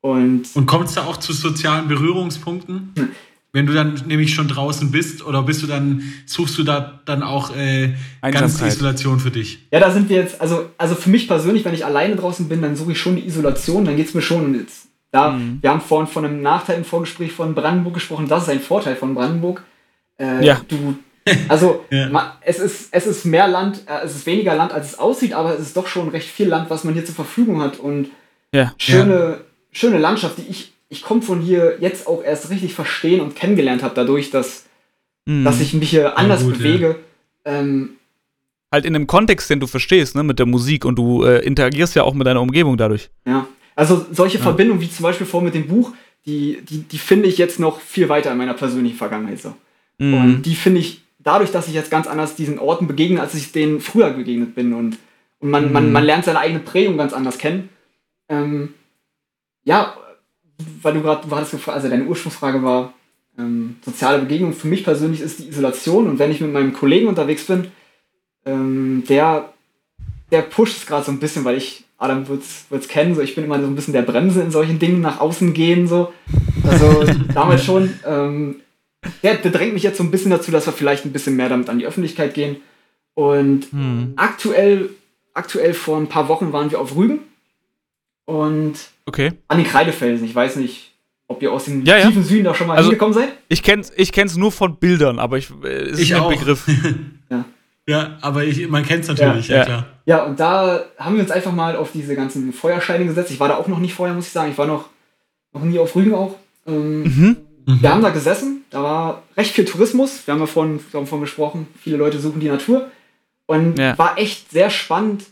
Und, 0.00 0.44
und 0.54 0.66
kommt 0.66 0.88
es 0.88 0.94
da 0.94 1.04
auch 1.04 1.16
zu 1.16 1.32
sozialen 1.32 1.88
Berührungspunkten? 1.88 2.92
Hm. 2.96 3.08
Wenn 3.50 3.66
du 3.66 3.72
dann 3.72 4.02
nämlich 4.06 4.34
schon 4.34 4.46
draußen 4.46 4.90
bist 4.90 5.24
oder 5.24 5.42
bist 5.42 5.62
du 5.62 5.66
dann, 5.66 6.02
suchst 6.26 6.58
du 6.58 6.64
da 6.64 7.00
dann 7.06 7.22
auch 7.22 7.56
äh, 7.56 7.94
ganz 8.20 8.60
Isolation 8.60 9.18
für 9.18 9.30
dich? 9.30 9.66
Ja, 9.72 9.80
da 9.80 9.90
sind 9.90 10.10
wir 10.10 10.18
jetzt, 10.18 10.40
also, 10.40 10.66
also 10.76 10.94
für 10.94 11.08
mich 11.08 11.26
persönlich, 11.26 11.64
wenn 11.64 11.72
ich 11.72 11.84
alleine 11.84 12.14
draußen 12.14 12.46
bin, 12.48 12.60
dann 12.60 12.76
suche 12.76 12.92
ich 12.92 13.00
schon 13.00 13.16
die 13.16 13.26
Isolation, 13.26 13.86
dann 13.86 13.96
geht 13.96 14.08
es 14.08 14.14
mir 14.14 14.22
schon 14.22 14.54
jetzt. 14.54 14.88
Da, 15.10 15.32
mhm. 15.32 15.58
Wir 15.62 15.70
haben 15.70 15.80
vorhin 15.80 16.06
von 16.06 16.26
einem 16.26 16.42
Nachteil 16.42 16.76
im 16.76 16.84
Vorgespräch 16.84 17.32
von 17.32 17.54
Brandenburg 17.54 17.94
gesprochen, 17.94 18.28
das 18.28 18.42
ist 18.42 18.50
ein 18.50 18.60
Vorteil 18.60 18.96
von 18.96 19.14
Brandenburg. 19.14 19.64
Äh, 20.18 20.44
ja. 20.44 20.60
Du, 20.68 20.98
also 21.48 21.84
ja. 21.90 22.08
man, 22.08 22.32
es, 22.40 22.58
ist, 22.58 22.88
es 22.92 23.06
ist 23.06 23.24
mehr 23.24 23.48
Land, 23.48 23.82
äh, 23.86 24.04
es 24.04 24.14
ist 24.14 24.26
weniger 24.26 24.54
Land, 24.54 24.72
als 24.72 24.88
es 24.88 24.98
aussieht, 24.98 25.32
aber 25.32 25.54
es 25.54 25.60
ist 25.60 25.76
doch 25.76 25.86
schon 25.86 26.08
recht 26.08 26.28
viel 26.28 26.48
Land, 26.48 26.70
was 26.70 26.84
man 26.84 26.94
hier 26.94 27.04
zur 27.04 27.14
Verfügung 27.14 27.60
hat 27.60 27.78
und 27.78 28.10
ja. 28.52 28.72
schöne, 28.78 29.14
ja. 29.14 29.38
schöne 29.72 29.98
Landschaft, 29.98 30.38
die 30.38 30.50
ich, 30.50 30.72
ich 30.88 31.02
komme 31.02 31.22
von 31.22 31.40
hier 31.40 31.78
jetzt 31.80 32.06
auch 32.06 32.22
erst 32.22 32.50
richtig 32.50 32.74
verstehen 32.74 33.20
und 33.20 33.36
kennengelernt 33.36 33.82
habe, 33.82 33.94
dadurch, 33.94 34.30
dass, 34.30 34.66
mhm. 35.26 35.44
dass 35.44 35.60
ich 35.60 35.74
mich 35.74 35.90
hier 35.90 36.16
anders 36.18 36.42
gut, 36.42 36.58
bewege. 36.58 36.96
Ähm, 37.44 37.90
halt 38.72 38.84
in 38.84 38.94
einem 38.94 39.06
Kontext, 39.06 39.50
den 39.50 39.60
du 39.60 39.66
verstehst, 39.66 40.14
ne, 40.14 40.22
mit 40.22 40.38
der 40.38 40.46
Musik 40.46 40.84
und 40.84 40.96
du 40.96 41.24
äh, 41.24 41.44
interagierst 41.44 41.94
ja 41.94 42.02
auch 42.02 42.14
mit 42.14 42.26
deiner 42.26 42.42
Umgebung 42.42 42.76
dadurch. 42.76 43.10
Ja, 43.26 43.46
also 43.74 44.04
solche 44.10 44.38
Verbindungen 44.38 44.80
wie 44.82 44.90
zum 44.90 45.04
Beispiel 45.04 45.26
vor 45.26 45.40
mit 45.40 45.54
dem 45.54 45.68
Buch, 45.68 45.92
die, 46.26 46.58
die, 46.68 46.82
die 46.82 46.98
finde 46.98 47.28
ich 47.28 47.38
jetzt 47.38 47.58
noch 47.58 47.80
viel 47.80 48.08
weiter 48.08 48.32
in 48.32 48.38
meiner 48.38 48.54
persönlichen 48.54 48.96
Vergangenheit 48.96 49.40
so. 49.40 49.54
Mhm. 49.98 50.14
Und 50.14 50.42
die 50.42 50.54
finde 50.54 50.80
ich 50.80 51.02
dadurch, 51.28 51.52
dass 51.52 51.68
ich 51.68 51.74
jetzt 51.74 51.90
ganz 51.90 52.06
anders 52.06 52.36
diesen 52.36 52.58
Orten 52.58 52.86
begegne, 52.86 53.20
als 53.20 53.34
ich 53.34 53.52
denen 53.52 53.80
früher 53.80 54.08
begegnet 54.08 54.54
bin 54.54 54.72
und, 54.72 54.96
und 55.40 55.50
man, 55.50 55.66
mhm. 55.66 55.72
man, 55.72 55.92
man 55.92 56.04
lernt 56.04 56.24
seine 56.24 56.38
eigene 56.38 56.60
Prägung 56.60 56.96
ganz 56.96 57.12
anders 57.12 57.36
kennen. 57.36 57.68
Ähm, 58.30 58.72
ja, 59.62 59.94
weil 60.80 60.94
du 60.94 61.02
gerade, 61.02 61.28
gefragt, 61.28 61.68
also 61.68 61.90
deine 61.90 62.06
Ursprungsfrage 62.06 62.62
war, 62.62 62.94
ähm, 63.38 63.76
soziale 63.84 64.20
Begegnung. 64.20 64.54
Für 64.54 64.68
mich 64.68 64.84
persönlich 64.84 65.20
ist 65.20 65.40
die 65.40 65.48
Isolation 65.48 66.08
und 66.08 66.18
wenn 66.18 66.30
ich 66.30 66.40
mit 66.40 66.50
meinem 66.50 66.72
Kollegen 66.72 67.08
unterwegs 67.08 67.44
bin, 67.44 67.66
ähm, 68.46 69.04
der, 69.06 69.52
der 70.30 70.40
pusht 70.40 70.78
es 70.78 70.86
gerade 70.86 71.04
so 71.04 71.12
ein 71.12 71.20
bisschen, 71.20 71.44
weil 71.44 71.58
ich, 71.58 71.84
Adam 71.98 72.26
wird 72.26 72.42
es 72.70 72.88
kennen, 72.88 73.14
so 73.14 73.20
ich 73.20 73.34
bin 73.34 73.44
immer 73.44 73.60
so 73.60 73.66
ein 73.66 73.76
bisschen 73.76 73.92
der 73.92 74.02
Bremse 74.02 74.40
in 74.40 74.50
solchen 74.50 74.78
Dingen, 74.78 75.02
nach 75.02 75.20
außen 75.20 75.52
gehen, 75.52 75.86
so. 75.86 76.10
Also 76.64 77.04
damals 77.34 77.64
schon. 77.64 77.92
Ähm, 78.06 78.62
der, 79.22 79.36
der 79.36 79.50
drängt 79.50 79.74
mich 79.74 79.82
jetzt 79.82 79.98
so 79.98 80.04
ein 80.04 80.10
bisschen 80.10 80.30
dazu, 80.30 80.50
dass 80.50 80.66
wir 80.66 80.72
vielleicht 80.72 81.04
ein 81.04 81.12
bisschen 81.12 81.36
mehr 81.36 81.48
damit 81.48 81.68
an 81.68 81.78
die 81.78 81.86
Öffentlichkeit 81.86 82.34
gehen. 82.34 82.56
Und 83.14 83.70
hm. 83.72 84.12
aktuell, 84.16 84.90
aktuell 85.34 85.74
vor 85.74 85.98
ein 85.98 86.08
paar 86.08 86.28
Wochen 86.28 86.52
waren 86.52 86.70
wir 86.70 86.80
auf 86.80 86.94
Rügen 86.94 87.20
und 88.26 88.74
okay. 89.06 89.32
an 89.48 89.58
den 89.58 89.66
Kreidefelsen. 89.66 90.26
Ich 90.26 90.34
weiß 90.34 90.56
nicht, 90.56 90.92
ob 91.28 91.42
ihr 91.42 91.52
aus 91.52 91.64
dem 91.64 91.84
ja, 91.84 92.00
tiefen 92.00 92.22
ja. 92.22 92.28
Süden 92.28 92.44
da 92.44 92.54
schon 92.54 92.66
mal 92.66 92.76
also, 92.76 92.90
hingekommen 92.90 93.14
seid. 93.14 93.30
Ich 93.48 93.62
kenn's, 93.62 93.92
ich 93.96 94.12
kenn's 94.12 94.36
nur 94.36 94.52
von 94.52 94.76
Bildern, 94.76 95.18
aber 95.18 95.38
ich, 95.38 95.50
äh, 95.64 95.90
ist 95.90 96.00
ich 96.00 96.14
ein 96.14 96.20
auch. 96.20 96.30
Begriff. 96.30 96.66
ja. 97.30 97.44
ja, 97.86 98.18
aber 98.20 98.44
ich, 98.44 98.68
man 98.68 98.84
kennt 98.84 99.02
es 99.02 99.08
natürlich, 99.08 99.48
ja. 99.48 99.56
ja. 99.56 99.64
klar. 99.64 99.86
Ja, 100.06 100.24
und 100.24 100.38
da 100.38 100.84
haben 100.98 101.16
wir 101.16 101.22
uns 101.22 101.30
einfach 101.30 101.52
mal 101.52 101.76
auf 101.76 101.92
diese 101.92 102.14
ganzen 102.14 102.52
Feuersteine 102.52 103.04
gesetzt. 103.04 103.30
Ich 103.30 103.40
war 103.40 103.48
da 103.48 103.56
auch 103.56 103.68
noch 103.68 103.78
nicht 103.78 103.94
vorher, 103.94 104.14
muss 104.14 104.26
ich 104.26 104.32
sagen. 104.32 104.50
Ich 104.50 104.58
war 104.58 104.66
noch, 104.66 104.88
noch 105.52 105.62
nie 105.62 105.78
auf 105.78 105.94
Rügen 105.94 106.14
auch. 106.14 106.36
Ähm, 106.66 107.02
mhm. 107.02 107.36
Mhm. 107.68 107.82
Wir 107.82 107.90
haben 107.90 108.02
da 108.02 108.08
gesessen, 108.08 108.64
da 108.70 108.82
war 108.82 109.22
recht 109.36 109.52
viel 109.52 109.66
Tourismus, 109.66 110.26
wir 110.26 110.32
haben 110.32 110.40
ja 110.40 110.46
vorhin 110.46 110.80
davon 110.90 111.20
gesprochen, 111.20 111.66
viele 111.78 111.98
Leute 111.98 112.18
suchen 112.18 112.40
die 112.40 112.48
Natur. 112.48 112.90
Und 113.46 113.78
ja. 113.78 113.96
war 113.98 114.18
echt 114.18 114.50
sehr 114.50 114.70
spannend 114.70 115.26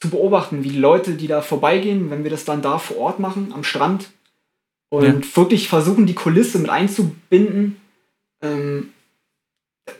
zu 0.00 0.08
beobachten, 0.10 0.62
wie 0.62 0.70
die 0.70 0.78
Leute, 0.78 1.14
die 1.14 1.26
da 1.26 1.42
vorbeigehen, 1.42 2.10
wenn 2.10 2.22
wir 2.22 2.30
das 2.30 2.44
dann 2.44 2.62
da 2.62 2.78
vor 2.78 2.98
Ort 2.98 3.18
machen, 3.18 3.52
am 3.52 3.64
Strand, 3.64 4.10
und 4.88 5.04
ja. 5.04 5.36
wirklich 5.36 5.68
versuchen, 5.68 6.06
die 6.06 6.14
Kulisse 6.14 6.58
mit 6.58 6.68
einzubinden. 6.68 7.76
Ähm, 8.42 8.90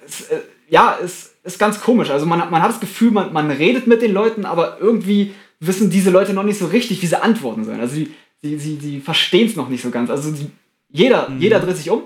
es, 0.06 0.22
äh, 0.22 0.40
ja, 0.68 0.98
es 1.02 1.34
ist 1.44 1.58
ganz 1.58 1.80
komisch. 1.80 2.10
Also 2.10 2.26
man, 2.26 2.38
man 2.50 2.62
hat 2.62 2.70
das 2.70 2.80
Gefühl, 2.80 3.12
man, 3.12 3.32
man 3.32 3.50
redet 3.50 3.86
mit 3.86 4.02
den 4.02 4.12
Leuten, 4.12 4.44
aber 4.44 4.78
irgendwie 4.80 5.32
wissen 5.60 5.90
diese 5.90 6.10
Leute 6.10 6.32
noch 6.34 6.42
nicht 6.42 6.58
so 6.58 6.66
richtig, 6.66 7.02
wie 7.02 7.06
sie 7.06 7.22
antworten 7.22 7.64
sollen. 7.64 7.80
Also 7.80 7.94
sie, 7.94 8.10
sie, 8.42 8.58
sie, 8.58 8.78
sie 8.80 9.00
verstehen 9.00 9.46
es 9.46 9.54
noch 9.54 9.68
nicht 9.68 9.82
so 9.82 9.90
ganz. 9.90 10.10
Also 10.10 10.34
sie 10.34 10.50
jeder, 10.92 11.28
mhm. 11.28 11.40
jeder 11.40 11.60
dreht 11.60 11.76
sich 11.76 11.90
um, 11.90 12.02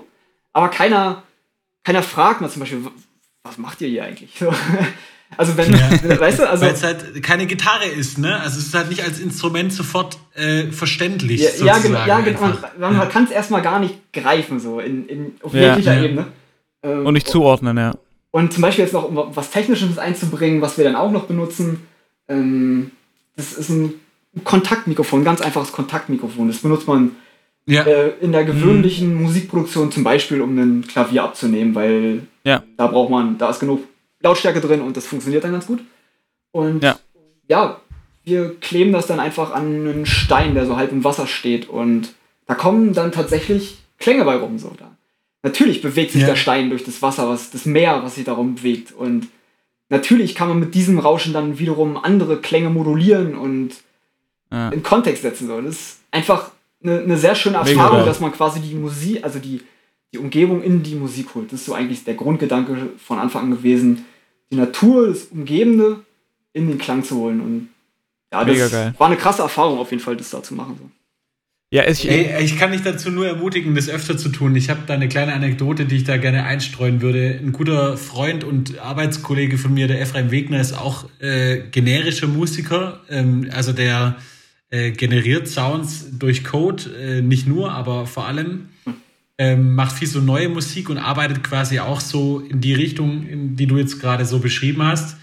aber 0.53 0.69
keiner, 0.69 1.23
keiner 1.83 2.03
fragt 2.03 2.41
mal 2.41 2.49
zum 2.49 2.61
Beispiel, 2.61 2.85
was 3.43 3.57
macht 3.57 3.81
ihr 3.81 3.87
hier 3.87 4.03
eigentlich? 4.03 4.37
So. 4.37 4.53
Also 5.37 5.57
wenn, 5.57 5.73
ja. 5.73 5.79
weißt 6.19 6.39
du, 6.39 6.49
also 6.49 6.65
weil 6.65 6.73
es 6.73 6.83
halt 6.83 7.21
keine 7.23 7.45
Gitarre 7.47 7.85
ist, 7.85 8.19
ne? 8.19 8.39
Also 8.39 8.59
es 8.59 8.67
ist 8.67 8.73
halt 8.73 8.89
nicht 8.89 9.03
als 9.03 9.19
Instrument 9.19 9.73
sofort 9.73 10.17
äh, 10.35 10.67
verständlich. 10.67 11.41
Ja, 11.41 11.65
ja, 11.65 11.77
genau, 11.79 12.05
ja. 12.05 12.19
Man, 12.79 12.95
man 12.95 13.09
kann 13.09 13.25
es 13.25 13.31
erstmal 13.31 13.61
gar 13.61 13.79
nicht 13.79 14.13
greifen, 14.13 14.59
so 14.59 14.79
in, 14.79 15.07
in 15.07 15.35
auf 15.41 15.53
jeglicher 15.53 15.99
Ebene. 15.99 16.27
Ähm, 16.83 17.05
und 17.05 17.13
nicht 17.13 17.27
zuordnen, 17.27 17.75
ja. 17.75 17.95
Und 18.31 18.53
zum 18.53 18.61
Beispiel 18.61 18.85
jetzt 18.85 18.93
noch, 18.93 19.09
um 19.09 19.35
was 19.35 19.49
Technisches 19.49 19.97
einzubringen, 19.97 20.61
was 20.61 20.77
wir 20.77 20.85
dann 20.85 20.95
auch 20.95 21.11
noch 21.11 21.25
benutzen, 21.25 21.87
ähm, 22.27 22.91
das 23.35 23.53
ist 23.53 23.69
ein 23.69 23.93
Kontaktmikrofon, 24.43 25.21
ein 25.21 25.25
ganz 25.25 25.41
einfaches 25.41 25.71
Kontaktmikrofon. 25.71 26.47
Das 26.47 26.59
benutzt 26.59 26.87
man 26.87 27.15
ja. 27.65 27.83
Äh, 27.83 28.13
in 28.21 28.31
der 28.31 28.45
gewöhnlichen 28.45 29.15
mhm. 29.15 29.23
Musikproduktion 29.23 29.91
zum 29.91 30.03
Beispiel, 30.03 30.41
um 30.41 30.57
ein 30.57 30.85
Klavier 30.87 31.23
abzunehmen, 31.23 31.73
weil 31.75 32.27
ja. 32.43 32.63
da 32.77 32.87
braucht 32.87 33.09
man, 33.09 33.37
da 33.37 33.49
ist 33.49 33.59
genug 33.59 33.83
Lautstärke 34.21 34.61
drin 34.61 34.81
und 34.81 34.95
das 34.97 35.07
funktioniert 35.07 35.43
dann 35.43 35.51
ganz 35.51 35.65
gut. 35.65 35.81
Und 36.51 36.83
ja, 36.83 36.99
ja 37.47 37.79
wir 38.23 38.55
kleben 38.59 38.91
das 38.91 39.07
dann 39.07 39.19
einfach 39.19 39.53
an 39.53 39.87
einen 39.87 40.05
Stein, 40.05 40.55
der 40.55 40.65
so 40.65 40.77
halb 40.77 40.91
im 40.91 41.03
Wasser 41.03 41.27
steht 41.27 41.69
und 41.69 42.13
da 42.47 42.55
kommen 42.55 42.93
dann 42.93 43.11
tatsächlich 43.11 43.77
Klänge 43.97 44.25
bei 44.25 44.35
rum. 44.35 44.59
So. 44.59 44.71
Da. 44.77 44.95
Natürlich 45.43 45.81
bewegt 45.81 46.11
sich 46.11 46.21
ja. 46.21 46.27
der 46.27 46.35
Stein 46.35 46.69
durch 46.69 46.83
das 46.83 47.01
Wasser, 47.01 47.29
was, 47.29 47.51
das 47.51 47.65
Meer, 47.65 48.01
was 48.03 48.15
sich 48.15 48.25
darum 48.25 48.55
bewegt. 48.55 48.91
Und 48.91 49.27
natürlich 49.89 50.35
kann 50.35 50.49
man 50.49 50.59
mit 50.59 50.75
diesem 50.75 50.99
Rauschen 50.99 51.33
dann 51.33 51.59
wiederum 51.59 51.97
andere 51.97 52.41
Klänge 52.41 52.69
modulieren 52.69 53.35
und 53.35 53.71
ja. 54.51 54.69
in 54.69 54.83
Kontext 54.83 55.21
setzen. 55.21 55.47
So. 55.47 55.61
Das 55.61 55.75
ist 55.75 55.99
einfach 56.11 56.51
eine, 56.83 56.99
eine 56.99 57.17
sehr 57.17 57.35
schöne 57.35 57.57
Erfahrung, 57.57 57.99
Mega, 57.99 58.05
dass 58.05 58.19
man 58.19 58.31
quasi 58.31 58.59
die 58.59 58.75
Musik, 58.75 59.23
also 59.23 59.39
die, 59.39 59.61
die 60.13 60.17
Umgebung 60.17 60.61
in 60.61 60.83
die 60.83 60.95
Musik 60.95 61.35
holt. 61.35 61.51
Das 61.51 61.61
ist 61.61 61.65
so 61.65 61.73
eigentlich 61.73 62.03
der 62.03 62.15
Grundgedanke 62.15 62.91
von 62.97 63.19
Anfang 63.19 63.43
an 63.43 63.51
gewesen, 63.51 64.05
die 64.51 64.55
Natur, 64.55 65.07
das 65.07 65.25
Umgebende 65.25 66.01
in 66.53 66.67
den 66.67 66.77
Klang 66.77 67.03
zu 67.03 67.17
holen. 67.17 67.41
Und 67.41 67.69
ja, 68.31 68.45
das 68.45 68.99
war 68.99 69.07
eine 69.07 69.17
krasse 69.17 69.41
Erfahrung 69.41 69.79
auf 69.79 69.91
jeden 69.91 70.03
Fall, 70.03 70.15
das 70.15 70.29
da 70.29 70.43
zu 70.43 70.53
machen. 70.53 70.75
So. 70.79 70.89
Ja, 71.71 71.87
ich, 71.87 72.09
Ey, 72.09 72.43
ich 72.43 72.57
kann 72.57 72.71
dich 72.71 72.83
dazu 72.83 73.09
nur 73.09 73.27
ermutigen, 73.27 73.75
das 73.75 73.89
öfter 73.89 74.17
zu 74.17 74.29
tun. 74.29 74.55
Ich 74.55 74.69
habe 74.69 74.81
da 74.87 74.93
eine 74.93 75.09
kleine 75.09 75.33
Anekdote, 75.33 75.85
die 75.85 75.97
ich 75.97 76.03
da 76.03 76.17
gerne 76.17 76.43
einstreuen 76.43 77.01
würde. 77.01 77.39
Ein 77.41 77.51
guter 77.51 77.97
Freund 77.97 78.43
und 78.43 78.79
Arbeitskollege 78.79 79.57
von 79.57 79.73
mir, 79.73 79.87
der 79.87 79.99
Ephraim 79.99 80.31
Wegner, 80.31 80.61
ist 80.61 80.73
auch 80.73 81.09
äh, 81.19 81.63
generischer 81.71 82.27
Musiker. 82.27 83.01
Ähm, 83.09 83.49
also 83.51 83.73
der 83.73 84.15
äh, 84.75 84.91
generiert 84.91 85.47
Sounds 85.47 86.07
durch 86.19 86.43
Code, 86.43 86.83
äh, 86.99 87.21
nicht 87.21 87.47
nur, 87.47 87.71
aber 87.71 88.05
vor 88.05 88.27
allem. 88.27 88.69
Ähm, 89.37 89.75
macht 89.75 89.97
viel 89.97 90.07
so 90.07 90.21
neue 90.21 90.47
Musik 90.47 90.89
und 90.89 90.97
arbeitet 90.97 91.43
quasi 91.43 91.79
auch 91.79 91.99
so 91.99 92.39
in 92.39 92.61
die 92.61 92.73
Richtung, 92.73 93.27
in 93.27 93.57
die 93.57 93.67
du 93.67 93.77
jetzt 93.77 93.99
gerade 93.99 94.25
so 94.25 94.39
beschrieben 94.39 94.81
hast. 94.83 95.17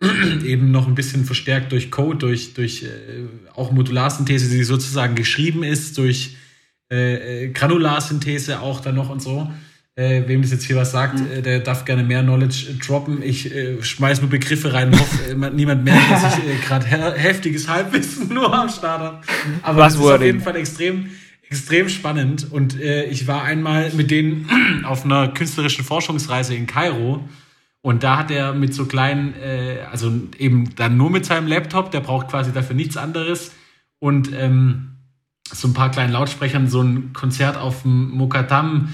Eben 0.44 0.70
noch 0.70 0.86
ein 0.88 0.94
bisschen 0.94 1.24
verstärkt 1.26 1.72
durch 1.72 1.90
Code, 1.90 2.18
durch, 2.18 2.54
durch 2.54 2.82
äh, 2.82 3.26
auch 3.54 3.70
Modularsynthese, 3.70 4.48
die 4.48 4.64
sozusagen 4.64 5.14
geschrieben 5.14 5.62
ist, 5.62 5.98
durch 5.98 6.36
äh, 6.90 7.44
äh 7.44 7.48
Granularsynthese 7.48 8.60
auch 8.60 8.80
dann 8.80 8.94
noch 8.94 9.10
und 9.10 9.20
so. 9.20 9.50
Äh, 9.98 10.28
wem 10.28 10.42
das 10.42 10.52
jetzt 10.52 10.62
hier 10.62 10.76
was 10.76 10.92
sagt, 10.92 11.18
mhm. 11.18 11.42
der 11.42 11.58
darf 11.58 11.84
gerne 11.84 12.04
mehr 12.04 12.22
Knowledge 12.22 12.66
äh, 12.70 12.74
droppen. 12.74 13.20
Ich 13.20 13.52
äh, 13.52 13.82
schmeiß 13.82 14.20
nur 14.20 14.30
Begriffe 14.30 14.72
rein 14.72 14.92
und 14.92 15.00
hoffe, 15.00 15.32
äh, 15.32 15.50
niemand 15.50 15.82
merkt, 15.82 16.08
dass 16.08 16.38
ich 16.38 16.44
äh, 16.44 16.54
gerade 16.64 16.86
he 16.86 17.20
heftiges 17.20 17.66
Halbwissen 17.66 18.28
nur 18.32 18.54
am 18.54 18.68
Start 18.68 19.00
habe. 19.00 19.20
Aber 19.62 19.82
das 19.82 19.96
ist 19.96 20.00
auf 20.00 20.22
jeden 20.22 20.40
Fall 20.40 20.54
extrem, 20.54 21.10
extrem 21.50 21.88
spannend. 21.88 22.46
Und 22.48 22.80
äh, 22.80 23.06
ich 23.06 23.26
war 23.26 23.42
einmal 23.42 23.90
mit 23.92 24.12
denen 24.12 24.48
auf 24.84 25.04
einer 25.04 25.26
künstlerischen 25.34 25.84
Forschungsreise 25.84 26.54
in 26.54 26.68
Kairo. 26.68 27.28
Und 27.82 28.04
da 28.04 28.18
hat 28.18 28.30
er 28.30 28.54
mit 28.54 28.74
so 28.74 28.86
kleinen, 28.86 29.34
äh, 29.34 29.78
also 29.90 30.12
eben 30.38 30.76
dann 30.76 30.96
nur 30.96 31.10
mit 31.10 31.24
seinem 31.24 31.48
Laptop, 31.48 31.90
der 31.90 32.02
braucht 32.02 32.28
quasi 32.28 32.52
dafür 32.52 32.76
nichts 32.76 32.96
anderes. 32.96 33.50
Und 33.98 34.30
ähm, 34.32 34.90
so 35.50 35.66
ein 35.66 35.74
paar 35.74 35.90
kleinen 35.90 36.12
Lautsprechern 36.12 36.68
so 36.68 36.82
ein 36.82 37.12
Konzert 37.14 37.56
auf 37.56 37.82
dem 37.82 38.10
Mokatam 38.10 38.90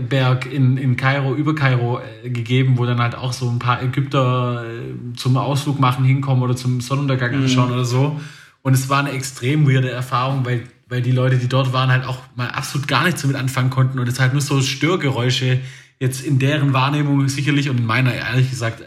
Berg 0.00 0.46
in, 0.46 0.76
in 0.76 0.96
Kairo, 0.96 1.34
über 1.34 1.54
Kairo 1.54 2.00
äh, 2.00 2.30
gegeben, 2.30 2.78
wo 2.78 2.84
dann 2.84 3.00
halt 3.00 3.14
auch 3.14 3.32
so 3.32 3.48
ein 3.48 3.58
paar 3.58 3.82
Ägypter 3.82 4.64
äh, 4.64 5.16
zum 5.16 5.36
Ausflug 5.36 5.80
machen 5.80 6.04
hinkommen 6.04 6.42
oder 6.42 6.56
zum 6.56 6.80
Sonnenuntergang 6.80 7.36
mhm. 7.36 7.42
anschauen 7.42 7.72
oder 7.72 7.84
so. 7.84 8.20
Und 8.62 8.74
es 8.74 8.88
war 8.88 9.00
eine 9.00 9.12
extrem 9.12 9.68
weirde 9.68 9.90
Erfahrung, 9.90 10.44
weil, 10.44 10.64
weil 10.88 11.02
die 11.02 11.12
Leute, 11.12 11.38
die 11.38 11.48
dort 11.48 11.72
waren, 11.72 11.90
halt 11.90 12.04
auch 12.04 12.18
mal 12.36 12.48
absolut 12.48 12.88
gar 12.88 13.04
nichts 13.04 13.22
damit 13.22 13.36
anfangen 13.36 13.70
konnten 13.70 13.98
und 13.98 14.08
es 14.08 14.20
halt 14.20 14.32
nur 14.32 14.42
so 14.42 14.60
Störgeräusche 14.60 15.60
jetzt 16.00 16.24
in 16.24 16.38
deren 16.38 16.72
Wahrnehmung 16.72 17.28
sicherlich 17.28 17.70
und 17.70 17.78
in 17.78 17.86
meiner 17.86 18.14
ehrlich 18.14 18.50
gesagt 18.50 18.82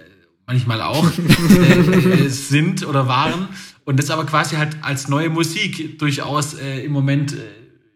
manchmal 0.47 0.81
auch 0.81 1.09
äh, 1.49 2.25
äh, 2.25 2.29
sind 2.29 2.85
oder 2.85 3.07
waren. 3.07 3.47
Und 3.85 3.97
das 3.97 4.09
aber 4.09 4.25
quasi 4.25 4.55
halt 4.55 4.77
als 4.81 5.07
neue 5.07 5.29
Musik 5.29 5.97
durchaus 5.99 6.53
äh, 6.53 6.83
im 6.83 6.91
Moment 6.91 7.33
äh, 7.33 7.37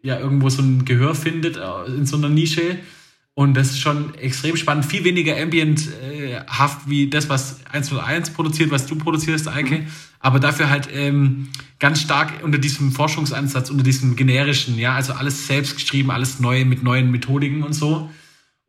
ja 0.02 0.20
irgendwo 0.20 0.50
so 0.50 0.62
ein 0.62 0.86
Gehör 0.86 1.16
findet 1.16 1.58
äh, 1.58 1.86
in 1.88 2.06
so 2.06 2.18
einer 2.18 2.30
Nische. 2.30 2.78
Und 3.38 3.54
das 3.54 3.72
ist 3.72 3.80
schon 3.82 4.16
extrem 4.16 4.56
spannend. 4.56 4.86
Viel 4.86 5.04
weniger 5.04 5.38
ambient-haft 5.40 6.90
wie 6.90 7.10
das, 7.10 7.28
was 7.28 7.60
101 7.70 8.30
produziert, 8.30 8.72
was 8.72 8.88
du 8.88 8.96
produzierst, 8.96 9.50
Eike. 9.50 9.80
Mhm. 9.80 9.88
Aber 10.22 10.40
dafür 10.40 10.70
halt 10.70 10.88
ähm, 10.94 11.50
ganz 11.78 12.00
stark 12.00 12.44
unter 12.44 12.58
diesem 12.58 12.94
Forschungsansatz, 12.94 13.70
unter 13.70 13.84
diesem 13.84 14.16
generischen, 14.16 14.80
ja, 14.80 14.96
also 14.96 15.14
alles 15.14 15.48
selbst 15.48 15.76
geschrieben, 15.76 16.12
alles 16.12 16.40
neu 16.40 16.64
mit 16.64 16.82
neuen 16.82 17.12
Methodiken 17.12 17.62
und 17.64 17.74
so. 17.74 18.10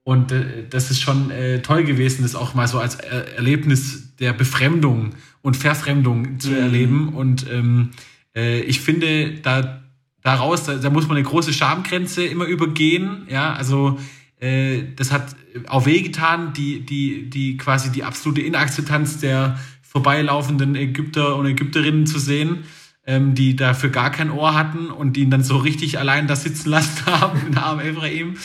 Und 0.02 0.32
äh, 0.32 0.66
das 0.68 0.90
ist 0.90 1.00
schon 1.00 1.30
äh, 1.30 1.62
toll 1.62 1.84
gewesen, 1.84 2.22
das 2.22 2.34
auch 2.34 2.54
mal 2.54 2.66
so 2.66 2.80
als 2.80 2.96
er 2.96 3.36
Erlebnis 3.36 4.16
der 4.18 4.32
Befremdung 4.32 5.14
und 5.42 5.56
Verfremdung 5.56 6.40
zu 6.40 6.50
mhm. 6.50 6.56
erleben. 6.56 7.08
Und 7.10 7.46
ähm, 7.48 7.90
äh, 8.34 8.60
ich 8.62 8.80
finde, 8.80 9.34
da 9.42 9.80
daraus, 10.22 10.64
da, 10.64 10.74
da, 10.74 10.90
muss 10.90 11.06
man 11.06 11.16
eine 11.16 11.26
große 11.26 11.52
Schamgrenze 11.52 12.24
immer 12.24 12.46
übergehen. 12.46 13.28
Ja, 13.30 13.52
also 13.52 13.98
äh, 14.40 14.82
das 14.94 15.12
hat 15.12 15.34
auch 15.68 15.86
wehgetan, 15.86 16.52
die, 16.52 16.84
die, 16.84 17.30
die 17.30 17.56
quasi 17.56 17.90
die 17.90 18.04
absolute 18.04 18.42
Inakzeptanz 18.42 19.18
der 19.18 19.58
vorbeilaufenden 19.82 20.74
Ägypter 20.74 21.36
und 21.36 21.46
Ägypterinnen 21.46 22.06
zu 22.06 22.18
sehen, 22.18 22.64
ähm, 23.06 23.34
die 23.34 23.56
dafür 23.56 23.90
gar 23.90 24.10
kein 24.10 24.30
Ohr 24.30 24.54
hatten 24.54 24.90
und 24.90 25.14
die 25.14 25.22
ihn 25.22 25.30
dann 25.30 25.42
so 25.42 25.56
richtig 25.56 25.98
allein 25.98 26.26
da 26.26 26.36
sitzen 26.36 26.68
lassen 26.70 27.06
haben, 27.06 27.46
in 27.46 27.56
Arm 27.56 27.80
Ephraim. 27.80 28.36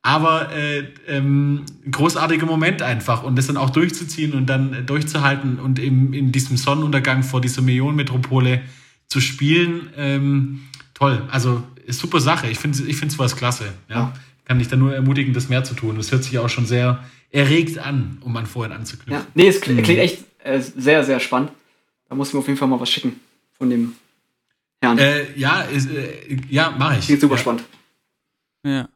Aber 0.00 0.52
äh, 0.54 0.84
ähm, 1.08 1.64
großartiger 1.90 2.44
Moment 2.44 2.82
einfach 2.82 3.22
und 3.22 3.36
das 3.36 3.46
dann 3.46 3.56
auch 3.56 3.70
durchzuziehen 3.70 4.34
und 4.34 4.46
dann 4.46 4.72
äh, 4.74 4.82
durchzuhalten 4.82 5.58
und 5.58 5.78
im, 5.78 6.12
in 6.12 6.30
diesem 6.30 6.58
Sonnenuntergang 6.58 7.22
vor 7.22 7.40
dieser 7.40 7.62
Millionenmetropole 7.62 8.60
zu 9.08 9.20
spielen, 9.20 9.88
ähm, 9.96 10.60
toll. 10.92 11.22
Also 11.30 11.62
super 11.88 12.20
Sache. 12.20 12.48
Ich 12.48 12.58
finde 12.58 12.82
ich 12.82 12.96
finde 12.96 13.18
was 13.18 13.36
klasse. 13.36 13.72
Ja. 13.88 14.12
Kann 14.44 14.60
ich 14.60 14.68
da 14.68 14.76
nur 14.76 14.94
ermutigen, 14.94 15.32
das 15.32 15.48
mehr 15.48 15.64
zu 15.64 15.74
tun. 15.74 15.96
Das 15.96 16.12
hört 16.12 16.24
sich 16.24 16.38
auch 16.38 16.48
schon 16.48 16.66
sehr 16.66 17.04
erregt 17.30 17.78
an, 17.78 18.18
um 18.20 18.36
an 18.36 18.46
vorhin 18.46 18.72
anzuknüpfen. 18.72 19.12
Ja. 19.12 19.26
Nee, 19.34 19.48
es 19.48 19.60
klingt, 19.60 19.80
mhm. 19.80 19.84
klingt 19.84 20.00
echt 20.00 20.24
äh, 20.44 20.60
sehr, 20.60 21.04
sehr 21.04 21.20
spannend. 21.20 21.50
Da 22.08 22.14
muss 22.14 22.32
mir 22.32 22.38
auf 22.38 22.46
jeden 22.46 22.58
Fall 22.58 22.68
mal 22.68 22.78
was 22.80 22.90
schicken 22.90 23.20
von 23.58 23.70
dem 23.70 23.94
Herrn. 24.80 24.98
Äh, 24.98 25.32
ja, 25.36 25.62
ist, 25.62 25.90
äh, 25.90 26.36
ja, 26.48 26.70
mache 26.70 26.98
ich. 26.98 27.06
Klingt 27.06 27.20
super 27.20 27.34
ja. 27.34 27.40
spannend. 27.40 27.64
Ja. 28.64 28.88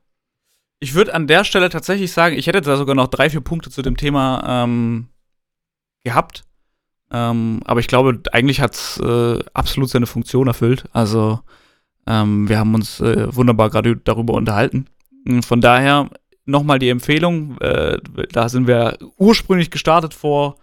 Ich 0.80 0.94
würde 0.94 1.14
an 1.14 1.26
der 1.26 1.44
Stelle 1.44 1.70
tatsächlich 1.70 2.12
sagen, 2.12 2.36
ich 2.36 2.46
hätte 2.46 2.60
da 2.60 2.76
sogar 2.76 2.94
noch 2.94 3.08
drei, 3.08 3.30
vier 3.30 3.40
Punkte 3.40 3.70
zu 3.70 3.82
dem 3.82 3.96
Thema 3.96 4.64
ähm, 4.64 5.08
gehabt. 6.04 6.44
Ähm, 7.10 7.60
aber 7.64 7.80
ich 7.80 7.88
glaube, 7.88 8.20
eigentlich 8.32 8.60
hat 8.60 8.74
es 8.74 9.00
äh, 9.00 9.42
absolut 9.54 9.88
seine 9.88 10.06
Funktion 10.06 10.46
erfüllt. 10.46 10.84
Also 10.92 11.40
ähm, 12.06 12.48
wir 12.48 12.58
haben 12.58 12.74
uns 12.74 13.00
äh, 13.00 13.34
wunderbar 13.34 13.70
gerade 13.70 13.96
darüber 13.96 14.34
unterhalten. 14.34 14.86
Hm, 15.26 15.42
von 15.42 15.60
daher 15.60 16.10
nochmal 16.44 16.78
die 16.78 16.88
Empfehlung. 16.88 17.58
Äh, 17.60 17.98
da 18.32 18.48
sind 18.48 18.66
wir 18.66 18.98
ursprünglich 19.18 19.70
gestartet 19.70 20.14
vor 20.14 20.56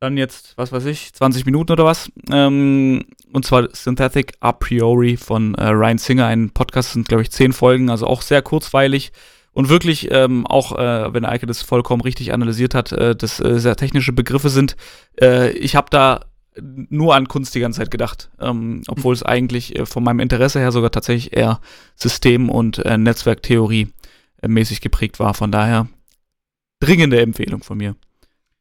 dann 0.00 0.16
jetzt, 0.16 0.56
was 0.56 0.70
weiß 0.70 0.84
ich, 0.86 1.12
20 1.12 1.44
Minuten 1.44 1.72
oder 1.72 1.84
was. 1.84 2.10
Ähm, 2.30 3.04
und 3.32 3.44
zwar 3.44 3.68
Synthetic 3.74 4.34
A 4.40 4.52
Priori 4.52 5.16
von 5.16 5.54
äh, 5.56 5.68
Ryan 5.68 5.98
Singer. 5.98 6.26
Ein 6.26 6.50
Podcast 6.50 6.92
sind, 6.92 7.08
glaube 7.08 7.22
ich, 7.22 7.30
zehn 7.30 7.52
Folgen, 7.52 7.90
also 7.90 8.06
auch 8.06 8.22
sehr 8.22 8.42
kurzweilig. 8.42 9.12
Und 9.52 9.68
wirklich, 9.68 10.08
ähm, 10.12 10.46
auch 10.46 10.78
äh, 10.78 11.12
wenn 11.12 11.24
Eike 11.24 11.46
das 11.46 11.62
vollkommen 11.62 12.02
richtig 12.02 12.32
analysiert 12.32 12.74
hat, 12.74 12.92
äh, 12.92 13.16
dass 13.16 13.40
äh, 13.40 13.58
sehr 13.58 13.74
technische 13.74 14.12
Begriffe 14.12 14.50
sind. 14.50 14.76
Äh, 15.20 15.50
ich 15.50 15.74
habe 15.74 15.88
da 15.90 16.26
nur 16.62 17.14
an 17.14 17.28
Kunst 17.28 17.54
die 17.54 17.60
ganze 17.60 17.80
Zeit 17.80 17.90
gedacht, 17.90 18.30
ähm, 18.40 18.82
obwohl 18.88 19.14
es 19.14 19.22
eigentlich 19.22 19.78
äh, 19.78 19.86
von 19.86 20.04
meinem 20.04 20.20
Interesse 20.20 20.60
her 20.60 20.72
sogar 20.72 20.90
tatsächlich 20.90 21.36
eher 21.36 21.60
System- 21.94 22.50
und 22.50 22.78
äh, 22.78 22.98
Netzwerktheorie 22.98 23.88
äh, 24.42 24.48
mäßig 24.48 24.80
geprägt 24.80 25.18
war. 25.18 25.34
Von 25.34 25.52
daher 25.52 25.88
dringende 26.80 27.20
Empfehlung 27.20 27.62
von 27.62 27.78
mir. 27.78 27.96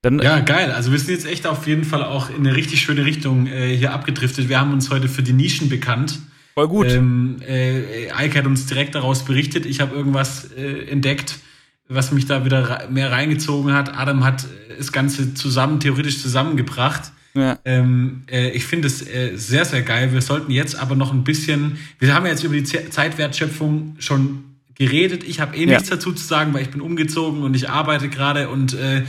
Dann, 0.01 0.19
ja, 0.19 0.39
geil. 0.39 0.71
Also 0.71 0.91
wir 0.91 0.99
sind 0.99 1.09
jetzt 1.09 1.25
echt 1.25 1.47
auf 1.47 1.67
jeden 1.67 1.83
Fall 1.83 2.03
auch 2.03 2.29
in 2.29 2.47
eine 2.47 2.55
richtig 2.55 2.81
schöne 2.81 3.05
Richtung 3.05 3.47
äh, 3.47 3.75
hier 3.75 3.93
abgedriftet. 3.93 4.47
Wir 4.47 4.59
haben 4.59 4.73
uns 4.73 4.89
heute 4.89 5.07
für 5.09 5.23
die 5.23 5.33
Nischen 5.33 5.69
bekannt. 5.69 6.19
Voll 6.53 6.67
gut. 6.67 6.91
Ähm, 6.91 7.37
äh, 7.47 8.07
Ike 8.07 8.39
hat 8.39 8.45
uns 8.45 8.65
direkt 8.67 8.95
daraus 8.95 9.25
berichtet. 9.25 9.65
Ich 9.65 9.81
habe 9.81 9.95
irgendwas 9.95 10.51
äh, 10.53 10.87
entdeckt, 10.89 11.39
was 11.87 12.11
mich 12.11 12.25
da 12.25 12.45
wieder 12.45 12.87
mehr 12.89 13.11
reingezogen 13.11 13.73
hat. 13.73 13.97
Adam 13.97 14.23
hat 14.23 14.45
das 14.77 14.91
Ganze 14.91 15.33
zusammen, 15.33 15.79
theoretisch 15.79 16.21
zusammengebracht. 16.21 17.11
Ja. 17.37 17.59
Ähm, 17.65 18.23
äh, 18.31 18.49
ich 18.49 18.65
finde 18.65 18.87
es 18.87 19.07
äh, 19.07 19.35
sehr, 19.35 19.65
sehr 19.65 19.81
geil. 19.81 20.13
Wir 20.13 20.21
sollten 20.21 20.51
jetzt 20.51 20.75
aber 20.75 20.95
noch 20.95 21.13
ein 21.13 21.23
bisschen, 21.23 21.77
wir 21.99 22.13
haben 22.13 22.25
ja 22.25 22.31
jetzt 22.31 22.43
über 22.43 22.55
die 22.55 22.63
Z 22.63 22.91
Zeitwertschöpfung 22.91 23.95
schon 23.99 24.43
geredet. 24.75 25.23
Ich 25.23 25.39
habe 25.39 25.55
eh 25.55 25.65
ja. 25.65 25.73
nichts 25.73 25.89
dazu 25.89 26.11
zu 26.13 26.23
sagen, 26.23 26.53
weil 26.53 26.61
ich 26.61 26.69
bin 26.69 26.81
umgezogen 26.81 27.43
und 27.43 27.55
ich 27.55 27.69
arbeite 27.69 28.09
gerade 28.09 28.49
und 28.49 28.73
äh, 28.73 29.03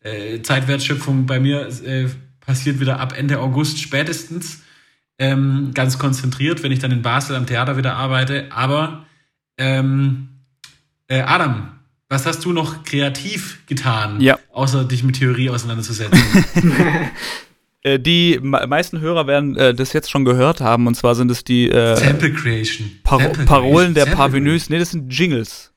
äh, 0.00 0.42
Zeitwertschöpfung 0.42 1.26
bei 1.26 1.40
mir 1.40 1.68
äh, 1.84 2.08
passiert 2.40 2.80
wieder 2.80 3.00
ab 3.00 3.14
Ende 3.16 3.38
August 3.38 3.78
spätestens. 3.78 4.62
Ähm, 5.18 5.70
ganz 5.74 5.98
konzentriert, 5.98 6.62
wenn 6.62 6.72
ich 6.72 6.80
dann 6.80 6.90
in 6.90 7.02
Basel 7.02 7.36
am 7.36 7.46
Theater 7.46 7.76
wieder 7.76 7.94
arbeite. 7.94 8.46
Aber 8.50 9.06
ähm, 9.58 10.28
äh, 11.06 11.20
Adam, 11.20 11.68
was 12.08 12.26
hast 12.26 12.44
du 12.44 12.52
noch 12.52 12.82
kreativ 12.82 13.60
getan, 13.66 14.20
ja. 14.20 14.38
außer 14.52 14.84
dich 14.84 15.04
mit 15.04 15.16
Theorie 15.16 15.50
auseinanderzusetzen? 15.50 16.20
Äh, 17.82 17.98
die 17.98 18.38
meisten 18.40 19.00
Hörer 19.00 19.26
werden 19.26 19.56
äh, 19.56 19.74
das 19.74 19.92
jetzt 19.92 20.10
schon 20.10 20.24
gehört 20.24 20.60
haben, 20.60 20.86
und 20.86 20.94
zwar 20.94 21.14
sind 21.14 21.30
es 21.30 21.44
die 21.44 21.68
äh, 21.68 21.96
Sample 21.96 22.32
Creation. 22.32 22.90
Par 23.02 23.20
Sample 23.20 23.44
Parolen 23.44 23.94
der 23.94 24.06
Parvenus. 24.06 24.70
Nee, 24.70 24.78
das 24.78 24.92
sind 24.92 25.12
Jingles. 25.12 25.72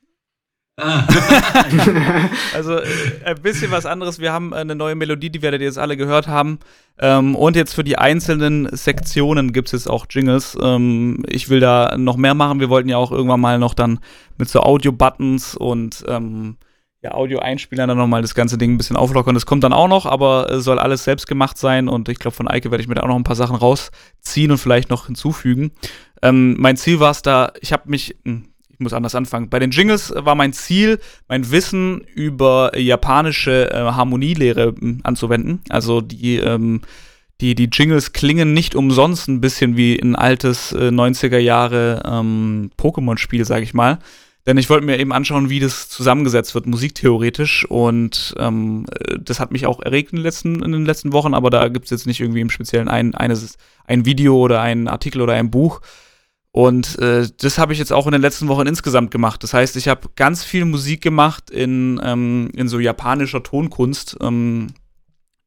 Ah. 0.78 1.06
also 2.54 2.78
äh, 2.78 2.86
ein 3.24 3.42
bisschen 3.42 3.70
was 3.70 3.86
anderes. 3.86 4.20
Wir 4.20 4.32
haben 4.32 4.52
eine 4.54 4.74
neue 4.74 4.94
Melodie, 4.94 5.30
die 5.30 5.42
werdet 5.42 5.62
ihr 5.62 5.66
jetzt 5.66 5.78
alle 5.78 5.96
gehört 5.96 6.28
haben. 6.28 6.60
Ähm, 6.98 7.34
und 7.34 7.56
jetzt 7.56 7.74
für 7.74 7.84
die 7.84 7.98
einzelnen 7.98 8.68
Sektionen 8.76 9.52
gibt 9.52 9.68
es 9.68 9.72
jetzt 9.72 9.90
auch 9.90 10.06
Jingles. 10.08 10.56
Ähm, 10.62 11.24
ich 11.28 11.48
will 11.48 11.60
da 11.60 11.96
noch 11.96 12.16
mehr 12.16 12.34
machen. 12.34 12.60
Wir 12.60 12.68
wollten 12.68 12.88
ja 12.88 12.98
auch 12.98 13.10
irgendwann 13.10 13.40
mal 13.40 13.58
noch 13.58 13.74
dann 13.74 14.00
mit 14.38 14.48
so 14.48 14.60
Audio-Buttons 14.60 15.56
und 15.56 16.04
ähm, 16.08 16.56
ja, 17.02 17.14
Audio-Einspielern 17.14 17.88
dann 17.88 17.98
nochmal 17.98 18.22
das 18.22 18.34
ganze 18.34 18.58
Ding 18.58 18.74
ein 18.74 18.78
bisschen 18.78 18.96
auflockern. 18.96 19.34
Das 19.34 19.46
kommt 19.46 19.64
dann 19.64 19.72
auch 19.72 19.88
noch, 19.88 20.06
aber 20.06 20.60
soll 20.60 20.78
alles 20.78 21.04
selbst 21.04 21.26
gemacht 21.26 21.58
sein. 21.58 21.88
Und 21.88 22.08
ich 22.08 22.18
glaube, 22.18 22.34
von 22.34 22.48
Eike 22.48 22.70
werde 22.70 22.82
ich 22.82 22.88
mir 22.88 22.94
da 22.94 23.02
auch 23.02 23.08
noch 23.08 23.16
ein 23.16 23.24
paar 23.24 23.36
Sachen 23.36 23.56
rausziehen 23.56 24.50
und 24.50 24.58
vielleicht 24.58 24.90
noch 24.90 25.06
hinzufügen. 25.06 25.72
Ähm, 26.22 26.56
mein 26.58 26.76
Ziel 26.76 26.98
war 27.00 27.10
es 27.10 27.22
da, 27.22 27.52
ich 27.60 27.72
habe 27.72 27.88
mich, 27.90 28.16
hm, 28.24 28.48
ich 28.70 28.80
muss 28.80 28.92
anders 28.92 29.14
anfangen. 29.14 29.48
Bei 29.48 29.58
den 29.58 29.70
Jingles 29.70 30.12
war 30.16 30.34
mein 30.34 30.52
Ziel, 30.52 30.98
mein 31.28 31.50
Wissen 31.50 32.00
über 32.00 32.76
japanische 32.78 33.70
äh, 33.70 33.76
Harmonielehre 33.76 34.74
äh, 34.80 34.98
anzuwenden. 35.02 35.60
Also 35.68 36.00
die, 36.00 36.36
ähm, 36.36 36.80
die, 37.40 37.54
die 37.54 37.68
Jingles 37.70 38.14
klingen 38.14 38.54
nicht 38.54 38.74
umsonst 38.74 39.28
ein 39.28 39.40
bisschen 39.40 39.76
wie 39.76 40.00
ein 40.00 40.16
altes 40.16 40.72
äh, 40.72 40.88
90er 40.88 41.38
Jahre 41.38 42.02
ähm, 42.04 42.70
Pokémon-Spiel, 42.78 43.44
sag 43.44 43.62
ich 43.62 43.74
mal. 43.74 43.98
Denn 44.46 44.58
ich 44.58 44.70
wollte 44.70 44.86
mir 44.86 44.98
eben 44.98 45.12
anschauen, 45.12 45.50
wie 45.50 45.58
das 45.58 45.88
zusammengesetzt 45.88 46.54
wird, 46.54 46.66
musiktheoretisch. 46.66 47.64
Und 47.64 48.34
ähm, 48.38 48.86
das 49.20 49.40
hat 49.40 49.50
mich 49.50 49.66
auch 49.66 49.80
erregt 49.80 50.12
in 50.12 50.18
den 50.18 50.22
letzten, 50.22 50.62
in 50.62 50.72
den 50.72 50.86
letzten 50.86 51.12
Wochen, 51.12 51.34
aber 51.34 51.50
da 51.50 51.68
gibt 51.68 51.86
es 51.86 51.90
jetzt 51.90 52.06
nicht 52.06 52.20
irgendwie 52.20 52.40
im 52.40 52.50
Speziellen 52.50 52.88
ein, 52.88 53.14
eines, 53.14 53.58
ein 53.86 54.04
Video 54.04 54.36
oder 54.36 54.60
ein 54.60 54.86
Artikel 54.86 55.20
oder 55.20 55.34
ein 55.34 55.50
Buch, 55.50 55.80
und 56.56 56.98
äh, 57.00 57.28
das 57.36 57.58
habe 57.58 57.74
ich 57.74 57.78
jetzt 57.78 57.92
auch 57.92 58.06
in 58.06 58.12
den 58.12 58.22
letzten 58.22 58.48
Wochen 58.48 58.66
insgesamt 58.66 59.10
gemacht. 59.10 59.42
Das 59.42 59.52
heißt, 59.52 59.76
ich 59.76 59.88
habe 59.88 60.08
ganz 60.16 60.42
viel 60.42 60.64
Musik 60.64 61.02
gemacht 61.02 61.50
in, 61.50 62.00
ähm, 62.02 62.50
in 62.56 62.66
so 62.66 62.80
japanischer 62.80 63.42
Tonkunst, 63.42 64.16
ähm, 64.22 64.68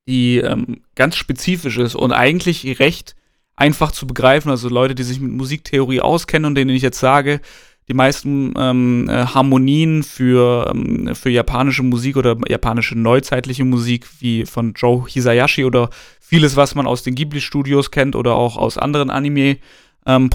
die 0.07 0.37
ähm, 0.37 0.83
ganz 0.93 1.15
spezifisch 1.15 1.79
ist 1.79 1.95
und 1.95 2.11
eigentlich 2.11 2.77
recht 2.79 3.15
einfach 3.55 3.91
zu 3.91 4.05
begreifen. 4.05 4.51
Also 4.51 4.69
Leute, 4.69 4.93
die 4.93 5.01
sich 5.01 5.19
mit 5.19 5.31
Musiktheorie 5.31 5.99
auskennen 5.99 6.45
und 6.45 6.53
denen 6.53 6.69
ich 6.69 6.83
jetzt 6.83 6.99
sage, 6.99 7.41
die 7.89 7.95
meisten 7.95 8.53
ähm, 8.55 9.09
äh, 9.09 9.25
Harmonien 9.25 10.03
für, 10.03 10.71
ähm, 10.71 11.15
für 11.15 11.29
japanische 11.29 11.81
Musik 11.81 12.17
oder 12.17 12.37
japanische 12.47 12.97
neuzeitliche 12.97 13.65
Musik, 13.65 14.07
wie 14.19 14.45
von 14.45 14.73
Joe 14.73 15.07
Hisayashi 15.07 15.65
oder 15.65 15.89
vieles, 16.19 16.55
was 16.55 16.75
man 16.75 16.85
aus 16.85 17.01
den 17.01 17.15
Ghibli-Studios 17.15 17.89
kennt 17.89 18.15
oder 18.15 18.35
auch 18.35 18.57
aus 18.57 18.77
anderen 18.77 19.09
Anime- 19.09 19.57
ähm. 20.05 20.29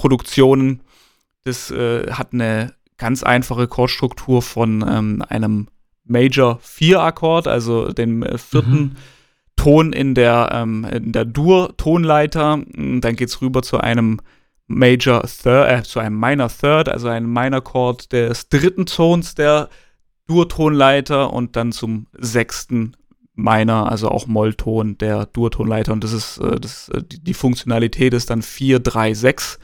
Das 1.45 1.71
äh, 1.71 2.11
hat 2.11 2.33
eine 2.33 2.73
ganz 2.97 3.23
einfache 3.23 3.69
Chordstruktur 3.69 4.41
von 4.41 4.85
ähm, 4.89 5.25
einem 5.29 5.69
Major 6.05 6.59
4 6.63 7.01
Akkord, 7.01 7.49
also 7.49 7.93
dem 7.93 8.23
äh, 8.23 8.39
vierten 8.39 8.81
mhm. 8.81 8.97
Ton 9.57 9.93
in 9.93 10.15
der, 10.15 10.51
ähm, 10.53 10.85
in 10.85 11.13
der 11.13 11.25
Dur-Tonleiter. 11.25 12.63
Dann 12.75 13.17
geht 13.17 13.29
es 13.29 13.41
rüber 13.41 13.63
zu 13.63 13.79
einem 13.79 14.21
Major 14.67 15.23
Third, 15.23 15.71
äh, 15.71 15.83
zu 15.83 16.01
einem 16.01 16.19
Minor 16.19 16.49
Third, 16.49 16.89
also 16.89 17.09
einem 17.09 17.33
Minor 17.33 17.63
Chord 17.63 18.13
des 18.13 18.49
dritten 18.49 18.87
Tons 18.87 19.35
der 19.35 19.69
Dur-Tonleiter 20.27 21.33
und 21.33 21.57
dann 21.57 21.73
zum 21.73 22.07
sechsten 22.17 22.97
Minor, 23.35 23.91
also 23.91 24.09
auch 24.09 24.27
Mollton 24.27 24.97
der 24.99 25.27
Dur-Tonleiter. 25.27 25.93
Und 25.93 26.05
das 26.05 26.13
ist, 26.13 26.39
äh, 26.39 26.59
das, 26.59 26.89
äh, 26.91 27.03
die, 27.03 27.23
die, 27.23 27.35
Funktionalität 27.35 28.15
ist 28.15 28.31
dann 28.31 28.43
4, 28.43 28.79
3, 28.79 29.13
6. 29.13 29.59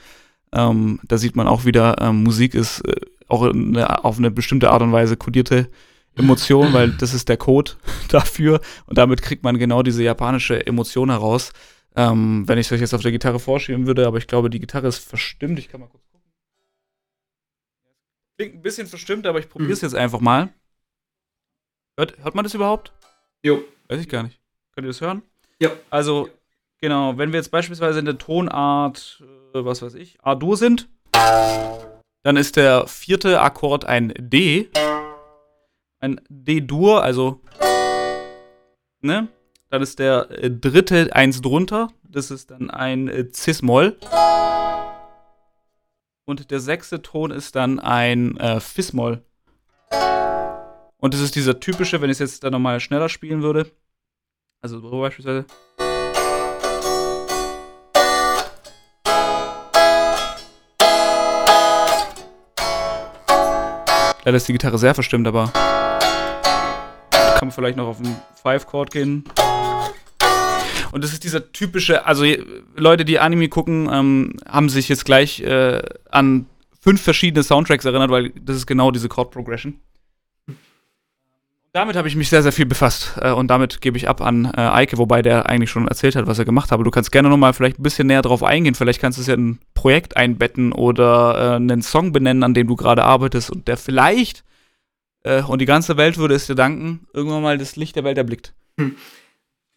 Ähm, 0.53 1.01
da 1.05 1.19
sieht 1.19 1.37
man 1.37 1.47
auch 1.47 1.65
wieder, 1.65 2.01
ähm, 2.01 2.25
Musik 2.25 2.55
ist 2.55 2.81
äh, 2.81 2.97
auch 3.29 3.43
eine, 3.45 4.05
auf 4.05 4.19
eine 4.19 4.31
bestimmte 4.31 4.71
Art 4.71 4.83
und 4.83 4.93
Weise 4.93 5.17
kodierte 5.17 5.69
Emotion, 6.17 6.73
weil 6.73 6.91
das 6.91 7.15
ist 7.15 7.29
der 7.29 7.37
Code 7.37 7.73
dafür 8.09 8.61
und 8.87 8.99
damit 8.99 9.23
kriegt 9.23 9.45
man 9.45 9.59
genau 9.59 9.83
diese 9.83 10.03
japanische 10.03 10.67
Emotion 10.67 11.11
heraus. 11.11 11.53
Ähm, 11.97 12.47
wenn 12.47 12.59
ich 12.59 12.67
es 12.67 12.73
euch 12.73 12.81
jetzt 12.81 12.95
auf 12.95 13.03
der 13.03 13.13
Gitarre 13.13 13.41
vorschieben 13.41 13.87
würde, 13.87 14.07
aber 14.07 14.19
ich 14.19 14.27
glaube, 14.27 14.51
die 14.51 14.61
Gitarre 14.61 14.89
ist 14.89 14.99
verstimmt. 14.99 15.59
Ich 15.59 15.69
kann 15.69 15.81
mal 15.81 15.89
kurz 15.89 16.07
gucken. 16.11 16.31
Klingt 18.39 18.55
ein 18.55 18.63
bisschen 18.63 18.87
verstimmt, 18.87 19.27
aber 19.27 19.39
ich 19.39 19.49
probiere 19.49 19.73
es 19.73 19.83
mhm. 19.83 19.87
jetzt 19.87 19.95
einfach 19.95 20.21
mal. 20.21 20.53
Hört, 21.99 22.19
hört 22.19 22.35
man 22.35 22.45
das 22.45 22.55
überhaupt? 22.55 22.93
Jo. 23.43 23.63
Weiß 23.89 24.01
ich 24.01 24.09
gar 24.09 24.23
nicht. 24.23 24.41
Könnt 24.75 24.87
ihr 24.87 24.91
das 24.91 25.01
hören? 25.01 25.23
Ja. 25.61 25.71
Also, 25.91 26.29
genau, 26.81 27.19
wenn 27.19 27.33
wir 27.33 27.39
jetzt 27.39 27.51
beispielsweise 27.51 27.99
in 27.99 28.05
der 28.05 28.19
Tonart, 28.19 29.23
äh, 29.55 29.65
was 29.65 29.83
weiß 29.83 29.95
ich, 29.95 30.19
A-Dur 30.23 30.57
sind, 30.57 30.89
dann 32.23 32.37
ist 32.37 32.57
der 32.57 32.87
vierte 32.87 33.41
Akkord 33.41 33.85
ein 33.85 34.15
D 34.17 34.71
ein 36.01 36.21
D-Dur, 36.29 37.03
also, 37.03 37.41
ne? 39.03 39.29
Dann 39.71 39.83
ist 39.83 40.01
der 40.01 40.29
äh, 40.31 40.51
dritte 40.51 41.15
eins 41.15 41.41
drunter, 41.41 41.91
das 42.03 42.33
ist 42.33 42.51
dann 42.51 42.71
ein 42.71 43.07
äh, 43.07 43.29
Cis-Moll. 43.33 43.97
Und 46.25 46.51
der 46.51 46.59
sechste 46.59 47.03
Ton 47.03 47.31
ist 47.31 47.55
dann 47.55 47.79
ein 47.79 48.37
äh, 48.37 48.59
Fis-Moll. 48.61 49.23
Und 50.99 51.15
das 51.15 51.21
ist 51.21 51.37
dieser 51.37 51.61
typische, 51.61 52.01
wenn 52.01 52.11
ich 52.11 52.21
es 52.21 52.33
jetzt 52.33 52.45
dann 52.45 52.53
nochmal 52.53 52.81
schneller 52.81 53.09
spielen 53.09 53.43
würde. 53.43 53.71
Also 54.61 54.81
so 54.81 55.01
beispielsweise. 55.01 55.47
Leider 64.25 64.37
ist 64.37 64.49
die 64.49 64.53
Gitarre 64.53 64.79
sehr 64.79 64.95
verstimmt, 64.95 65.27
aber 65.27 65.51
kann 67.41 67.49
man 67.49 67.53
vielleicht 67.53 67.79
noch 67.79 67.87
auf 67.87 67.97
den 67.97 68.15
Five-Chord 68.43 68.91
gehen. 68.91 69.25
Und 70.93 71.05
das 71.05 71.13
ist 71.13 71.25
dieser 71.25 71.53
typische, 71.53 72.07
also 72.07 72.25
Leute, 72.77 73.05
die 73.05 73.19
Anime 73.19 73.49
gucken, 73.49 73.89
ähm, 73.91 74.37
haben 74.49 74.69
sich 74.69 74.89
jetzt 74.89 75.05
gleich 75.05 75.41
äh, 75.41 75.83
an 76.11 76.47
fünf 76.81 77.01
verschiedene 77.01 77.43
Soundtracks 77.43 77.85
erinnert, 77.85 78.11
weil 78.11 78.31
das 78.31 78.57
ist 78.57 78.67
genau 78.67 78.91
diese 78.91 79.09
Chord 79.09 79.31
Progression. 79.31 79.79
Damit 81.73 81.95
habe 81.95 82.09
ich 82.09 82.17
mich 82.17 82.29
sehr, 82.29 82.43
sehr 82.43 82.51
viel 82.51 82.67
befasst 82.67 83.13
äh, 83.21 83.31
und 83.31 83.47
damit 83.47 83.81
gebe 83.81 83.97
ich 83.97 84.09
ab 84.09 84.21
an 84.21 84.47
äh, 84.47 84.61
Eike, 84.61 84.99
wobei 84.99 85.23
der 85.23 85.49
eigentlich 85.49 85.71
schon 85.71 85.87
erzählt 85.87 86.17
hat, 86.17 86.27
was 86.27 86.39
er 86.39 86.45
gemacht 86.45 86.73
hat. 86.73 86.75
Aber 86.75 86.85
du 86.85 86.91
kannst 86.91 87.13
gerne 87.13 87.29
nochmal 87.29 87.53
vielleicht 87.53 87.79
ein 87.79 87.85
bisschen 87.85 88.09
näher 88.09 88.23
drauf 88.23 88.43
eingehen. 88.43 88.75
Vielleicht 88.75 89.01
kannst 89.01 89.19
du 89.19 89.21
es 89.21 89.29
ja 89.29 89.35
in 89.35 89.51
ein 89.51 89.59
Projekt 89.75 90.17
einbetten 90.17 90.73
oder 90.73 91.53
äh, 91.53 91.57
einen 91.57 91.83
Song 91.83 92.11
benennen, 92.11 92.43
an 92.43 92.55
dem 92.55 92.67
du 92.67 92.75
gerade 92.75 93.05
arbeitest 93.05 93.53
und 93.53 93.69
der 93.69 93.77
vielleicht 93.77 94.43
äh, 95.23 95.43
und 95.43 95.61
die 95.61 95.67
ganze 95.67 95.97
Welt 95.97 96.19
würde 96.19 96.35
es 96.35 96.47
dir 96.47 96.57
danken, 96.57 97.07
irgendwann 97.13 97.43
mal 97.43 97.59
das 97.59 97.77
Licht 97.77 97.95
der 97.95 98.03
Welt 98.03 98.19
erblickt. 98.19 98.53
Hm. 98.77 98.97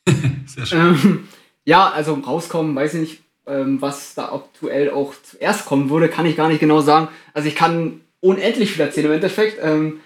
Sehr 0.45 0.65
schön. 0.65 0.79
Ähm, 0.79 1.27
ja, 1.65 1.89
also 1.89 2.13
rauskommen, 2.13 2.75
weiß 2.75 2.95
ich 2.95 2.99
nicht, 3.01 3.21
ähm, 3.45 3.81
was 3.81 4.15
da 4.15 4.31
aktuell 4.31 4.91
auch 4.91 5.13
zuerst 5.23 5.65
kommen 5.65 5.89
würde, 5.89 6.09
kann 6.09 6.25
ich 6.25 6.35
gar 6.35 6.47
nicht 6.47 6.59
genau 6.59 6.81
sagen. 6.81 7.09
Also 7.33 7.47
ich 7.47 7.55
kann 7.55 8.01
unendlich 8.21 8.71
viel 8.71 8.81
erzählen 8.81 9.07
im 9.07 9.13
Endeffekt. 9.13 9.59
Ähm, 9.61 9.99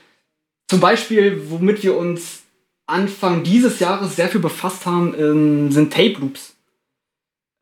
zum 0.68 0.80
Beispiel, 0.80 1.44
womit 1.49 1.84
wir 1.84 1.95
uns 1.95 2.44
Anfang 2.88 3.44
dieses 3.44 3.80
Jahres 3.80 4.15
sehr 4.15 4.30
viel 4.30 4.41
befasst 4.41 4.86
haben, 4.86 5.14
ähm, 5.18 5.72
sind 5.72 5.94
Tape 5.94 6.18
Loops. 6.19 6.56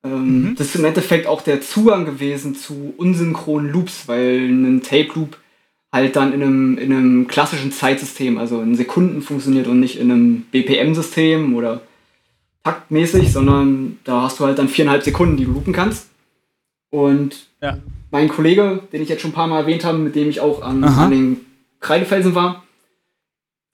Ähm, 0.03 0.49
mhm. 0.49 0.55
Das 0.55 0.67
ist 0.67 0.75
im 0.75 0.85
Endeffekt 0.85 1.27
auch 1.27 1.41
der 1.41 1.61
Zugang 1.61 2.05
gewesen 2.05 2.55
zu 2.55 2.93
unsynchronen 2.97 3.71
Loops, 3.71 4.07
weil 4.07 4.47
ein 4.47 4.81
Tape 4.81 5.09
Loop 5.15 5.37
halt 5.91 6.15
dann 6.15 6.33
in 6.33 6.41
einem, 6.41 6.77
in 6.77 6.91
einem 6.91 7.27
klassischen 7.27 7.71
Zeitsystem, 7.71 8.37
also 8.37 8.61
in 8.61 8.75
Sekunden 8.75 9.21
funktioniert 9.21 9.67
und 9.67 9.79
nicht 9.79 9.97
in 9.97 10.11
einem 10.11 10.41
BPM-System 10.51 11.55
oder 11.55 11.81
taktmäßig, 12.65 13.31
sondern 13.31 13.99
da 14.03 14.23
hast 14.23 14.39
du 14.39 14.45
halt 14.45 14.57
dann 14.57 14.67
viereinhalb 14.67 15.03
Sekunden, 15.03 15.37
die 15.37 15.45
du 15.45 15.51
loopen 15.51 15.71
kannst. 15.71 16.09
Und 16.89 17.47
ja. 17.61 17.77
mein 18.11 18.27
Kollege, 18.27 18.81
den 18.91 19.03
ich 19.03 19.09
jetzt 19.09 19.21
schon 19.21 19.31
ein 19.31 19.35
paar 19.35 19.47
Mal 19.47 19.61
erwähnt 19.61 19.85
habe, 19.85 19.99
mit 19.99 20.15
dem 20.15 20.29
ich 20.29 20.41
auch 20.41 20.61
an, 20.61 20.83
an 20.83 21.11
den 21.11 21.45
Kreidefelsen 21.79 22.33
war, 22.33 22.63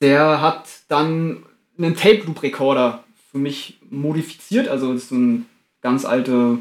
der 0.01 0.41
hat 0.41 0.65
dann 0.89 1.43
einen 1.77 1.95
Tape-Loop-Recorder 1.95 3.03
für 3.31 3.37
mich 3.37 3.79
modifiziert. 3.89 4.67
Also 4.67 4.93
das 4.93 5.03
ist 5.03 5.11
ein 5.11 5.45
ganz 5.81 6.03
alte 6.03 6.57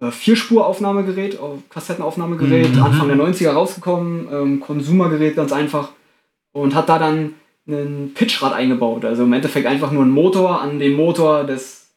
äh, 0.00 0.10
Vierspur-Aufnahmegerät, 0.10 1.38
Kassettenaufnahmegerät, 1.70 2.74
mhm. 2.74 2.82
Anfang 2.82 3.08
der 3.08 3.16
90er 3.16 3.52
rausgekommen, 3.52 4.28
ähm, 4.30 4.60
Konsumergerät 4.60 5.36
ganz 5.36 5.52
einfach 5.52 5.90
und 6.52 6.74
hat 6.74 6.88
da 6.90 6.98
dann 6.98 7.34
einen 7.66 8.14
Pitchrad 8.14 8.52
eingebaut. 8.52 9.04
Also 9.04 9.24
im 9.24 9.32
Endeffekt 9.32 9.66
einfach 9.66 9.90
nur 9.90 10.02
einen 10.02 10.12
Motor 10.12 10.60
an 10.60 10.78
den 10.78 10.94
Motor 10.94 11.44
des, 11.44 11.88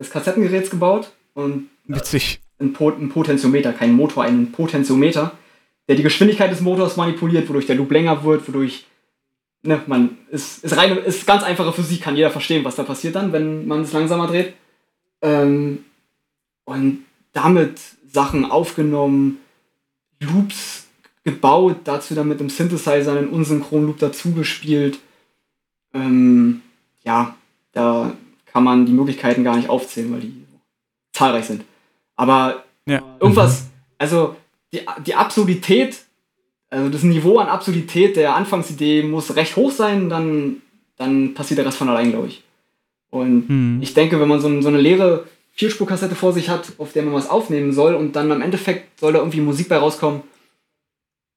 des 0.00 0.10
Kassettengeräts 0.10 0.70
gebaut 0.70 1.12
und 1.34 1.68
Witzig. 1.88 2.40
Ein, 2.58 2.72
Pot 2.72 2.98
ein 2.98 3.10
Potentiometer, 3.10 3.72
kein 3.72 3.92
Motor, 3.92 4.24
einen 4.24 4.50
Potentiometer, 4.50 5.32
der 5.88 5.96
die 5.96 6.02
Geschwindigkeit 6.02 6.50
des 6.50 6.62
Motors 6.62 6.96
manipuliert, 6.96 7.48
wodurch 7.48 7.66
der 7.66 7.76
Loop 7.76 7.90
länger 7.92 8.24
wird, 8.24 8.48
wodurch 8.48 8.86
ne, 9.62 9.80
man 9.86 10.18
ist, 10.30 10.64
ist 10.64 10.76
rein 10.76 10.96
ist 10.96 11.26
ganz 11.26 11.42
einfache 11.42 11.72
Physik, 11.72 12.02
kann 12.02 12.16
jeder 12.16 12.30
verstehen, 12.30 12.64
was 12.64 12.76
da 12.76 12.82
passiert 12.82 13.14
dann, 13.14 13.32
wenn 13.32 13.66
man 13.66 13.82
es 13.82 13.92
langsamer 13.92 14.26
dreht. 14.26 14.54
Ähm, 15.22 15.84
und 16.64 17.04
damit 17.32 17.78
Sachen 18.08 18.44
aufgenommen, 18.44 19.38
Loops 20.20 20.86
gebaut, 21.24 21.80
dazu 21.84 22.14
dann 22.14 22.28
mit 22.28 22.40
dem 22.40 22.48
Synthesizer 22.48 23.12
einen 23.12 23.28
Unsynchron-Loop 23.28 23.98
dazugespielt. 23.98 24.98
Ähm, 25.96 26.62
ja, 27.04 27.34
da 27.72 28.12
kann 28.46 28.64
man 28.64 28.86
die 28.86 28.92
Möglichkeiten 28.92 29.44
gar 29.44 29.56
nicht 29.56 29.68
aufzählen, 29.68 30.12
weil 30.12 30.20
die 30.20 30.46
zahlreich 31.12 31.46
sind. 31.46 31.64
Aber 32.16 32.64
ja. 32.86 33.02
irgendwas, 33.20 33.62
mhm. 33.62 33.68
also 33.98 34.36
die, 34.72 34.80
die 35.06 35.14
Absurdität, 35.14 35.98
also 36.70 36.88
das 36.88 37.02
Niveau 37.02 37.38
an 37.38 37.48
Absurdität 37.48 38.16
der 38.16 38.34
Anfangsidee 38.34 39.02
muss 39.02 39.36
recht 39.36 39.56
hoch 39.56 39.70
sein, 39.70 40.08
dann, 40.08 40.62
dann 40.96 41.34
passiert 41.34 41.58
der 41.58 41.66
Rest 41.66 41.78
von 41.78 41.88
allein, 41.88 42.10
glaube 42.10 42.28
ich. 42.28 42.42
Und 43.10 43.48
mhm. 43.48 43.78
ich 43.82 43.94
denke, 43.94 44.20
wenn 44.20 44.28
man 44.28 44.40
so, 44.40 44.60
so 44.60 44.68
eine 44.68 44.80
leere 44.80 45.26
Vierspurkassette 45.52 46.14
vor 46.14 46.32
sich 46.32 46.48
hat, 46.48 46.72
auf 46.78 46.92
der 46.92 47.02
man 47.02 47.14
was 47.14 47.30
aufnehmen 47.30 47.72
soll 47.72 47.94
und 47.94 48.16
dann 48.16 48.30
am 48.32 48.42
Endeffekt 48.42 49.00
soll 49.00 49.12
da 49.12 49.20
irgendwie 49.20 49.40
Musik 49.40 49.68
bei 49.68 49.78
rauskommen. 49.78 50.22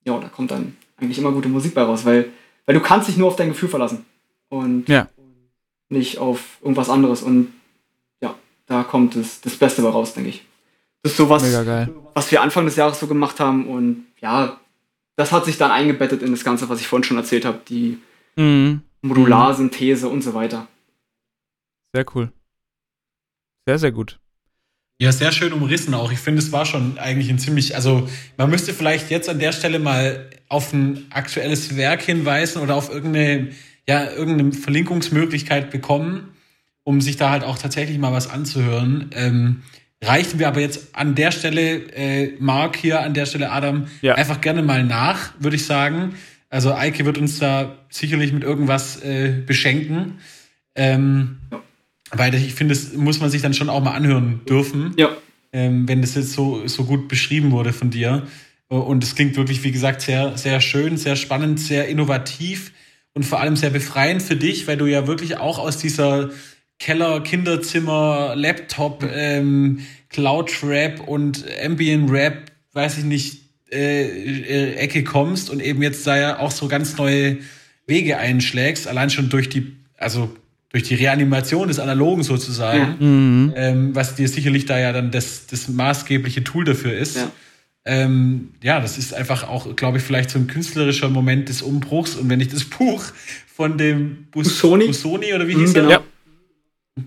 Ja, 0.03 0.17
da 0.19 0.27
kommt 0.27 0.51
dann 0.51 0.75
eigentlich 0.97 1.19
immer 1.19 1.31
gute 1.31 1.47
Musik 1.47 1.73
bei 1.73 1.83
raus, 1.83 2.05
weil, 2.05 2.31
weil 2.65 2.75
du 2.75 2.81
kannst 2.81 3.07
dich 3.07 3.17
nur 3.17 3.27
auf 3.27 3.35
dein 3.35 3.49
Gefühl 3.49 3.69
verlassen 3.69 4.05
und 4.49 4.89
ja. 4.89 5.07
nicht 5.89 6.17
auf 6.17 6.57
irgendwas 6.61 6.89
anderes 6.89 7.21
und 7.21 7.53
ja, 8.21 8.35
da 8.65 8.83
kommt 8.83 9.15
das, 9.15 9.41
das 9.41 9.55
Beste 9.55 9.81
bei 9.81 9.89
raus, 9.89 10.13
denke 10.13 10.29
ich. 10.29 10.45
Das 11.03 11.13
ist 11.13 11.17
so 11.17 11.29
was, 11.29 11.43
was 12.13 12.31
wir 12.31 12.41
Anfang 12.41 12.65
des 12.65 12.75
Jahres 12.75 12.99
so 12.99 13.07
gemacht 13.07 13.39
haben 13.39 13.67
und 13.67 14.05
ja, 14.19 14.59
das 15.15 15.31
hat 15.31 15.45
sich 15.45 15.57
dann 15.57 15.71
eingebettet 15.71 16.21
in 16.21 16.31
das 16.31 16.43
Ganze, 16.43 16.69
was 16.69 16.81
ich 16.81 16.87
vorhin 16.87 17.03
schon 17.03 17.17
erzählt 17.17 17.45
habe, 17.45 17.59
die 17.67 17.99
mhm. 18.35 18.81
Modularsynthese 19.01 20.09
und 20.09 20.21
so 20.21 20.33
weiter. 20.33 20.67
Sehr 21.93 22.05
cool. 22.15 22.31
Sehr, 23.65 23.79
sehr 23.79 23.91
gut. 23.91 24.19
Ja, 25.01 25.13
sehr 25.13 25.31
schön 25.31 25.53
umrissen 25.53 25.93
auch. 25.93 26.11
Ich 26.11 26.19
finde, 26.19 26.39
es 26.39 26.51
war 26.51 26.65
schon 26.65 26.97
eigentlich 26.97 27.29
ein 27.29 27.39
ziemlich, 27.39 27.75
also 27.75 28.07
man 28.35 28.49
müsste 28.49 28.73
vielleicht 28.73 29.09
jetzt 29.09 29.29
an 29.29 29.39
der 29.39 29.53
Stelle 29.53 29.79
mal 29.79 30.29
auf 30.49 30.73
ein 30.73 31.07
aktuelles 31.11 31.77
Werk 31.77 32.01
hinweisen 32.01 32.61
oder 32.61 32.75
auf 32.75 32.89
irgendeine, 32.89 33.49
ja, 33.89 34.07
irgendeine 34.11 34.51
Verlinkungsmöglichkeit 34.51 35.71
bekommen, 35.71 36.29
um 36.83 37.01
sich 37.01 37.17
da 37.17 37.31
halt 37.31 37.43
auch 37.43 37.57
tatsächlich 37.57 37.97
mal 37.97 38.13
was 38.13 38.29
anzuhören. 38.29 39.09
Ähm, 39.15 39.63
reichen 39.99 40.37
wir 40.37 40.47
aber 40.47 40.61
jetzt 40.61 40.95
an 40.95 41.15
der 41.15 41.31
Stelle, 41.31 41.91
äh, 41.95 42.33
Marc 42.39 42.75
hier, 42.75 43.01
an 43.01 43.15
der 43.15 43.25
Stelle 43.25 43.51
Adam, 43.51 43.87
ja. 44.03 44.13
einfach 44.13 44.41
gerne 44.41 44.61
mal 44.61 44.83
nach, 44.83 45.33
würde 45.39 45.55
ich 45.55 45.65
sagen. 45.65 46.13
Also 46.51 46.71
Eike 46.71 47.03
wird 47.05 47.17
uns 47.17 47.39
da 47.39 47.77
sicherlich 47.89 48.31
mit 48.31 48.43
irgendwas 48.43 49.01
äh, 49.01 49.41
beschenken. 49.43 50.19
Ähm, 50.75 51.39
ja. 51.51 51.59
Weil 52.11 52.35
ich 52.35 52.53
finde, 52.53 52.75
das 52.75 52.93
muss 52.93 53.19
man 53.19 53.31
sich 53.31 53.41
dann 53.41 53.55
schon 53.55 53.69
auch 53.69 53.83
mal 53.83 53.93
anhören 53.95 54.41
dürfen. 54.47 54.93
Ja. 54.97 55.09
Ähm, 55.51 55.87
wenn 55.87 56.01
das 56.01 56.13
jetzt 56.13 56.33
so, 56.33 56.67
so 56.67 56.85
gut 56.85 57.07
beschrieben 57.07 57.49
wurde 57.49 57.73
von 57.73 57.89
dir. 57.89 58.27
Und 58.67 59.03
es 59.03 59.15
klingt 59.15 59.35
wirklich, 59.35 59.63
wie 59.63 59.71
gesagt, 59.71 60.01
sehr, 60.01 60.37
sehr 60.37 60.61
schön, 60.61 60.95
sehr 60.97 61.15
spannend, 61.15 61.59
sehr 61.59 61.87
innovativ 61.87 62.71
und 63.13 63.23
vor 63.23 63.39
allem 63.39 63.55
sehr 63.55 63.69
befreiend 63.69 64.21
für 64.21 64.35
dich, 64.35 64.67
weil 64.67 64.77
du 64.77 64.85
ja 64.85 65.07
wirklich 65.07 65.37
auch 65.37 65.59
aus 65.59 65.77
dieser 65.77 66.29
Keller, 66.79 67.21
Kinderzimmer, 67.21 68.33
Laptop, 68.35 69.03
ähm, 69.03 69.85
Cloud 70.09 70.51
Rap 70.63 71.07
und 71.07 71.43
Ambient 71.63 72.09
Rap, 72.09 72.51
weiß 72.73 72.99
ich 72.99 73.03
nicht, 73.03 73.39
äh, 73.71 74.05
äh, 74.05 74.75
Ecke 74.75 75.03
kommst 75.03 75.49
und 75.49 75.61
eben 75.61 75.81
jetzt 75.83 76.07
da 76.07 76.17
ja 76.17 76.39
auch 76.39 76.51
so 76.51 76.67
ganz 76.67 76.97
neue 76.97 77.37
Wege 77.85 78.17
einschlägst, 78.17 78.87
allein 78.87 79.09
schon 79.09 79.29
durch 79.29 79.49
die, 79.49 79.75
also 79.97 80.35
durch 80.69 80.83
die 80.83 80.95
Reanimation 80.95 81.67
des 81.67 81.79
Analogen 81.79 82.23
sozusagen, 82.23 82.79
ja. 82.79 83.07
mhm. 83.07 83.53
ähm, 83.55 83.95
was 83.95 84.15
dir 84.15 84.27
sicherlich 84.27 84.65
da 84.65 84.79
ja 84.79 84.93
dann 84.93 85.11
das, 85.11 85.47
das 85.47 85.67
maßgebliche 85.67 86.43
Tool 86.43 86.63
dafür 86.63 86.93
ist. 86.93 87.17
Ja. 87.17 87.31
Ähm, 87.85 88.51
ja, 88.61 88.79
das 88.79 88.97
ist 88.97 89.13
einfach 89.13 89.47
auch, 89.47 89.75
glaube 89.75 89.97
ich, 89.97 90.03
vielleicht 90.03 90.29
so 90.29 90.39
ein 90.39 90.47
künstlerischer 90.47 91.09
Moment 91.09 91.49
des 91.49 91.61
Umbruchs. 91.61 92.15
Und 92.15 92.29
wenn 92.29 92.39
ich 92.39 92.49
das 92.49 92.63
Buch 92.65 93.03
von 93.47 93.77
dem 93.77 94.27
Bus 94.31 94.47
Busoni, 94.49 94.87
Busoni 94.87 95.33
oder 95.33 95.47
wie 95.47 95.55
hieß 95.55 95.71
mhm, 95.71 95.75
er? 95.75 95.81
Genau. 95.83 96.03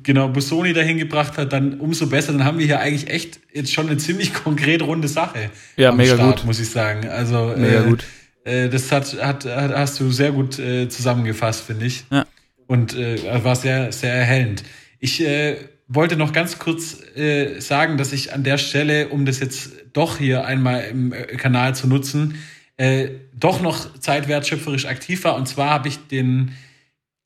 genau, 0.02 0.28
Busoni 0.28 0.72
dahin 0.72 0.98
gebracht 0.98 1.36
hat, 1.36 1.52
dann 1.52 1.78
umso 1.78 2.06
besser. 2.06 2.32
Dann 2.32 2.44
haben 2.44 2.58
wir 2.58 2.66
hier 2.66 2.80
eigentlich 2.80 3.08
echt 3.08 3.40
jetzt 3.52 3.72
schon 3.72 3.86
eine 3.88 3.98
ziemlich 3.98 4.34
konkret 4.44 4.82
runde 4.82 5.08
Sache. 5.08 5.50
Ja, 5.76 5.92
mega 5.92 6.14
Start, 6.14 6.38
gut. 6.38 6.46
muss 6.46 6.60
ich 6.60 6.70
sagen. 6.70 7.08
Also, 7.08 7.54
mega 7.56 7.84
äh, 7.84 7.88
gut. 7.88 8.04
Äh, 8.44 8.68
das 8.68 8.90
hat, 8.90 9.22
hat, 9.22 9.44
hat, 9.44 9.72
hast 9.72 10.00
du 10.00 10.10
sehr 10.10 10.32
gut 10.32 10.58
äh, 10.58 10.88
zusammengefasst, 10.88 11.64
finde 11.64 11.86
ich. 11.86 12.04
Ja. 12.10 12.26
Und 12.66 12.94
äh, 12.94 13.44
war 13.44 13.54
sehr, 13.56 13.92
sehr 13.92 14.14
erhellend. 14.14 14.64
Ich 14.98 15.20
äh, 15.20 15.56
wollte 15.94 16.16
noch 16.16 16.32
ganz 16.32 16.58
kurz 16.58 16.98
äh, 17.16 17.60
sagen, 17.60 17.98
dass 17.98 18.12
ich 18.12 18.32
an 18.32 18.44
der 18.44 18.58
Stelle, 18.58 19.08
um 19.08 19.24
das 19.24 19.40
jetzt 19.40 19.70
doch 19.92 20.18
hier 20.18 20.46
einmal 20.46 20.84
im 20.84 21.12
äh, 21.12 21.24
Kanal 21.36 21.74
zu 21.74 21.86
nutzen, 21.86 22.36
äh, 22.76 23.08
doch 23.34 23.60
noch 23.60 23.98
zeitwertschöpferisch 23.98 24.86
aktiv 24.86 25.24
war. 25.24 25.36
Und 25.36 25.46
zwar 25.46 25.70
habe 25.70 25.88
ich 25.88 25.98
den 26.08 26.52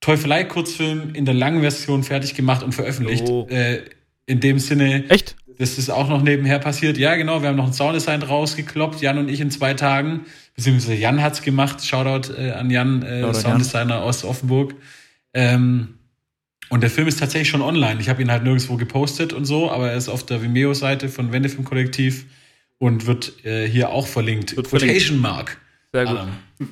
Teufelei-Kurzfilm 0.00 1.14
in 1.14 1.24
der 1.24 1.34
langen 1.34 1.60
Version 1.60 2.02
fertig 2.02 2.34
gemacht 2.34 2.62
und 2.62 2.74
veröffentlicht. 2.74 3.28
Oh. 3.28 3.46
Äh, 3.48 3.82
in 4.26 4.40
dem 4.40 4.58
Sinne. 4.58 5.08
Echt? 5.08 5.36
Das 5.58 5.78
ist 5.78 5.88
auch 5.88 6.08
noch 6.08 6.22
nebenher 6.22 6.58
passiert. 6.58 6.98
Ja, 6.98 7.14
genau. 7.14 7.40
Wir 7.40 7.48
haben 7.48 7.56
noch 7.56 7.66
ein 7.66 7.72
Sounddesign 7.72 8.22
rausgekloppt, 8.22 9.00
Jan 9.00 9.18
und 9.18 9.30
ich 9.30 9.40
in 9.40 9.50
zwei 9.50 9.74
Tagen. 9.74 10.26
Beziehungsweise 10.54 10.94
Jan 10.94 11.22
hat's 11.22 11.42
gemacht. 11.42 11.84
Shoutout 11.86 12.34
äh, 12.34 12.50
an 12.50 12.70
Jan, 12.70 13.02
äh, 13.02 13.32
Sounddesigner 13.32 13.94
Jan. 13.94 14.02
aus 14.02 14.24
Offenburg. 14.24 14.74
Ähm, 15.32 15.94
und 16.68 16.82
der 16.82 16.90
Film 16.90 17.08
ist 17.08 17.18
tatsächlich 17.18 17.48
schon 17.48 17.62
online. 17.62 18.00
Ich 18.00 18.08
habe 18.08 18.22
ihn 18.22 18.30
halt 18.30 18.42
nirgendwo 18.42 18.76
gepostet 18.76 19.32
und 19.32 19.44
so, 19.44 19.70
aber 19.70 19.90
er 19.90 19.96
ist 19.96 20.08
auf 20.08 20.24
der 20.24 20.42
Vimeo-Seite 20.42 21.08
von 21.08 21.32
Wendefilm 21.32 21.64
Kollektiv 21.64 22.26
und 22.78 23.06
wird 23.06 23.44
äh, 23.44 23.68
hier 23.68 23.90
auch 23.90 24.06
verlinkt. 24.06 24.56
Wird 24.56 24.68
Quotation 24.68 25.20
Mark. 25.20 25.58
Sehr 25.92 26.04
gut. 26.06 26.18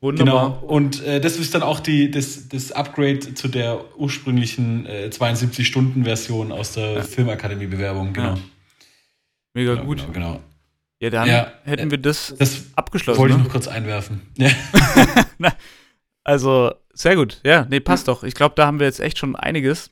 Wunderbar. 0.00 0.60
Genau. 0.60 0.66
Und 0.66 1.02
äh, 1.02 1.20
das 1.20 1.38
ist 1.38 1.54
dann 1.54 1.62
auch 1.62 1.80
die, 1.80 2.10
das, 2.10 2.48
das 2.48 2.70
Upgrade 2.70 3.34
zu 3.34 3.48
der 3.48 3.98
ursprünglichen 3.98 4.86
äh, 4.86 5.10
72-Stunden-Version 5.12 6.52
aus 6.52 6.74
der 6.74 6.92
ja. 6.92 7.02
Filmakademie-Bewerbung. 7.02 8.12
Genau. 8.12 8.34
Ja. 8.34 8.38
Mega 9.54 9.74
genau, 9.74 9.86
gut. 9.86 9.98
Genau, 9.98 10.12
genau. 10.12 10.40
Ja, 11.00 11.10
dann 11.10 11.28
ja, 11.28 11.52
hätten 11.64 11.90
wir 11.90 11.98
das, 11.98 12.34
das 12.38 12.66
abgeschlossen. 12.74 13.18
Wollte 13.18 13.32
ich 13.32 13.38
ne? 13.38 13.44
noch 13.44 13.52
kurz 13.52 13.68
einwerfen. 13.68 14.22
Ja. 14.38 14.50
also, 16.24 16.72
sehr 16.98 17.14
gut. 17.14 17.40
Ja, 17.44 17.64
nee, 17.70 17.78
passt 17.78 18.08
doch. 18.08 18.24
Ich 18.24 18.34
glaube, 18.34 18.54
da 18.56 18.66
haben 18.66 18.80
wir 18.80 18.86
jetzt 18.86 18.98
echt 18.98 19.18
schon 19.18 19.36
einiges. 19.36 19.90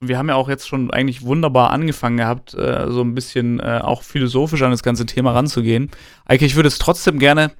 Und 0.00 0.08
wir 0.08 0.18
haben 0.18 0.28
ja 0.28 0.34
auch 0.34 0.50
jetzt 0.50 0.68
schon 0.68 0.90
eigentlich 0.90 1.22
wunderbar 1.22 1.70
angefangen 1.70 2.18
gehabt, 2.18 2.52
äh, 2.54 2.90
so 2.90 3.00
ein 3.00 3.14
bisschen 3.14 3.58
äh, 3.60 3.80
auch 3.82 4.02
philosophisch 4.02 4.60
an 4.60 4.70
das 4.70 4.82
ganze 4.82 5.06
Thema 5.06 5.32
ranzugehen. 5.32 5.90
Eike, 6.26 6.44
ich 6.44 6.54
würde 6.54 6.68
es 6.68 6.78
trotzdem 6.78 7.18
gerne, 7.18 7.52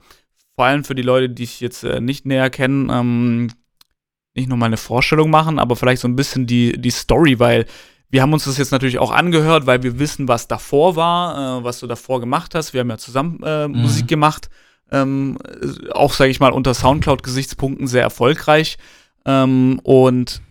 vor 0.56 0.66
allem 0.66 0.84
für 0.84 0.94
die 0.94 1.02
Leute, 1.02 1.30
die 1.30 1.44
ich 1.44 1.60
jetzt 1.60 1.84
äh, 1.84 2.00
nicht 2.00 2.26
näher 2.26 2.50
kennen, 2.50 2.90
ähm, 2.90 3.48
nicht 4.34 4.48
nur 4.48 4.58
mal 4.58 4.66
eine 4.66 4.76
Vorstellung 4.76 5.30
machen, 5.30 5.58
aber 5.58 5.76
vielleicht 5.76 6.02
so 6.02 6.08
ein 6.08 6.16
bisschen 6.16 6.46
die, 6.46 6.72
die 6.78 6.90
Story, 6.90 7.38
weil 7.38 7.64
wir 8.10 8.20
haben 8.20 8.32
uns 8.34 8.44
das 8.44 8.58
jetzt 8.58 8.72
natürlich 8.72 8.98
auch 8.98 9.10
angehört, 9.10 9.64
weil 9.64 9.82
wir 9.82 9.98
wissen, 9.98 10.28
was 10.28 10.48
davor 10.48 10.96
war, 10.96 11.60
äh, 11.60 11.64
was 11.64 11.80
du 11.80 11.86
davor 11.86 12.20
gemacht 12.20 12.54
hast. 12.54 12.74
Wir 12.74 12.80
haben 12.80 12.90
ja 12.90 12.98
zusammen 12.98 13.40
äh, 13.42 13.68
mhm. 13.68 13.80
Musik 13.80 14.06
gemacht 14.06 14.50
ähm, 14.92 15.38
auch, 15.92 16.12
sage 16.12 16.30
ich 16.30 16.38
mal, 16.38 16.52
unter 16.52 16.74
Soundcloud-Gesichtspunkten 16.74 17.86
sehr 17.86 18.02
erfolgreich. 18.02 18.76
Ähm, 19.24 19.80
und 19.82 20.42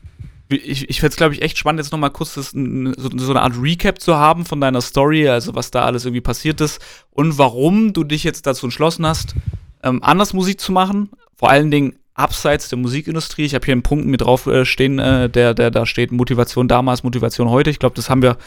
ich, 0.50 0.90
ich 0.90 1.00
fände 1.00 1.12
es, 1.12 1.16
glaube 1.16 1.34
ich, 1.34 1.42
echt 1.42 1.58
spannend, 1.58 1.80
jetzt 1.80 1.92
nochmal 1.92 2.10
kurz 2.10 2.34
das, 2.34 2.52
so, 2.52 3.10
so, 3.18 3.32
eine 3.32 3.42
Art 3.42 3.54
Recap 3.62 4.02
zu 4.02 4.18
haben 4.18 4.46
von 4.46 4.60
deiner 4.60 4.82
Story, 4.82 5.30
also 5.30 5.56
was 5.56 5.72
da 5.72 5.84
alles 5.84 6.06
irgendwie 6.06 6.22
passiert 6.22 6.60
ist 6.60 6.82
und 7.12 7.38
warum 7.38 7.94
du 7.94 8.04
dich 8.04 8.24
jetzt 8.24 8.46
dazu 8.48 8.66
entschlossen 8.66 9.06
hast, 9.06 9.36
ähm, 9.84 10.04
anders 10.04 10.34
Musik 10.34 10.60
zu 10.60 10.72
machen. 10.72 11.10
Vor 11.36 11.50
allen 11.50 11.72
Dingen 11.72 11.96
abseits 12.14 12.70
der 12.70 12.78
Musikindustrie. 12.78 13.46
Ich 13.46 13.56
habe 13.56 13.66
hier 13.66 13.74
einen 13.74 13.84
Punkt 13.84 14.06
mit 14.06 14.22
drauf 14.22 14.46
äh, 14.48 14.66
stehen, 14.66 15.00
äh, 15.00 15.30
der, 15.30 15.54
der 15.54 15.72
da 15.72 15.86
steht, 15.86 16.12
Motivation 16.12 16.68
damals, 16.68 17.04
Motivation 17.04 17.50
heute. 17.50 17.70
Ich 17.70 17.80
glaube, 17.80 17.96
das 17.96 18.10
haben 18.10 18.22
wir 18.22 18.38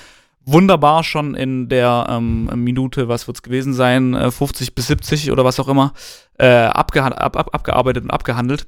wunderbar 0.44 1.04
schon 1.04 1.34
in 1.34 1.68
der 1.68 2.06
ähm, 2.08 2.50
Minute, 2.62 3.08
was 3.08 3.26
wird 3.26 3.38
es 3.38 3.42
gewesen 3.42 3.74
sein, 3.74 4.14
äh, 4.14 4.30
50 4.30 4.74
bis 4.74 4.88
70 4.88 5.30
oder 5.32 5.44
was 5.44 5.60
auch 5.60 5.68
immer, 5.68 5.92
äh, 6.38 6.46
abge 6.46 7.02
ab, 7.02 7.36
ab, 7.36 7.54
abgearbeitet 7.54 8.04
und 8.04 8.10
abgehandelt. 8.10 8.66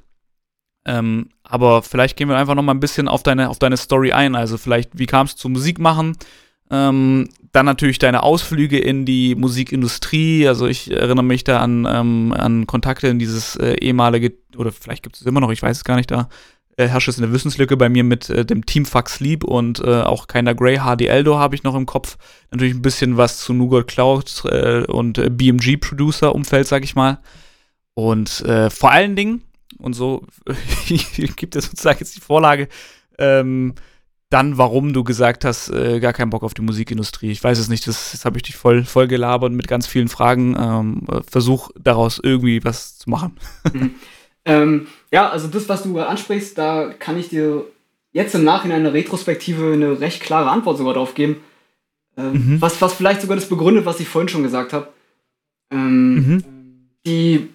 Ähm, 0.85 1.29
aber 1.43 1.83
vielleicht 1.83 2.15
gehen 2.17 2.29
wir 2.29 2.37
einfach 2.37 2.55
noch 2.55 2.63
mal 2.63 2.73
ein 2.73 2.79
bisschen 2.79 3.07
auf 3.07 3.21
deine, 3.21 3.49
auf 3.49 3.59
deine 3.59 3.77
Story 3.77 4.13
ein. 4.13 4.35
Also 4.35 4.57
vielleicht, 4.57 4.97
wie 4.97 5.05
kam 5.05 5.25
es 5.25 5.35
zu 5.35 5.49
Musik 5.49 5.79
machen? 5.79 6.15
Ähm, 6.69 7.29
dann 7.51 7.65
natürlich 7.65 7.99
deine 7.99 8.23
Ausflüge 8.23 8.79
in 8.79 9.05
die 9.05 9.35
Musikindustrie. 9.35 10.47
Also 10.47 10.67
ich 10.67 10.91
erinnere 10.91 11.25
mich 11.25 11.43
da 11.43 11.59
an, 11.59 11.87
ähm, 11.89 12.33
an 12.35 12.67
Kontakte 12.67 13.07
in 13.07 13.19
dieses 13.19 13.55
äh, 13.57 13.73
ehemalige, 13.75 14.33
oder 14.55 14.71
vielleicht 14.71 15.03
gibt 15.03 15.17
es 15.17 15.23
immer 15.23 15.41
noch, 15.41 15.51
ich 15.51 15.61
weiß 15.61 15.77
es 15.77 15.83
gar 15.83 15.97
nicht, 15.97 16.11
da 16.11 16.29
äh, 16.77 16.87
herrscht 16.87 17.09
es 17.09 17.17
eine 17.17 17.33
Wissenslücke 17.33 17.75
bei 17.75 17.89
mir 17.89 18.03
mit 18.03 18.29
äh, 18.29 18.45
dem 18.45 18.65
Team 18.65 18.85
Fuck 18.85 19.09
Sleep 19.09 19.43
und 19.43 19.79
äh, 19.79 20.01
auch 20.01 20.27
keiner 20.27 20.55
Grey 20.55 20.77
Hardy 20.77 21.07
Eldo 21.07 21.37
habe 21.37 21.55
ich 21.55 21.63
noch 21.63 21.75
im 21.75 21.85
Kopf. 21.85 22.17
Natürlich 22.51 22.75
ein 22.75 22.81
bisschen 22.81 23.17
was 23.17 23.39
zu 23.39 23.53
Nougat 23.53 23.87
Cloud 23.87 24.43
äh, 24.45 24.83
und 24.85 25.17
äh, 25.17 25.29
BMG 25.29 25.77
Producer 25.77 26.33
Umfeld, 26.33 26.67
sag 26.67 26.83
ich 26.83 26.95
mal. 26.95 27.19
Und 27.95 28.41
äh, 28.41 28.69
vor 28.69 28.91
allen 28.91 29.15
Dingen, 29.15 29.41
und 29.79 29.93
so 29.93 30.25
gibt 31.35 31.55
es 31.55 31.65
sozusagen 31.65 31.99
jetzt 31.99 32.15
die 32.15 32.21
Vorlage, 32.21 32.69
ähm, 33.17 33.73
dann, 34.29 34.57
warum 34.57 34.93
du 34.93 35.03
gesagt 35.03 35.45
hast, 35.45 35.69
äh, 35.69 35.99
gar 35.99 36.13
keinen 36.13 36.29
Bock 36.29 36.43
auf 36.43 36.53
die 36.53 36.61
Musikindustrie. 36.61 37.31
Ich 37.31 37.43
weiß 37.43 37.57
es 37.57 37.69
nicht, 37.69 37.87
das, 37.87 38.11
das 38.11 38.25
habe 38.25 38.37
ich 38.37 38.43
dich 38.43 38.55
voll, 38.55 38.83
voll 38.83 39.07
gelabert 39.07 39.53
mit 39.53 39.67
ganz 39.67 39.87
vielen 39.87 40.09
Fragen. 40.09 40.55
Ähm, 40.59 41.07
versuch 41.27 41.69
daraus 41.79 42.19
irgendwie 42.21 42.63
was 42.63 42.97
zu 42.99 43.09
machen. 43.09 43.37
Ähm, 44.47 44.87
ja, 45.11 45.29
also 45.29 45.47
das, 45.47 45.67
was 45.67 45.83
du 45.83 45.99
ansprichst, 45.99 46.57
da 46.57 46.93
kann 46.97 47.19
ich 47.19 47.29
dir 47.29 47.65
jetzt 48.13 48.33
im 48.33 48.45
Nachhinein 48.45 48.79
eine 48.79 48.93
Retrospektive 48.93 49.73
eine 49.73 49.99
recht 49.99 50.21
klare 50.21 50.49
Antwort 50.49 50.77
sogar 50.77 50.93
drauf 50.93 51.13
geben. 51.13 51.41
Ähm, 52.17 52.31
mhm. 52.31 52.61
was, 52.61 52.81
was 52.81 52.95
vielleicht 52.95 53.21
sogar 53.21 53.35
das 53.35 53.47
begründet, 53.47 53.85
was 53.85 53.99
ich 53.99 54.07
vorhin 54.07 54.29
schon 54.29 54.41
gesagt 54.41 54.73
habe. 54.73 54.87
Ähm, 55.69 56.15
mhm. 56.15 56.43
Die, 57.05 57.49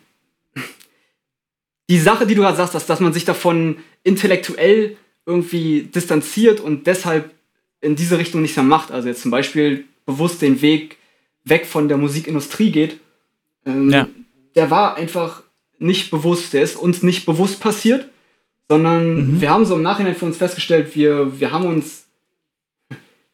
die 1.91 1.99
Sache, 1.99 2.27
die 2.27 2.37
du 2.37 2.43
gerade 2.43 2.57
sagst, 2.57 2.75
dass, 2.75 2.87
dass 2.87 3.01
man 3.01 3.13
sich 3.13 3.25
davon 3.25 3.79
intellektuell 4.05 4.97
irgendwie 5.27 5.83
distanziert 5.83 6.61
und 6.61 6.87
deshalb 6.87 7.33
in 7.81 7.97
diese 7.97 8.19
Richtung 8.19 8.43
nichts 8.43 8.57
mehr 8.57 8.65
macht. 8.65 8.93
Also 8.93 9.09
jetzt 9.09 9.23
zum 9.23 9.31
Beispiel 9.33 9.87
bewusst 10.07 10.43
den 10.43 10.63
Weg 10.63 10.99
weg 11.45 11.67
von 11.67 11.89
der 11.89 11.97
Musikindustrie 11.97 12.71
geht. 12.71 13.01
Ähm, 13.67 13.91
ja. 13.91 14.09
Der 14.55 14.71
war 14.71 14.97
einfach 14.97 15.43
nicht 15.83 16.11
bewusst, 16.11 16.53
der 16.53 16.63
ist 16.63 16.77
uns 16.77 17.03
nicht 17.03 17.27
bewusst 17.27 17.61
passiert, 17.61 18.09
sondern 18.69 19.35
mhm. 19.35 19.41
wir 19.41 19.51
haben 19.51 19.67
so 19.67 19.75
im 19.75 19.83
Nachhinein 19.83 20.15
für 20.15 20.25
uns 20.25 20.37
festgestellt, 20.37 20.95
wir, 20.95 21.39
wir 21.41 21.53
haben 21.53 21.67
uns 21.67 22.07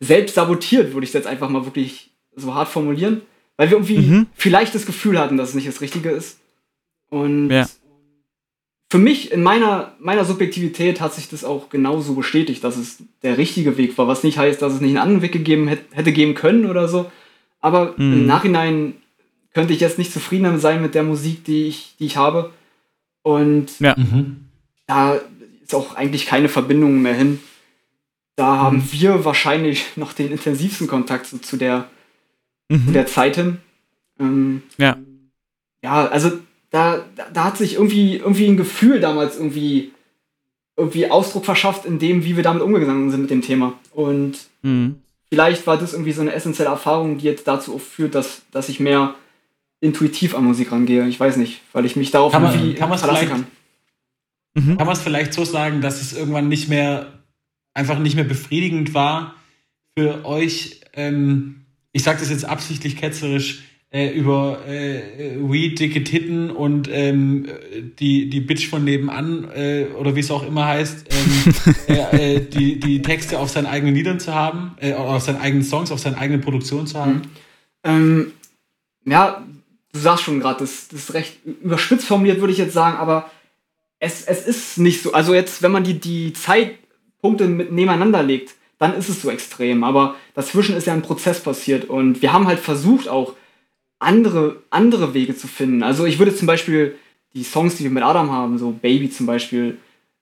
selbst 0.01 0.35
sabotiert, 0.35 0.93
würde 0.95 1.07
ich 1.07 1.13
jetzt 1.13 1.27
einfach 1.27 1.49
mal 1.49 1.65
wirklich 1.65 2.11
so 2.35 2.55
hart 2.55 2.69
formulieren, 2.69 3.23
weil 3.57 3.71
wir 3.71 3.77
irgendwie 3.77 3.99
mhm. 3.99 4.27
vielleicht 4.35 4.75
das 4.75 4.87
Gefühl 4.87 5.19
hatten, 5.19 5.37
dass 5.37 5.51
es 5.51 5.55
nicht 5.55 5.69
das 5.69 5.81
Richtige 5.81 6.11
ist. 6.11 6.39
Und 7.11 7.51
ja. 7.51 7.67
für 8.91 8.99
mich, 8.99 9.33
in 9.33 9.43
meiner, 9.43 9.95
meiner 9.99 10.25
Subjektivität, 10.25 11.01
hat 11.01 11.15
sich 11.15 11.29
das 11.29 11.45
auch 11.45 11.69
genauso 11.69 12.15
bestätigt, 12.15 12.63
dass 12.63 12.77
es 12.77 12.99
der 13.23 13.39
richtige 13.39 13.77
Weg 13.77 13.97
war, 13.99 14.07
was 14.07 14.23
nicht 14.23 14.39
heißt, 14.39 14.63
dass 14.63 14.75
es 14.75 14.81
nicht 14.81 14.91
einen 14.91 14.99
anderen 14.99 15.23
Weg 15.23 15.33
gegeben 15.33 15.69
hätte 15.69 16.13
geben 16.13 16.35
können 16.35 16.67
oder 16.67 16.89
so. 16.89 17.11
Aber 17.61 17.95
mhm. 17.97 18.13
im 18.13 18.27
Nachhinein 18.27 18.95
könnte 19.55 19.73
ich 19.73 19.81
jetzt 19.81 19.99
nicht 19.99 20.13
zufriedener 20.13 20.59
sein 20.59 20.83
mit 20.83 20.95
der 20.95 21.03
Musik, 21.03 21.45
die 21.45 21.67
ich, 21.67 21.95
die 21.99 22.07
ich 22.07 22.17
habe. 22.17 22.53
Und 23.23 23.79
ja. 23.81 23.95
mhm. 23.97 24.49
da 24.87 25.21
ist 25.63 25.75
auch 25.75 25.95
eigentlich 25.95 26.27
keine 26.27 26.49
Verbindung 26.49 27.03
mehr 27.03 27.15
hin. 27.15 27.41
Da 28.37 28.55
mhm. 28.55 28.59
haben 28.59 28.89
wir 28.93 29.25
wahrscheinlich 29.25 29.85
noch 29.97 30.13
den 30.13 30.31
intensivsten 30.31 30.87
Kontakt 30.87 31.27
zu, 31.27 31.41
zu 31.41 31.57
der, 31.57 31.89
mhm. 32.69 32.87
zu 32.87 32.93
der 32.93 33.07
Zeit 33.07 33.37
hin. 33.37 33.59
Ähm, 34.21 34.63
ja. 34.79 34.97
Ja, 35.83 36.07
also 36.09 36.33
da, 36.71 37.05
da, 37.17 37.27
da, 37.33 37.45
hat 37.45 37.57
sich 37.57 37.75
irgendwie, 37.75 38.17
irgendwie 38.17 38.47
ein 38.47 38.57
Gefühl 38.57 39.01
damals 39.01 39.37
irgendwie, 39.37 39.93
irgendwie 40.77 41.11
Ausdruck 41.11 41.45
verschafft 41.45 41.85
in 41.85 41.99
dem, 41.99 42.25
wie 42.25 42.37
wir 42.37 42.43
damit 42.43 42.63
umgegangen 42.63 43.11
sind 43.11 43.23
mit 43.23 43.31
dem 43.31 43.43
Thema. 43.43 43.75
Und 43.93 44.39
mhm. 44.63 44.97
vielleicht 45.29 45.67
war 45.67 45.77
das 45.77 45.93
irgendwie 45.93 46.13
so 46.13 46.21
eine 46.21 46.33
essentielle 46.33 46.71
Erfahrung, 46.71 47.19
die 47.19 47.27
jetzt 47.27 47.47
dazu 47.47 47.79
führt, 47.79 48.15
dass, 48.15 48.43
dass 48.51 48.69
ich 48.69 48.81
mehr 48.81 49.15
intuitiv 49.81 50.35
an 50.35 50.45
Musik 50.45 50.73
rangehe. 50.73 51.07
Ich 51.07 51.19
weiß 51.19 51.37
nicht, 51.37 51.63
weil 51.73 51.85
ich 51.85 51.97
mich 51.97 52.11
darauf 52.11 52.33
kann 52.33 52.43
man, 52.43 52.55
irgendwie 52.55 52.75
kann 52.75 52.97
verlassen 52.99 53.29
kann. 53.29 53.47
Mhm. 54.55 54.77
Kann 54.77 54.87
man 54.87 54.97
es 54.97 55.03
vielleicht 55.03 55.33
so 55.33 55.45
sagen, 55.45 55.81
dass 55.81 56.01
es 56.01 56.13
irgendwann 56.13 56.49
nicht 56.49 56.69
mehr, 56.69 57.25
einfach 57.75 57.99
nicht 57.99 58.17
mehr 58.17 58.25
befriedigend 58.25 58.95
war 58.95 59.35
für 59.97 60.25
euch, 60.25 60.81
ähm, 60.95 61.67
ich 61.93 62.03
sage 62.03 62.19
das 62.21 62.31
jetzt 62.31 62.45
absichtlich 62.45 62.97
ketzerisch, 62.97 63.63
äh, 63.91 64.11
über 64.11 64.67
äh, 64.67 65.37
Weed, 65.41 65.81
dicke 65.81 66.05
Titten 66.05 66.51
und 66.51 66.89
ähm, 66.93 67.47
die, 67.99 68.29
die 68.29 68.41
Bitch 68.41 68.69
von 68.69 68.85
nebenan 68.85 69.49
äh, 69.55 69.87
oder 69.99 70.15
wie 70.15 70.21
es 70.21 70.31
auch 70.31 70.47
immer 70.47 70.67
heißt, 70.67 71.07
ähm, 71.11 71.75
äh, 71.89 72.35
äh, 72.35 72.41
die, 72.41 72.79
die 72.81 73.01
Texte 73.01 73.39
auf 73.39 73.49
seinen 73.49 73.67
eigenen 73.67 73.95
Liedern 73.95 74.21
zu 74.21 74.35
haben, 74.35 74.77
äh, 74.81 74.93
auf 74.93 75.23
seinen 75.23 75.41
eigenen 75.41 75.65
Songs, 75.65 75.91
auf 75.91 76.01
seinen 76.01 76.17
eigenen 76.17 76.43
Produktionen 76.43 76.87
zu 76.87 76.99
haben? 76.99 77.15
Mhm. 77.15 77.23
Ähm, 77.85 78.33
ja, 79.07 79.43
du 79.93 79.99
sagst 79.99 80.25
schon 80.25 80.41
gerade, 80.41 80.61
das, 80.61 80.89
das 80.89 81.01
ist 81.01 81.15
recht 81.15 81.39
überspitzt 81.45 82.07
formuliert, 82.07 82.41
würde 82.41 82.53
ich 82.53 82.59
jetzt 82.59 82.75
sagen, 82.75 82.97
aber 82.97 83.31
es, 83.99 84.23
es 84.25 84.47
ist 84.47 84.79
nicht 84.79 85.03
so. 85.03 85.13
Also 85.13 85.35
jetzt, 85.35 85.63
wenn 85.63 85.73
man 85.73 85.85
die, 85.85 85.99
die 85.99 86.33
Zeitpunkte 86.33 87.47
mit 87.47 87.73
nebeneinander 87.73 88.23
legt, 88.23 88.55
dann 88.79 88.95
ist 88.95 89.09
es 89.09 89.23
so 89.23 89.31
extrem. 89.31 89.83
Aber 89.85 90.15
dazwischen 90.35 90.77
ist 90.77 90.87
ja 90.87 90.93
ein 90.93 91.03
Prozess 91.03 91.41
passiert 91.41 91.87
und 91.87 92.23
wir 92.23 92.33
haben 92.33 92.47
halt 92.47 92.61
versucht 92.61 93.09
auch 93.09 93.35
andere, 93.99 94.63
andere 94.71 95.15
Wege 95.15 95.37
zu 95.37 95.49
finden. 95.49 95.83
Also 95.83 96.07
ich 96.07 96.19
würde 96.19 96.35
zum 96.35 96.47
Beispiel 96.47 96.97
die 97.35 97.43
Songs, 97.43 97.77
die 97.77 97.85
wir 97.85 97.91
mit 97.91 98.05
Adam 98.05 98.31
haben, 98.31 98.59
so 98.59 98.71
Baby 98.71 99.11
zum 99.11 99.27
Beispiel, 99.27 99.79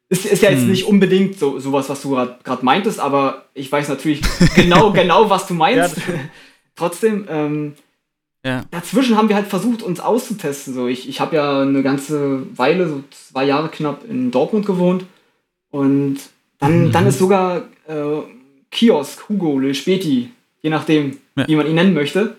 ist, 0.09 0.25
ist 0.25 0.43
ja 0.43 0.51
jetzt 0.51 0.63
hm. 0.63 0.71
nicht 0.71 0.85
unbedingt 0.85 1.39
so 1.39 1.59
sowas, 1.59 1.89
was 1.89 2.03
du 2.03 2.11
gerade 2.11 2.65
meintest, 2.65 3.01
aber 3.01 3.47
ich 3.55 3.71
weiß 3.71 3.89
natürlich 3.89 4.23
genau, 4.55 4.93
genau, 4.93 5.29
was 5.29 5.47
du 5.47 5.55
meinst. 5.55 5.97
Ja, 5.97 6.03
Trotzdem, 6.77 7.27
ähm, 7.29 7.75
ja. 8.47 8.65
dazwischen 8.71 9.17
haben 9.17 9.29
wir 9.29 9.35
halt 9.35 9.49
versucht, 9.49 9.83
uns 9.83 9.99
auszutesten. 9.99 10.73
So, 10.73 10.87
ich, 10.87 11.09
ich 11.09 11.21
habe 11.21 11.35
ja 11.35 11.63
eine 11.63 11.83
ganze 11.83 12.47
Weile, 12.57 12.89
so 12.89 13.03
zwei 13.11 13.45
Jahre 13.45 13.69
knapp, 13.69 14.09
in 14.09 14.31
Dortmund 14.31 14.67
gewohnt. 14.67 15.05
Und 15.71 16.19
dann, 16.59 16.87
mhm. 16.87 16.93
dann 16.93 17.07
ist 17.09 17.19
sogar 17.19 17.65
äh, 17.89 18.23
Kiosk, 18.71 19.29
Hugo, 19.29 19.59
Le 19.59 19.75
Späti, 19.75 20.31
je 20.63 20.71
nachdem, 20.71 21.19
ja. 21.35 21.49
wie 21.49 21.57
man 21.57 21.67
ihn 21.67 21.75
nennen 21.75 21.93
möchte. 21.93 22.37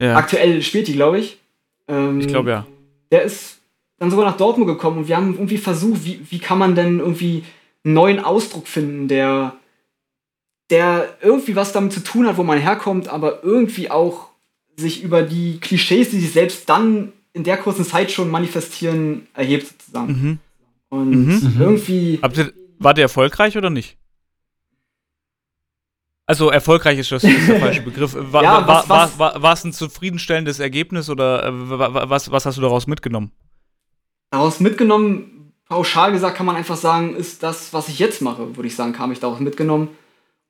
Ja. 0.00 0.16
Aktuell 0.16 0.62
Späti, 0.62 0.94
glaube 0.94 1.20
ich. 1.20 1.38
Ähm, 1.86 2.20
ich 2.20 2.26
glaube 2.26 2.50
ja. 2.50 2.66
Der 3.12 3.22
ist 3.22 3.58
dann 3.98 4.10
sogar 4.10 4.26
nach 4.26 4.36
Dortmund 4.36 4.66
gekommen 4.66 4.98
und 4.98 5.08
wir 5.08 5.16
haben 5.16 5.34
irgendwie 5.34 5.58
versucht, 5.58 6.04
wie, 6.04 6.20
wie 6.28 6.38
kann 6.40 6.58
man 6.58 6.74
denn 6.74 6.98
irgendwie 6.98 7.44
einen 7.84 7.94
neuen 7.94 8.18
Ausdruck 8.18 8.66
finden, 8.66 9.06
der, 9.06 9.54
der 10.70 11.16
irgendwie 11.22 11.54
was 11.54 11.72
damit 11.72 11.92
zu 11.92 12.00
tun 12.02 12.26
hat, 12.26 12.36
wo 12.36 12.42
man 12.42 12.58
herkommt, 12.58 13.08
aber 13.08 13.44
irgendwie 13.44 13.90
auch 13.90 14.29
sich 14.76 15.02
über 15.02 15.22
die 15.22 15.58
Klischees, 15.60 16.10
die 16.10 16.20
sich 16.20 16.32
selbst 16.32 16.68
dann 16.68 17.12
in 17.32 17.44
der 17.44 17.56
kurzen 17.56 17.84
Zeit 17.84 18.10
schon 18.10 18.30
manifestieren, 18.30 19.26
erhebt 19.34 19.68
sozusagen. 19.68 20.12
Mhm. 20.12 20.38
Und 20.88 21.10
mhm. 21.10 21.56
irgendwie. 21.60 22.18
Habt 22.22 22.36
ihr, 22.38 22.52
war 22.78 22.94
der 22.94 23.02
erfolgreich 23.02 23.56
oder 23.56 23.70
nicht? 23.70 23.96
Also 26.26 26.50
erfolgreich 26.50 26.98
ist 26.98 27.10
das, 27.10 27.24
ist 27.24 27.48
der 27.48 27.58
falsche 27.58 27.82
Begriff. 27.82 28.14
War, 28.16 28.42
ja, 28.42 28.66
was, 28.66 28.88
war, 28.88 29.18
war, 29.18 29.42
war, 29.42 29.52
es 29.52 29.64
ein 29.64 29.72
zufriedenstellendes 29.72 30.60
Ergebnis 30.60 31.10
oder 31.10 31.44
äh, 31.44 31.50
was, 31.52 32.30
was 32.30 32.46
hast 32.46 32.56
du 32.56 32.62
daraus 32.62 32.86
mitgenommen? 32.86 33.32
Daraus 34.30 34.60
mitgenommen, 34.60 35.52
pauschal 35.68 36.12
gesagt 36.12 36.36
kann 36.36 36.46
man 36.46 36.54
einfach 36.54 36.76
sagen, 36.76 37.16
ist 37.16 37.42
das, 37.42 37.72
was 37.72 37.88
ich 37.88 37.98
jetzt 37.98 38.22
mache, 38.22 38.56
würde 38.56 38.68
ich 38.68 38.76
sagen, 38.76 38.92
kam 38.92 39.10
ich 39.10 39.18
daraus 39.18 39.40
mitgenommen. 39.40 39.88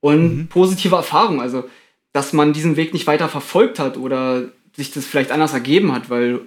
Und 0.01 0.37
mhm. 0.37 0.49
positive 0.49 0.97
Erfahrung, 0.97 1.41
also 1.41 1.65
dass 2.13 2.33
man 2.33 2.53
diesen 2.53 2.77
Weg 2.77 2.93
nicht 2.93 3.07
weiter 3.07 3.29
verfolgt 3.29 3.79
hat 3.79 3.97
oder 3.97 4.45
sich 4.75 4.91
das 4.91 5.07
vielleicht 5.07 5.31
anders 5.31 5.53
ergeben 5.53 5.93
hat, 5.93 6.11
weil 6.11 6.41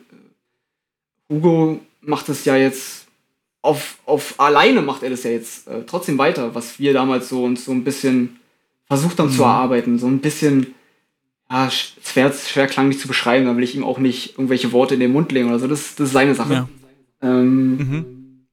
Hugo 1.30 1.80
macht 2.02 2.30
es 2.30 2.46
ja 2.46 2.56
jetzt 2.56 3.08
auf, 3.62 3.98
auf 4.06 4.40
alleine 4.40 4.82
macht 4.82 5.04
er 5.04 5.10
das 5.10 5.24
ja 5.24 5.32
jetzt 5.32 5.68
äh, 5.68 5.84
trotzdem 5.88 6.18
weiter, 6.18 6.54
was 6.54 6.80
wir 6.80 6.94
damals 6.94 7.30
so 7.30 7.44
uns 7.44 7.66
so 7.66 7.72
ein 7.72 7.84
bisschen 7.84 8.40
versucht 8.88 9.20
haben 9.20 9.30
mhm. 9.30 9.36
zu 9.36 9.44
erarbeiten. 9.44 9.98
So 10.00 10.08
ein 10.08 10.20
bisschen, 10.20 10.76
ja, 11.50 11.70
schwer, 11.72 12.32
schwer 12.34 12.68
klanglich 12.68 13.00
zu 13.00 13.08
beschreiben, 13.08 13.46
da 13.46 13.56
will 13.56 13.64
ich 13.64 13.76
ihm 13.76 13.86
auch 13.86 14.00
nicht 14.00 14.32
irgendwelche 14.38 14.74
Worte 14.74 14.96
in 14.96 15.00
den 15.00 15.14
Mund 15.14 15.32
legen 15.32 15.48
oder 15.48 15.60
so. 15.60 15.68
Das, 15.68 15.96
das 15.96 16.08
ist 16.08 16.14
seine 16.14 16.36
Sache. 16.36 16.54
Ja. 16.54 16.70
Ähm, 17.22 17.78
mhm. 17.78 18.46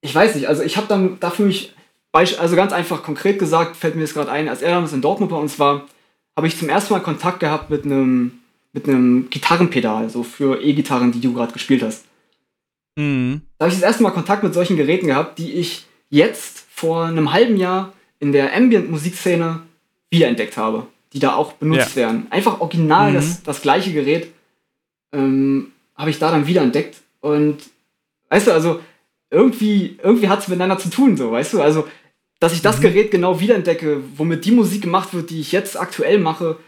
Ich 0.00 0.14
weiß 0.14 0.36
nicht, 0.36 0.48
also 0.48 0.62
ich 0.62 0.76
habe 0.76 0.86
dann 0.86 1.18
dafür 1.18 1.46
mich, 1.46 1.74
also 2.12 2.54
ganz 2.54 2.72
einfach 2.72 3.02
konkret 3.02 3.40
gesagt, 3.40 3.76
fällt 3.76 3.96
mir 3.96 4.02
das 4.02 4.14
gerade 4.14 4.30
ein, 4.30 4.48
als 4.48 4.62
er 4.62 4.70
damals 4.70 4.92
in 4.92 5.02
Dortmund 5.02 5.32
bei 5.32 5.36
uns 5.36 5.58
war, 5.58 5.84
habe 6.36 6.46
ich 6.46 6.58
zum 6.58 6.68
ersten 6.68 6.92
Mal 6.92 7.00
Kontakt 7.00 7.40
gehabt 7.40 7.70
mit 7.70 7.84
einem 7.84 8.32
mit 8.76 8.86
einem 8.86 9.30
Gitarrenpedal, 9.30 10.10
so 10.10 10.22
für 10.22 10.62
E-Gitarren, 10.62 11.10
die 11.10 11.20
du 11.20 11.32
gerade 11.32 11.52
gespielt 11.52 11.82
hast. 11.82 12.04
Mhm. 12.96 13.40
Da 13.56 13.64
habe 13.64 13.72
ich 13.72 13.80
das 13.80 13.88
erste 13.88 14.02
Mal 14.02 14.10
Kontakt 14.10 14.42
mit 14.42 14.52
solchen 14.52 14.76
Geräten 14.76 15.06
gehabt, 15.06 15.38
die 15.38 15.54
ich 15.54 15.86
jetzt 16.10 16.66
vor 16.70 17.06
einem 17.06 17.32
halben 17.32 17.56
Jahr 17.56 17.94
in 18.20 18.32
der 18.32 18.54
Ambient-Musikszene 18.54 19.62
wiederentdeckt 20.10 20.58
habe, 20.58 20.86
die 21.14 21.20
da 21.20 21.34
auch 21.34 21.54
benutzt 21.54 21.96
ja. 21.96 22.02
werden. 22.02 22.26
Einfach 22.28 22.60
original 22.60 23.12
mhm. 23.12 23.14
das, 23.14 23.42
das 23.42 23.62
gleiche 23.62 23.94
Gerät 23.94 24.30
ähm, 25.12 25.72
habe 25.94 26.10
ich 26.10 26.18
da 26.18 26.30
dann 26.30 26.46
wiederentdeckt. 26.46 26.98
Und 27.20 27.58
weißt 28.28 28.48
du, 28.48 28.52
also 28.52 28.80
irgendwie, 29.30 29.98
irgendwie 30.02 30.28
hat 30.28 30.40
es 30.40 30.48
miteinander 30.48 30.78
zu 30.78 30.90
tun, 30.90 31.16
so, 31.16 31.32
weißt 31.32 31.54
du? 31.54 31.62
Also, 31.62 31.88
dass 32.38 32.52
ich 32.52 32.62
das 32.62 32.78
mhm. 32.78 32.82
Gerät 32.82 33.10
genau 33.10 33.40
wiederentdecke, 33.40 34.02
womit 34.16 34.44
die 34.44 34.52
Musik 34.52 34.82
gemacht 34.82 35.14
wird, 35.14 35.30
die 35.30 35.40
ich 35.40 35.52
jetzt 35.52 35.78
aktuell 35.78 36.18
mache, 36.18 36.58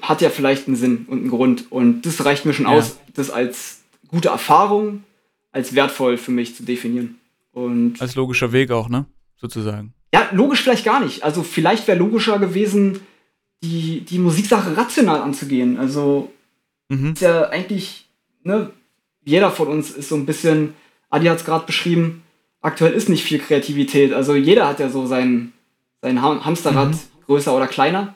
hat 0.00 0.20
ja 0.20 0.30
vielleicht 0.30 0.66
einen 0.66 0.76
Sinn 0.76 1.06
und 1.08 1.20
einen 1.20 1.30
Grund. 1.30 1.70
Und 1.70 2.02
das 2.02 2.24
reicht 2.24 2.44
mir 2.44 2.52
schon 2.52 2.66
ja. 2.66 2.72
aus, 2.72 2.98
das 3.14 3.30
als 3.30 3.80
gute 4.08 4.28
Erfahrung, 4.28 5.04
als 5.52 5.74
wertvoll 5.74 6.16
für 6.16 6.30
mich 6.30 6.54
zu 6.54 6.62
definieren. 6.62 7.16
Und 7.52 8.00
als 8.00 8.14
logischer 8.14 8.52
Weg 8.52 8.70
auch, 8.70 8.88
ne? 8.88 9.06
Sozusagen. 9.36 9.94
Ja, 10.12 10.28
logisch 10.32 10.62
vielleicht 10.62 10.84
gar 10.84 11.00
nicht. 11.00 11.24
Also 11.24 11.42
vielleicht 11.42 11.86
wäre 11.88 11.98
logischer 11.98 12.38
gewesen, 12.38 13.00
die, 13.62 14.00
die 14.00 14.18
Musiksache 14.18 14.76
rational 14.76 15.20
anzugehen. 15.20 15.78
Also 15.78 16.32
mhm. 16.88 17.12
ist 17.12 17.20
ja 17.20 17.48
eigentlich, 17.48 18.06
ne, 18.42 18.70
jeder 19.24 19.50
von 19.50 19.68
uns 19.68 19.90
ist 19.90 20.08
so 20.08 20.14
ein 20.14 20.26
bisschen, 20.26 20.74
Adi 21.10 21.26
hat 21.26 21.38
es 21.38 21.44
gerade 21.44 21.66
beschrieben, 21.66 22.22
aktuell 22.66 22.92
ist 22.92 23.08
nicht 23.08 23.24
viel 23.24 23.38
Kreativität. 23.38 24.12
Also 24.12 24.34
jeder 24.34 24.66
hat 24.66 24.80
ja 24.80 24.88
so 24.88 25.06
sein, 25.06 25.52
sein 26.02 26.20
Hamsterrad, 26.20 26.90
mhm. 26.90 26.98
größer 27.26 27.54
oder 27.56 27.68
kleiner. 27.68 28.14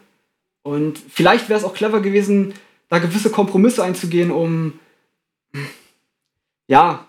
Und 0.63 0.99
vielleicht 1.09 1.49
wäre 1.49 1.59
es 1.59 1.65
auch 1.65 1.73
clever 1.73 2.01
gewesen, 2.01 2.55
da 2.89 2.99
gewisse 2.99 3.31
Kompromisse 3.31 3.85
einzugehen, 3.85 4.33
um 4.33 4.75
ja, 6.67 7.07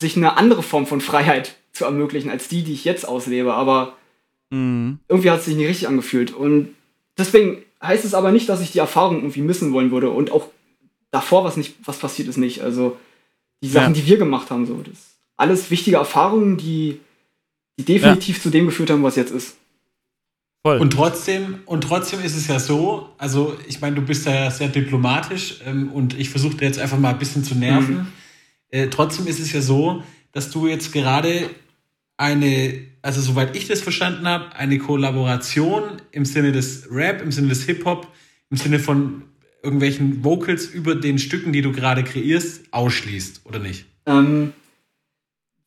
sich 0.00 0.16
eine 0.16 0.36
andere 0.36 0.62
Form 0.62 0.86
von 0.86 1.00
Freiheit 1.00 1.56
zu 1.72 1.84
ermöglichen 1.84 2.30
als 2.30 2.48
die, 2.48 2.64
die 2.64 2.72
ich 2.72 2.84
jetzt 2.84 3.06
auslebe. 3.06 3.54
Aber 3.54 3.96
mhm. 4.50 4.98
irgendwie 5.08 5.30
hat 5.30 5.38
es 5.38 5.44
sich 5.44 5.56
nicht 5.56 5.68
richtig 5.68 5.86
angefühlt. 5.86 6.34
Und 6.34 6.74
deswegen 7.16 7.62
heißt 7.80 8.04
es 8.04 8.14
aber 8.14 8.32
nicht, 8.32 8.48
dass 8.48 8.60
ich 8.60 8.72
die 8.72 8.80
Erfahrung 8.80 9.18
irgendwie 9.18 9.42
missen 9.42 9.72
wollen 9.72 9.92
würde. 9.92 10.10
Und 10.10 10.32
auch 10.32 10.48
davor, 11.12 11.44
was 11.44 11.56
nicht, 11.56 11.76
was 11.84 11.98
passiert 11.98 12.28
ist, 12.28 12.36
nicht. 12.36 12.62
Also 12.62 12.96
die 13.62 13.68
Sachen, 13.68 13.94
ja. 13.94 14.00
die 14.00 14.06
wir 14.08 14.18
gemacht 14.18 14.50
haben, 14.50 14.66
so 14.66 14.82
das 14.82 15.17
alles 15.38 15.70
wichtige 15.70 15.96
Erfahrungen, 15.96 16.58
die, 16.58 17.00
die 17.78 17.84
definitiv 17.84 18.36
ja. 18.36 18.42
zu 18.42 18.50
dem 18.50 18.66
geführt 18.66 18.90
haben, 18.90 19.02
was 19.02 19.16
jetzt 19.16 19.30
ist. 19.30 19.56
Voll. 20.62 20.78
Und 20.78 20.92
trotzdem, 20.92 21.60
und 21.64 21.82
trotzdem 21.82 22.20
ist 22.20 22.36
es 22.36 22.48
ja 22.48 22.58
so, 22.58 23.08
also 23.16 23.56
ich 23.66 23.80
meine, 23.80 23.96
du 23.96 24.02
bist 24.02 24.26
ja 24.26 24.50
sehr 24.50 24.68
diplomatisch 24.68 25.60
ähm, 25.64 25.90
und 25.92 26.18
ich 26.18 26.28
versuche 26.28 26.56
dir 26.56 26.66
jetzt 26.66 26.80
einfach 26.80 26.98
mal 26.98 27.10
ein 27.10 27.18
bisschen 27.18 27.44
zu 27.44 27.54
nerven. 27.54 27.94
Mhm. 27.94 28.06
Äh, 28.70 28.88
trotzdem 28.88 29.26
ist 29.28 29.38
es 29.38 29.52
ja 29.52 29.62
so, 29.62 30.02
dass 30.32 30.50
du 30.50 30.66
jetzt 30.66 30.92
gerade 30.92 31.48
eine, 32.16 32.80
also 33.00 33.20
soweit 33.20 33.56
ich 33.56 33.68
das 33.68 33.80
verstanden 33.80 34.26
habe, 34.26 34.54
eine 34.56 34.78
Kollaboration 34.78 36.02
im 36.10 36.24
Sinne 36.24 36.50
des 36.50 36.88
Rap, 36.90 37.22
im 37.22 37.30
Sinne 37.30 37.48
des 37.48 37.64
Hip-Hop, 37.64 38.08
im 38.50 38.56
Sinne 38.56 38.80
von 38.80 39.22
irgendwelchen 39.62 40.24
Vocals 40.24 40.66
über 40.66 40.96
den 40.96 41.18
Stücken, 41.20 41.52
die 41.52 41.62
du 41.62 41.70
gerade 41.70 42.02
kreierst, 42.02 42.64
ausschließt, 42.72 43.42
oder 43.44 43.60
nicht? 43.60 43.86
Ähm, 44.06 44.52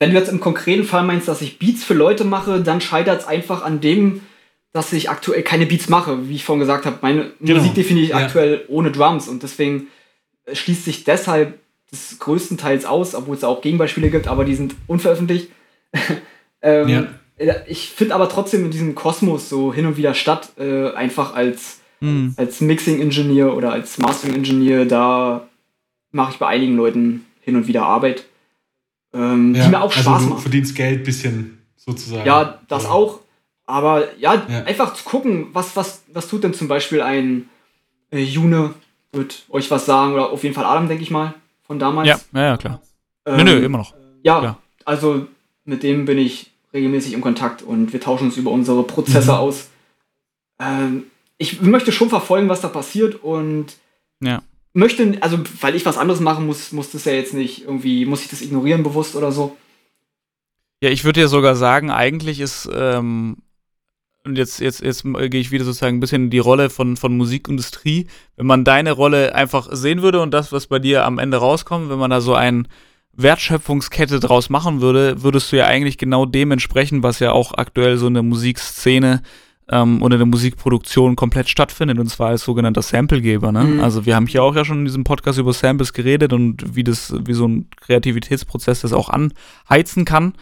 wenn 0.01 0.09
du 0.09 0.17
jetzt 0.17 0.29
im 0.29 0.39
konkreten 0.39 0.83
Fall 0.83 1.03
meinst, 1.03 1.27
dass 1.27 1.43
ich 1.43 1.59
Beats 1.59 1.83
für 1.83 1.93
Leute 1.93 2.23
mache, 2.23 2.59
dann 2.61 2.81
scheitert 2.81 3.21
es 3.21 3.27
einfach 3.27 3.63
an 3.63 3.81
dem, 3.81 4.21
dass 4.73 4.91
ich 4.93 5.11
aktuell 5.11 5.43
keine 5.43 5.67
Beats 5.67 5.89
mache. 5.89 6.27
Wie 6.27 6.33
ich 6.33 6.43
vorhin 6.43 6.59
gesagt 6.59 6.87
habe, 6.87 6.97
meine 7.03 7.33
genau. 7.39 7.59
Musik 7.59 7.75
definiere 7.75 8.05
ich 8.05 8.09
ja. 8.09 8.17
aktuell 8.17 8.65
ohne 8.67 8.89
Drums 8.89 9.27
und 9.27 9.43
deswegen 9.43 9.89
schließt 10.51 10.85
sich 10.85 11.03
deshalb 11.03 11.59
das 11.91 12.17
größtenteils 12.17 12.85
aus, 12.85 13.13
obwohl 13.13 13.35
es 13.35 13.43
auch 13.43 13.61
Gegenbeispiele 13.61 14.09
gibt, 14.09 14.27
aber 14.27 14.43
die 14.43 14.55
sind 14.55 14.73
unveröffentlicht. 14.87 15.49
ähm, 16.63 16.89
ja. 16.89 17.07
Ich 17.67 17.89
finde 17.89 18.15
aber 18.15 18.27
trotzdem 18.27 18.65
in 18.65 18.71
diesem 18.71 18.95
Kosmos 18.95 19.49
so 19.49 19.71
hin 19.71 19.85
und 19.85 19.97
wieder 19.97 20.15
statt, 20.15 20.53
äh, 20.57 20.89
einfach 20.93 21.35
als, 21.35 21.81
mhm. 21.99 22.33
als 22.37 22.59
Mixing-Ingenieur 22.59 23.55
oder 23.55 23.71
als 23.71 23.99
Mastering-Ingenieur, 23.99 24.85
da 24.85 25.47
mache 26.09 26.31
ich 26.31 26.39
bei 26.39 26.47
einigen 26.47 26.75
Leuten 26.75 27.27
hin 27.41 27.55
und 27.55 27.67
wieder 27.67 27.83
Arbeit, 27.83 28.25
ähm, 29.13 29.55
ja, 29.55 29.63
die 29.63 29.69
mir 29.69 29.81
auch 29.81 29.91
Spaß 29.91 30.07
also 30.07 30.25
du 30.25 30.33
macht. 30.33 30.41
verdienst 30.41 30.75
Geld 30.75 31.03
bisschen 31.03 31.59
sozusagen. 31.75 32.25
Ja, 32.25 32.59
das 32.67 32.83
ja. 32.83 32.89
auch. 32.89 33.19
Aber 33.65 34.17
ja, 34.17 34.33
ja, 34.35 34.63
einfach 34.63 34.93
zu 34.93 35.03
gucken, 35.03 35.47
was, 35.53 35.75
was, 35.75 36.03
was 36.11 36.27
tut 36.27 36.43
denn 36.43 36.53
zum 36.53 36.67
Beispiel 36.67 37.01
ein 37.01 37.49
äh, 38.11 38.19
June, 38.19 38.73
wird 39.11 39.43
euch 39.49 39.71
was 39.71 39.85
sagen, 39.85 40.13
oder 40.13 40.29
auf 40.31 40.43
jeden 40.43 40.55
Fall 40.55 40.65
Adam, 40.65 40.87
denke 40.87 41.03
ich 41.03 41.11
mal, 41.11 41.33
von 41.63 41.79
damals. 41.79 42.07
Ja, 42.07 42.19
ja, 42.33 42.41
ja 42.47 42.57
klar. 42.57 42.81
Ähm, 43.25 43.37
nö, 43.37 43.43
nö, 43.43 43.65
immer 43.65 43.77
noch. 43.77 43.93
Ja, 44.23 44.39
klar. 44.39 44.57
also 44.85 45.27
mit 45.63 45.83
dem 45.83 46.05
bin 46.05 46.17
ich 46.17 46.51
regelmäßig 46.73 47.13
im 47.13 47.21
Kontakt 47.21 47.61
und 47.61 47.93
wir 47.93 47.99
tauschen 47.99 48.25
uns 48.25 48.37
über 48.37 48.51
unsere 48.51 48.83
Prozesse 48.83 49.31
mhm. 49.31 49.37
aus. 49.37 49.69
Ähm, 50.59 51.05
ich 51.37 51.61
möchte 51.61 51.91
schon 51.91 52.09
verfolgen, 52.09 52.49
was 52.49 52.61
da 52.61 52.67
passiert 52.67 53.23
und 53.23 53.77
ja. 54.21 54.41
Möchte, 54.73 55.17
also 55.21 55.39
weil 55.59 55.75
ich 55.75 55.85
was 55.85 55.97
anderes 55.97 56.19
machen 56.19 56.45
muss, 56.45 56.71
muss 56.71 56.91
das 56.91 57.05
ja 57.05 57.13
jetzt 57.13 57.33
nicht 57.33 57.63
irgendwie, 57.65 58.05
muss 58.05 58.23
ich 58.23 58.29
das 58.29 58.41
ignorieren 58.41 58.83
bewusst 58.83 59.15
oder 59.15 59.31
so. 59.31 59.57
Ja, 60.81 60.89
ich 60.89 61.03
würde 61.03 61.21
ja 61.21 61.27
sogar 61.27 61.55
sagen, 61.55 61.91
eigentlich 61.91 62.39
ist, 62.39 62.69
ähm, 62.73 63.37
und 64.23 64.37
jetzt, 64.37 64.59
jetzt, 64.59 64.81
jetzt 64.81 65.03
gehe 65.03 65.41
ich 65.41 65.51
wieder 65.51 65.65
sozusagen 65.65 65.97
ein 65.97 65.99
bisschen 65.99 66.25
in 66.25 66.29
die 66.29 66.39
Rolle 66.39 66.69
von, 66.69 66.95
von 66.95 67.15
Musikindustrie, 67.17 68.07
wenn 68.35 68.45
man 68.45 68.63
deine 68.63 68.91
Rolle 68.91 69.35
einfach 69.35 69.69
sehen 69.71 70.01
würde 70.01 70.21
und 70.21 70.31
das, 70.31 70.51
was 70.51 70.67
bei 70.67 70.79
dir 70.79 71.05
am 71.05 71.19
Ende 71.19 71.37
rauskommt, 71.37 71.89
wenn 71.89 71.99
man 71.99 72.11
da 72.11 72.21
so 72.21 72.33
ein 72.33 72.67
Wertschöpfungskette 73.13 74.19
draus 74.19 74.49
machen 74.49 74.81
würde, 74.81 75.21
würdest 75.21 75.51
du 75.51 75.57
ja 75.57 75.65
eigentlich 75.65 75.97
genau 75.97 76.25
dem 76.25 76.51
entsprechen, 76.51 77.03
was 77.03 77.19
ja 77.19 77.31
auch 77.31 77.53
aktuell 77.55 77.97
so 77.97 78.07
in 78.07 78.13
der 78.13 78.23
Musikszene 78.23 79.21
ähm, 79.71 80.01
in 80.03 80.09
der 80.09 80.25
Musikproduktion 80.25 81.15
komplett 81.15 81.49
stattfindet, 81.49 81.97
und 81.97 82.07
zwar 82.09 82.29
als 82.29 82.43
sogenannter 82.43 82.81
Samplegeber. 82.81 83.51
Ne? 83.51 83.63
Mhm. 83.63 83.79
Also 83.79 84.05
wir 84.05 84.15
haben 84.15 84.27
hier 84.27 84.43
auch 84.43 84.55
ja 84.55 84.65
schon 84.65 84.79
in 84.79 84.85
diesem 84.85 85.03
Podcast 85.03 85.39
über 85.39 85.53
Samples 85.53 85.93
geredet 85.93 86.33
und 86.33 86.75
wie 86.75 86.83
das, 86.83 87.13
wie 87.25 87.33
so 87.33 87.47
ein 87.47 87.67
Kreativitätsprozess 87.79 88.81
das 88.81 88.93
auch 88.93 89.09
anheizen 89.09 90.05
kann. 90.05 90.33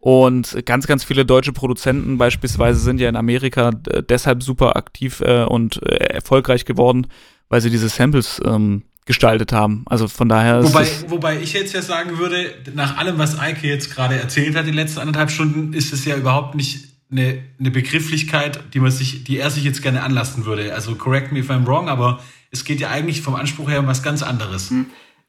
Und 0.00 0.64
ganz, 0.64 0.86
ganz 0.86 1.04
viele 1.04 1.26
deutsche 1.26 1.52
Produzenten 1.52 2.18
beispielsweise 2.18 2.78
sind 2.78 3.00
ja 3.00 3.08
in 3.08 3.16
Amerika 3.16 3.72
äh, 3.90 4.02
deshalb 4.02 4.42
super 4.42 4.76
aktiv 4.76 5.20
äh, 5.20 5.42
und 5.42 5.82
äh, 5.82 5.96
erfolgreich 5.96 6.64
geworden, 6.64 7.08
weil 7.48 7.60
sie 7.60 7.70
diese 7.70 7.88
Samples 7.88 8.40
ähm, 8.44 8.84
gestaltet 9.06 9.52
haben. 9.52 9.84
Also 9.86 10.06
von 10.06 10.28
daher 10.28 10.62
wobei, 10.62 10.86
wobei 11.08 11.40
ich 11.40 11.52
jetzt 11.52 11.72
ja 11.72 11.82
sagen 11.82 12.18
würde, 12.18 12.54
nach 12.74 12.96
allem, 12.98 13.18
was 13.18 13.38
Eike 13.38 13.66
jetzt 13.66 13.92
gerade 13.92 14.14
erzählt 14.16 14.54
hat, 14.54 14.66
die 14.66 14.70
letzten 14.70 15.00
anderthalb 15.00 15.30
Stunden, 15.30 15.72
ist 15.72 15.92
es 15.92 16.04
ja 16.04 16.16
überhaupt 16.16 16.54
nicht 16.54 16.87
eine, 17.10 17.42
eine 17.58 17.70
Begrifflichkeit, 17.70 18.74
die 18.74 18.80
man 18.80 18.90
sich, 18.90 19.24
die 19.24 19.38
er 19.38 19.50
sich 19.50 19.64
jetzt 19.64 19.82
gerne 19.82 20.02
anlassen 20.02 20.44
würde. 20.44 20.74
Also 20.74 20.94
correct 20.94 21.32
me 21.32 21.40
if 21.40 21.50
I'm 21.50 21.66
wrong, 21.66 21.88
aber 21.88 22.20
es 22.50 22.64
geht 22.64 22.80
ja 22.80 22.90
eigentlich 22.90 23.22
vom 23.22 23.34
Anspruch 23.34 23.70
her 23.70 23.80
um 23.80 23.86
was 23.86 24.02
ganz 24.02 24.22
anderes. 24.22 24.70
Hm. 24.70 24.86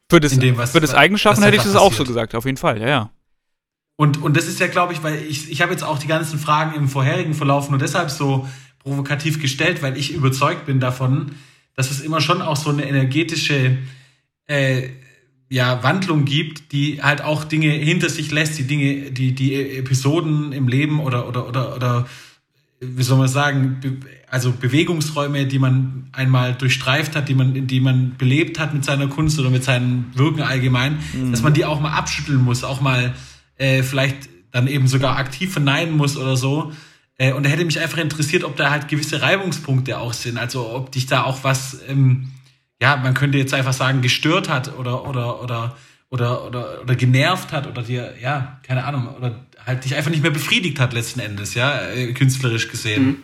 Für 0.10 0.20
das, 0.20 0.38
dem, 0.38 0.58
was, 0.58 0.72
für 0.72 0.80
das 0.80 0.96
Eigenschaffen 0.96 1.44
hätte 1.44 1.58
ich 1.58 1.64
das 1.64 1.76
auch 1.76 1.94
so 1.94 2.04
gesagt, 2.04 2.34
auf 2.34 2.46
jeden 2.46 2.58
Fall, 2.58 2.82
ja, 2.82 2.88
ja. 2.88 3.10
Und, 3.96 4.22
und 4.22 4.38
das 4.38 4.48
ist 4.48 4.60
ja, 4.60 4.68
glaube 4.68 4.94
ich, 4.94 5.04
weil 5.04 5.22
ich, 5.24 5.52
ich 5.52 5.62
habe 5.62 5.72
jetzt 5.72 5.84
auch 5.84 6.00
die 6.00 6.08
ganzen 6.08 6.40
Fragen 6.40 6.74
im 6.74 6.88
vorherigen 6.88 7.34
Verlauf 7.34 7.70
nur 7.70 7.78
deshalb 7.78 8.10
so 8.10 8.48
provokativ 8.80 9.42
gestellt, 9.42 9.84
weil 9.84 9.98
ich 9.98 10.14
überzeugt 10.14 10.66
bin 10.66 10.80
davon, 10.80 11.34
dass 11.76 11.92
es 11.92 12.02
immer 12.02 12.22
schon 12.22 12.42
auch 12.42 12.56
so 12.56 12.70
eine 12.70 12.88
energetische 12.88 13.78
äh, 14.48 14.90
ja, 15.50 15.82
Wandlung 15.84 16.26
gibt, 16.26 16.72
die 16.72 17.02
halt 17.02 17.22
auch 17.22 17.44
Dinge 17.44 17.70
hinter 17.70 18.10
sich 18.10 18.32
lässt, 18.32 18.58
die 18.60 18.66
Dinge, 18.66 19.12
die, 19.12 19.34
die 19.34 19.78
Episoden 19.78 20.52
im 20.52 20.68
Leben 20.68 21.00
oder, 21.00 21.28
oder, 21.28 21.48
oder, 21.48 21.76
oder 21.76 22.08
wie 22.80 23.04
soll 23.04 23.18
man 23.18 23.28
sagen, 23.28 23.82
also 24.30 24.52
Bewegungsräume, 24.52 25.46
die 25.48 25.60
man 25.60 26.08
einmal 26.14 26.54
durchstreift 26.54 27.16
hat, 27.16 27.28
die 27.28 27.34
man, 27.34 27.68
die 27.68 27.80
man 27.82 28.16
belebt 28.18 28.60
hat 28.60 28.74
mit 28.74 28.86
seiner 28.86 29.08
Kunst 29.08 29.40
oder 29.40 29.50
mit 29.50 29.64
seinem 29.64 30.06
Wirken 30.14 30.42
allgemein, 30.42 31.00
mhm. 31.14 31.32
dass 31.32 31.42
man 31.42 31.54
die 31.54 31.66
auch 31.66 31.82
mal 31.82 31.92
abschütteln 31.92 32.42
muss, 32.42 32.64
auch 32.64 32.80
mal 32.80 33.14
äh, 33.58 33.84
vielleicht 33.84 34.30
dann 34.52 34.68
eben 34.68 34.88
sogar 34.88 35.18
aktiv 35.18 35.52
verneinen 35.52 35.98
muss 35.98 36.16
oder 36.16 36.38
so. 36.38 36.72
Äh, 37.18 37.34
und 37.34 37.46
da 37.46 37.50
hätte 37.50 37.66
mich 37.66 37.80
einfach 37.80 37.98
interessiert, 37.98 38.44
ob 38.44 38.56
da 38.56 38.70
halt 38.70 38.88
gewisse 38.88 39.22
Reibungspunkte 39.22 39.98
auch 39.98 40.14
sind. 40.14 40.38
Also 40.38 40.74
ob 40.74 40.92
dich 40.92 41.06
da 41.06 41.24
auch 41.24 41.44
was, 41.44 41.80
ähm, 41.88 42.30
ja, 42.82 42.98
man 42.98 43.14
könnte 43.14 43.38
jetzt 43.38 43.54
einfach 43.54 43.74
sagen, 43.74 44.02
gestört 44.02 44.50
hat 44.50 44.78
oder, 44.78 45.08
oder, 45.08 45.42
oder, 45.42 45.78
oder, 46.10 46.46
oder, 46.46 46.82
oder 46.82 46.96
genervt 46.96 47.52
hat 47.52 47.68
oder 47.68 47.82
dir, 47.82 48.14
ja, 48.22 48.60
keine 48.64 48.86
Ahnung, 48.86 49.10
oder 49.18 49.46
halt 49.66 49.86
dich 49.86 49.96
einfach 49.96 50.12
nicht 50.12 50.24
mehr 50.24 50.32
befriedigt 50.32 50.80
hat 50.80 50.94
letzten 50.94 51.20
Endes, 51.20 51.54
ja, 51.54 51.90
äh, 51.90 52.14
künstlerisch 52.14 52.70
gesehen. 52.70 53.06
Mhm. 53.06 53.24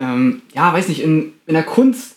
Ähm, 0.00 0.42
ja, 0.54 0.72
weiß 0.72 0.88
nicht, 0.88 1.02
in, 1.02 1.32
in 1.46 1.54
der 1.54 1.64
Kunst 1.64 2.16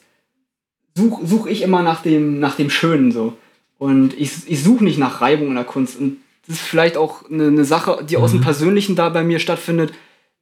suche 0.95 1.25
such 1.25 1.47
ich 1.47 1.61
immer 1.61 1.81
nach 1.81 2.01
dem, 2.01 2.39
nach 2.39 2.55
dem 2.55 2.69
Schönen 2.69 3.11
so. 3.11 3.37
Und 3.77 4.13
ich, 4.13 4.31
ich 4.47 4.63
suche 4.63 4.83
nicht 4.83 4.97
nach 4.97 5.21
Reibung 5.21 5.49
in 5.49 5.55
der 5.55 5.65
Kunst. 5.65 5.99
Und 5.99 6.17
das 6.47 6.55
ist 6.55 6.65
vielleicht 6.65 6.95
auch 6.95 7.29
eine, 7.29 7.47
eine 7.47 7.65
Sache, 7.65 8.05
die 8.07 8.17
aus 8.17 8.31
dem 8.31 8.39
mhm. 8.39 8.45
Persönlichen 8.45 8.95
da 8.95 9.09
bei 9.09 9.23
mir 9.23 9.39
stattfindet 9.39 9.91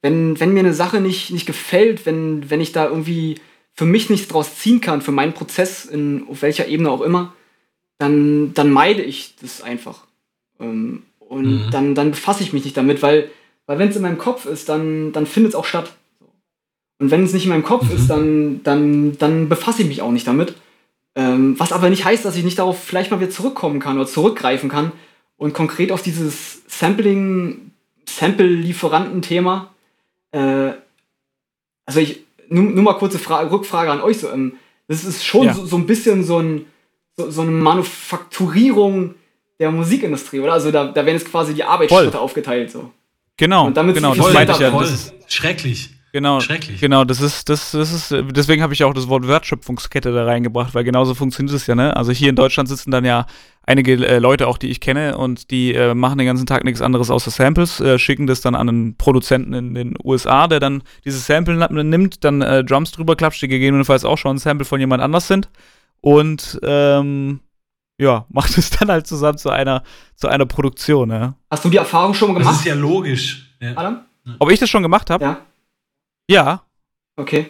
wenn, 0.03 0.37
wenn 0.39 0.53
mir 0.53 0.59
eine 0.59 0.73
Sache 0.73 0.99
nicht, 0.99 1.31
nicht 1.31 1.47
gefällt, 1.47 2.05
wenn, 2.05 2.49
wenn 2.51 2.61
ich 2.61 2.73
da 2.73 2.85
irgendwie 2.85 3.39
für 3.73 3.85
mich 3.85 4.09
nichts 4.09 4.27
draus 4.27 4.57
ziehen 4.57 4.81
kann, 4.81 5.01
für 5.01 5.11
meinen 5.11 5.33
Prozess, 5.33 5.85
in, 5.85 6.25
auf 6.29 6.41
welcher 6.41 6.67
Ebene 6.67 6.89
auch 6.89 7.01
immer, 7.01 7.33
dann, 7.97 8.53
dann 8.53 8.71
meide 8.71 9.01
ich 9.01 9.35
das 9.41 9.61
einfach. 9.61 10.05
Ähm, 10.59 11.03
und 11.19 11.65
mhm. 11.65 11.71
dann, 11.71 11.95
dann 11.95 12.11
befasse 12.11 12.43
ich 12.43 12.53
mich 12.53 12.65
nicht 12.65 12.77
damit, 12.77 13.01
weil, 13.01 13.29
weil 13.65 13.79
wenn 13.79 13.89
es 13.89 13.95
in 13.95 14.01
meinem 14.01 14.17
Kopf 14.17 14.45
ist, 14.45 14.69
dann, 14.69 15.11
dann 15.11 15.25
findet 15.25 15.53
es 15.53 15.55
auch 15.55 15.65
statt. 15.65 15.93
Und 16.99 17.11
wenn 17.11 17.23
es 17.23 17.33
nicht 17.33 17.45
in 17.45 17.49
meinem 17.49 17.63
Kopf 17.63 17.89
mhm. 17.89 17.95
ist, 17.95 18.07
dann, 18.07 18.63
dann, 18.63 19.17
dann 19.17 19.49
befasse 19.49 19.81
ich 19.81 19.87
mich 19.87 20.01
auch 20.01 20.11
nicht 20.11 20.27
damit. 20.27 20.55
Ähm, 21.15 21.59
was 21.59 21.71
aber 21.71 21.89
nicht 21.89 22.05
heißt, 22.05 22.25
dass 22.25 22.35
ich 22.35 22.43
nicht 22.43 22.59
darauf 22.59 22.83
vielleicht 22.83 23.11
mal 23.11 23.19
wieder 23.19 23.29
zurückkommen 23.29 23.79
kann 23.79 23.97
oder 23.97 24.07
zurückgreifen 24.07 24.69
kann 24.69 24.91
und 25.37 25.53
konkret 25.53 25.91
auf 25.91 26.01
dieses 26.01 26.63
Sampling, 26.67 27.71
Sample-Lieferanten-Thema 28.07 29.73
äh, 30.33 30.73
also 31.85 31.99
ich, 31.99 32.21
nur, 32.49 32.63
nur 32.63 32.83
mal 32.83 32.93
kurze 32.93 33.19
Fra 33.19 33.41
Rückfrage 33.41 33.91
an 33.91 34.01
euch, 34.01 34.19
so, 34.19 34.29
ähm, 34.31 34.53
das 34.87 35.03
ist 35.03 35.25
schon 35.25 35.45
ja. 35.45 35.53
so, 35.53 35.65
so, 35.65 35.75
ein 35.77 35.85
bisschen 35.85 36.23
so, 36.23 36.39
ein, 36.39 36.65
so, 37.15 37.29
so, 37.29 37.41
eine 37.41 37.51
Manufakturierung 37.51 39.15
der 39.59 39.71
Musikindustrie, 39.71 40.39
oder? 40.39 40.53
Also 40.53 40.71
da, 40.71 40.85
da 40.85 41.05
werden 41.05 41.17
jetzt 41.17 41.29
quasi 41.29 41.53
die 41.53 41.63
Arbeitsschritte 41.63 42.19
aufgeteilt, 42.19 42.71
so. 42.71 42.91
Genau, 43.37 43.67
Und 43.67 43.77
damit 43.77 43.95
genau, 43.95 44.13
das 44.13 44.33
meinte 44.33 44.53
ich 44.53 44.59
ja. 44.59 44.69
Das 44.69 44.91
ist 44.91 45.13
schrecklich. 45.27 45.89
Genau, 46.13 46.39
Schrecklich. 46.41 46.79
Genau, 46.79 47.05
das 47.05 47.21
ist, 47.21 47.49
das, 47.49 47.71
das 47.71 47.91
ist, 47.91 48.15
deswegen 48.35 48.61
habe 48.61 48.71
ich 48.71 48.83
auch 48.83 48.93
das 48.93 49.07
Wort 49.07 49.27
Wertschöpfungskette 49.27 50.13
da 50.13 50.25
reingebracht, 50.25 50.75
weil 50.75 50.83
genauso 50.83 51.15
funktioniert 51.15 51.55
es 51.55 51.65
ja, 51.65 51.73
ne? 51.73 51.95
Also 51.95 52.11
hier 52.11 52.29
in 52.29 52.35
Deutschland 52.35 52.69
sitzen 52.69 52.91
dann 52.91 53.03
ja 53.03 53.25
einige 53.63 53.93
äh, 53.93 54.19
Leute 54.19 54.47
auch, 54.47 54.59
die 54.59 54.69
ich 54.69 54.79
kenne 54.79 55.17
und 55.17 55.49
die 55.49 55.73
äh, 55.73 55.95
machen 55.95 56.19
den 56.19 56.27
ganzen 56.27 56.45
Tag 56.45 56.65
nichts 56.65 56.83
anderes 56.83 57.09
außer 57.09 57.31
Samples, 57.31 57.79
äh, 57.79 57.97
schicken 57.97 58.27
das 58.27 58.41
dann 58.41 58.53
an 58.53 58.69
einen 58.69 58.95
Produzenten 58.95 59.53
in 59.53 59.73
den 59.73 59.95
USA, 60.03 60.47
der 60.47 60.59
dann 60.59 60.83
dieses 61.03 61.25
Sample 61.25 61.55
nimmt, 61.83 62.23
dann 62.23 62.43
äh, 62.43 62.63
Drums 62.63 62.91
drüber 62.91 63.15
klatscht, 63.15 63.41
die 63.41 63.47
gegebenenfalls 63.47 64.05
auch 64.05 64.19
schon 64.19 64.35
ein 64.35 64.39
Sample 64.39 64.65
von 64.65 64.79
jemand 64.79 65.01
anders 65.01 65.27
sind 65.27 65.49
und 66.01 66.59
ähm, 66.61 67.39
ja, 67.99 68.27
macht 68.29 68.55
es 68.55 68.69
dann 68.69 68.89
halt 68.89 69.07
zusammen 69.07 69.39
zu 69.39 69.49
einer, 69.49 69.81
zu 70.15 70.27
einer 70.27 70.45
Produktion, 70.45 71.09
ja. 71.09 71.33
Hast 71.49 71.65
du 71.65 71.69
die 71.69 71.77
Erfahrung 71.77 72.13
schon 72.13 72.27
mal 72.27 72.33
gemacht? 72.35 72.53
Das 72.53 72.59
ist 72.59 72.65
ja 72.67 72.75
logisch. 72.75 73.55
Ja. 73.59 73.71
Adam? 73.75 74.01
Ob 74.37 74.51
ich 74.51 74.59
das 74.59 74.69
schon 74.69 74.83
gemacht 74.83 75.09
habe? 75.09 75.25
Ja. 75.25 75.41
Ja. 76.29 76.63
Okay. 77.15 77.49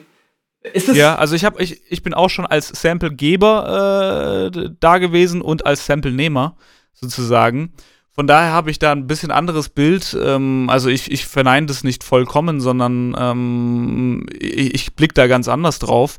Ist 0.61 0.87
es 0.87 0.95
ja, 0.95 1.15
also 1.15 1.35
ich 1.35 1.43
habe 1.43 1.61
ich, 1.61 1.81
ich 1.91 2.03
bin 2.03 2.13
auch 2.13 2.29
schon 2.29 2.45
als 2.45 2.69
Samplegeber 2.69 4.51
äh, 4.53 4.69
da 4.79 4.97
gewesen 4.97 5.41
und 5.41 5.65
als 5.65 5.85
Samplenehmer 5.85 6.55
sozusagen. 6.93 7.73
Von 8.15 8.27
daher 8.27 8.51
habe 8.51 8.69
ich 8.71 8.79
da 8.79 8.91
ein 8.91 9.07
bisschen 9.07 9.31
anderes 9.31 9.69
Bild. 9.69 10.15
Ähm, 10.21 10.67
also 10.69 10.87
ich, 10.87 11.11
ich 11.11 11.25
verneine 11.25 11.65
das 11.65 11.83
nicht 11.83 12.03
vollkommen, 12.03 12.61
sondern 12.61 13.15
ähm, 13.17 14.25
ich, 14.31 14.73
ich 14.73 14.95
blicke 14.95 15.15
da 15.15 15.27
ganz 15.27 15.47
anders 15.47 15.79
drauf, 15.79 16.17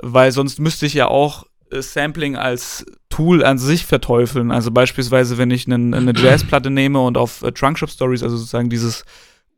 weil 0.00 0.32
sonst 0.32 0.58
müsste 0.60 0.86
ich 0.86 0.94
ja 0.94 1.08
auch 1.08 1.44
äh, 1.70 1.82
Sampling 1.82 2.36
als 2.36 2.86
Tool 3.10 3.44
an 3.44 3.58
sich 3.58 3.84
verteufeln. 3.84 4.52
Also 4.52 4.70
beispielsweise, 4.70 5.36
wenn 5.36 5.50
ich 5.50 5.66
einen, 5.66 5.92
eine 5.92 6.14
Jazzplatte 6.16 6.70
nehme 6.70 7.00
und 7.00 7.18
auf 7.18 7.42
äh, 7.42 7.52
Trunkshop 7.52 7.90
Stories, 7.90 8.22
also 8.22 8.36
sozusagen 8.36 8.70
dieses 8.70 9.04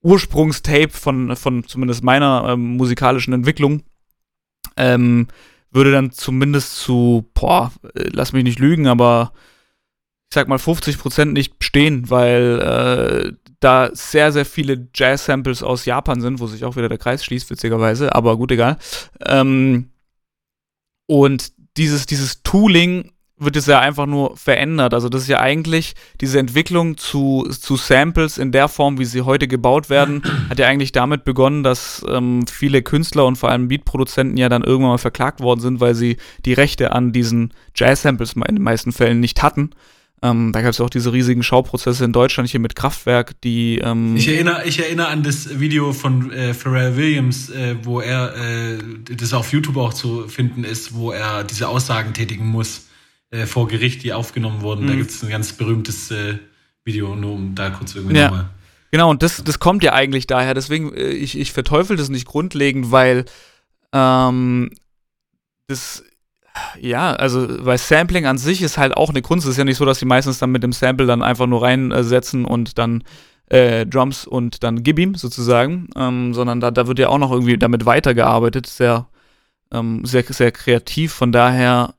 Ursprungstape 0.05 0.91
von, 0.91 1.35
von 1.35 1.67
zumindest 1.67 2.05
meiner 2.05 2.47
ähm, 2.51 2.77
musikalischen 2.77 3.33
Entwicklung, 3.33 3.83
ähm, 4.77 5.29
würde 5.71 5.93
dann 5.93 6.13
zumindest 6.13 6.77
zu, 6.77 7.29
boah, 7.35 7.73
äh, 7.95 8.11
lass 8.13 8.33
mich 8.33 8.45
nicht 8.45 8.59
lügen, 8.59 8.87
aber 8.87 9.33
ich 10.31 10.35
sag 10.35 10.47
mal 10.47 10.59
50% 10.59 11.27
nicht 11.27 11.65
stehen, 11.65 12.11
weil 12.11 12.61
äh, 12.61 13.33
da 13.61 13.91
sehr, 13.95 14.31
sehr 14.31 14.45
viele 14.45 14.89
Jazz-Samples 14.95 15.63
aus 15.63 15.87
Japan 15.87 16.21
sind, 16.21 16.39
wo 16.39 16.47
sich 16.47 16.65
auch 16.65 16.77
wieder 16.77 16.91
der 16.91 16.99
Kreis 16.99 17.25
schließt, 17.25 17.49
witzigerweise, 17.49 18.15
aber 18.15 18.37
gut, 18.37 18.53
egal. 18.53 18.77
Ähm, 19.25 19.89
und 21.07 21.53
dieses, 21.77 22.05
dieses 22.05 22.43
Tooling 22.43 23.14
wird 23.37 23.57
es 23.57 23.67
ja 23.67 23.81
einfach 23.81 24.07
nur 24.07 24.37
verändert. 24.37 24.95
Also 24.95 25.09
das 25.09 25.23
ist 25.23 25.29
ja 25.29 25.41
eigentlich 25.41 25.95
diese 26.21 26.39
Entwicklung 26.39 26.97
zu, 26.97 27.49
zu 27.51 27.77
Samples 27.77 28.39
in 28.39 28.53
der 28.53 28.69
Form, 28.69 28.99
wie 28.99 29.05
sie 29.05 29.23
heute 29.23 29.49
gebaut 29.49 29.91
werden, 29.91 30.23
hat 30.49 30.59
ja 30.59 30.69
eigentlich 30.69 30.93
damit 30.93 31.25
begonnen, 31.25 31.63
dass 31.65 32.05
ähm, 32.09 32.47
viele 32.47 32.83
Künstler 32.83 33.27
und 33.27 33.37
vor 33.37 33.51
allem 33.51 33.69
Beatproduzenten 33.69 34.37
ja 34.37 34.49
dann 34.49 34.63
irgendwann 34.63 34.93
mal 34.93 34.99
verklagt 34.99 35.41
worden 35.41 35.61
sind, 35.61 35.81
weil 35.81 35.95
sie 35.95 36.17
die 36.45 36.53
Rechte 36.53 36.93
an 36.93 37.13
diesen 37.13 37.53
Jazz-Samples 37.75 38.35
in 38.35 38.43
den 38.43 38.63
meisten 38.63 38.93
Fällen 38.93 39.19
nicht 39.19 39.43
hatten. 39.43 39.71
Ähm, 40.23 40.53
da 40.53 40.63
gab 40.63 40.71
es 40.71 40.81
auch 40.81 40.89
diese 40.89 41.13
riesigen 41.13 41.43
Schauprozesse 41.43 42.05
in 42.05 42.13
Deutschland 42.13 42.49
hier 42.49 42.61
mit 42.61 42.77
Kraftwerk, 42.77 43.39
die. 43.43 43.79
Ähm 43.79 44.17
ich, 44.17 44.29
erinnere, 44.29 44.65
ich 44.65 44.79
erinnere 44.79 45.09
an 45.09 45.23
das 45.25 45.59
Video 45.59 45.93
von 45.93 46.31
äh, 46.31 46.55
Pharrell 46.55 46.97
Williams, 46.97 47.51
äh, 47.51 47.75
wo 47.83 48.01
er, 48.01 48.35
äh, 48.37 48.79
das 49.11 49.35
auf 49.35 49.53
YouTube 49.53 49.77
auch 49.77 49.93
zu 49.93 50.29
finden 50.29 50.65
ist, 50.65 50.95
wo 50.95 51.11
er 51.11 51.43
diese 51.45 51.69
Aussagen 51.69 52.15
tätigen 52.15 52.47
muss 52.47 52.87
äh, 53.35 53.47
vor 53.47 53.67
Gericht, 53.67 54.05
die 54.05 54.13
aufgenommen 54.13 54.61
wurden. 54.63 54.85
Mhm. 54.85 54.89
Da 54.89 54.95
gibt 54.95 55.11
es 55.11 55.23
ein 55.23 55.29
ganz 55.29 55.53
berühmtes 55.53 56.11
äh, 56.11 56.39
Video, 56.85 57.17
nur 57.17 57.33
um 57.33 57.55
da 57.55 57.71
kurz 57.71 57.95
irgendwie 57.95 58.17
ja. 58.17 58.29
nochmal. 58.29 58.49
Genau, 58.93 59.11
und 59.11 59.25
das, 59.25 59.43
das 59.43 59.59
kommt 59.59 59.83
ja 59.83 59.93
eigentlich 59.93 60.29
daher. 60.29 60.55
Deswegen, 60.55 60.95
äh, 60.95 61.09
ich, 61.09 61.37
ich 61.37 61.53
verteufel 61.53 61.97
das 61.97 62.11
nicht 62.11 62.27
grundlegend, 62.27 62.93
weil 62.93 63.25
ähm, 63.93 64.71
das, 65.67 66.05
ja, 66.81 67.13
also, 67.15 67.65
weil 67.65 67.77
Sampling 67.79 68.27
an 68.27 68.39
sich 68.39 68.63
ist 68.63 68.79
halt 68.79 68.97
auch 68.97 69.11
eine 69.11 69.23
Kunst. 69.23 69.47
Es 69.47 69.53
ist 69.53 69.59
ja 69.59 69.65
nicht 69.65 69.79
so, 69.79 69.85
dass 69.85 69.99
die 69.99 70.05
meistens 70.05 70.39
dann 70.39 70.53
mit 70.53 70.63
dem 70.63 70.73
Sample 70.73 71.07
dann 71.07 71.23
einfach 71.23 71.47
nur 71.47 71.63
reinsetzen 71.63 72.45
und 72.45 72.79
dann 72.79 73.03
äh, 73.47 73.85
Drums 73.85 74.27
und 74.27 74.63
dann 74.63 74.85
gib 74.85 75.01
ihm 75.01 75.17
sozusagen, 75.17 75.89
ähm, 75.97 76.33
sondern 76.33 76.61
da, 76.61 76.71
da 76.71 76.87
wird 76.87 77.01
ja 77.01 77.09
auch 77.09 77.19
noch 77.19 77.33
irgendwie 77.33 77.59
damit 77.59 77.87
weitergearbeitet, 77.87 78.69
sehr, 78.69 79.09
ähm, 79.73 80.05
sehr, 80.05 80.23
sehr 80.23 80.53
kreativ. 80.53 81.13
Von 81.13 81.33
daher, 81.33 81.95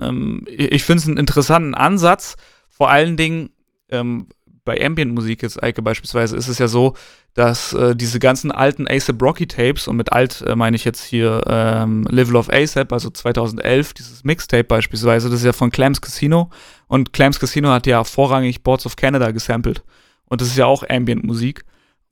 ähm, 0.00 0.44
ich 0.46 0.84
finde 0.84 1.00
es 1.02 1.08
einen 1.08 1.16
interessanten 1.16 1.74
Ansatz. 1.74 2.36
Vor 2.68 2.90
allen 2.90 3.16
Dingen, 3.16 3.50
ähm, 3.90 4.26
bei 4.64 4.84
Ambient-Musik 4.84 5.42
jetzt, 5.42 5.62
Eike 5.62 5.82
beispielsweise, 5.82 6.36
ist 6.36 6.48
es 6.48 6.58
ja 6.58 6.68
so, 6.68 6.94
dass 7.34 7.72
äh, 7.72 7.94
diese 7.96 8.18
ganzen 8.18 8.50
alten 8.50 8.86
ASAP 8.88 9.22
Rocky 9.22 9.46
Tapes, 9.46 9.88
und 9.88 9.96
mit 9.96 10.12
alt 10.12 10.42
äh, 10.42 10.54
meine 10.56 10.76
ich 10.76 10.84
jetzt 10.84 11.02
hier 11.04 11.42
ähm, 11.46 12.04
Level 12.08 12.36
of 12.36 12.50
ASAP, 12.50 12.92
also 12.92 13.10
2011, 13.10 13.94
dieses 13.94 14.24
Mixtape 14.24 14.64
beispielsweise, 14.64 15.28
das 15.28 15.40
ist 15.40 15.46
ja 15.46 15.52
von 15.52 15.70
Clams 15.70 16.00
Casino. 16.00 16.50
Und 16.86 17.12
Clams 17.12 17.38
Casino 17.38 17.70
hat 17.70 17.86
ja 17.86 18.04
vorrangig 18.04 18.62
Boards 18.62 18.86
of 18.86 18.96
Canada 18.96 19.30
gesampelt. 19.30 19.82
Und 20.24 20.40
das 20.40 20.48
ist 20.48 20.56
ja 20.56 20.66
auch 20.66 20.84
Ambient-Musik. 20.88 21.64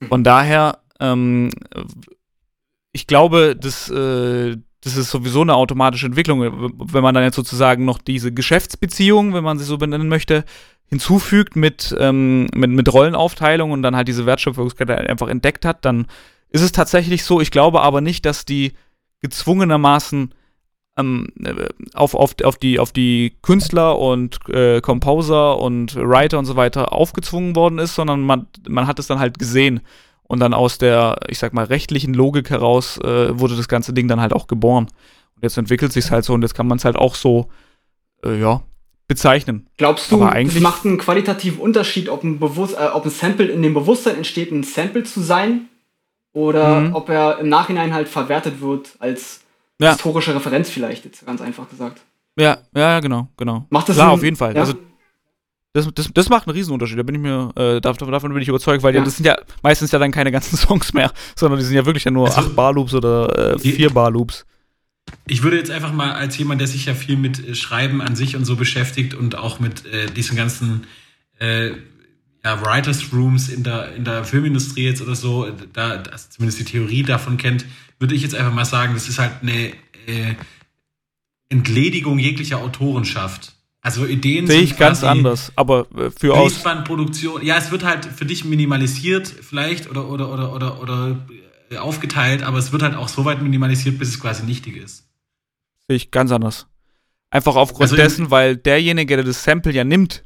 Von 0.07 0.23
daher, 0.23 0.79
ähm, 0.99 1.51
ich 2.91 3.07
glaube, 3.07 3.55
das, 3.55 3.89
äh, 3.89 4.57
das 4.81 4.95
ist 4.95 5.11
sowieso 5.11 5.41
eine 5.41 5.55
automatische 5.55 6.05
Entwicklung, 6.05 6.41
wenn 6.41 7.03
man 7.03 7.13
dann 7.13 7.23
jetzt 7.23 7.35
sozusagen 7.35 7.85
noch 7.85 7.97
diese 7.97 8.31
Geschäftsbeziehung, 8.31 9.33
wenn 9.33 9.43
man 9.43 9.59
sie 9.59 9.65
so 9.65 9.77
benennen 9.77 10.07
möchte, 10.07 10.45
hinzufügt 10.89 11.55
mit, 11.55 11.95
ähm, 11.99 12.47
mit, 12.55 12.71
mit 12.71 12.91
Rollenaufteilung 12.91 13.71
und 13.71 13.83
dann 13.83 13.95
halt 13.95 14.07
diese 14.07 14.25
Wertschöpfungskette 14.25 14.97
einfach 14.97 15.27
entdeckt 15.27 15.65
hat, 15.65 15.85
dann 15.85 16.07
ist 16.49 16.61
es 16.61 16.71
tatsächlich 16.71 17.23
so. 17.23 17.41
Ich 17.41 17.51
glaube 17.51 17.81
aber 17.81 18.01
nicht, 18.01 18.25
dass 18.25 18.45
die 18.45 18.73
gezwungenermaßen 19.21 20.33
ähm, 20.97 21.27
auf, 21.93 22.15
auf, 22.15 22.35
auf, 22.43 22.57
die, 22.57 22.79
auf 22.79 22.91
die 22.91 23.37
Künstler 23.41 23.99
und 23.99 24.39
äh, 24.49 24.81
Composer 24.81 25.59
und 25.59 25.95
Writer 25.95 26.39
und 26.39 26.45
so 26.45 26.55
weiter 26.55 26.93
aufgezwungen 26.93 27.55
worden 27.55 27.79
ist, 27.79 27.95
sondern 27.95 28.21
man, 28.21 28.47
man 28.67 28.87
hat 28.87 28.99
es 28.99 29.07
dann 29.07 29.19
halt 29.19 29.39
gesehen. 29.39 29.81
Und 30.29 30.39
dann 30.39 30.53
aus 30.53 30.77
der, 30.77 31.17
ich 31.27 31.39
sag 31.39 31.53
mal, 31.53 31.65
rechtlichen 31.65 32.13
Logik 32.13 32.51
heraus 32.51 32.99
äh, 32.99 33.37
wurde 33.37 33.55
das 33.57 33.67
ganze 33.67 33.93
Ding 33.93 34.07
dann 34.07 34.21
halt 34.21 34.31
auch 34.31 34.45
geboren. 34.45 34.85
Und 35.35 35.43
jetzt 35.43 35.57
entwickelt 35.57 35.91
sich 35.91 36.11
halt 36.11 36.23
so 36.23 36.33
und 36.33 36.43
jetzt 36.43 36.53
kann 36.53 36.67
man 36.67 36.77
es 36.77 36.85
halt 36.85 36.95
auch 36.95 37.15
so, 37.15 37.49
äh, 38.23 38.39
ja, 38.39 38.61
bezeichnen. 39.07 39.67
Glaubst 39.77 40.11
du, 40.11 40.23
es 40.23 40.59
macht 40.59 40.85
einen 40.85 40.99
qualitativen 40.99 41.59
Unterschied, 41.59 42.09
ob 42.09 42.23
ein, 42.23 42.39
Bewusst 42.39 42.75
äh, 42.75 42.89
ob 42.93 43.05
ein 43.05 43.09
Sample 43.09 43.47
in 43.47 43.63
dem 43.63 43.73
Bewusstsein 43.73 44.17
entsteht, 44.17 44.51
ein 44.51 44.61
Sample 44.61 45.03
zu 45.03 45.21
sein 45.21 45.67
oder 46.31 46.81
mhm. 46.81 46.95
ob 46.95 47.09
er 47.09 47.39
im 47.39 47.49
Nachhinein 47.49 47.91
halt 47.91 48.07
verwertet 48.07 48.61
wird 48.61 48.95
als 48.99 49.41
ja. 49.81 49.93
historische 49.93 50.35
Referenz 50.35 50.69
vielleicht, 50.69 51.05
jetzt 51.05 51.25
ganz 51.25 51.41
einfach 51.41 51.67
gesagt. 51.69 52.01
Ja, 52.37 52.59
ja, 52.75 52.99
genau, 52.99 53.29
genau. 53.35 53.65
Macht 53.71 53.89
das 53.89 53.95
Klar, 53.95 54.09
Sinn? 54.09 54.13
auf 54.13 54.23
jeden 54.23 54.35
Fall. 54.35 54.53
Ja. 54.53 54.61
Also, 54.61 54.75
das, 55.73 55.87
das, 55.93 56.09
das 56.13 56.29
macht 56.29 56.47
einen 56.47 56.55
Riesenunterschied, 56.57 56.97
da 56.97 57.03
bin 57.03 57.15
ich 57.15 57.21
mir, 57.21 57.51
äh, 57.55 57.79
davon, 57.79 58.11
davon 58.11 58.33
bin 58.33 58.41
ich 58.41 58.47
überzeugt, 58.47 58.83
weil 58.83 58.95
ja. 58.95 59.03
das 59.03 59.17
sind 59.17 59.25
ja 59.25 59.37
meistens 59.61 59.91
ja 59.91 59.99
dann 59.99 60.11
keine 60.11 60.31
ganzen 60.31 60.57
Songs 60.57 60.93
mehr, 60.93 61.11
sondern 61.35 61.59
die 61.59 61.65
sind 61.65 61.75
ja 61.75 61.85
wirklich 61.85 62.05
ja 62.05 62.11
nur 62.11 62.27
also, 62.27 62.41
acht 62.41 62.55
Bar-Loops 62.55 62.93
oder 62.93 63.55
äh, 63.55 63.59
vier 63.59 63.91
Bar-Loops 63.91 64.45
ich 65.27 65.43
würde 65.43 65.57
jetzt 65.57 65.71
einfach 65.71 65.93
mal 65.93 66.11
als 66.11 66.37
jemand, 66.37 66.61
der 66.61 66.67
sich 66.67 66.85
ja 66.85 66.93
viel 66.93 67.17
mit 67.17 67.47
äh, 67.47 67.55
Schreiben 67.55 68.01
an 68.01 68.15
sich 68.15 68.35
und 68.35 68.45
so 68.45 68.55
beschäftigt 68.55 69.13
und 69.13 69.37
auch 69.37 69.59
mit 69.59 69.85
äh, 69.85 70.07
diesen 70.07 70.35
ganzen 70.35 70.87
äh, 71.39 71.69
ja, 72.43 72.61
Writers 72.61 73.11
Rooms 73.13 73.49
in 73.49 73.63
der, 73.63 73.95
in 73.95 74.05
der 74.05 74.23
Filmindustrie 74.23 74.85
jetzt 74.85 75.01
oder 75.01 75.15
so, 75.15 75.47
da 75.73 75.97
das 75.97 76.29
zumindest 76.29 76.59
die 76.59 76.65
Theorie 76.65 77.03
davon 77.03 77.37
kennt, 77.37 77.65
würde 77.99 78.15
ich 78.15 78.21
jetzt 78.21 78.35
einfach 78.35 78.53
mal 78.53 78.65
sagen, 78.65 78.93
das 78.93 79.09
ist 79.09 79.19
halt 79.19 79.33
eine 79.41 79.73
äh, 80.07 80.35
Entledigung 81.49 82.19
jeglicher 82.19 82.59
Autorenschaft. 82.59 83.53
Also 83.81 84.05
Ideen 84.05 84.45
Sehe 84.45 84.61
ich 84.61 84.75
ganz 84.77 85.03
anders, 85.03 85.53
aber 85.55 85.87
äh, 85.95 86.11
für 86.11 86.33
aus 86.33 86.61
Produktion. 86.83 87.45
Ja, 87.45 87.57
es 87.57 87.71
wird 87.71 87.83
halt 87.83 88.05
für 88.05 88.25
dich 88.25 88.43
minimalisiert 88.43 89.27
vielleicht 89.27 89.89
oder 89.89 90.09
oder 90.09 90.33
oder 90.33 90.53
oder 90.53 90.81
oder 90.81 91.17
aufgeteilt, 91.77 92.43
aber 92.43 92.57
es 92.57 92.71
wird 92.71 92.81
halt 92.81 92.95
auch 92.95 93.07
so 93.07 93.25
weit 93.25 93.41
minimalisiert, 93.41 93.97
bis 93.97 94.09
es 94.09 94.19
quasi 94.19 94.43
nichtig 94.43 94.75
ist. 94.75 95.07
Sehe 95.87 95.95
ich 95.95 96.11
ganz 96.11 96.31
anders. 96.31 96.67
Einfach 97.29 97.55
aufgrund 97.55 97.83
also 97.83 97.95
dessen, 97.95 98.31
weil 98.31 98.57
derjenige, 98.57 99.15
der 99.15 99.23
das 99.23 99.43
Sample 99.43 99.71
ja 99.71 99.83
nimmt, 99.83 100.23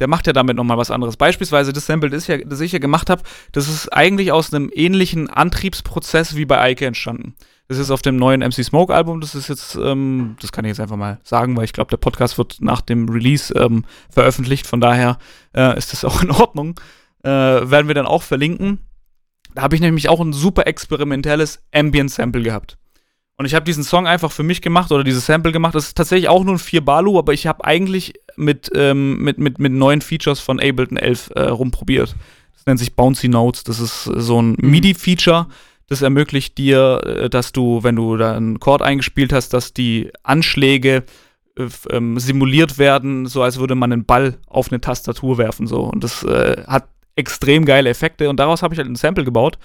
der 0.00 0.08
macht 0.08 0.26
ja 0.26 0.32
damit 0.32 0.56
nochmal 0.56 0.76
was 0.76 0.90
anderes. 0.90 1.16
Beispielsweise 1.16 1.72
das 1.72 1.86
Sample, 1.86 2.10
das 2.10 2.24
ich 2.24 2.28
ja, 2.28 2.38
das 2.38 2.60
ich 2.60 2.72
ja 2.72 2.78
gemacht 2.78 3.08
habe, 3.08 3.22
das 3.52 3.68
ist 3.68 3.88
eigentlich 3.88 4.32
aus 4.32 4.52
einem 4.52 4.70
ähnlichen 4.72 5.30
Antriebsprozess 5.30 6.36
wie 6.36 6.44
bei 6.44 6.60
Eike 6.60 6.86
entstanden. 6.86 7.34
Das 7.72 7.78
ist 7.78 7.90
auf 7.90 8.02
dem 8.02 8.16
neuen 8.16 8.40
MC 8.40 8.62
Smoke 8.62 8.94
Album, 8.94 9.22
das 9.22 9.34
ist 9.34 9.48
jetzt, 9.48 9.76
ähm, 9.76 10.36
das 10.42 10.52
kann 10.52 10.66
ich 10.66 10.68
jetzt 10.68 10.80
einfach 10.80 10.96
mal 10.96 11.18
sagen, 11.24 11.56
weil 11.56 11.64
ich 11.64 11.72
glaube, 11.72 11.88
der 11.88 11.96
Podcast 11.96 12.36
wird 12.36 12.58
nach 12.60 12.82
dem 12.82 13.08
Release 13.08 13.54
ähm, 13.54 13.86
veröffentlicht, 14.10 14.66
von 14.66 14.78
daher 14.78 15.16
äh, 15.56 15.78
ist 15.78 15.90
das 15.90 16.04
auch 16.04 16.22
in 16.22 16.30
Ordnung. 16.30 16.78
Äh, 17.24 17.30
werden 17.30 17.88
wir 17.88 17.94
dann 17.94 18.04
auch 18.04 18.22
verlinken. 18.22 18.80
Da 19.54 19.62
habe 19.62 19.74
ich 19.74 19.80
nämlich 19.80 20.10
auch 20.10 20.20
ein 20.20 20.34
super 20.34 20.66
experimentelles 20.66 21.62
Ambient-Sample 21.72 22.42
gehabt. 22.42 22.76
Und 23.38 23.46
ich 23.46 23.54
habe 23.54 23.64
diesen 23.64 23.84
Song 23.84 24.06
einfach 24.06 24.32
für 24.32 24.42
mich 24.42 24.60
gemacht 24.60 24.92
oder 24.92 25.02
dieses 25.02 25.24
Sample 25.24 25.52
gemacht. 25.52 25.74
Das 25.74 25.86
ist 25.86 25.96
tatsächlich 25.96 26.28
auch 26.28 26.44
nur 26.44 26.56
ein 26.56 26.58
4 26.58 26.84
Balu, 26.84 27.18
aber 27.18 27.32
ich 27.32 27.46
habe 27.46 27.64
eigentlich 27.64 28.12
mit, 28.36 28.70
ähm, 28.74 29.16
mit, 29.22 29.38
mit, 29.38 29.58
mit 29.58 29.72
neuen 29.72 30.02
Features 30.02 30.40
von 30.40 30.60
Ableton 30.60 30.98
11 30.98 31.30
äh, 31.36 31.44
rumprobiert. 31.44 32.14
Das 32.54 32.66
nennt 32.66 32.80
sich 32.80 32.94
Bouncy 32.94 33.28
Notes. 33.28 33.64
Das 33.64 33.80
ist 33.80 34.04
so 34.04 34.42
ein 34.42 34.56
mhm. 34.60 34.70
Das 35.92 36.00
ermöglicht 36.00 36.56
dir, 36.56 37.02
äh, 37.04 37.28
dass 37.28 37.52
du, 37.52 37.82
wenn 37.82 37.96
du 37.96 38.16
da 38.16 38.34
einen 38.34 38.58
Chord 38.58 38.80
eingespielt 38.80 39.30
hast, 39.30 39.50
dass 39.50 39.74
die 39.74 40.10
Anschläge 40.22 41.04
äh, 41.58 41.66
ähm, 41.90 42.18
simuliert 42.18 42.78
werden, 42.78 43.26
so 43.26 43.42
als 43.42 43.58
würde 43.58 43.74
man 43.74 43.92
einen 43.92 44.06
Ball 44.06 44.38
auf 44.46 44.72
eine 44.72 44.80
Tastatur 44.80 45.36
werfen. 45.36 45.66
So. 45.66 45.82
Und 45.82 46.02
das 46.02 46.22
äh, 46.22 46.62
hat 46.66 46.88
extrem 47.14 47.66
geile 47.66 47.90
Effekte 47.90 48.30
und 48.30 48.40
daraus 48.40 48.62
habe 48.62 48.72
ich 48.72 48.78
halt 48.78 48.88
ein 48.88 48.96
Sample 48.96 49.24
gebaut 49.24 49.58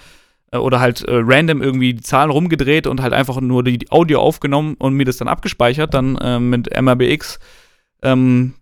äh, 0.52 0.58
oder 0.58 0.80
halt 0.80 1.00
äh, 1.04 1.14
random 1.14 1.62
irgendwie 1.62 1.94
die 1.94 2.02
Zahlen 2.02 2.30
rumgedreht 2.30 2.86
und 2.86 3.00
halt 3.00 3.14
einfach 3.14 3.40
nur 3.40 3.64
die 3.64 3.90
Audio 3.90 4.20
aufgenommen 4.20 4.74
und 4.78 4.92
mir 4.92 5.06
das 5.06 5.16
dann 5.16 5.28
abgespeichert, 5.28 5.94
dann 5.94 6.16
äh, 6.16 6.38
mit 6.38 6.68
MRBX 6.78 7.38
ähm, 8.02 8.52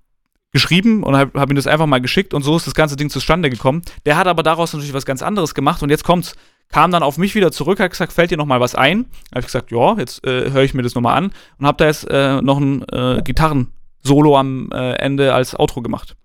geschrieben 0.53 1.03
und 1.03 1.17
habe 1.17 1.41
hab 1.41 1.51
ihm 1.51 1.57
das 1.57 1.67
einfach 1.67 1.87
mal 1.87 2.01
geschickt 2.01 2.33
und 2.33 2.45
so 2.45 2.57
ist 2.57 2.69
das 2.69 2.77
ganze 2.77 2.95
Ding 2.95 3.11
zustande 3.11 3.51
gekommen. 3.51 3.83
Der 4.05 4.17
hat 4.17 4.29
aber 4.29 4.45
daraus 4.45 4.73
natürlich 4.73 4.95
was 4.95 5.05
ganz 5.05 5.21
anderes 5.21 5.53
gemacht 5.53 5.83
und 5.83 5.91
jetzt 5.91 6.05
kommt's. 6.05 6.37
Kam 6.69 6.91
dann 6.91 7.03
auf 7.03 7.17
mich 7.17 7.35
wieder 7.35 7.53
zurück, 7.53 7.81
hat 7.81 7.91
gesagt, 7.91 8.13
fällt 8.13 8.31
dir 8.31 8.37
noch 8.37 8.47
mal 8.47 8.61
was 8.61 8.75
ein? 8.75 9.07
Habe 9.31 9.41
ich 9.41 9.47
gesagt, 9.47 9.71
ja, 9.71 9.97
jetzt 9.99 10.27
äh, 10.27 10.51
höre 10.51 10.65
ich 10.65 10.75
mir 10.75 10.83
das 10.83 10.95
nochmal 10.95 11.17
an 11.17 11.33
und 11.59 11.67
habe 11.67 11.79
da 11.79 11.87
jetzt 11.87 12.09
äh, 12.11 12.43
noch 12.43 12.59
ein 12.59 12.83
äh, 12.89 13.23
Gitarren-Solo 13.23 14.37
am 14.37 14.71
äh, 14.73 14.95
Ende 14.95 15.33
als 15.33 15.59
Outro 15.59 15.83
gemacht. 15.83 16.17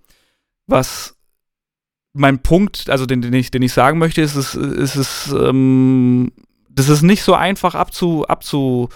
Was 0.67 1.15
mein 2.13 2.39
Punkt, 2.39 2.89
also 2.89 3.05
den, 3.05 3.21
den, 3.21 3.33
ich, 3.33 3.51
den 3.51 3.61
ich 3.61 3.73
sagen 3.73 3.97
möchte, 3.97 4.21
ist, 4.21 4.35
ist, 4.35 4.55
ist, 4.55 4.95
ist 4.95 5.31
ähm, 5.31 6.31
das 6.69 6.89
ist 6.89 7.01
nicht 7.01 7.23
so 7.23 7.33
einfach 7.33 7.75
abzu, 7.75 8.25
abzu, 8.27 8.89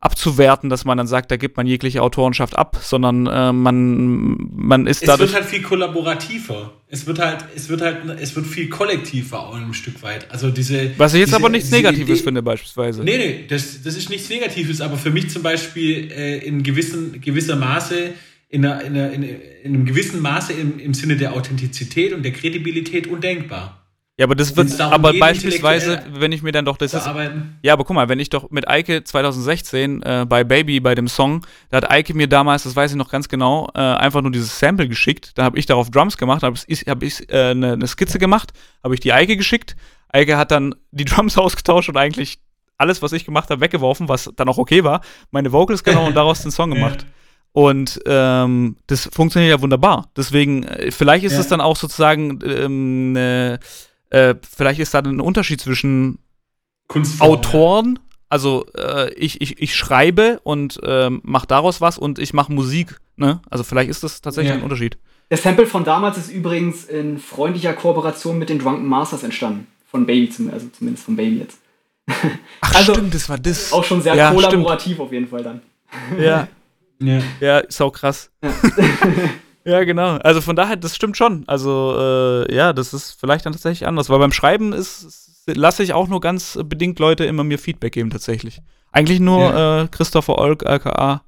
abzuwerten, 0.00 0.70
dass 0.70 0.86
man 0.86 0.96
dann 0.96 1.06
sagt, 1.06 1.30
da 1.30 1.36
gibt 1.36 1.58
man 1.58 1.66
jegliche 1.66 2.02
Autorenschaft 2.02 2.56
ab, 2.56 2.78
sondern 2.82 3.26
äh, 3.26 3.52
man, 3.52 4.48
man 4.54 4.86
ist 4.86 5.06
da. 5.06 5.14
Es 5.14 5.20
wird 5.20 5.34
halt 5.34 5.44
viel 5.44 5.62
kollaborativer. 5.62 6.72
Es 6.88 7.06
wird 7.06 7.18
halt, 7.18 7.44
es 7.54 7.68
wird 7.68 7.82
halt, 7.82 7.98
es 8.18 8.34
wird 8.34 8.46
viel 8.46 8.70
kollektiver 8.70 9.40
auch 9.40 9.54
ein 9.54 9.74
Stück 9.74 10.02
weit. 10.02 10.30
Also 10.30 10.50
diese. 10.50 10.98
Was 10.98 11.12
ich 11.12 11.20
jetzt 11.20 11.28
diese, 11.28 11.36
aber 11.36 11.50
nichts 11.50 11.70
Negatives 11.70 12.08
Idee, 12.08 12.24
finde, 12.24 12.42
beispielsweise. 12.42 13.04
Nee, 13.04 13.18
nee, 13.18 13.44
das, 13.46 13.82
das 13.82 13.94
ist 13.94 14.08
nichts 14.08 14.30
Negatives, 14.30 14.80
aber 14.80 14.96
für 14.96 15.10
mich 15.10 15.28
zum 15.28 15.42
Beispiel 15.42 16.10
äh, 16.10 16.38
in 16.38 16.62
gewissen, 16.62 17.20
gewisser 17.20 17.56
Maße 17.56 18.14
in, 18.48 18.64
einer, 18.64 18.82
in, 18.82 18.94
einer, 18.96 19.12
in, 19.12 19.24
einem 19.64 19.84
gewissen 19.84 20.20
Maße 20.22 20.54
im, 20.54 20.78
im 20.78 20.94
Sinne 20.94 21.16
der 21.16 21.34
Authentizität 21.34 22.14
und 22.14 22.22
der 22.22 22.32
Kredibilität 22.32 23.06
undenkbar. 23.06 23.79
Ja, 24.20 24.26
aber 24.26 24.34
das 24.34 24.54
wird, 24.54 24.78
aber 24.78 25.14
beispielsweise, 25.14 26.02
wenn 26.12 26.30
ich 26.30 26.42
mir 26.42 26.52
dann 26.52 26.66
doch 26.66 26.76
das 26.76 26.92
ist, 26.92 27.08
ja, 27.62 27.72
aber 27.72 27.84
guck 27.84 27.96
mal, 27.96 28.10
wenn 28.10 28.20
ich 28.20 28.28
doch 28.28 28.50
mit 28.50 28.68
Eike 28.68 29.02
2016 29.02 30.02
äh, 30.02 30.26
bei 30.28 30.44
Baby 30.44 30.78
bei 30.78 30.94
dem 30.94 31.08
Song, 31.08 31.46
da 31.70 31.78
hat 31.78 31.90
Eike 31.90 32.12
mir 32.12 32.28
damals, 32.28 32.64
das 32.64 32.76
weiß 32.76 32.90
ich 32.90 32.98
noch 32.98 33.08
ganz 33.08 33.30
genau, 33.30 33.70
äh, 33.74 33.78
einfach 33.78 34.20
nur 34.20 34.30
dieses 34.30 34.58
Sample 34.58 34.88
geschickt, 34.88 35.38
da 35.38 35.44
habe 35.44 35.58
ich 35.58 35.64
darauf 35.64 35.90
Drums 35.90 36.18
gemacht, 36.18 36.42
habe 36.42 36.54
ich, 36.66 36.80
hab 36.80 37.02
ich 37.02 37.32
äh, 37.32 37.52
eine, 37.52 37.72
eine 37.72 37.86
Skizze 37.86 38.18
gemacht, 38.18 38.52
habe 38.84 38.92
ich 38.92 39.00
die 39.00 39.14
Eike 39.14 39.38
geschickt, 39.38 39.74
Eike 40.10 40.36
hat 40.36 40.50
dann 40.50 40.74
die 40.90 41.06
Drums 41.06 41.38
ausgetauscht 41.38 41.88
und 41.88 41.96
eigentlich 41.96 42.40
alles, 42.76 43.00
was 43.00 43.14
ich 43.14 43.24
gemacht 43.24 43.48
habe, 43.48 43.62
weggeworfen, 43.62 44.10
was 44.10 44.30
dann 44.36 44.50
auch 44.50 44.58
okay 44.58 44.84
war, 44.84 45.00
meine 45.30 45.50
Vocals 45.50 45.82
genommen 45.82 46.08
und 46.08 46.14
daraus 46.14 46.42
den 46.42 46.50
Song 46.50 46.70
gemacht. 46.70 47.06
Und 47.52 48.00
ähm, 48.06 48.76
das 48.86 49.10
funktioniert 49.12 49.50
ja 49.50 49.60
wunderbar. 49.60 50.08
Deswegen, 50.16 50.62
äh, 50.62 50.92
vielleicht 50.92 51.24
ist 51.24 51.32
ja. 51.32 51.40
es 51.40 51.48
dann 51.48 51.60
auch 51.60 51.74
sozusagen, 51.74 52.38
ähm, 52.44 53.16
äh, 53.16 53.58
äh, 54.10 54.34
vielleicht 54.48 54.80
ist 54.80 54.94
da 54.94 54.98
ein 55.00 55.20
Unterschied 55.20 55.60
zwischen 55.60 56.18
Autoren, 57.20 57.96
ja. 57.96 58.16
also 58.28 58.66
äh, 58.76 59.12
ich, 59.14 59.40
ich, 59.40 59.60
ich 59.60 59.76
schreibe 59.76 60.40
und 60.42 60.80
ähm, 60.84 61.20
mache 61.22 61.46
daraus 61.46 61.80
was 61.80 61.98
und 61.98 62.18
ich 62.18 62.32
mache 62.32 62.52
Musik. 62.52 62.98
Ne? 63.16 63.40
Also 63.48 63.64
vielleicht 63.64 63.90
ist 63.90 64.02
das 64.02 64.20
tatsächlich 64.20 64.50
ja. 64.50 64.56
ein 64.56 64.64
Unterschied. 64.64 64.98
Der 65.30 65.38
Sample 65.38 65.66
von 65.66 65.84
damals 65.84 66.18
ist 66.18 66.30
übrigens 66.30 66.84
in 66.84 67.18
freundlicher 67.18 67.72
Kooperation 67.72 68.38
mit 68.38 68.48
den 68.48 68.58
Drunken 68.58 68.86
Masters 68.86 69.22
entstanden. 69.22 69.68
Von 69.88 70.06
Baby, 70.06 70.30
zum, 70.30 70.50
also 70.50 70.68
zumindest 70.76 71.04
von 71.04 71.16
Baby 71.16 71.38
jetzt. 71.38 71.58
Ach, 72.60 72.74
Also, 72.74 72.94
stimmt, 72.94 73.14
das 73.14 73.28
war 73.28 73.38
das. 73.38 73.72
Auch 73.72 73.84
schon 73.84 74.02
sehr 74.02 74.14
Ja, 74.14 74.32
kollaborativ 74.32 74.98
auf 74.98 75.12
jeden 75.12 75.28
Fall 75.28 75.42
dann. 75.44 75.62
Ja, 76.18 76.48
Ja. 77.02 77.22
ja, 77.40 77.58
ist 77.60 77.80
auch 77.80 77.92
krass. 77.92 78.30
Ja. 78.42 78.52
genau. 79.64 80.16
Also 80.18 80.40
von 80.40 80.56
daher, 80.56 80.76
das 80.76 80.96
stimmt 80.96 81.16
schon. 81.16 81.44
Also, 81.46 81.96
äh, 81.98 82.54
ja, 82.54 82.72
das 82.72 82.94
ist 82.94 83.12
vielleicht 83.18 83.46
dann 83.46 83.52
tatsächlich 83.52 83.86
anders. 83.86 84.08
Weil 84.08 84.18
beim 84.18 84.32
Schreiben 84.32 84.72
ist, 84.72 85.42
lasse 85.46 85.82
ich 85.82 85.92
auch 85.92 86.08
nur 86.08 86.20
ganz 86.20 86.58
bedingt 86.64 86.98
Leute 86.98 87.24
immer 87.24 87.44
mir 87.44 87.58
Feedback 87.58 87.92
geben, 87.92 88.10
tatsächlich. 88.10 88.62
Eigentlich 88.92 89.20
nur 89.20 89.54
äh, 89.54 89.88
Christopher 89.90 90.38
Olk, 90.38 90.66
aka 90.66 91.22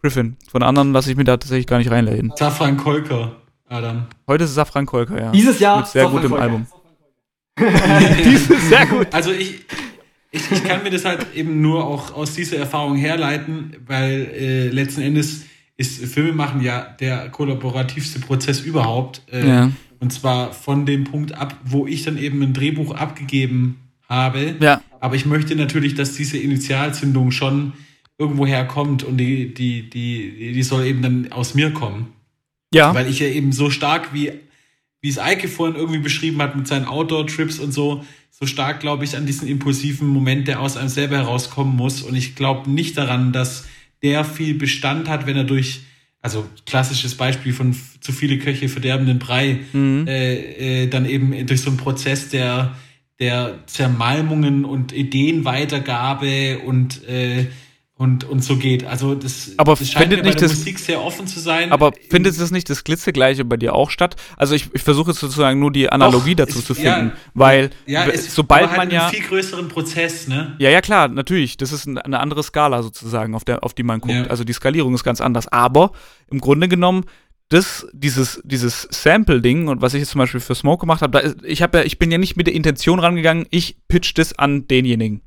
Griffin. 0.00 0.36
Von 0.50 0.62
anderen 0.62 0.92
lasse 0.92 1.10
ich 1.10 1.16
mir 1.16 1.24
da 1.24 1.36
tatsächlich 1.36 1.66
gar 1.66 1.78
nicht 1.78 1.90
reinreden. 1.90 2.32
Safran 2.36 2.76
Kolker, 2.76 3.36
Adam. 3.68 4.06
Heute 4.26 4.44
ist 4.44 4.54
Safran 4.54 4.86
Kolker, 4.86 5.18
ja. 5.18 5.30
Dieses 5.32 5.58
Jahr 5.60 5.78
Mit 5.78 5.86
sehr 5.86 6.04
Safran 6.04 6.16
gutem 6.16 6.30
Kolker. 6.30 6.42
Album. 6.42 6.66
Dieses 8.24 8.68
sehr 8.68 8.86
gut. 8.86 9.06
Also 9.12 9.30
ich, 9.30 9.64
ich, 10.30 10.50
ich 10.50 10.64
kann 10.64 10.82
mir 10.82 10.90
das 10.90 11.04
halt 11.04 11.26
eben 11.34 11.62
nur 11.62 11.84
auch 11.86 12.12
aus 12.14 12.34
dieser 12.34 12.56
Erfahrung 12.58 12.96
herleiten, 12.96 13.76
weil 13.86 14.28
äh, 14.34 14.68
letzten 14.68 15.02
Endes 15.02 15.44
ist 15.76 16.04
Filmemachen 16.04 16.62
ja 16.62 16.82
der 17.00 17.28
kollaborativste 17.30 18.20
Prozess 18.20 18.60
überhaupt. 18.60 19.22
Äh, 19.32 19.46
Ja. 19.46 19.72
Und 20.00 20.12
zwar 20.12 20.52
von 20.52 20.84
dem 20.84 21.04
Punkt 21.04 21.32
ab, 21.32 21.56
wo 21.64 21.86
ich 21.86 22.02
dann 22.02 22.18
eben 22.18 22.42
ein 22.42 22.52
Drehbuch 22.52 22.94
abgegeben 22.94 23.78
habe. 24.06 24.54
Ja. 24.60 24.82
Aber 25.00 25.16
ich 25.16 25.24
möchte 25.24 25.56
natürlich, 25.56 25.94
dass 25.94 26.14
diese 26.14 26.36
Initialzündung 26.36 27.30
schon 27.30 27.72
irgendwo 28.18 28.46
herkommt 28.46 29.02
und 29.02 29.16
die, 29.16 29.54
die, 29.54 29.88
die, 29.88 30.52
die 30.52 30.62
soll 30.62 30.84
eben 30.84 31.00
dann 31.00 31.32
aus 31.32 31.54
mir 31.54 31.72
kommen. 31.72 32.12
Ja. 32.72 32.94
Weil 32.94 33.08
ich 33.08 33.20
ja 33.20 33.28
eben 33.28 33.52
so 33.52 33.70
stark, 33.70 34.12
wie, 34.12 34.32
wie 35.00 35.08
es 35.08 35.18
Eike 35.18 35.48
vorhin 35.48 35.76
irgendwie 35.76 36.00
beschrieben 36.00 36.40
hat 36.42 36.54
mit 36.54 36.66
seinen 36.68 36.84
Outdoor-Trips 36.84 37.58
und 37.58 37.72
so, 37.72 38.04
so 38.30 38.46
stark 38.46 38.80
glaube 38.80 39.04
ich 39.04 39.16
an 39.16 39.26
diesen 39.26 39.48
impulsiven 39.48 40.08
Moment, 40.08 40.48
der 40.48 40.60
aus 40.60 40.76
einem 40.76 40.88
selber 40.88 41.16
herauskommen 41.16 41.76
muss. 41.76 42.02
Und 42.02 42.14
ich 42.14 42.34
glaube 42.34 42.70
nicht 42.70 42.98
daran, 42.98 43.32
dass 43.32 43.66
der 44.04 44.24
viel 44.24 44.54
Bestand 44.54 45.08
hat, 45.08 45.26
wenn 45.26 45.36
er 45.36 45.42
durch, 45.44 45.80
also 46.20 46.46
klassisches 46.66 47.16
Beispiel 47.16 47.52
von 47.52 47.74
zu 48.00 48.12
viele 48.12 48.38
Köche 48.38 48.68
verderben 48.68 49.06
den 49.06 49.18
Brei, 49.18 49.60
Mhm. 49.72 50.06
äh, 50.06 50.82
äh, 50.82 50.86
dann 50.86 51.06
eben 51.06 51.46
durch 51.46 51.62
so 51.62 51.70
einen 51.70 51.78
Prozess 51.78 52.28
der, 52.28 52.76
der 53.18 53.60
Zermalmungen 53.66 54.64
und 54.64 54.92
Ideenweitergabe 54.92 56.58
und, 56.66 57.06
äh, 57.08 57.46
und, 58.04 58.22
und 58.24 58.44
so 58.44 58.56
geht. 58.56 58.84
Also 58.84 59.14
das, 59.14 59.52
Aber 59.56 59.74
das 59.74 59.90
scheint 59.90 60.04
findet 60.08 60.24
nicht 60.24 60.40
der 60.40 60.48
das- 60.48 60.58
Musik 60.58 60.78
sehr 60.78 61.02
offen 61.02 61.26
zu 61.26 61.40
sein. 61.40 61.72
Aber 61.72 61.90
findet 62.10 62.38
das 62.40 62.50
nicht 62.52 62.70
das 62.70 62.84
Glitzegleiche 62.84 63.44
bei 63.44 63.56
dir 63.56 63.74
auch 63.74 63.90
statt? 63.90 64.14
Also 64.36 64.54
ich, 64.54 64.68
ich 64.74 64.82
versuche 64.82 65.10
jetzt 65.10 65.20
sozusagen 65.20 65.58
nur 65.58 65.72
die 65.72 65.88
Analogie 65.90 66.34
Doch, 66.36 66.46
dazu 66.46 66.60
es- 66.60 66.66
zu 66.66 66.74
ja, 66.74 66.94
finden, 66.94 67.12
weil 67.34 67.70
Ja, 67.86 68.06
es, 68.06 68.34
sobald 68.34 68.68
halt 68.68 68.76
man 68.76 68.90
ja 68.90 69.08
viel 69.08 69.24
größeren 69.24 69.66
Prozess, 69.68 70.28
ne? 70.28 70.54
ja 70.58 70.70
ja 70.70 70.80
klar 70.80 71.08
natürlich, 71.08 71.56
das 71.56 71.72
ist 71.72 71.86
ein- 71.86 71.98
eine 71.98 72.20
andere 72.20 72.42
Skala 72.42 72.82
sozusagen, 72.82 73.34
auf 73.34 73.44
der 73.44 73.64
auf 73.64 73.74
die 73.74 73.82
man 73.82 74.00
guckt. 74.00 74.14
Ja. 74.14 74.26
Also 74.26 74.44
die 74.44 74.52
Skalierung 74.52 74.94
ist 74.94 75.02
ganz 75.04 75.20
anders. 75.20 75.48
Aber 75.48 75.92
im 76.30 76.38
Grunde 76.40 76.68
genommen 76.68 77.04
das, 77.50 77.86
dieses, 77.92 78.40
dieses 78.44 78.88
Sample-Ding 78.90 79.68
und 79.68 79.82
was 79.82 79.94
ich 79.94 80.00
jetzt 80.00 80.10
zum 80.10 80.18
Beispiel 80.18 80.40
für 80.40 80.54
Smoke 80.54 80.80
gemacht 80.80 81.02
habe, 81.02 81.34
ich 81.44 81.62
habe 81.62 81.78
ja, 81.78 81.84
ich 81.84 81.98
bin 81.98 82.10
ja 82.10 82.18
nicht 82.18 82.36
mit 82.36 82.46
der 82.46 82.54
Intention 82.54 82.98
rangegangen, 82.98 83.46
ich 83.50 83.76
pitch 83.88 84.12
das 84.16 84.38
an 84.38 84.66
denjenigen. 84.66 85.20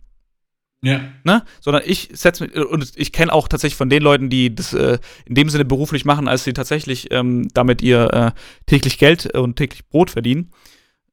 Ja. 0.87 1.01
ne? 1.23 1.43
Sondern 1.59 1.83
ich 1.85 2.09
setze 2.13 2.45
mich, 2.45 2.55
und 2.55 2.93
ich 2.95 3.11
kenne 3.11 3.33
auch 3.33 3.47
tatsächlich 3.47 3.77
von 3.77 3.89
den 3.89 4.01
Leuten, 4.01 4.29
die 4.29 4.53
das 4.53 4.73
äh, 4.73 4.99
in 5.25 5.35
dem 5.35 5.49
Sinne 5.49 5.65
beruflich 5.65 6.05
machen, 6.05 6.27
als 6.27 6.43
sie 6.43 6.53
tatsächlich 6.53 7.11
ähm, 7.11 7.47
damit 7.53 7.81
ihr 7.81 8.13
äh, 8.13 8.31
täglich 8.65 8.97
Geld 8.97 9.35
und 9.35 9.55
täglich 9.55 9.87
Brot 9.87 10.11
verdienen. 10.11 10.51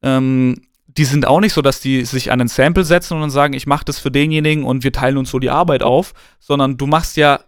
Ähm, 0.02 0.60
die 0.86 1.04
sind 1.04 1.26
auch 1.26 1.40
nicht 1.40 1.52
so, 1.52 1.62
dass 1.62 1.80
die 1.80 2.04
sich 2.04 2.30
an 2.30 2.40
ein 2.40 2.48
Sample 2.48 2.84
setzen 2.84 3.14
und 3.14 3.20
dann 3.20 3.30
sagen, 3.30 3.54
ich 3.54 3.66
mache 3.66 3.84
das 3.84 3.98
für 3.98 4.10
denjenigen 4.10 4.64
und 4.64 4.84
wir 4.84 4.92
teilen 4.92 5.16
uns 5.16 5.30
so 5.30 5.38
die 5.38 5.50
Arbeit 5.50 5.82
auf, 5.82 6.14
sondern 6.38 6.76
du 6.76 6.86
machst 6.86 7.16
ja 7.16 7.40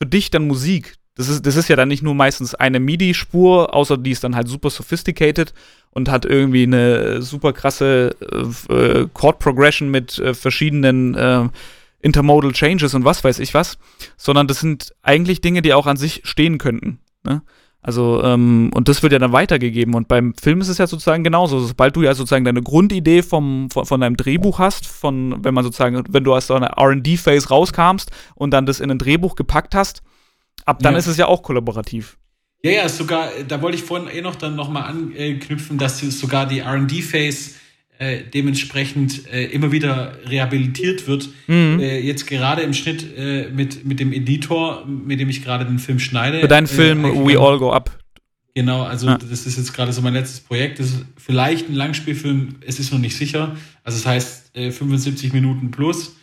für 0.00 0.08
dich 0.08 0.30
dann 0.30 0.46
Musik. 0.46 0.97
Das 1.18 1.28
ist, 1.28 1.44
das 1.44 1.56
ist 1.56 1.68
ja 1.68 1.74
dann 1.74 1.88
nicht 1.88 2.04
nur 2.04 2.14
meistens 2.14 2.54
eine 2.54 2.78
MIDI-Spur, 2.78 3.74
außer 3.74 3.98
die 3.98 4.12
ist 4.12 4.22
dann 4.22 4.36
halt 4.36 4.46
super 4.46 4.70
sophisticated 4.70 5.52
und 5.90 6.08
hat 6.08 6.24
irgendwie 6.24 6.62
eine 6.62 7.22
super 7.22 7.52
krasse 7.52 8.14
äh, 8.70 8.72
äh, 8.72 9.08
Chord 9.14 9.40
Progression 9.40 9.90
mit 9.90 10.20
äh, 10.20 10.32
verschiedenen 10.32 11.16
äh, 11.16 11.48
Intermodal 11.98 12.52
Changes 12.52 12.94
und 12.94 13.04
was 13.04 13.24
weiß 13.24 13.40
ich 13.40 13.52
was, 13.52 13.78
sondern 14.16 14.46
das 14.46 14.60
sind 14.60 14.94
eigentlich 15.02 15.40
Dinge, 15.40 15.60
die 15.60 15.74
auch 15.74 15.88
an 15.88 15.96
sich 15.96 16.20
stehen 16.22 16.58
könnten. 16.58 17.00
Ne? 17.24 17.42
Also, 17.82 18.22
ähm, 18.22 18.70
und 18.72 18.86
das 18.86 19.02
wird 19.02 19.12
ja 19.12 19.18
dann 19.18 19.32
weitergegeben. 19.32 19.94
Und 19.94 20.06
beim 20.06 20.34
Film 20.34 20.60
ist 20.60 20.68
es 20.68 20.78
ja 20.78 20.86
sozusagen 20.86 21.24
genauso. 21.24 21.58
Sobald 21.58 21.96
du 21.96 22.02
ja 22.02 22.14
sozusagen 22.14 22.44
deine 22.44 22.62
Grundidee 22.62 23.22
vom, 23.22 23.70
von, 23.72 23.86
von 23.86 24.00
deinem 24.00 24.16
Drehbuch 24.16 24.60
hast, 24.60 24.86
von, 24.86 25.42
wenn 25.44 25.54
man 25.54 25.64
sozusagen, 25.64 26.04
wenn 26.08 26.22
du 26.22 26.32
aus 26.32 26.46
so 26.46 26.54
einer 26.54 26.76
RD-Phase 26.80 27.48
rauskamst 27.48 28.12
und 28.36 28.52
dann 28.52 28.66
das 28.66 28.78
in 28.78 28.92
ein 28.92 28.98
Drehbuch 28.98 29.34
gepackt 29.34 29.74
hast, 29.74 30.02
ab 30.64 30.82
dann 30.82 30.94
Ja. 30.94 30.98
ist 30.98 31.06
es 31.06 31.16
ja 31.16 31.26
auch 31.26 31.42
kollaborativ. 31.42 32.16
Ja, 32.62 32.72
ja, 32.72 32.88
sogar, 32.88 33.28
da 33.46 33.62
wollte 33.62 33.76
ich 33.78 33.84
vorhin 33.84 34.08
eh 34.08 34.20
noch 34.20 34.34
dann 34.34 34.56
nochmal 34.56 34.84
anknüpfen, 34.84 35.78
dass 35.78 36.00
sogar 36.00 36.46
die 36.46 36.60
RD-Phase 36.60 37.52
äh, 37.98 38.22
dementsprechend 38.34 39.26
äh, 39.32 39.44
immer 39.46 39.70
wieder 39.72 40.18
rehabilitiert 40.28 41.06
wird. 41.06 41.28
Mhm. 41.46 41.78
Äh, 41.80 42.00
jetzt 42.00 42.26
gerade 42.26 42.62
im 42.62 42.72
Schnitt 42.74 43.04
äh, 43.16 43.48
mit, 43.50 43.84
mit 43.84 44.00
dem 44.00 44.12
Editor, 44.12 44.84
mit 44.86 45.20
dem 45.20 45.28
ich 45.28 45.42
gerade 45.44 45.64
den 45.64 45.78
Film 45.78 45.98
schneide. 45.98 46.40
Für 46.40 46.48
deinen 46.48 46.64
äh, 46.66 46.68
Film 46.68 47.02
We 47.04 47.38
All 47.38 47.58
Go 47.58 47.72
Up. 47.72 47.96
Genau, 48.54 48.82
also 48.82 49.06
Ja. 49.06 49.18
das 49.18 49.46
ist 49.46 49.56
jetzt 49.56 49.72
gerade 49.72 49.92
so 49.92 50.02
mein 50.02 50.14
letztes 50.14 50.40
Projekt. 50.40 50.80
Das 50.80 50.86
ist 50.88 51.04
vielleicht 51.16 51.68
ein 51.68 51.74
Langspielfim, 51.74 52.56
es 52.66 52.80
ist 52.80 52.92
noch 52.92 52.98
nicht 52.98 53.16
sicher. 53.16 53.56
Also 53.84 53.98
es 53.98 54.06
heißt 54.06 54.56
äh, 54.56 54.70
75 54.72 55.32
Minuten 55.32 55.70
plus, 55.70 56.16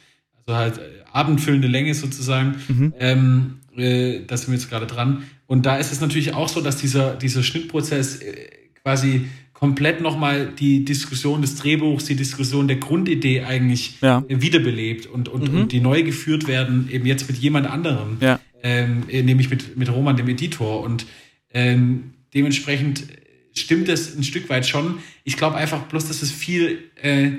also 0.46 0.58
halt 0.58 0.78
äh, 0.80 0.82
abendfüllende 1.14 1.68
Länge 1.70 1.94
sozusagen. 1.94 2.56
Mhm. 2.68 2.94
Ähm, 3.00 3.60
äh, 3.78 4.22
da 4.26 4.38
sind 4.38 4.50
wir 4.50 4.56
jetzt 4.56 4.70
gerade 4.70 4.88
dran. 4.88 5.24
Und 5.48 5.66
da 5.66 5.78
ist 5.78 5.92
es 5.92 6.02
natürlich 6.02 6.34
auch 6.34 6.50
so, 6.50 6.62
dass 6.62 6.78
dieser, 6.78 7.16
dieser 7.16 7.44
Schnittprozess 7.44 8.18
äh, 8.22 8.48
quasi 8.84 9.26
komplett 9.54 10.02
nochmal 10.02 10.48
die 10.60 10.84
Diskussion 10.84 11.42
des 11.42 11.56
Drehbuchs, 11.56 12.06
die 12.06 12.16
Diskussion 12.16 12.68
der 12.68 12.78
Grundidee 12.78 13.42
eigentlich 13.44 13.98
Ja. 14.02 14.24
äh, 14.28 14.42
wiederbelebt 14.42 15.06
und, 15.08 15.30
und, 15.30 15.52
Mhm. 15.52 15.62
und 15.62 15.72
die 15.72 15.80
neu 15.80 16.04
geführt 16.04 16.48
werden, 16.48 16.90
eben 16.92 17.06
jetzt 17.06 17.28
mit 17.30 17.38
jemand 17.38 17.68
anderem 17.68 18.18
Ja. 18.20 18.40
ähm, 18.64 19.04
äh, 19.10 19.22
nämlich 19.24 19.50
mit, 19.50 19.78
mit 19.78 19.90
Roman, 19.92 20.18
dem 20.18 20.28
Editor. 20.28 20.82
Und 20.82 21.06
ähm, 21.54 22.14
dementsprechend 22.34 23.06
stimmt 23.54 23.88
es 23.88 24.16
ein 24.18 24.24
Stück 24.24 24.50
weit 24.50 24.68
schon. 24.68 24.98
Ich 25.24 25.38
glaube 25.38 25.56
einfach 25.56 25.84
bloß, 25.84 26.08
dass 26.10 26.22
es 26.22 26.32
viel, 26.32 26.80
äh, 27.02 27.32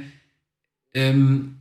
ähm, 0.94 1.56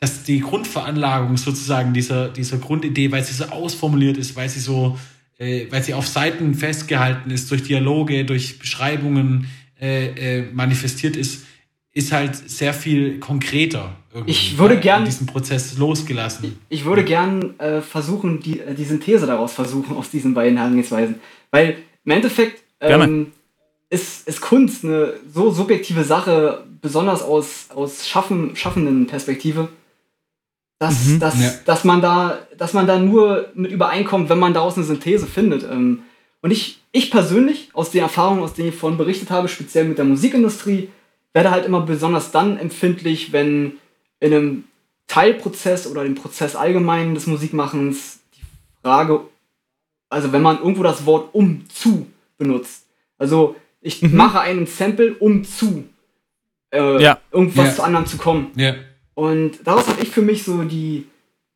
dass 0.00 0.22
die 0.24 0.40
Grundveranlagung 0.40 1.36
sozusagen 1.36 1.92
dieser, 1.92 2.28
dieser 2.28 2.58
Grundidee, 2.58 3.10
weil 3.10 3.24
sie 3.24 3.34
so 3.34 3.44
ausformuliert 3.46 4.16
ist, 4.16 4.36
weil 4.36 4.48
sie 4.48 4.60
so, 4.60 4.98
äh, 5.38 5.66
weil 5.70 5.82
sie 5.82 5.94
auf 5.94 6.06
Seiten 6.06 6.54
festgehalten 6.54 7.30
ist, 7.30 7.50
durch 7.50 7.64
Dialoge, 7.64 8.24
durch 8.24 8.58
Beschreibungen 8.58 9.48
äh, 9.80 10.38
äh, 10.38 10.44
manifestiert 10.52 11.16
ist, 11.16 11.46
ist 11.92 12.12
halt 12.12 12.36
sehr 12.36 12.72
viel 12.74 13.18
konkreter. 13.18 13.96
Irgendwie, 14.14 14.30
Ich 14.30 14.58
würde 14.58 14.78
gern- 14.78 15.00
in 15.00 15.06
diesen 15.06 15.26
Prozess 15.26 15.76
losgelassen. 15.78 16.58
Ich 16.68 16.84
würde 16.84 17.02
gern 17.04 17.58
äh, 17.58 17.80
versuchen, 17.80 18.40
die, 18.40 18.60
äh, 18.60 18.74
die 18.74 18.84
Synthese 18.84 19.26
daraus 19.26 19.52
versuchen, 19.52 19.96
aus 19.96 20.10
diesen 20.10 20.32
beiden 20.34 20.56
Herangehensweisen. 20.58 21.16
Weil 21.50 21.76
im 22.04 22.12
Endeffekt 22.12 22.62
ähm, 22.80 23.32
ist, 23.90 24.28
ist 24.28 24.40
Kunst 24.40 24.84
eine 24.84 25.14
so 25.32 25.50
subjektive 25.50 26.04
Sache, 26.04 26.64
besonders 26.80 27.22
aus, 27.22 27.66
aus 27.74 28.06
Schaffen, 28.06 28.54
schaffenden 28.54 29.06
Perspektive, 29.08 29.68
dass, 30.78 31.06
Mhm. 31.06 31.18
dass, 31.20 31.40
Ja. 31.42 31.50
dass, 31.64 31.84
man 31.84 32.00
da, 32.00 32.38
dass 32.56 32.72
man 32.72 32.86
da 32.86 32.98
nur 32.98 33.48
mit 33.54 33.72
übereinkommt, 33.72 34.28
wenn 34.28 34.38
man 34.38 34.54
daraus 34.54 34.76
eine 34.76 34.84
Synthese 34.86 35.26
findet. 35.26 35.64
Ähm, 35.64 36.02
und 36.40 36.50
ich, 36.52 36.80
ich 36.92 37.10
persönlich, 37.10 37.70
aus 37.72 37.90
den 37.90 38.02
Erfahrungen, 38.02 38.42
aus 38.42 38.54
denen 38.54 38.68
ich 38.68 38.74
vorhin 38.76 38.96
berichtet 38.98 39.30
habe, 39.30 39.48
speziell 39.48 39.84
mit 39.86 39.98
der 39.98 40.04
Musikindustrie, 40.04 40.88
werde 41.32 41.50
halt 41.50 41.66
immer 41.66 41.80
besonders 41.82 42.30
dann 42.30 42.58
empfindlich, 42.58 43.32
wenn 43.32 43.72
in 44.20 44.32
einem 44.34 44.64
Teilprozess 45.08 45.86
oder 45.86 46.04
dem 46.04 46.14
Prozess 46.14 46.54
allgemein 46.54 47.14
des 47.14 47.26
Musikmachens 47.26 48.20
die 48.36 48.42
Frage, 48.82 49.20
also 50.10 50.32
wenn 50.32 50.42
man 50.42 50.58
irgendwo 50.58 50.82
das 50.82 51.06
Wort 51.06 51.30
um 51.34 51.64
zu 51.68 52.06
benutzt. 52.38 52.84
Also 53.18 53.56
ich 53.80 54.02
Mhm. 54.02 54.16
mache 54.16 54.40
einen 54.40 54.66
Sample 54.66 55.14
um 55.18 55.44
zu 55.44 55.84
äh, 56.70 57.02
Ja. 57.02 57.18
irgendwas 57.32 57.68
Ja. 57.68 57.74
zu 57.76 57.82
anderem 57.82 58.06
zu 58.06 58.16
kommen. 58.18 58.50
Ja. 58.54 58.74
Und 59.22 59.58
daraus 59.64 59.88
habe 59.88 60.00
ich 60.00 60.10
für 60.10 60.22
mich 60.22 60.44
so 60.44 60.62
die, 60.62 61.06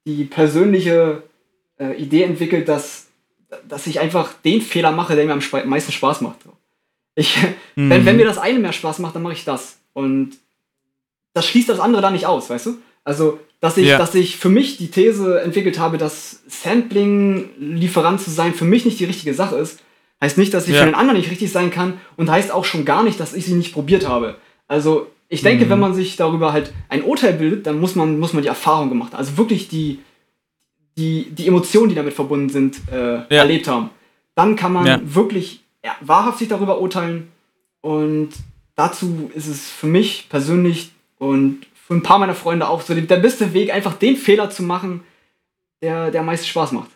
die 0.05 0.25
persönliche 0.25 1.23
äh, 1.79 1.95
Idee 1.97 2.25
entwickelt, 2.25 2.67
dass, 2.69 3.07
dass 3.69 3.87
ich 3.87 4.01
einfach 4.01 4.33
den 4.45 4.61
Fehler 4.61 4.91
mache, 4.91 5.15
der 5.15 5.27
mir 5.27 5.33
am 5.35 5.69
meisten 5.69 5.93
Spaß 5.93 6.23
macht. 6.23 6.39
Ich, 7.15 7.37
wenn, 7.77 7.87
Mhm. 8.03 8.07
wenn 8.07 8.17
mir 8.17 8.25
das 8.25 8.39
eine 8.39 8.59
mehr 8.59 8.73
Spaß 8.73 8.99
macht, 8.99 9.15
dann 9.15 9.23
mache 9.23 9.35
ich 9.35 9.45
das. 9.45 9.79
Und 9.93 10.31
das 11.35 11.47
schließt 11.47 11.69
das 11.69 11.79
andere 11.79 12.03
dann 12.03 12.15
nicht 12.15 12.27
aus, 12.27 12.51
weißt 12.51 12.67
du? 12.67 12.79
Also, 13.05 13.39
dass 13.61 13.77
ich, 13.77 13.87
Ja. 13.87 13.99
dass 13.99 14.17
ich 14.17 14.39
für 14.39 14.49
mich 14.49 14.77
die 14.79 14.91
These 14.91 15.41
entwickelt 15.41 15.79
habe, 15.79 15.99
dass 15.99 16.43
Sampling-Lieferant 16.49 18.21
zu 18.21 18.31
sein 18.31 18.55
für 18.55 18.65
mich 18.65 18.85
nicht 18.85 18.99
die 18.99 19.05
richtige 19.05 19.35
Sache 19.35 19.57
ist, 19.57 19.79
Heißt 20.21 20.39
nicht, 20.39 20.55
dass 20.55 20.67
sie 20.67 20.73
Ja. 20.73 20.79
für 20.79 20.85
den 20.85 20.95
anderen 20.95 21.19
nicht 21.19 21.33
richtig 21.33 21.51
sein 21.51 21.73
kann 21.73 22.01
und 22.17 22.31
heißt 22.31 22.53
auch 22.53 22.65
schon 22.65 22.85
gar 22.85 23.03
nicht, 23.03 23.19
dass 23.19 23.35
ich 23.35 23.45
sie 23.45 23.55
nicht 23.55 23.73
probiert 23.73 24.07
habe. 24.07 24.37
Also 24.69 25.09
ich 25.33 25.43
denke, 25.43 25.65
Mhm. 25.65 25.71
wenn 25.71 25.81
man 25.81 25.95
sich 25.95 26.17
darüber 26.17 26.53
halt 26.53 26.73
ein 26.89 27.03
Urteil 27.03 27.33
bildet, 27.33 27.67
dann 27.67 27.81
muss 27.81 27.95
man, 27.97 28.19
muss 28.19 28.33
man 28.35 28.43
die 28.43 28.49
Erfahrung 28.49 28.89
gemacht 28.91 29.13
haben. 29.13 29.19
Also 29.19 29.37
wirklich 29.39 29.69
die, 29.69 29.99
die, 30.99 31.31
die 31.31 31.47
Emotionen, 31.49 31.89
die 31.89 31.95
damit 31.95 32.13
verbunden 32.15 32.49
sind, 32.51 32.81
äh, 32.93 33.23
erlebt 33.35 33.67
haben. 33.67 33.91
Dann 34.35 34.57
kann 34.57 34.73
man 34.73 34.87
Ja. 34.87 35.01
wirklich 35.03 35.61
ja, 35.85 35.97
wahrhaft 36.01 36.39
sich 36.39 36.49
darüber 36.49 36.81
urteilen. 36.81 37.29
Und 37.81 38.29
dazu 38.77 39.31
ist 39.35 39.49
es 39.49 39.69
für 39.71 39.87
mich 39.89 40.27
persönlich 40.29 40.93
und 41.19 41.67
für 41.75 41.95
ein 41.95 42.03
paar 42.03 42.19
meiner 42.19 42.35
Freunde 42.37 42.69
auch 42.69 42.83
so 42.83 42.95
der 42.95 43.17
beste 43.17 43.53
Weg, 43.55 43.73
einfach 43.75 43.95
den 43.95 44.17
Fehler 44.17 44.51
zu 44.51 44.63
machen, 44.63 45.03
der, 45.83 46.11
der 46.13 46.21
am 46.21 46.27
meisten 46.27 46.47
Spaß 46.47 46.73
macht. 46.73 46.91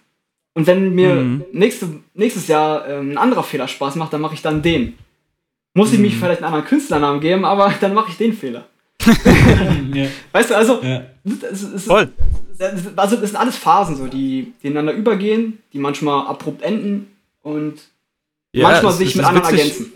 Und 0.55 0.67
wenn 0.67 0.95
mir 0.95 1.15
Mhm. 1.17 1.45
nächste, 1.53 1.89
nächstes 2.15 2.47
Jahr 2.49 2.87
ähm, 2.89 3.11
ein 3.13 3.19
anderer 3.19 3.43
Fehler 3.43 3.67
Spaß 3.67 3.97
macht, 3.97 4.13
dann 4.13 4.21
mache 4.21 4.35
ich 4.35 4.43
dann 4.43 4.63
den. 4.63 4.97
Muss 5.77 5.93
ich 5.93 5.99
mich 5.99 6.15
Mhm. 6.15 6.19
vielleicht 6.19 6.43
einen 6.43 6.47
anderen 6.53 6.65
Künstlernamen 6.65 7.21
geben, 7.21 7.45
aber 7.45 7.73
dann 7.81 7.95
mache 7.95 8.11
ich 8.11 8.17
den 8.17 8.33
Fehler. 8.33 8.65
ja, 9.95 10.07
Weißt 10.33 10.51
du, 10.51 10.57
also, 10.57 10.83
ja. 10.83 11.03
es, 11.25 11.63
es, 11.63 11.85
Voll. 11.85 12.09
also 12.97 13.17
das 13.17 13.31
sind 13.31 13.37
alles 13.37 13.57
Phasen, 13.57 13.97
so, 13.97 14.07
die, 14.07 14.53
die 14.63 14.67
ineinander 14.69 14.93
übergehen, 14.95 15.59
die 15.73 15.79
manchmal 15.79 16.27
abrupt 16.27 16.63
enden 16.63 17.09
und 17.43 17.75
manchmal 18.55 18.93
es- 18.93 18.99
sich 18.99 19.11
es 19.11 19.15
mit 19.17 19.25
anderen 19.27 19.47
witzig. 19.53 19.61
ergänzen. 19.61 19.93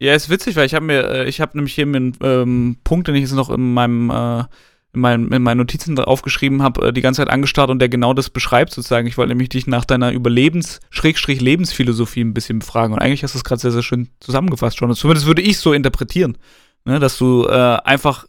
Ja, 0.00 0.14
ist 0.14 0.30
witzig, 0.30 0.56
weil 0.56 0.64
ich 0.66 0.74
habe 0.74 0.84
mir, 0.86 1.04
äh, 1.10 1.28
ich 1.28 1.40
habe 1.42 1.56
nämlich 1.56 1.74
hier 1.74 1.84
einen 1.84 2.16
ähm, 2.22 2.76
Punkt, 2.84 3.06
den 3.08 3.14
ich 3.14 3.20
jetzt 3.22 3.32
noch 3.34 3.50
in 3.50 3.74
meinem, 3.74 4.08
äh, 4.10 4.44
in, 4.92 5.00
meinem, 5.00 5.32
in 5.32 5.42
meinen 5.42 5.58
Notizen 5.58 5.98
aufgeschrieben 5.98 6.62
habe, 6.62 6.88
äh, 6.88 6.92
die 6.92 7.00
ganze 7.00 7.22
Zeit 7.22 7.30
angestarrt 7.30 7.70
und 7.70 7.78
der 7.78 7.88
genau 7.88 8.14
das 8.14 8.30
beschreibt 8.30 8.72
sozusagen. 8.72 9.06
Ich 9.06 9.16
wollte 9.16 9.30
nämlich 9.30 9.50
dich 9.50 9.66
nach 9.66 9.84
deiner 9.84 10.12
Überlebens-Lebensphilosophie 10.12 12.22
ein 12.22 12.34
bisschen 12.34 12.58
befragen 12.58 12.92
und 12.92 13.00
eigentlich 13.00 13.22
hast 13.22 13.34
du 13.34 13.38
es 13.38 13.44
gerade 13.44 13.60
sehr, 13.60 13.72
sehr 13.72 13.82
schön 13.82 14.08
zusammengefasst 14.20 14.78
schon. 14.78 14.94
Zumindest 14.94 15.26
würde 15.26 15.42
ich 15.42 15.58
so 15.58 15.72
interpretieren, 15.72 16.38
ne, 16.84 16.98
dass 16.98 17.18
du 17.18 17.46
äh, 17.46 17.78
einfach 17.84 18.26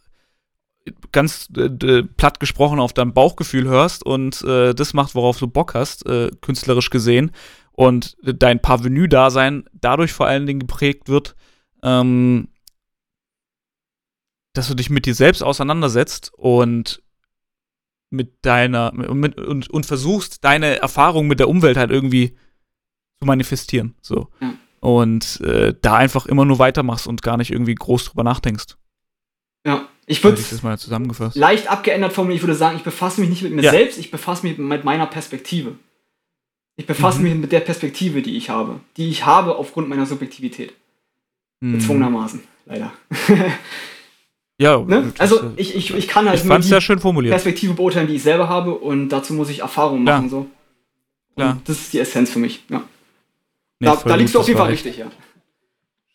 ganz 1.12 1.48
äh, 1.56 2.02
platt 2.02 2.40
gesprochen 2.40 2.80
auf 2.80 2.92
dein 2.92 3.12
Bauchgefühl 3.12 3.68
hörst 3.68 4.04
und 4.04 4.42
äh, 4.42 4.74
das 4.74 4.94
macht, 4.94 5.14
worauf 5.14 5.38
du 5.38 5.46
Bock 5.46 5.74
hast, 5.74 6.06
äh, 6.06 6.30
künstlerisch 6.40 6.90
gesehen 6.90 7.30
und 7.72 8.16
dein 8.22 8.60
Parvenu-Dasein 8.60 9.64
dadurch 9.72 10.12
vor 10.12 10.26
allen 10.26 10.46
Dingen 10.46 10.60
geprägt 10.60 11.08
wird, 11.08 11.34
ähm, 11.82 12.48
dass 14.54 14.68
du 14.68 14.74
dich 14.74 14.90
mit 14.90 15.06
dir 15.06 15.14
selbst 15.14 15.42
auseinandersetzt 15.42 16.32
und 16.34 17.02
mit 18.10 18.44
deiner 18.44 18.92
mit, 18.92 19.38
und, 19.38 19.70
und 19.70 19.86
versuchst, 19.86 20.44
deine 20.44 20.76
Erfahrung 20.80 21.26
mit 21.26 21.40
der 21.40 21.48
Umwelt 21.48 21.76
halt 21.78 21.90
irgendwie 21.90 22.36
zu 23.20 23.26
manifestieren. 23.26 23.94
So. 24.02 24.28
Ja. 24.40 24.54
Und 24.80 25.40
äh, 25.40 25.74
da 25.80 25.96
einfach 25.96 26.26
immer 26.26 26.44
nur 26.44 26.58
weitermachst 26.58 27.06
und 27.06 27.22
gar 27.22 27.36
nicht 27.36 27.50
irgendwie 27.50 27.74
groß 27.74 28.04
drüber 28.06 28.24
nachdenkst. 28.24 28.76
Ja, 29.64 29.88
ich 30.06 30.22
würde 30.24 30.36
das 30.42 30.62
mal 30.62 30.76
zusammengefasst. 30.78 31.36
leicht 31.36 31.68
abgeändert 31.68 32.12
formulieren. 32.12 32.36
Ich 32.36 32.42
würde 32.42 32.56
sagen, 32.56 32.76
ich 32.76 32.82
befasse 32.82 33.20
mich 33.20 33.30
nicht 33.30 33.42
mit 33.42 33.52
mir 33.52 33.62
Ja. 33.62 33.70
selbst, 33.70 33.96
ich 33.98 34.10
befasse 34.10 34.44
mich 34.46 34.58
mit 34.58 34.84
meiner 34.84 35.06
Perspektive. 35.06 35.76
Ich 36.76 36.86
befasse 36.86 37.18
Mhm. 37.18 37.24
mich 37.24 37.34
mit 37.36 37.52
der 37.52 37.60
Perspektive, 37.60 38.22
die 38.22 38.36
ich 38.36 38.50
habe. 38.50 38.80
Die 38.96 39.08
ich 39.08 39.24
habe 39.24 39.56
aufgrund 39.56 39.88
meiner 39.88 40.04
Subjektivität. 40.06 40.72
Hm. 41.62 41.74
Gezwungenermaßen, 41.74 42.42
leider. 42.66 42.92
Ja, 44.62 44.78
ne? 44.78 45.12
Also 45.18 45.42
äh, 45.42 45.50
ich, 45.56 45.74
ich, 45.74 45.92
ich 45.92 46.06
kann 46.06 46.28
halt 46.28 46.38
ich 46.38 46.44
nur 46.44 46.56
die 46.56 46.62
sehr 46.62 46.80
schön 46.80 47.00
formuliert. 47.00 47.32
Perspektive 47.32 47.74
beurteilen, 47.74 48.06
die 48.06 48.14
ich 48.14 48.22
selber 48.22 48.48
habe 48.48 48.74
und 48.74 49.08
dazu 49.08 49.34
muss 49.34 49.50
ich 49.50 49.60
Erfahrungen 49.60 50.04
machen. 50.04 50.30
So. 50.30 50.46
Das 51.36 51.60
ist 51.68 51.92
die 51.92 51.98
Essenz 51.98 52.30
für 52.30 52.38
mich. 52.38 52.64
Ja. 52.68 52.84
Nee, 53.80 53.86
da 53.86 53.96
da 53.96 54.14
liegst 54.14 54.34
du 54.34 54.40
auf 54.40 54.46
jeden 54.46 54.58
Fall 54.58 54.70
richtig, 54.70 54.98
ja. 54.98 55.06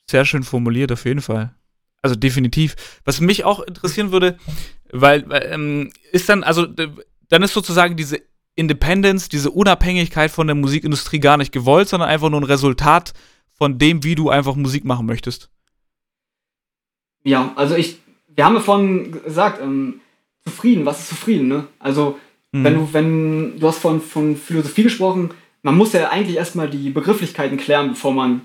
Sehr 0.10 0.24
schön 0.24 0.44
formuliert, 0.44 0.92
auf 0.94 1.04
jeden 1.04 1.22
Fall. 1.22 1.54
Also 2.02 2.16
definitiv. 2.16 2.76
Was 3.04 3.20
mich 3.20 3.44
auch 3.44 3.60
interessieren 3.60 4.12
würde, 4.12 4.38
weil, 4.92 5.28
weil 5.30 5.50
ähm, 5.52 5.92
ist 6.14 6.30
dann, 6.30 6.44
also 6.44 6.66
dann 6.66 7.44
ist 7.44 7.54
sozusagen 7.54 7.98
diese 7.98 8.22
Independence, 8.56 9.28
diese 9.28 9.52
Unabhängigkeit 9.52 10.32
von 10.32 10.48
der 10.48 10.56
Musikindustrie 10.56 11.20
gar 11.20 11.36
nicht 11.36 11.52
gewollt, 11.52 11.90
sondern 11.90 12.08
einfach 12.08 12.30
nur 12.30 12.40
ein 12.40 12.46
Resultat 12.46 13.14
von 13.52 13.78
dem, 13.78 14.04
wie 14.06 14.16
du 14.16 14.30
einfach 14.30 14.56
Musik 14.56 14.86
machen 14.86 15.06
möchtest. 15.06 15.50
Ja, 17.24 17.52
also 17.58 17.76
ich, 17.76 17.98
wir 18.38 18.46
haben 18.46 18.54
ja 18.56 18.62
vorhin 18.62 19.12
gesagt, 19.26 19.62
ähm, 19.62 20.00
zufrieden, 20.46 20.86
was 20.86 21.02
ist 21.02 21.10
zufrieden, 21.10 21.50
ne? 21.50 21.68
Also, 21.80 22.18
Mhm. 22.54 22.64
wenn 22.64 22.74
du, 22.76 22.94
wenn, 22.94 23.60
du 23.60 23.68
hast 23.68 23.80
von, 23.80 24.00
von 24.00 24.38
Philosophie 24.38 24.84
gesprochen, 24.84 25.32
man 25.64 25.76
muss 25.76 25.92
ja 25.92 26.08
eigentlich 26.10 26.38
erstmal 26.38 26.70
die 26.70 26.90
Begrifflichkeiten 26.92 27.58
klären, 27.58 27.90
bevor 27.90 28.14
man 28.14 28.42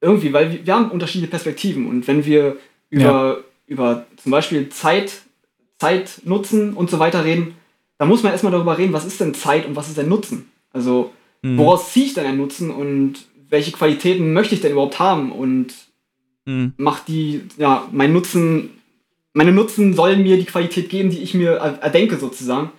irgendwie, 0.00 0.32
weil 0.32 0.50
wir, 0.50 0.66
wir 0.66 0.74
haben 0.74 0.90
unterschiedliche 0.90 1.30
Perspektiven 1.30 1.86
und 1.86 2.08
wenn 2.08 2.24
wir 2.24 2.56
über, 2.90 3.44
über 3.68 4.06
zum 4.16 4.32
Beispiel 4.32 4.68
Zeit, 4.70 5.22
Zeit 5.78 6.22
nutzen 6.24 6.72
und 6.74 6.90
so 6.90 6.98
weiter 6.98 7.24
reden, 7.24 7.54
dann 7.98 8.08
muss 8.08 8.22
man 8.24 8.32
erstmal 8.32 8.50
darüber 8.52 8.76
reden, 8.76 8.92
was 8.92 9.04
ist 9.04 9.20
denn 9.20 9.34
Zeit 9.34 9.66
und 9.66 9.76
was 9.76 9.88
ist 9.88 9.98
denn 9.98 10.08
Nutzen? 10.08 10.50
Also, 10.72 11.12
Mhm. 11.42 11.58
woraus 11.58 11.92
ziehe 11.92 12.06
ich 12.06 12.14
denn 12.14 12.26
einen 12.26 12.38
Nutzen 12.38 12.70
und 12.70 13.26
welche 13.48 13.70
Qualitäten 13.70 14.32
möchte 14.32 14.56
ich 14.56 14.60
denn 14.60 14.72
überhaupt 14.72 14.98
haben 14.98 15.30
und 15.30 15.72
Mhm. 16.46 16.72
macht 16.76 17.06
die, 17.06 17.42
ja, 17.56 17.86
mein 17.92 18.12
Nutzen, 18.12 18.70
meine 19.38 19.52
Nutzen 19.52 19.94
sollen 19.94 20.22
mir 20.22 20.36
die 20.36 20.44
Qualität 20.44 20.88
geben, 20.90 21.10
die 21.10 21.18
ich 21.22 21.32
mir 21.34 21.52
er- 21.52 21.78
erdenke 21.80 22.16
sozusagen. 22.18 22.72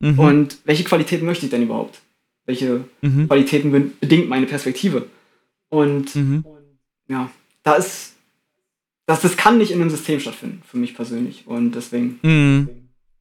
Mhm. 0.00 0.18
Und 0.18 0.58
welche 0.64 0.84
Qualitäten 0.84 1.26
möchte 1.26 1.44
ich 1.46 1.50
denn 1.50 1.62
überhaupt? 1.64 2.00
Welche 2.46 2.84
Mhm. 3.02 3.26
Qualitäten 3.26 3.70
be- 3.72 3.90
bedingt 4.00 4.28
meine 4.28 4.46
Perspektive? 4.46 5.08
Und 5.68 6.14
Mhm. 6.16 6.44
ja, 7.08 7.30
da 7.64 7.74
ist, 7.74 8.14
das, 9.06 9.20
das 9.22 9.36
kann 9.36 9.58
nicht 9.58 9.72
in 9.72 9.80
einem 9.80 9.90
System 9.90 10.20
stattfinden, 10.20 10.62
für 10.64 10.76
mich 10.78 10.94
persönlich. 10.94 11.46
Und 11.46 11.72
deswegen, 11.72 12.18
Mhm. 12.22 12.68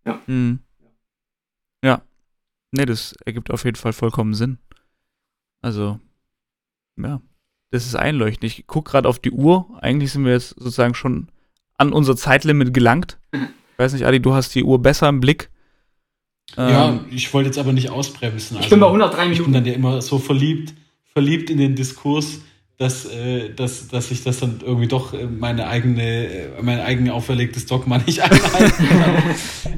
Ja. 0.05 0.21
Mhm. 0.27 0.59
Ja. 1.83 2.01
Nee, 2.71 2.85
das 2.85 3.13
ergibt 3.25 3.49
auf 3.51 3.65
jeden 3.65 3.75
Fall 3.77 3.93
vollkommen 3.93 4.33
Sinn. 4.35 4.57
Also, 5.61 5.99
ja, 6.97 7.19
das 7.71 7.85
ist 7.87 7.95
einleuchtend. 7.95 8.43
Ich 8.45 8.67
gucke 8.67 8.91
gerade 8.91 9.09
auf 9.09 9.19
die 9.19 9.31
Uhr. 9.31 9.77
Eigentlich 9.81 10.11
sind 10.11 10.23
wir 10.23 10.31
jetzt 10.33 10.49
sozusagen 10.49 10.93
schon 10.93 11.27
an 11.79 11.91
unser 11.93 12.15
Zeitlimit 12.15 12.73
gelangt. 12.73 13.17
Ich 13.33 13.39
weiß 13.77 13.93
nicht, 13.93 14.05
Adi, 14.05 14.19
du 14.21 14.33
hast 14.33 14.53
die 14.53 14.63
Uhr 14.63 14.79
besser 14.81 15.09
im 15.09 15.19
Blick. 15.19 15.49
ja, 16.57 16.89
Ähm, 16.89 17.05
ich 17.09 17.33
wollte 17.33 17.47
jetzt 17.49 17.57
aber 17.57 17.73
nicht 17.73 17.89
ausbremsen. 17.89 18.57
ich 18.59 18.69
bin 18.69 18.79
bei 18.79 18.87
103 18.87 19.17
Ich 19.17 19.21
bin 19.23 19.31
Minuten. 19.31 19.53
dann 19.53 19.65
ja 19.65 19.73
immer 19.73 20.01
so 20.01 20.19
verliebt, 20.19 20.73
verliebt 21.13 21.49
in 21.49 21.57
den 21.57 21.75
Diskurs, 21.75 22.39
dass, 22.77 23.05
äh, 23.05 23.53
dass, 23.53 23.87
dass 23.89 24.09
ich 24.11 24.23
das 24.23 24.39
dann 24.39 24.59
irgendwie 24.65 24.87
doch 24.87 25.13
äh, 25.13 25.25
meine 25.25 25.67
eigene, 25.67 26.27
äh, 26.27 26.61
mein 26.61 26.79
eigen 26.79 27.09
auferlegtes 27.09 27.65
Dogma 27.65 27.97
nicht 27.99 28.19
einhalten 28.23 28.87
kann. 28.89 29.23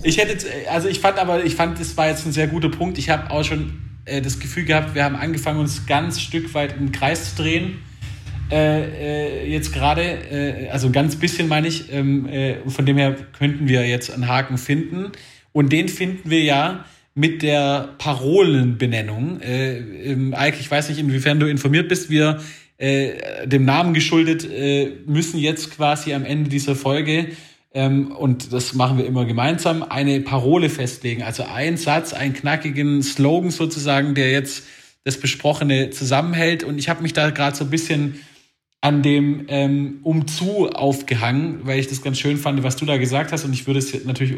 ich 0.03 0.18
hätte, 0.18 0.34
jetzt, 0.34 0.45
äh, 0.45 0.68
also 0.69 0.88
ich 0.88 0.99
fand 0.99 1.18
aber, 1.19 1.44
ich 1.44 1.56
fand, 1.56 1.80
das 1.80 1.95
war 1.98 2.07
jetzt 2.07 2.26
ein 2.26 2.32
sehr 2.32 2.48
guter 2.48 2.69
Punkt. 2.69 2.98
Ich 2.99 3.10
habe 3.10 3.32
auch 3.32 3.44
schon 3.44 3.73
äh, 4.06 4.22
das 4.22 4.40
Gefühl 4.40 4.65
gehabt, 4.65 4.94
wir 4.95 5.03
haben 5.03 5.15
angefangen, 5.15 5.60
uns 5.60 5.86
ganz 5.88 6.19
Stück 6.22 6.53
weit 6.53 6.76
im 6.80 6.91
Kreis 6.91 7.36
zu 7.36 7.41
drehen. 7.44 7.80
Äh, 8.52 9.45
äh, 9.45 9.49
jetzt 9.49 9.73
gerade, 9.73 10.02
äh, 10.02 10.69
also 10.69 10.90
ganz 10.91 11.15
bisschen 11.15 11.48
meine 11.48 11.68
ich, 11.68 11.91
ähm, 11.91 12.28
äh, 12.28 12.57
von 12.69 12.86
dem 12.86 12.98
her 12.98 13.15
könnten 13.38 13.68
wir 13.68 13.88
jetzt 13.88 14.11
einen 14.11 14.28
Haken 14.28 14.57
finden. 14.57 15.11
Und 15.53 15.72
den 15.72 15.88
finden 15.88 16.30
wir 16.30 16.44
ja 16.44 16.86
mit 17.14 17.41
der 17.41 17.95
Parolenbenennung. 17.98 19.41
Äh, 19.41 19.78
ähm, 19.78 20.34
Eike, 20.34 20.57
ich 20.60 20.69
weiß 20.69 20.90
nicht, 20.90 20.99
inwiefern 20.99 21.40
du 21.40 21.48
informiert 21.48 21.88
bist, 21.88 22.10
wir 22.10 22.41
äh, 22.78 23.48
dem 23.48 23.65
Namen 23.65 23.94
geschuldet 23.94 24.48
äh, 24.49 24.91
müssen 25.06 25.40
jetzt 25.40 25.72
quasi 25.76 26.14
am 26.14 26.26
Ende 26.26 26.49
dieser 26.49 26.76
Folge 26.76 27.28
ähm, 27.73 28.11
und 28.11 28.52
das 28.52 28.73
machen 28.73 28.98
wir 28.98 29.06
immer 29.06 29.26
gemeinsam, 29.26 29.84
eine 29.84 30.19
Parole 30.22 30.69
festlegen. 30.69 31.23
Also 31.23 31.44
ein 31.44 31.78
Satz, 31.78 32.14
einen 32.14 32.34
knackigen 32.34 33.02
Slogan 33.02 33.52
sozusagen, 33.52 34.14
der 34.14 34.32
jetzt 34.32 34.65
das 35.03 35.18
Besprochene 35.18 35.90
zusammenhält. 35.90 36.64
Und 36.64 36.78
ich 36.78 36.90
habe 36.90 37.02
mich 37.02 37.14
da 37.14 37.30
gerade 37.30 37.56
so 37.56 37.64
ein 37.64 37.69
bisschen 37.69 38.19
an 38.82 39.03
dem 39.03 39.45
ähm, 39.48 39.99
Umzu 40.03 40.70
aufgehangen, 40.70 41.62
weil 41.64 41.80
ich 41.80 41.88
das 41.88 42.02
ganz 42.02 42.20
schön 42.20 42.38
fand, 42.38 42.64
was 42.64 42.76
du 42.76 42.86
da 42.86 42.98
gesagt 42.98 43.32
hast. 43.32 43.45
Und 43.45 43.53
ich 43.53 43.68
würde 43.68 43.80
es 43.80 44.06
natürlich, 44.06 44.36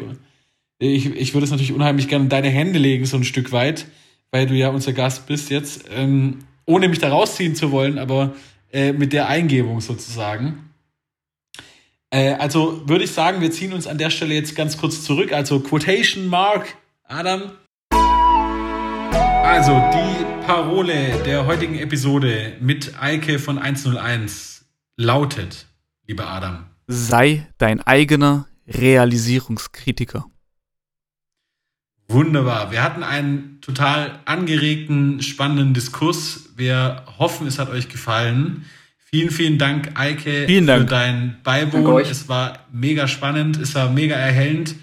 ich, 0.78 1.06
ich 1.06 1.34
würde 1.34 1.46
es 1.46 1.50
natürlich 1.50 1.72
unheimlich 1.72 2.08
gerne 2.08 2.24
in 2.24 2.30
deine 2.30 2.50
Hände 2.50 2.78
legen, 2.78 3.06
so 3.06 3.16
ein 3.16 3.24
Stück 3.24 3.52
weit, 3.52 3.86
weil 4.30 4.46
du 4.46 4.54
ja 4.54 4.68
unser 4.68 4.92
Gast 4.92 5.26
bist 5.26 5.50
jetzt, 5.50 5.86
ähm, 5.90 6.40
ohne 6.66 6.88
mich 6.88 6.98
da 6.98 7.08
rausziehen 7.08 7.54
zu 7.54 7.72
wollen, 7.72 7.98
aber 7.98 8.34
äh, 8.70 8.92
mit 8.92 9.14
der 9.14 9.28
Eingebung 9.28 9.80
sozusagen. 9.80 10.70
Äh, 12.10 12.34
also 12.34 12.86
würde 12.86 13.04
ich 13.04 13.12
sagen, 13.12 13.40
wir 13.40 13.50
ziehen 13.50 13.72
uns 13.72 13.86
an 13.86 13.98
der 13.98 14.10
Stelle 14.10 14.34
jetzt 14.34 14.54
ganz 14.54 14.76
kurz 14.76 15.02
zurück. 15.02 15.32
Also 15.32 15.60
Quotation 15.60 16.26
Mark, 16.26 16.76
Adam. 17.04 17.52
Also 19.44 19.72
die 19.92 20.24
Parole 20.46 21.22
der 21.24 21.44
heutigen 21.46 21.78
Episode 21.78 22.54
mit 22.60 22.94
Eike 23.00 23.38
von 23.38 23.58
101 23.58 24.64
lautet, 24.96 25.66
lieber 26.06 26.26
Adam. 26.28 26.64
sei 26.86 27.46
dein 27.58 27.80
eigener 27.82 28.46
Realisierungskritiker. 28.66 30.24
Wunderbar. 32.08 32.72
Wir 32.72 32.82
hatten 32.82 33.02
einen 33.02 33.60
total 33.60 34.18
angeregten, 34.24 35.22
spannenden 35.22 35.74
Diskurs. 35.74 36.50
Wir 36.56 37.02
hoffen, 37.18 37.46
es 37.46 37.58
hat 37.58 37.68
euch 37.70 37.88
gefallen. 37.88 38.64
Vielen, 39.10 39.30
vielen 39.30 39.58
Dank, 39.58 39.92
Eike, 39.94 40.46
vielen 40.46 40.66
Dank. 40.66 40.82
für 40.82 40.86
dein 40.88 41.36
Beiwohnen. 41.44 42.04
Es 42.10 42.28
war 42.28 42.60
mega 42.72 43.06
spannend, 43.06 43.58
es 43.58 43.74
war 43.74 43.90
mega 43.90 44.16
erhellend. 44.16 44.74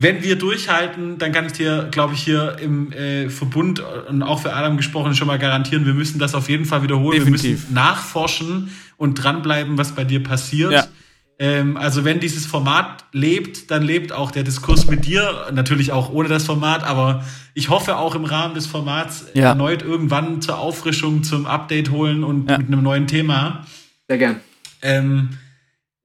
Wenn 0.00 0.22
wir 0.22 0.36
durchhalten, 0.36 1.18
dann 1.18 1.32
kann 1.32 1.46
ich 1.46 1.52
dir, 1.52 1.88
glaube 1.90 2.14
ich, 2.14 2.22
hier 2.22 2.56
im 2.60 2.92
äh, 2.92 3.28
Verbund 3.30 3.80
und 3.80 4.22
auch 4.22 4.42
für 4.42 4.52
Adam 4.52 4.76
gesprochen 4.76 5.16
schon 5.16 5.26
mal 5.26 5.40
garantieren, 5.40 5.86
wir 5.86 5.94
müssen 5.94 6.20
das 6.20 6.36
auf 6.36 6.48
jeden 6.48 6.66
Fall 6.66 6.84
wiederholen. 6.84 7.18
Definitiv. 7.18 7.44
Wir 7.44 7.52
müssen 7.52 7.74
nachforschen 7.74 8.70
und 8.96 9.14
dranbleiben, 9.14 9.76
was 9.76 9.96
bei 9.96 10.04
dir 10.04 10.22
passiert. 10.22 10.70
Ja. 10.70 10.86
Ähm, 11.40 11.76
also 11.76 12.04
wenn 12.04 12.20
dieses 12.20 12.46
Format 12.46 13.06
lebt, 13.12 13.72
dann 13.72 13.82
lebt 13.82 14.12
auch 14.12 14.30
der 14.30 14.44
Diskurs 14.44 14.86
mit 14.86 15.04
dir, 15.04 15.48
natürlich 15.52 15.90
auch 15.90 16.12
ohne 16.12 16.28
das 16.28 16.44
Format, 16.44 16.84
aber 16.84 17.24
ich 17.54 17.68
hoffe 17.68 17.96
auch 17.96 18.14
im 18.14 18.24
Rahmen 18.24 18.54
des 18.54 18.66
Formats 18.66 19.26
ja. 19.34 19.48
erneut 19.48 19.82
irgendwann 19.82 20.40
zur 20.40 20.58
Auffrischung, 20.58 21.24
zum 21.24 21.46
Update 21.46 21.90
holen 21.90 22.22
und 22.22 22.48
ja. 22.48 22.58
mit 22.58 22.68
einem 22.68 22.82
neuen 22.84 23.08
Thema. 23.08 23.66
Sehr 24.06 24.18
gern. 24.18 24.40
Ähm, 24.80 25.30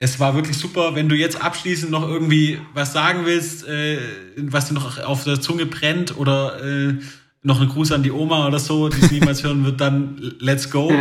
es 0.04 0.20
war 0.20 0.36
wirklich 0.36 0.58
super. 0.58 0.96
Wenn 0.96 1.08
du 1.08 1.16
jetzt 1.16 1.42
abschließend 1.42 1.90
noch 1.90 2.06
irgendwie 2.06 2.60
was 2.74 2.92
sagen 2.92 3.26
willst, 3.26 3.66
äh, 3.66 3.98
was 4.36 4.68
dir 4.68 4.74
noch 4.74 5.00
auf 5.00 5.24
der 5.24 5.40
Zunge 5.40 5.66
brennt 5.66 6.18
oder 6.18 6.62
äh, 6.62 6.96
noch 7.42 7.62
einen 7.62 7.70
Gruß 7.70 7.94
an 7.94 8.04
die 8.04 8.12
Oma 8.12 8.46
oder 8.46 8.60
so, 8.60 8.90
die 8.90 9.00
es 9.00 9.12
niemals 9.18 9.44
hören 9.46 9.64
wird, 9.64 9.80
dann 9.80 10.36
let's 10.40 10.70
go. 10.70 10.92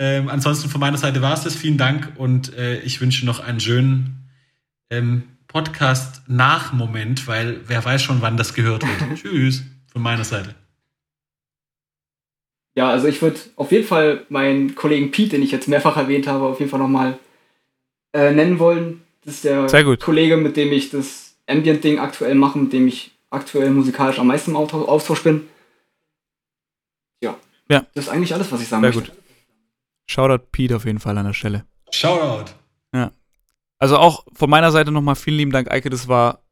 Ähm, 0.00 0.28
ansonsten 0.28 0.68
von 0.68 0.80
meiner 0.80 0.98
Seite 0.98 1.22
war 1.22 1.34
es 1.34 1.42
das. 1.42 1.54
Vielen 1.54 1.78
Dank 1.78 2.14
und 2.16 2.52
äh, 2.54 2.80
ich 2.80 3.00
wünsche 3.00 3.24
noch 3.24 3.38
einen 3.38 3.60
schönen 3.60 4.28
ähm, 4.90 5.22
Podcast-Nach-Moment, 5.46 7.28
weil 7.28 7.60
wer 7.68 7.84
weiß 7.84 8.02
schon, 8.02 8.22
wann 8.22 8.36
das 8.36 8.54
gehört 8.54 8.82
wird. 8.82 9.20
Tschüss 9.22 9.62
von 9.92 10.02
meiner 10.02 10.24
Seite. 10.24 10.52
Ja, 12.74 12.90
also 12.90 13.06
ich 13.06 13.22
würde 13.22 13.38
auf 13.54 13.70
jeden 13.70 13.86
Fall 13.86 14.26
meinen 14.30 14.74
Kollegen 14.74 15.12
Pete, 15.12 15.30
den 15.30 15.44
ich 15.44 15.52
jetzt 15.52 15.68
mehrfach 15.68 15.96
erwähnt 15.96 16.26
habe, 16.26 16.44
auf 16.46 16.58
jeden 16.58 16.72
Fall 16.72 16.80
nochmal 16.80 17.20
äh, 18.16 18.32
nennen 18.32 18.58
wollen. 18.58 19.02
Das 19.24 19.34
ist 19.34 19.44
der 19.44 19.66
Kollege, 19.98 20.36
mit 20.36 20.56
dem 20.56 20.72
ich 20.72 20.90
das 20.90 21.36
Ambient-Ding 21.46 21.98
aktuell 21.98 22.34
mache, 22.34 22.58
mit 22.58 22.72
dem 22.72 22.88
ich 22.88 23.12
aktuell 23.30 23.70
musikalisch 23.70 24.18
am 24.18 24.28
meisten 24.28 24.52
im 24.52 24.56
Austausch 24.56 25.22
bin. 25.22 25.48
Ja. 27.20 27.36
ja. 27.68 27.84
Das 27.94 28.04
ist 28.04 28.10
eigentlich 28.10 28.32
alles, 28.32 28.50
was 28.50 28.62
ich 28.62 28.68
sagen 28.68 28.82
Sehr 28.82 28.94
möchte. 28.94 29.12
Gut. 29.12 29.22
Shoutout 30.08 30.46
Pete 30.50 30.76
auf 30.76 30.84
jeden 30.84 31.00
Fall 31.00 31.18
an 31.18 31.26
der 31.26 31.32
Stelle. 31.34 31.66
Shoutout. 31.90 32.52
Ja. 32.94 33.12
Also 33.78 33.98
auch 33.98 34.24
von 34.32 34.48
meiner 34.48 34.70
Seite 34.70 34.92
nochmal 34.92 35.16
vielen 35.16 35.36
lieben 35.36 35.52
Dank, 35.52 35.70
Eike. 35.70 35.90
Das 35.90 36.08
war 36.08 36.42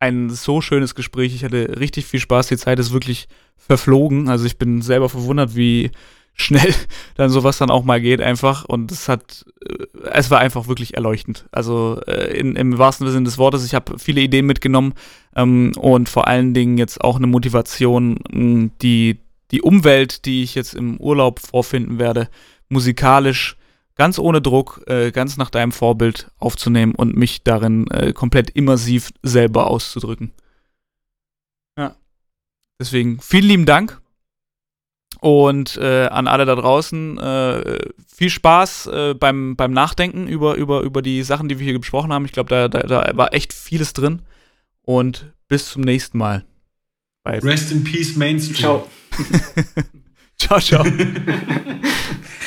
ein 0.00 0.30
so 0.30 0.60
schönes 0.60 0.94
Gespräch. 0.94 1.34
Ich 1.34 1.44
hatte 1.44 1.78
richtig 1.78 2.06
viel 2.06 2.20
Spaß. 2.20 2.48
Die 2.48 2.56
Zeit 2.56 2.78
ist 2.78 2.92
wirklich 2.92 3.28
verflogen. 3.56 4.28
Also 4.28 4.46
ich 4.46 4.58
bin 4.58 4.82
selber 4.82 5.08
verwundert, 5.08 5.54
wie 5.54 5.92
schnell 6.36 6.72
dann 7.16 7.30
sowas 7.30 7.58
dann 7.58 7.70
auch 7.70 7.82
mal 7.82 8.00
geht 8.00 8.20
einfach. 8.20 8.64
Und 8.64 8.92
es 8.92 9.08
hat, 9.08 9.44
äh, 9.66 9.86
es 10.12 10.30
war 10.30 10.38
einfach 10.38 10.68
wirklich 10.68 10.94
erleuchtend. 10.94 11.46
Also 11.50 12.00
äh, 12.06 12.38
in, 12.38 12.54
im 12.54 12.78
wahrsten 12.78 13.08
Sinne 13.08 13.24
des 13.24 13.38
Wortes, 13.38 13.64
ich 13.64 13.74
habe 13.74 13.98
viele 13.98 14.20
Ideen 14.20 14.46
mitgenommen 14.46 14.94
ähm, 15.34 15.72
und 15.80 16.08
vor 16.08 16.28
allen 16.28 16.54
Dingen 16.54 16.78
jetzt 16.78 17.00
auch 17.00 17.16
eine 17.16 17.26
Motivation, 17.26 18.70
die, 18.82 19.18
die 19.50 19.62
Umwelt, 19.62 20.24
die 20.26 20.42
ich 20.42 20.54
jetzt 20.54 20.74
im 20.74 20.98
Urlaub 20.98 21.40
vorfinden 21.40 21.98
werde, 21.98 22.28
musikalisch 22.68 23.56
ganz 23.96 24.18
ohne 24.18 24.42
Druck, 24.42 24.82
äh, 24.86 25.10
ganz 25.10 25.38
nach 25.38 25.50
deinem 25.50 25.72
Vorbild 25.72 26.30
aufzunehmen 26.38 26.94
und 26.94 27.16
mich 27.16 27.42
darin 27.42 27.86
äh, 27.90 28.12
komplett 28.12 28.50
immersiv 28.50 29.10
selber 29.22 29.68
auszudrücken. 29.68 30.32
Ja. 31.78 31.96
Deswegen 32.78 33.20
vielen 33.20 33.48
lieben 33.48 33.66
Dank. 33.66 34.02
Und 35.26 35.76
äh, 35.78 36.06
an 36.06 36.28
alle 36.28 36.44
da 36.44 36.54
draußen 36.54 37.18
äh, 37.18 37.78
viel 38.06 38.30
Spaß 38.30 38.86
äh, 38.86 39.14
beim, 39.14 39.56
beim 39.56 39.72
Nachdenken 39.72 40.28
über, 40.28 40.54
über, 40.54 40.82
über 40.82 41.02
die 41.02 41.24
Sachen, 41.24 41.48
die 41.48 41.58
wir 41.58 41.64
hier 41.64 41.76
besprochen 41.76 42.12
haben. 42.12 42.24
Ich 42.26 42.30
glaube, 42.30 42.48
da, 42.48 42.68
da, 42.68 42.82
da 42.82 43.10
war 43.16 43.34
echt 43.34 43.52
vieles 43.52 43.92
drin. 43.92 44.22
Und 44.82 45.32
bis 45.48 45.70
zum 45.70 45.82
nächsten 45.82 46.16
Mal. 46.16 46.44
Rest 47.24 47.72
in 47.72 47.82
Peace 47.82 48.14
Mainstream. 48.14 48.54
Ciao. 48.56 48.88
ciao, 50.38 50.60
ciao. 50.60 50.84